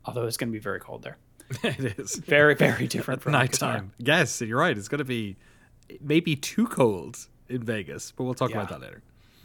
although 0.05 0.27
it's 0.27 0.37
going 0.37 0.51
to 0.51 0.53
be 0.53 0.61
very 0.61 0.79
cold 0.79 1.03
there. 1.03 1.17
it 1.65 1.99
is. 1.99 2.15
Very, 2.17 2.55
very 2.55 2.87
different 2.87 3.21
from 3.21 3.33
Nighttime. 3.33 3.93
Yes, 3.99 4.41
you're 4.41 4.59
right. 4.59 4.79
It's 4.79 4.89
going 4.89 4.99
to 4.99 5.05
be 5.05 5.37
maybe 6.01 6.37
too 6.37 6.69
cold 6.69 7.27
in 7.49 7.65
Vegas, 7.65 8.13
but 8.13 8.25
we'll 8.25 8.35
talk 8.35 8.53
about 8.53 8.69
that 8.69 8.81
later. 8.81 9.03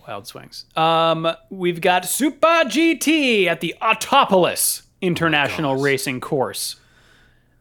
Wild 0.08 0.28
swings. 0.28 0.66
Um, 0.76 1.28
we've 1.50 1.82
got 1.82 2.06
Super 2.06 2.66
GT 2.66 3.48
at 3.48 3.62
the 3.62 3.74
Autopolis 3.82 4.84
International 5.02 5.76
Racing 5.76 6.22
Course, 6.22 6.76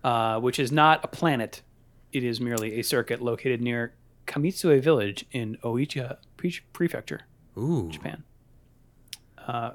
uh, 0.05 0.41
which 0.41 0.59
is 0.59 0.71
not 0.73 1.05
a 1.05 1.09
planet. 1.09 1.63
It 2.13 2.25
is 2.25 2.41
merely 2.41 2.79
a 2.79 2.83
circuit 2.83 3.21
located 3.21 3.61
near 3.61 3.95
Kamitsue 4.27 4.83
Village 4.83 5.27
in 5.33 5.57
Oita 5.63 6.19
Pre- 6.37 6.61
Prefecture, 6.73 7.23
Ooh. 7.57 7.89
Japan. 7.91 8.25
Uh, 9.39 9.73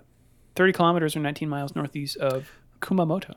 30 0.56 0.73
kilometers 0.73 1.15
or 1.15 1.19
19 1.19 1.49
miles 1.49 1.76
northeast 1.76 2.18
of 2.18 2.49
Kumamoto. 2.81 3.35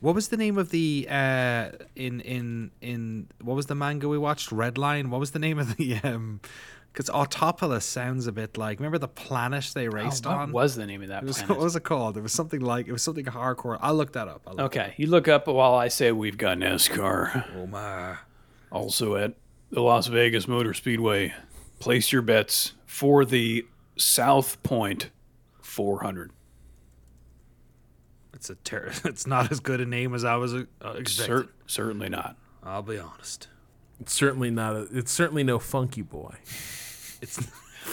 What 0.00 0.14
was 0.14 0.28
the 0.28 0.36
name 0.36 0.58
of 0.58 0.70
the 0.70 1.06
uh 1.08 1.70
in 1.94 2.20
in 2.20 2.70
in 2.80 3.28
what 3.40 3.54
was 3.54 3.66
the 3.66 3.74
manga 3.74 4.08
we 4.08 4.18
watched? 4.18 4.50
Redline. 4.50 5.08
What 5.10 5.20
was 5.20 5.30
the 5.30 5.38
name 5.38 5.58
of 5.58 5.76
the 5.76 5.96
um 6.02 6.40
because 6.92 7.08
Autopolis 7.08 7.82
sounds 7.82 8.26
a 8.26 8.32
bit 8.32 8.56
like 8.58 8.78
remember 8.78 8.98
the 8.98 9.08
planet 9.08 9.70
they 9.74 9.88
raced 9.88 10.26
Oh, 10.26 10.30
what 10.30 10.38
on? 10.38 10.52
was 10.52 10.76
the 10.76 10.86
name 10.86 11.02
of 11.02 11.08
that 11.08 11.22
It 11.22 11.26
was, 11.26 11.36
planet? 11.38 11.50
what 11.56 11.64
was 11.64 11.76
it 11.76 11.84
called? 11.84 12.16
It 12.16 12.22
was 12.22 12.32
something 12.32 12.60
like 12.60 12.86
it 12.86 12.92
was 12.92 13.02
something 13.02 13.24
hardcore. 13.24 13.78
I'll 13.80 13.94
look 13.94 14.12
that 14.12 14.28
up. 14.28 14.42
I'll 14.46 14.54
look 14.54 14.66
Okay, 14.66 14.94
you 14.98 15.06
look 15.06 15.26
up 15.28 15.46
while 15.46 15.74
I 15.74 15.88
say 15.88 16.12
we've 16.12 16.36
got 16.38 16.58
NASCAR. 16.58 17.46
Oh 17.56 17.66
my. 17.66 18.16
Also 18.70 19.16
at 19.16 19.34
the 19.70 19.80
Las 19.82 20.06
Vegas 20.08 20.46
Motor 20.46 20.74
Speedway. 20.74 21.32
Place 21.78 22.12
your 22.12 22.22
bets 22.22 22.74
for 22.86 23.24
the 23.24 23.66
South 23.96 24.62
Point 24.62 25.10
400. 25.62 26.30
It's 28.34 28.50
a 28.50 28.54
ter- 28.56 28.92
it's 29.04 29.26
not 29.26 29.50
as 29.50 29.60
good 29.60 29.80
a 29.80 29.86
name 29.86 30.14
as 30.14 30.24
I 30.24 30.36
was 30.36 30.54
uh, 30.54 30.64
expecting. 30.96 31.36
Cer- 31.44 31.48
certainly 31.66 32.08
not. 32.08 32.36
I'll 32.62 32.82
be 32.82 32.98
honest. 32.98 33.48
It's 34.00 34.12
certainly 34.12 34.50
not. 34.50 34.74
A, 34.76 34.82
it's 34.92 35.12
certainly 35.12 35.44
no 35.44 35.58
funky 35.58 36.02
boy. 36.02 36.34
It's 37.22 37.36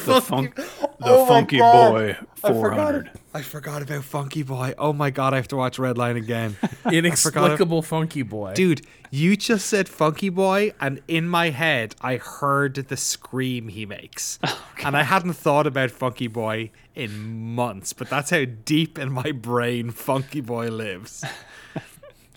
The, 0.05 0.21
funk, 0.21 0.55
the 0.55 0.67
oh 1.01 1.25
Funky 1.25 1.59
Boy 1.59 2.17
400. 2.35 3.11
I 3.33 3.41
forgot 3.41 3.81
about 3.81 4.03
Funky 4.03 4.43
Boy. 4.43 4.73
Oh 4.77 4.93
my 4.93 5.09
god, 5.09 5.33
I 5.33 5.37
have 5.37 5.47
to 5.49 5.55
watch 5.55 5.77
Redline 5.77 6.15
again. 6.15 6.57
Inexplicable 6.91 7.81
funky 7.81 8.21
boy. 8.23 8.53
Dude, 8.53 8.85
you 9.11 9.35
just 9.37 9.67
said 9.67 9.87
Funky 9.89 10.29
Boy, 10.29 10.73
and 10.79 11.01
in 11.07 11.27
my 11.27 11.49
head, 11.49 11.95
I 12.01 12.17
heard 12.17 12.75
the 12.75 12.97
scream 12.97 13.67
he 13.69 13.85
makes. 13.85 14.39
And 14.81 14.95
I 14.95 15.03
hadn't 15.03 15.33
thought 15.33 15.67
about 15.67 15.91
Funky 15.91 16.27
Boy 16.27 16.71
in 16.95 17.53
months, 17.53 17.91
but 17.91 18.09
that's 18.09 18.29
how 18.29 18.45
deep 18.45 18.97
in 18.97 19.11
my 19.11 19.33
brain 19.33 19.91
Funky 19.91 20.39
Boy 20.39 20.69
lives. 20.69 21.25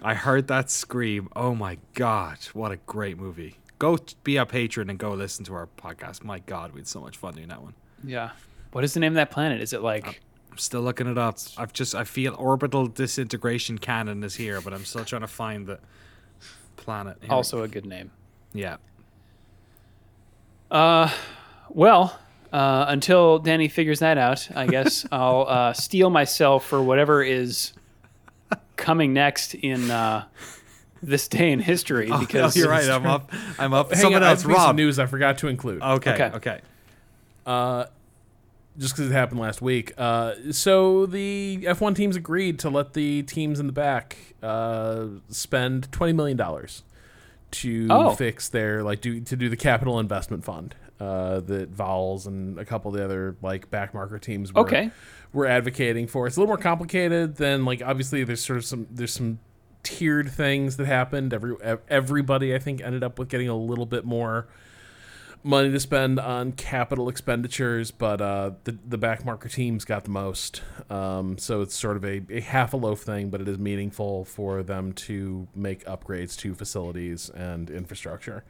I 0.03 0.15
heard 0.15 0.49
that 0.49 0.69
scream. 0.69 1.29
Oh 1.37 1.55
my 1.55 1.79
god, 1.95 2.39
what 2.53 2.73
a 2.73 2.77
great 2.79 3.17
movie. 3.17 3.59
Go 3.83 3.99
be 4.23 4.37
a 4.37 4.47
patron 4.47 4.91
and 4.91 4.97
go 4.97 5.11
listen 5.11 5.45
to 5.47 5.55
our 5.55 5.67
podcast. 5.77 6.23
My 6.23 6.39
god, 6.39 6.71
we 6.73 6.79
had 6.79 6.87
so 6.87 7.01
much 7.01 7.17
fun 7.17 7.35
doing 7.35 7.49
that 7.49 7.61
one. 7.61 7.75
Yeah. 8.05 8.31
What 8.71 8.85
is 8.85 8.95
the 8.95 9.01
name 9.01 9.11
of 9.11 9.17
that 9.17 9.33
planet? 9.33 9.61
Is 9.61 9.73
it 9.73 9.83
like. 9.83 10.21
I'm 10.53 10.59
still 10.59 10.83
looking 10.83 11.09
it 11.09 11.19
up. 11.19 11.37
I've 11.59 11.73
just 11.73 11.93
I 11.93 12.05
feel 12.05 12.37
orbital 12.39 12.87
disintegration 12.87 13.79
cannon 13.79 14.23
is 14.23 14.37
here, 14.37 14.61
but 14.61 14.73
I'm 14.73 14.85
still 14.85 15.05
trying 15.05 15.23
to 15.23 15.27
find 15.27 15.67
the 15.67 15.81
planet. 16.77 17.17
Here 17.23 17.33
Also 17.33 17.65
a 17.65 17.69
good 17.69 17.85
name. 17.85 18.13
Yeah. 18.53 18.77
Uh, 20.71 21.11
Well, 21.69 22.17
uh, 22.53 22.85
until 22.87 23.41
Danny 23.41 23.67
figures 23.67 23.99
that 23.99 24.17
out, 24.17 24.49
I 24.55 24.69
guess 24.69 25.05
I'll 25.11 25.45
uh, 25.49 25.73
steel 25.73 26.09
myself 26.09 26.65
for 26.67 26.81
whatever 26.81 27.21
is 27.25 27.73
coming 28.77 29.13
next 29.13 29.55
in 29.55 29.91
uh, 29.91 30.27
this 31.03 31.29
day 31.29 31.51
in 31.51 31.61
history. 31.61 32.11
Because 32.19 32.57
oh, 32.57 32.61
you're 32.61 32.69
right. 32.71 32.89
I'm 32.89 33.07
up. 33.07 33.31
I'm 33.59 33.75
up. 33.75 33.95
Someone 33.95 34.23
on, 34.23 34.29
else, 34.31 34.45
Rob. 34.45 34.77
news 34.77 34.99
I 34.99 35.07
forgot 35.07 35.39
to 35.39 35.49
include. 35.49 35.83
Okay. 35.83 36.13
Okay. 36.15 36.61
Okay. 37.47 37.87
just 38.79 38.95
because 38.95 39.11
it 39.11 39.13
happened 39.13 39.41
last 39.41 39.61
week. 39.61 39.93
Uh, 39.99 40.35
so 40.51 41.07
the 41.07 41.61
F1 41.63 41.95
teams 41.95 42.17
agreed 42.17 42.59
to 42.61 42.71
let 42.71 42.95
the 42.95 43.23
teams 43.25 43.61
in 43.61 43.67
the 43.67 43.73
back 43.73 44.17
uh, 44.43 45.07
spend 45.29 45.91
twenty 45.93 46.13
million 46.13 46.37
dollars 46.37 46.83
to 47.53 47.87
Oh. 47.91 48.15
fix 48.15 48.49
their 48.49 48.83
like 48.83 49.01
do 49.03 49.21
to 49.21 49.37
do 49.37 49.49
the 49.49 49.57
capital 49.57 49.99
investment 49.99 50.43
fund 50.45 50.75
uh, 51.01 51.41
that 51.41 51.71
Vowles 51.77 52.27
and 52.27 52.59
a 52.59 52.65
couple 52.65 52.91
of 52.91 52.97
the 52.97 53.05
other 53.05 53.37
like 53.43 53.71
backmarker 53.71 54.19
teams 54.21 54.53
were, 54.55 54.61
Okay. 54.63 54.91
were 55.35 55.47
advocating 55.47 56.07
for. 56.07 56.27
It's 56.27 56.37
a 56.37 56.41
little 56.41 56.49
more 56.55 56.63
complicated 56.63 57.37
than 57.37 57.65
like 57.67 57.83
obviously 57.83 58.25
there's 58.25 58.43
sort 58.45 58.57
of 58.59 58.65
some 58.65 58.87
there's 58.91 59.13
some 59.13 59.39
tiered 59.83 60.31
things 60.31 60.77
that 60.77 60.87
happened. 60.87 61.33
Every 61.33 61.55
everybody 61.89 62.55
I 62.55 62.59
think 62.59 62.81
ended 62.81 63.03
up 63.03 63.19
with 63.19 63.29
getting 63.29 63.49
a 63.49 63.57
little 63.57 63.87
bit 63.87 64.05
more 64.05 64.47
money 65.45 65.71
to 65.71 65.81
spend 65.81 66.21
on 66.21 66.53
capital 66.53 67.09
expenditures, 67.09 67.91
but 67.91 68.21
uh, 68.21 68.53
the 68.65 68.79
the 68.87 68.99
backmarker 68.99 69.51
teams 69.51 69.85
got 69.85 70.05
the 70.05 70.11
most. 70.11 70.63
Um, 70.91 71.39
so 71.39 71.63
it's 71.63 71.75
sort 71.75 71.97
of 71.97 72.05
a, 72.05 72.23
a 72.31 72.41
half 72.41 72.73
a 72.73 72.77
loaf 72.77 73.01
thing, 73.01 73.31
but 73.31 73.41
it 73.41 73.49
is 73.49 73.59
meaningful 73.59 74.25
for 74.25 74.63
them 74.63 74.93
to 74.93 75.49
make 75.55 75.85
upgrades 75.85 76.37
to 76.39 76.55
facilities 76.55 77.31
and 77.31 77.71
infrastructure. 77.71 78.45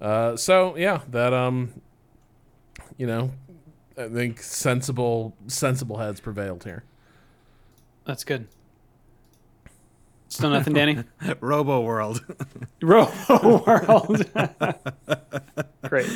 Uh, 0.00 0.36
so 0.36 0.76
yeah, 0.76 1.00
that 1.10 1.32
um, 1.32 1.80
you 2.96 3.06
know, 3.06 3.32
I 3.96 4.08
think 4.08 4.40
sensible 4.42 5.36
sensible 5.46 5.98
heads 5.98 6.20
prevailed 6.20 6.64
here. 6.64 6.84
That's 8.04 8.24
good. 8.24 8.48
Still 10.28 10.50
nothing, 10.50 10.74
Danny? 10.74 11.04
Robo 11.40 11.80
World. 11.80 12.24
Robo 12.82 13.64
World. 13.66 14.30
Great. 15.88 16.10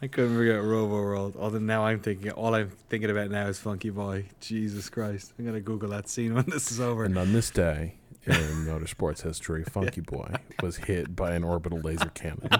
I 0.00 0.06
couldn't 0.06 0.36
forget 0.36 0.62
Robo 0.62 0.94
World. 0.94 1.36
Although 1.38 1.58
now 1.58 1.84
I'm 1.84 2.00
thinking, 2.00 2.30
all 2.30 2.54
I'm 2.54 2.70
thinking 2.88 3.10
about 3.10 3.30
now 3.30 3.46
is 3.48 3.58
Funky 3.58 3.90
Boy. 3.90 4.26
Jesus 4.40 4.88
Christ! 4.88 5.32
I'm 5.38 5.44
gonna 5.44 5.60
Google 5.60 5.88
that 5.90 6.08
scene 6.08 6.34
when 6.34 6.44
this 6.46 6.70
is 6.70 6.80
over. 6.80 7.04
And 7.04 7.18
on 7.18 7.32
this 7.32 7.50
day 7.50 7.94
in 8.24 8.34
motorsports 8.34 9.22
history, 9.22 9.64
Funky 9.64 10.00
Boy 10.00 10.32
was 10.62 10.76
hit 10.76 11.16
by 11.16 11.34
an 11.34 11.42
orbital 11.42 11.80
laser 11.80 12.10
cannon. 12.10 12.50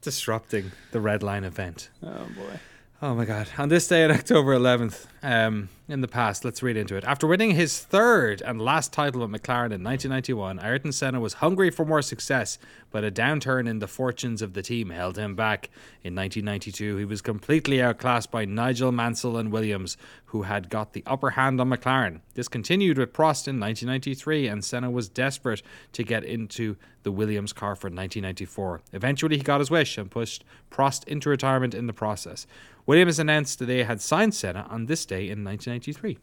Disrupting 0.00 0.72
the 0.90 0.98
Redline 0.98 1.44
event. 1.44 1.88
Oh, 2.02 2.26
boy. 2.34 2.58
Oh 3.00 3.14
my 3.14 3.24
god. 3.24 3.48
On 3.58 3.68
this 3.68 3.86
day 3.86 4.04
on 4.04 4.10
October 4.10 4.56
11th, 4.56 5.06
um, 5.22 5.68
in 5.92 6.00
the 6.00 6.08
past. 6.08 6.44
Let's 6.44 6.62
read 6.62 6.76
into 6.76 6.96
it. 6.96 7.04
After 7.04 7.26
winning 7.26 7.52
his 7.52 7.78
third 7.78 8.42
and 8.42 8.60
last 8.60 8.92
title 8.92 9.20
with 9.20 9.30
McLaren 9.30 9.72
in 9.72 9.84
1991, 9.84 10.58
Ayrton 10.58 10.90
Senna 10.90 11.20
was 11.20 11.34
hungry 11.34 11.70
for 11.70 11.84
more 11.84 12.02
success, 12.02 12.58
but 12.90 13.04
a 13.04 13.10
downturn 13.10 13.68
in 13.68 13.78
the 13.78 13.86
fortunes 13.86 14.42
of 14.42 14.54
the 14.54 14.62
team 14.62 14.90
held 14.90 15.16
him 15.18 15.36
back. 15.36 15.70
In 16.02 16.14
1992, 16.16 16.96
he 16.96 17.04
was 17.04 17.20
completely 17.20 17.80
outclassed 17.80 18.30
by 18.30 18.44
Nigel 18.44 18.90
Mansell 18.90 19.36
and 19.36 19.52
Williams, 19.52 19.96
who 20.26 20.42
had 20.42 20.70
got 20.70 20.94
the 20.94 21.04
upper 21.06 21.30
hand 21.30 21.60
on 21.60 21.68
McLaren. 21.68 22.20
This 22.34 22.48
continued 22.48 22.96
with 22.96 23.12
Prost 23.12 23.46
in 23.46 23.60
1993, 23.60 24.48
and 24.48 24.64
Senna 24.64 24.90
was 24.90 25.08
desperate 25.08 25.62
to 25.92 26.02
get 26.02 26.24
into 26.24 26.76
the 27.02 27.12
Williams 27.12 27.52
car 27.52 27.74
for 27.74 27.88
1994. 27.88 28.80
Eventually, 28.92 29.36
he 29.36 29.42
got 29.42 29.60
his 29.60 29.70
wish 29.70 29.98
and 29.98 30.10
pushed 30.10 30.44
Prost 30.70 31.06
into 31.06 31.28
retirement 31.28 31.74
in 31.74 31.86
the 31.86 31.92
process. 31.92 32.46
Williams 32.86 33.18
announced 33.18 33.58
that 33.58 33.66
they 33.66 33.84
had 33.84 34.00
signed 34.00 34.34
Senna 34.34 34.66
on 34.68 34.86
this 34.86 35.06
day 35.06 35.28
in 35.28 35.44
1993. 35.86 36.18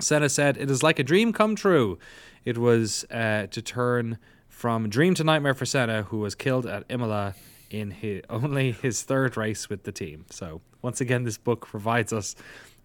Senna 0.00 0.28
said, 0.28 0.56
It 0.56 0.70
is 0.70 0.82
like 0.82 0.98
a 0.98 1.02
dream 1.02 1.32
come 1.32 1.54
true. 1.54 1.98
It 2.44 2.56
was 2.58 3.04
uh, 3.10 3.46
to 3.50 3.62
turn 3.62 4.18
from 4.48 4.88
dream 4.88 5.14
to 5.14 5.24
nightmare 5.24 5.54
for 5.54 5.66
Senna, 5.66 6.02
who 6.04 6.18
was 6.18 6.34
killed 6.34 6.66
at 6.66 6.84
Imola 6.88 7.34
in 7.70 7.90
his, 7.90 8.22
only 8.30 8.72
his 8.72 9.02
third 9.02 9.36
race 9.36 9.68
with 9.68 9.84
the 9.84 9.92
team. 9.92 10.24
So, 10.30 10.60
once 10.82 11.00
again, 11.00 11.24
this 11.24 11.38
book 11.38 11.66
provides 11.66 12.12
us 12.12 12.34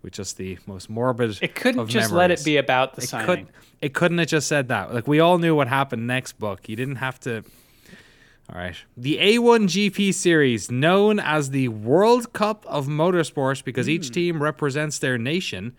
with 0.01 0.13
just 0.13 0.37
the 0.37 0.57
most 0.67 0.89
morbid. 0.89 1.37
It 1.41 1.55
couldn't 1.55 1.87
just 1.87 2.11
let 2.11 2.31
it 2.31 2.43
be 2.43 2.57
about 2.57 2.95
the 2.95 3.01
It, 3.03 3.09
signing. 3.09 3.25
could, 3.25 3.47
it 3.81 3.93
couldn't 3.93 4.17
have 4.19 4.27
just 4.27 4.47
said 4.47 4.67
that. 4.67 4.93
Like, 4.93 5.07
we 5.07 5.19
all 5.19 5.37
knew 5.37 5.55
what 5.55 5.67
happened 5.67 6.05
next 6.05 6.33
book. 6.33 6.67
You 6.69 6.75
didn't 6.75 6.97
have 6.97 7.19
to. 7.21 7.43
All 8.53 8.59
right. 8.59 8.75
The 8.95 9.17
A1 9.17 9.63
GP 9.67 10.13
series, 10.13 10.69
known 10.69 11.19
as 11.19 11.49
the 11.49 11.69
World 11.69 12.31
Cup 12.33 12.63
of 12.67 12.85
Motorsports 12.87 13.63
because 13.63 13.87
Hmm. 13.87 13.93
each 13.93 14.11
team 14.11 14.43
represents 14.43 14.99
their 14.99 15.17
nation. 15.17 15.75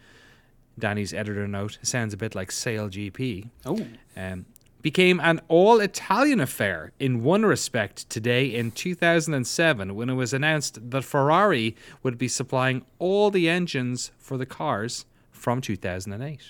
Danny's 0.79 1.15
editor 1.15 1.47
note 1.49 1.79
sounds 1.83 2.13
a 2.13 2.17
bit 2.17 2.35
like 2.35 2.51
SailGP. 2.51 3.49
Oh, 3.65 3.87
Um, 4.17 4.47
became 4.83 5.19
an 5.21 5.41
all 5.49 5.81
Italian 5.81 6.39
affair 6.41 6.93
in 7.01 7.23
one 7.25 7.45
respect 7.45 8.09
today 8.11 8.47
in 8.47 8.71
2007 8.71 9.95
when 9.95 10.09
it 10.11 10.15
was 10.15 10.33
announced 10.33 10.91
that 10.91 11.03
Ferrari 11.05 11.75
would 12.03 12.19
be 12.19 12.29
supplying 12.29 12.85
all 12.99 13.31
the 13.31 13.49
engines 13.49 14.11
for 14.19 14.37
the 14.37 14.47
cars 14.47 15.07
from 15.33 15.61
2008. 15.61 16.41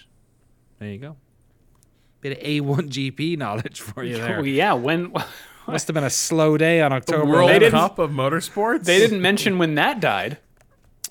There 0.78 0.89
you 0.90 0.98
go. 0.98 1.16
Bit 2.20 2.39
of 2.39 2.44
A1 2.44 2.89
GP 2.90 3.39
knowledge 3.39 3.81
for 3.81 4.03
you 4.05 4.16
there. 4.19 4.39
oh 4.40 4.43
yeah. 4.43 4.73
When 4.74 5.12
Must 5.69 5.89
have 5.89 5.94
been 5.94 6.05
a 6.05 6.11
slow 6.11 6.57
day 6.57 6.81
on 6.81 6.93
October. 6.93 7.24
The 7.27 7.31
World 7.32 7.51
11th. 7.51 7.70
Cup 7.70 7.98
of 7.98 8.11
Motorsports. 8.11 8.85
they 8.85 8.98
didn't 8.98 9.20
mention 9.20 9.59
when 9.59 9.74
that 9.77 9.98
died. 10.01 10.39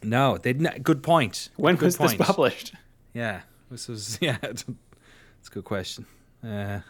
No, 0.04 0.38
they 0.38 0.54
didn't. 0.54 0.82
Good 0.84 1.02
point. 1.04 1.50
When 1.58 1.76
Good 1.76 1.86
was 1.86 1.98
point. 1.98 2.18
this 2.18 2.28
published? 2.28 2.74
Yeah, 3.16 3.42
this 3.72 3.88
was 3.88 4.20
yeah. 4.22 4.38
It's 4.44 4.64
a 4.68 5.50
good 5.52 5.64
question. 5.64 6.06
Uh, 6.44 6.82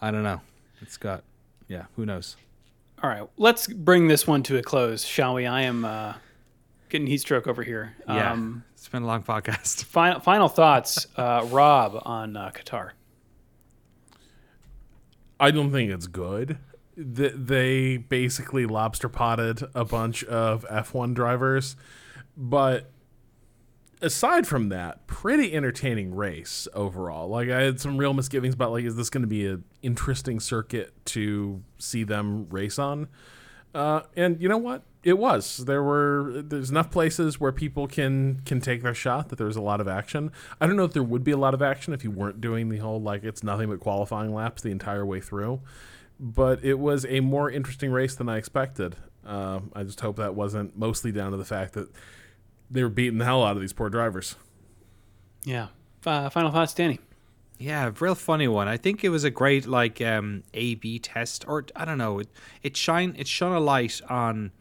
I 0.00 0.10
don't 0.10 0.22
know. 0.22 0.40
It's 0.80 0.96
got 0.96 1.24
yeah. 1.68 1.84
Who 1.96 2.06
knows? 2.06 2.36
All 3.02 3.10
right, 3.10 3.28
let's 3.36 3.66
bring 3.66 4.08
this 4.08 4.26
one 4.26 4.42
to 4.44 4.56
a 4.56 4.62
close, 4.62 5.04
shall 5.04 5.34
we? 5.34 5.46
I 5.46 5.62
am 5.62 5.84
uh, 5.84 6.14
getting 6.88 7.06
heat 7.06 7.18
stroke 7.18 7.46
over 7.46 7.62
here. 7.62 7.94
Yeah, 8.08 8.32
Um, 8.32 8.64
it's 8.74 8.88
been 8.88 9.02
a 9.02 9.06
long 9.06 9.22
podcast. 9.22 9.84
final 9.84 10.20
final 10.20 10.48
thoughts, 10.48 11.06
uh, 11.16 11.46
Rob, 11.50 12.00
on 12.04 12.36
uh, 12.36 12.50
Qatar. 12.54 12.90
I 15.40 15.50
don't 15.50 15.70
think 15.70 15.90
it's 15.92 16.06
good. 16.06 16.58
Th- 16.96 17.32
They 17.36 17.96
basically 17.98 18.66
lobster 18.66 19.08
potted 19.08 19.62
a 19.74 19.84
bunch 19.84 20.24
of 20.24 20.64
F1 20.68 21.14
drivers, 21.14 21.76
but 22.36 22.90
aside 24.00 24.46
from 24.46 24.68
that, 24.68 25.06
pretty 25.06 25.54
entertaining 25.54 26.14
race 26.14 26.68
overall. 26.74 27.28
Like 27.28 27.48
I 27.50 27.62
had 27.62 27.80
some 27.80 27.96
real 27.96 28.14
misgivings 28.14 28.54
about 28.54 28.72
like, 28.72 28.84
is 28.84 28.96
this 28.96 29.10
going 29.10 29.22
to 29.22 29.28
be 29.28 29.46
an 29.46 29.64
interesting 29.82 30.40
circuit 30.40 30.92
to 31.06 31.62
see 31.78 32.04
them 32.04 32.48
race 32.48 32.78
on? 32.78 33.08
Uh, 33.74 34.02
and 34.16 34.40
you 34.40 34.48
know 34.48 34.58
what? 34.58 34.82
It 35.04 35.18
was. 35.18 35.58
There 35.58 35.82
were 35.82 36.42
there's 36.42 36.70
enough 36.70 36.90
places 36.90 37.38
where 37.38 37.52
people 37.52 37.86
can 37.86 38.40
can 38.44 38.60
take 38.60 38.82
their 38.82 38.94
shot 38.94 39.28
that 39.28 39.36
there 39.36 39.46
was 39.46 39.56
a 39.56 39.62
lot 39.62 39.80
of 39.80 39.86
action. 39.86 40.32
I 40.60 40.66
don't 40.66 40.76
know 40.76 40.84
if 40.84 40.92
there 40.92 41.02
would 41.02 41.22
be 41.22 41.30
a 41.30 41.36
lot 41.36 41.54
of 41.54 41.62
action 41.62 41.92
if 41.92 42.02
you 42.02 42.10
weren't 42.10 42.40
doing 42.40 42.68
the 42.68 42.78
whole 42.78 43.00
like 43.00 43.24
it's 43.24 43.42
nothing 43.42 43.68
but 43.68 43.80
qualifying 43.80 44.34
laps 44.34 44.62
the 44.62 44.70
entire 44.70 45.06
way 45.06 45.20
through. 45.20 45.60
But 46.18 46.64
it 46.64 46.78
was 46.78 47.06
a 47.08 47.20
more 47.20 47.50
interesting 47.50 47.92
race 47.92 48.16
than 48.16 48.28
I 48.28 48.38
expected. 48.38 48.96
Um, 49.24 49.70
I 49.74 49.84
just 49.84 50.00
hope 50.00 50.16
that 50.16 50.34
wasn't 50.34 50.76
mostly 50.76 51.12
down 51.12 51.30
to 51.30 51.36
the 51.36 51.44
fact 51.44 51.74
that 51.74 51.88
they 52.70 52.82
were 52.82 52.88
beating 52.88 53.18
the 53.18 53.24
hell 53.24 53.44
out 53.44 53.56
of 53.56 53.60
these 53.60 53.72
poor 53.72 53.90
drivers. 53.90 54.36
Yeah. 55.44 55.68
Uh, 56.04 56.28
final 56.30 56.50
thoughts, 56.50 56.74
Danny. 56.74 57.00
Yeah, 57.58 57.90
real 57.98 58.14
funny 58.14 58.46
one. 58.46 58.68
I 58.68 58.76
think 58.76 59.02
it 59.02 59.08
was 59.08 59.24
a 59.24 59.30
great 59.30 59.66
like 59.66 60.00
um 60.00 60.44
A 60.54 60.76
B 60.76 60.98
test 60.98 61.44
or 61.48 61.64
I 61.74 61.84
don't 61.84 61.98
know. 61.98 62.20
It 62.20 62.28
it 62.62 62.76
shine 62.76 63.16
it 63.18 63.26
shone 63.26 63.52
a 63.52 63.60
light 63.60 64.00
on 64.08 64.52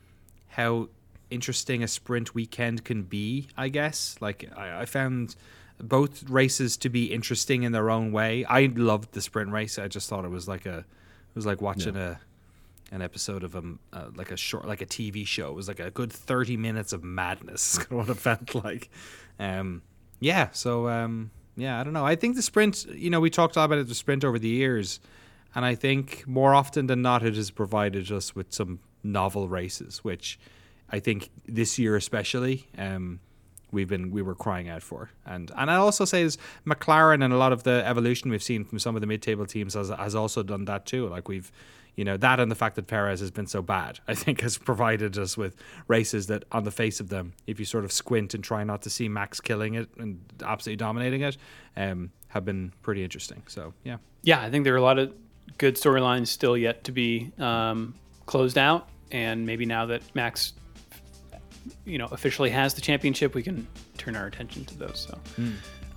how 0.47 0.89
interesting 1.29 1.83
a 1.83 1.87
sprint 1.87 2.33
weekend 2.33 2.83
can 2.83 3.03
be, 3.03 3.49
I 3.55 3.69
guess. 3.69 4.15
Like 4.19 4.49
I, 4.57 4.81
I 4.81 4.85
found 4.85 5.35
both 5.79 6.27
races 6.27 6.75
to 6.77 6.89
be 6.89 7.13
interesting 7.13 7.61
in 7.61 7.71
their 7.71 7.91
own 7.91 8.11
way. 8.11 8.43
I 8.45 8.71
loved 8.75 9.11
the 9.11 9.21
sprint 9.21 9.51
race. 9.51 9.77
I 9.77 9.87
just 9.87 10.09
thought 10.09 10.25
it 10.25 10.31
was 10.31 10.47
like 10.47 10.65
a 10.65 10.79
it 10.79 11.35
was 11.35 11.45
like 11.45 11.61
watching 11.61 11.95
a 11.95 12.19
an 12.91 13.01
episode 13.01 13.43
of 13.43 13.55
a 13.55 13.63
uh, 13.93 14.05
like 14.15 14.31
a 14.31 14.37
short 14.37 14.65
like 14.65 14.81
a 14.81 14.85
TV 14.85 15.25
show. 15.25 15.49
It 15.49 15.55
was 15.55 15.67
like 15.67 15.79
a 15.79 15.91
good 15.91 16.11
30 16.11 16.57
minutes 16.57 16.93
of 16.93 17.03
madness. 17.03 17.77
what 17.89 18.09
it 18.09 18.17
felt 18.17 18.55
like. 18.55 18.89
Um 19.39 19.81
yeah, 20.19 20.49
so 20.51 20.87
um 20.87 21.31
yeah, 21.55 21.79
I 21.79 21.83
don't 21.83 21.93
know. 21.93 22.05
I 22.05 22.15
think 22.15 22.35
the 22.35 22.41
sprint, 22.41 22.85
you 22.93 23.09
know, 23.09 23.19
we 23.19 23.31
talked 23.31 23.55
a 23.55 23.59
lot 23.59 23.65
about 23.65 23.79
it, 23.79 23.87
the 23.87 23.95
sprint 23.95 24.23
over 24.23 24.37
the 24.37 24.47
years, 24.47 24.99
and 25.55 25.65
I 25.65 25.73
think 25.73 26.25
more 26.27 26.53
often 26.53 26.85
than 26.85 27.01
not, 27.01 27.23
it 27.23 27.35
has 27.35 27.49
provided 27.49 28.11
us 28.11 28.35
with 28.35 28.53
some 28.53 28.79
novel 29.03 29.49
races, 29.49 30.03
which 30.03 30.39
I 30.89 30.99
think 30.99 31.29
this 31.47 31.79
year 31.79 31.95
especially, 31.95 32.67
um, 32.77 33.19
we've 33.71 33.89
been 33.89 34.11
we 34.11 34.21
were 34.21 34.35
crying 34.35 34.69
out 34.69 34.83
for. 34.83 35.09
And 35.25 35.51
and 35.57 35.71
I 35.71 35.75
also 35.75 36.05
say 36.05 36.21
is 36.21 36.37
McLaren 36.65 37.23
and 37.23 37.33
a 37.33 37.37
lot 37.37 37.51
of 37.51 37.63
the 37.63 37.83
evolution 37.85 38.29
we've 38.29 38.43
seen 38.43 38.63
from 38.63 38.79
some 38.79 38.95
of 38.95 39.01
the 39.01 39.07
mid-table 39.07 39.45
teams 39.45 39.73
has 39.73 39.89
has 39.89 40.15
also 40.15 40.43
done 40.43 40.65
that 40.65 40.85
too. 40.85 41.07
Like 41.07 41.27
we've 41.27 41.51
you 41.97 42.05
know 42.05 42.15
that 42.15 42.39
and 42.39 42.49
the 42.49 42.55
fact 42.55 42.75
that 42.77 42.87
Perez 42.87 43.19
has 43.19 43.31
been 43.31 43.47
so 43.47 43.61
bad, 43.61 43.99
I 44.07 44.13
think, 44.13 44.41
has 44.41 44.57
provided 44.57 45.17
us 45.17 45.35
with 45.35 45.57
races 45.87 46.27
that, 46.27 46.45
on 46.51 46.63
the 46.63 46.71
face 46.71 46.99
of 47.01 47.09
them, 47.09 47.33
if 47.47 47.59
you 47.59 47.65
sort 47.65 47.83
of 47.83 47.91
squint 47.91 48.33
and 48.33 48.43
try 48.43 48.63
not 48.63 48.83
to 48.83 48.89
see 48.89 49.09
Max 49.09 49.41
killing 49.41 49.73
it 49.73 49.89
and 49.97 50.21
absolutely 50.45 50.77
dominating 50.77 51.21
it, 51.21 51.37
um, 51.75 52.11
have 52.29 52.45
been 52.45 52.71
pretty 52.83 53.03
interesting. 53.03 53.41
So 53.47 53.73
yeah, 53.83 53.97
Yeah, 54.23 54.41
I 54.41 54.49
think 54.49 54.63
there 54.63 54.73
are 54.73 54.77
a 54.77 54.81
lot 54.81 54.99
of 54.99 55.11
good 55.57 55.75
storylines 55.75 56.27
still 56.27 56.55
yet 56.55 56.83
to 56.85 56.91
be 56.91 57.31
um, 57.39 57.95
closed 58.27 58.57
out, 58.57 58.89
and 59.11 59.45
maybe 59.45 59.65
now 59.65 59.87
that 59.87 60.03
Max, 60.13 60.53
you 61.83 61.97
know, 61.97 62.07
officially 62.11 62.51
has 62.51 62.75
the 62.75 62.81
championship, 62.81 63.33
we 63.33 63.41
can 63.41 63.67
turn 63.97 64.15
our 64.15 64.27
attention 64.27 64.65
to 64.65 64.77
those. 64.77 65.07
So, 65.09 65.19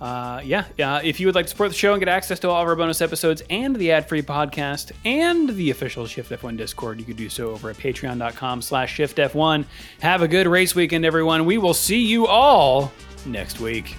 uh, 0.01 0.41
yeah, 0.43 0.65
yeah. 0.77 0.99
If 1.03 1.19
you 1.19 1.27
would 1.27 1.35
like 1.35 1.45
to 1.45 1.49
support 1.51 1.69
the 1.69 1.75
show 1.75 1.93
and 1.93 2.01
get 2.01 2.09
access 2.09 2.39
to 2.39 2.49
all 2.49 2.63
of 2.63 2.67
our 2.67 2.75
bonus 2.75 3.01
episodes 3.01 3.43
and 3.51 3.75
the 3.75 3.91
ad-free 3.91 4.23
podcast 4.23 4.91
and 5.05 5.49
the 5.49 5.69
official 5.69 6.07
Shift 6.07 6.31
F1 6.31 6.57
Discord, 6.57 6.99
you 6.99 7.05
could 7.05 7.17
do 7.17 7.29
so 7.29 7.51
over 7.51 7.69
at 7.69 7.77
Patreon.com/slash 7.77 8.91
Shift 8.93 9.17
F1. 9.17 9.63
Have 10.01 10.23
a 10.23 10.27
good 10.27 10.47
race 10.47 10.73
weekend, 10.73 11.05
everyone. 11.05 11.45
We 11.45 11.59
will 11.59 11.75
see 11.75 11.99
you 11.99 12.25
all 12.25 12.91
next 13.27 13.59
week. 13.59 13.95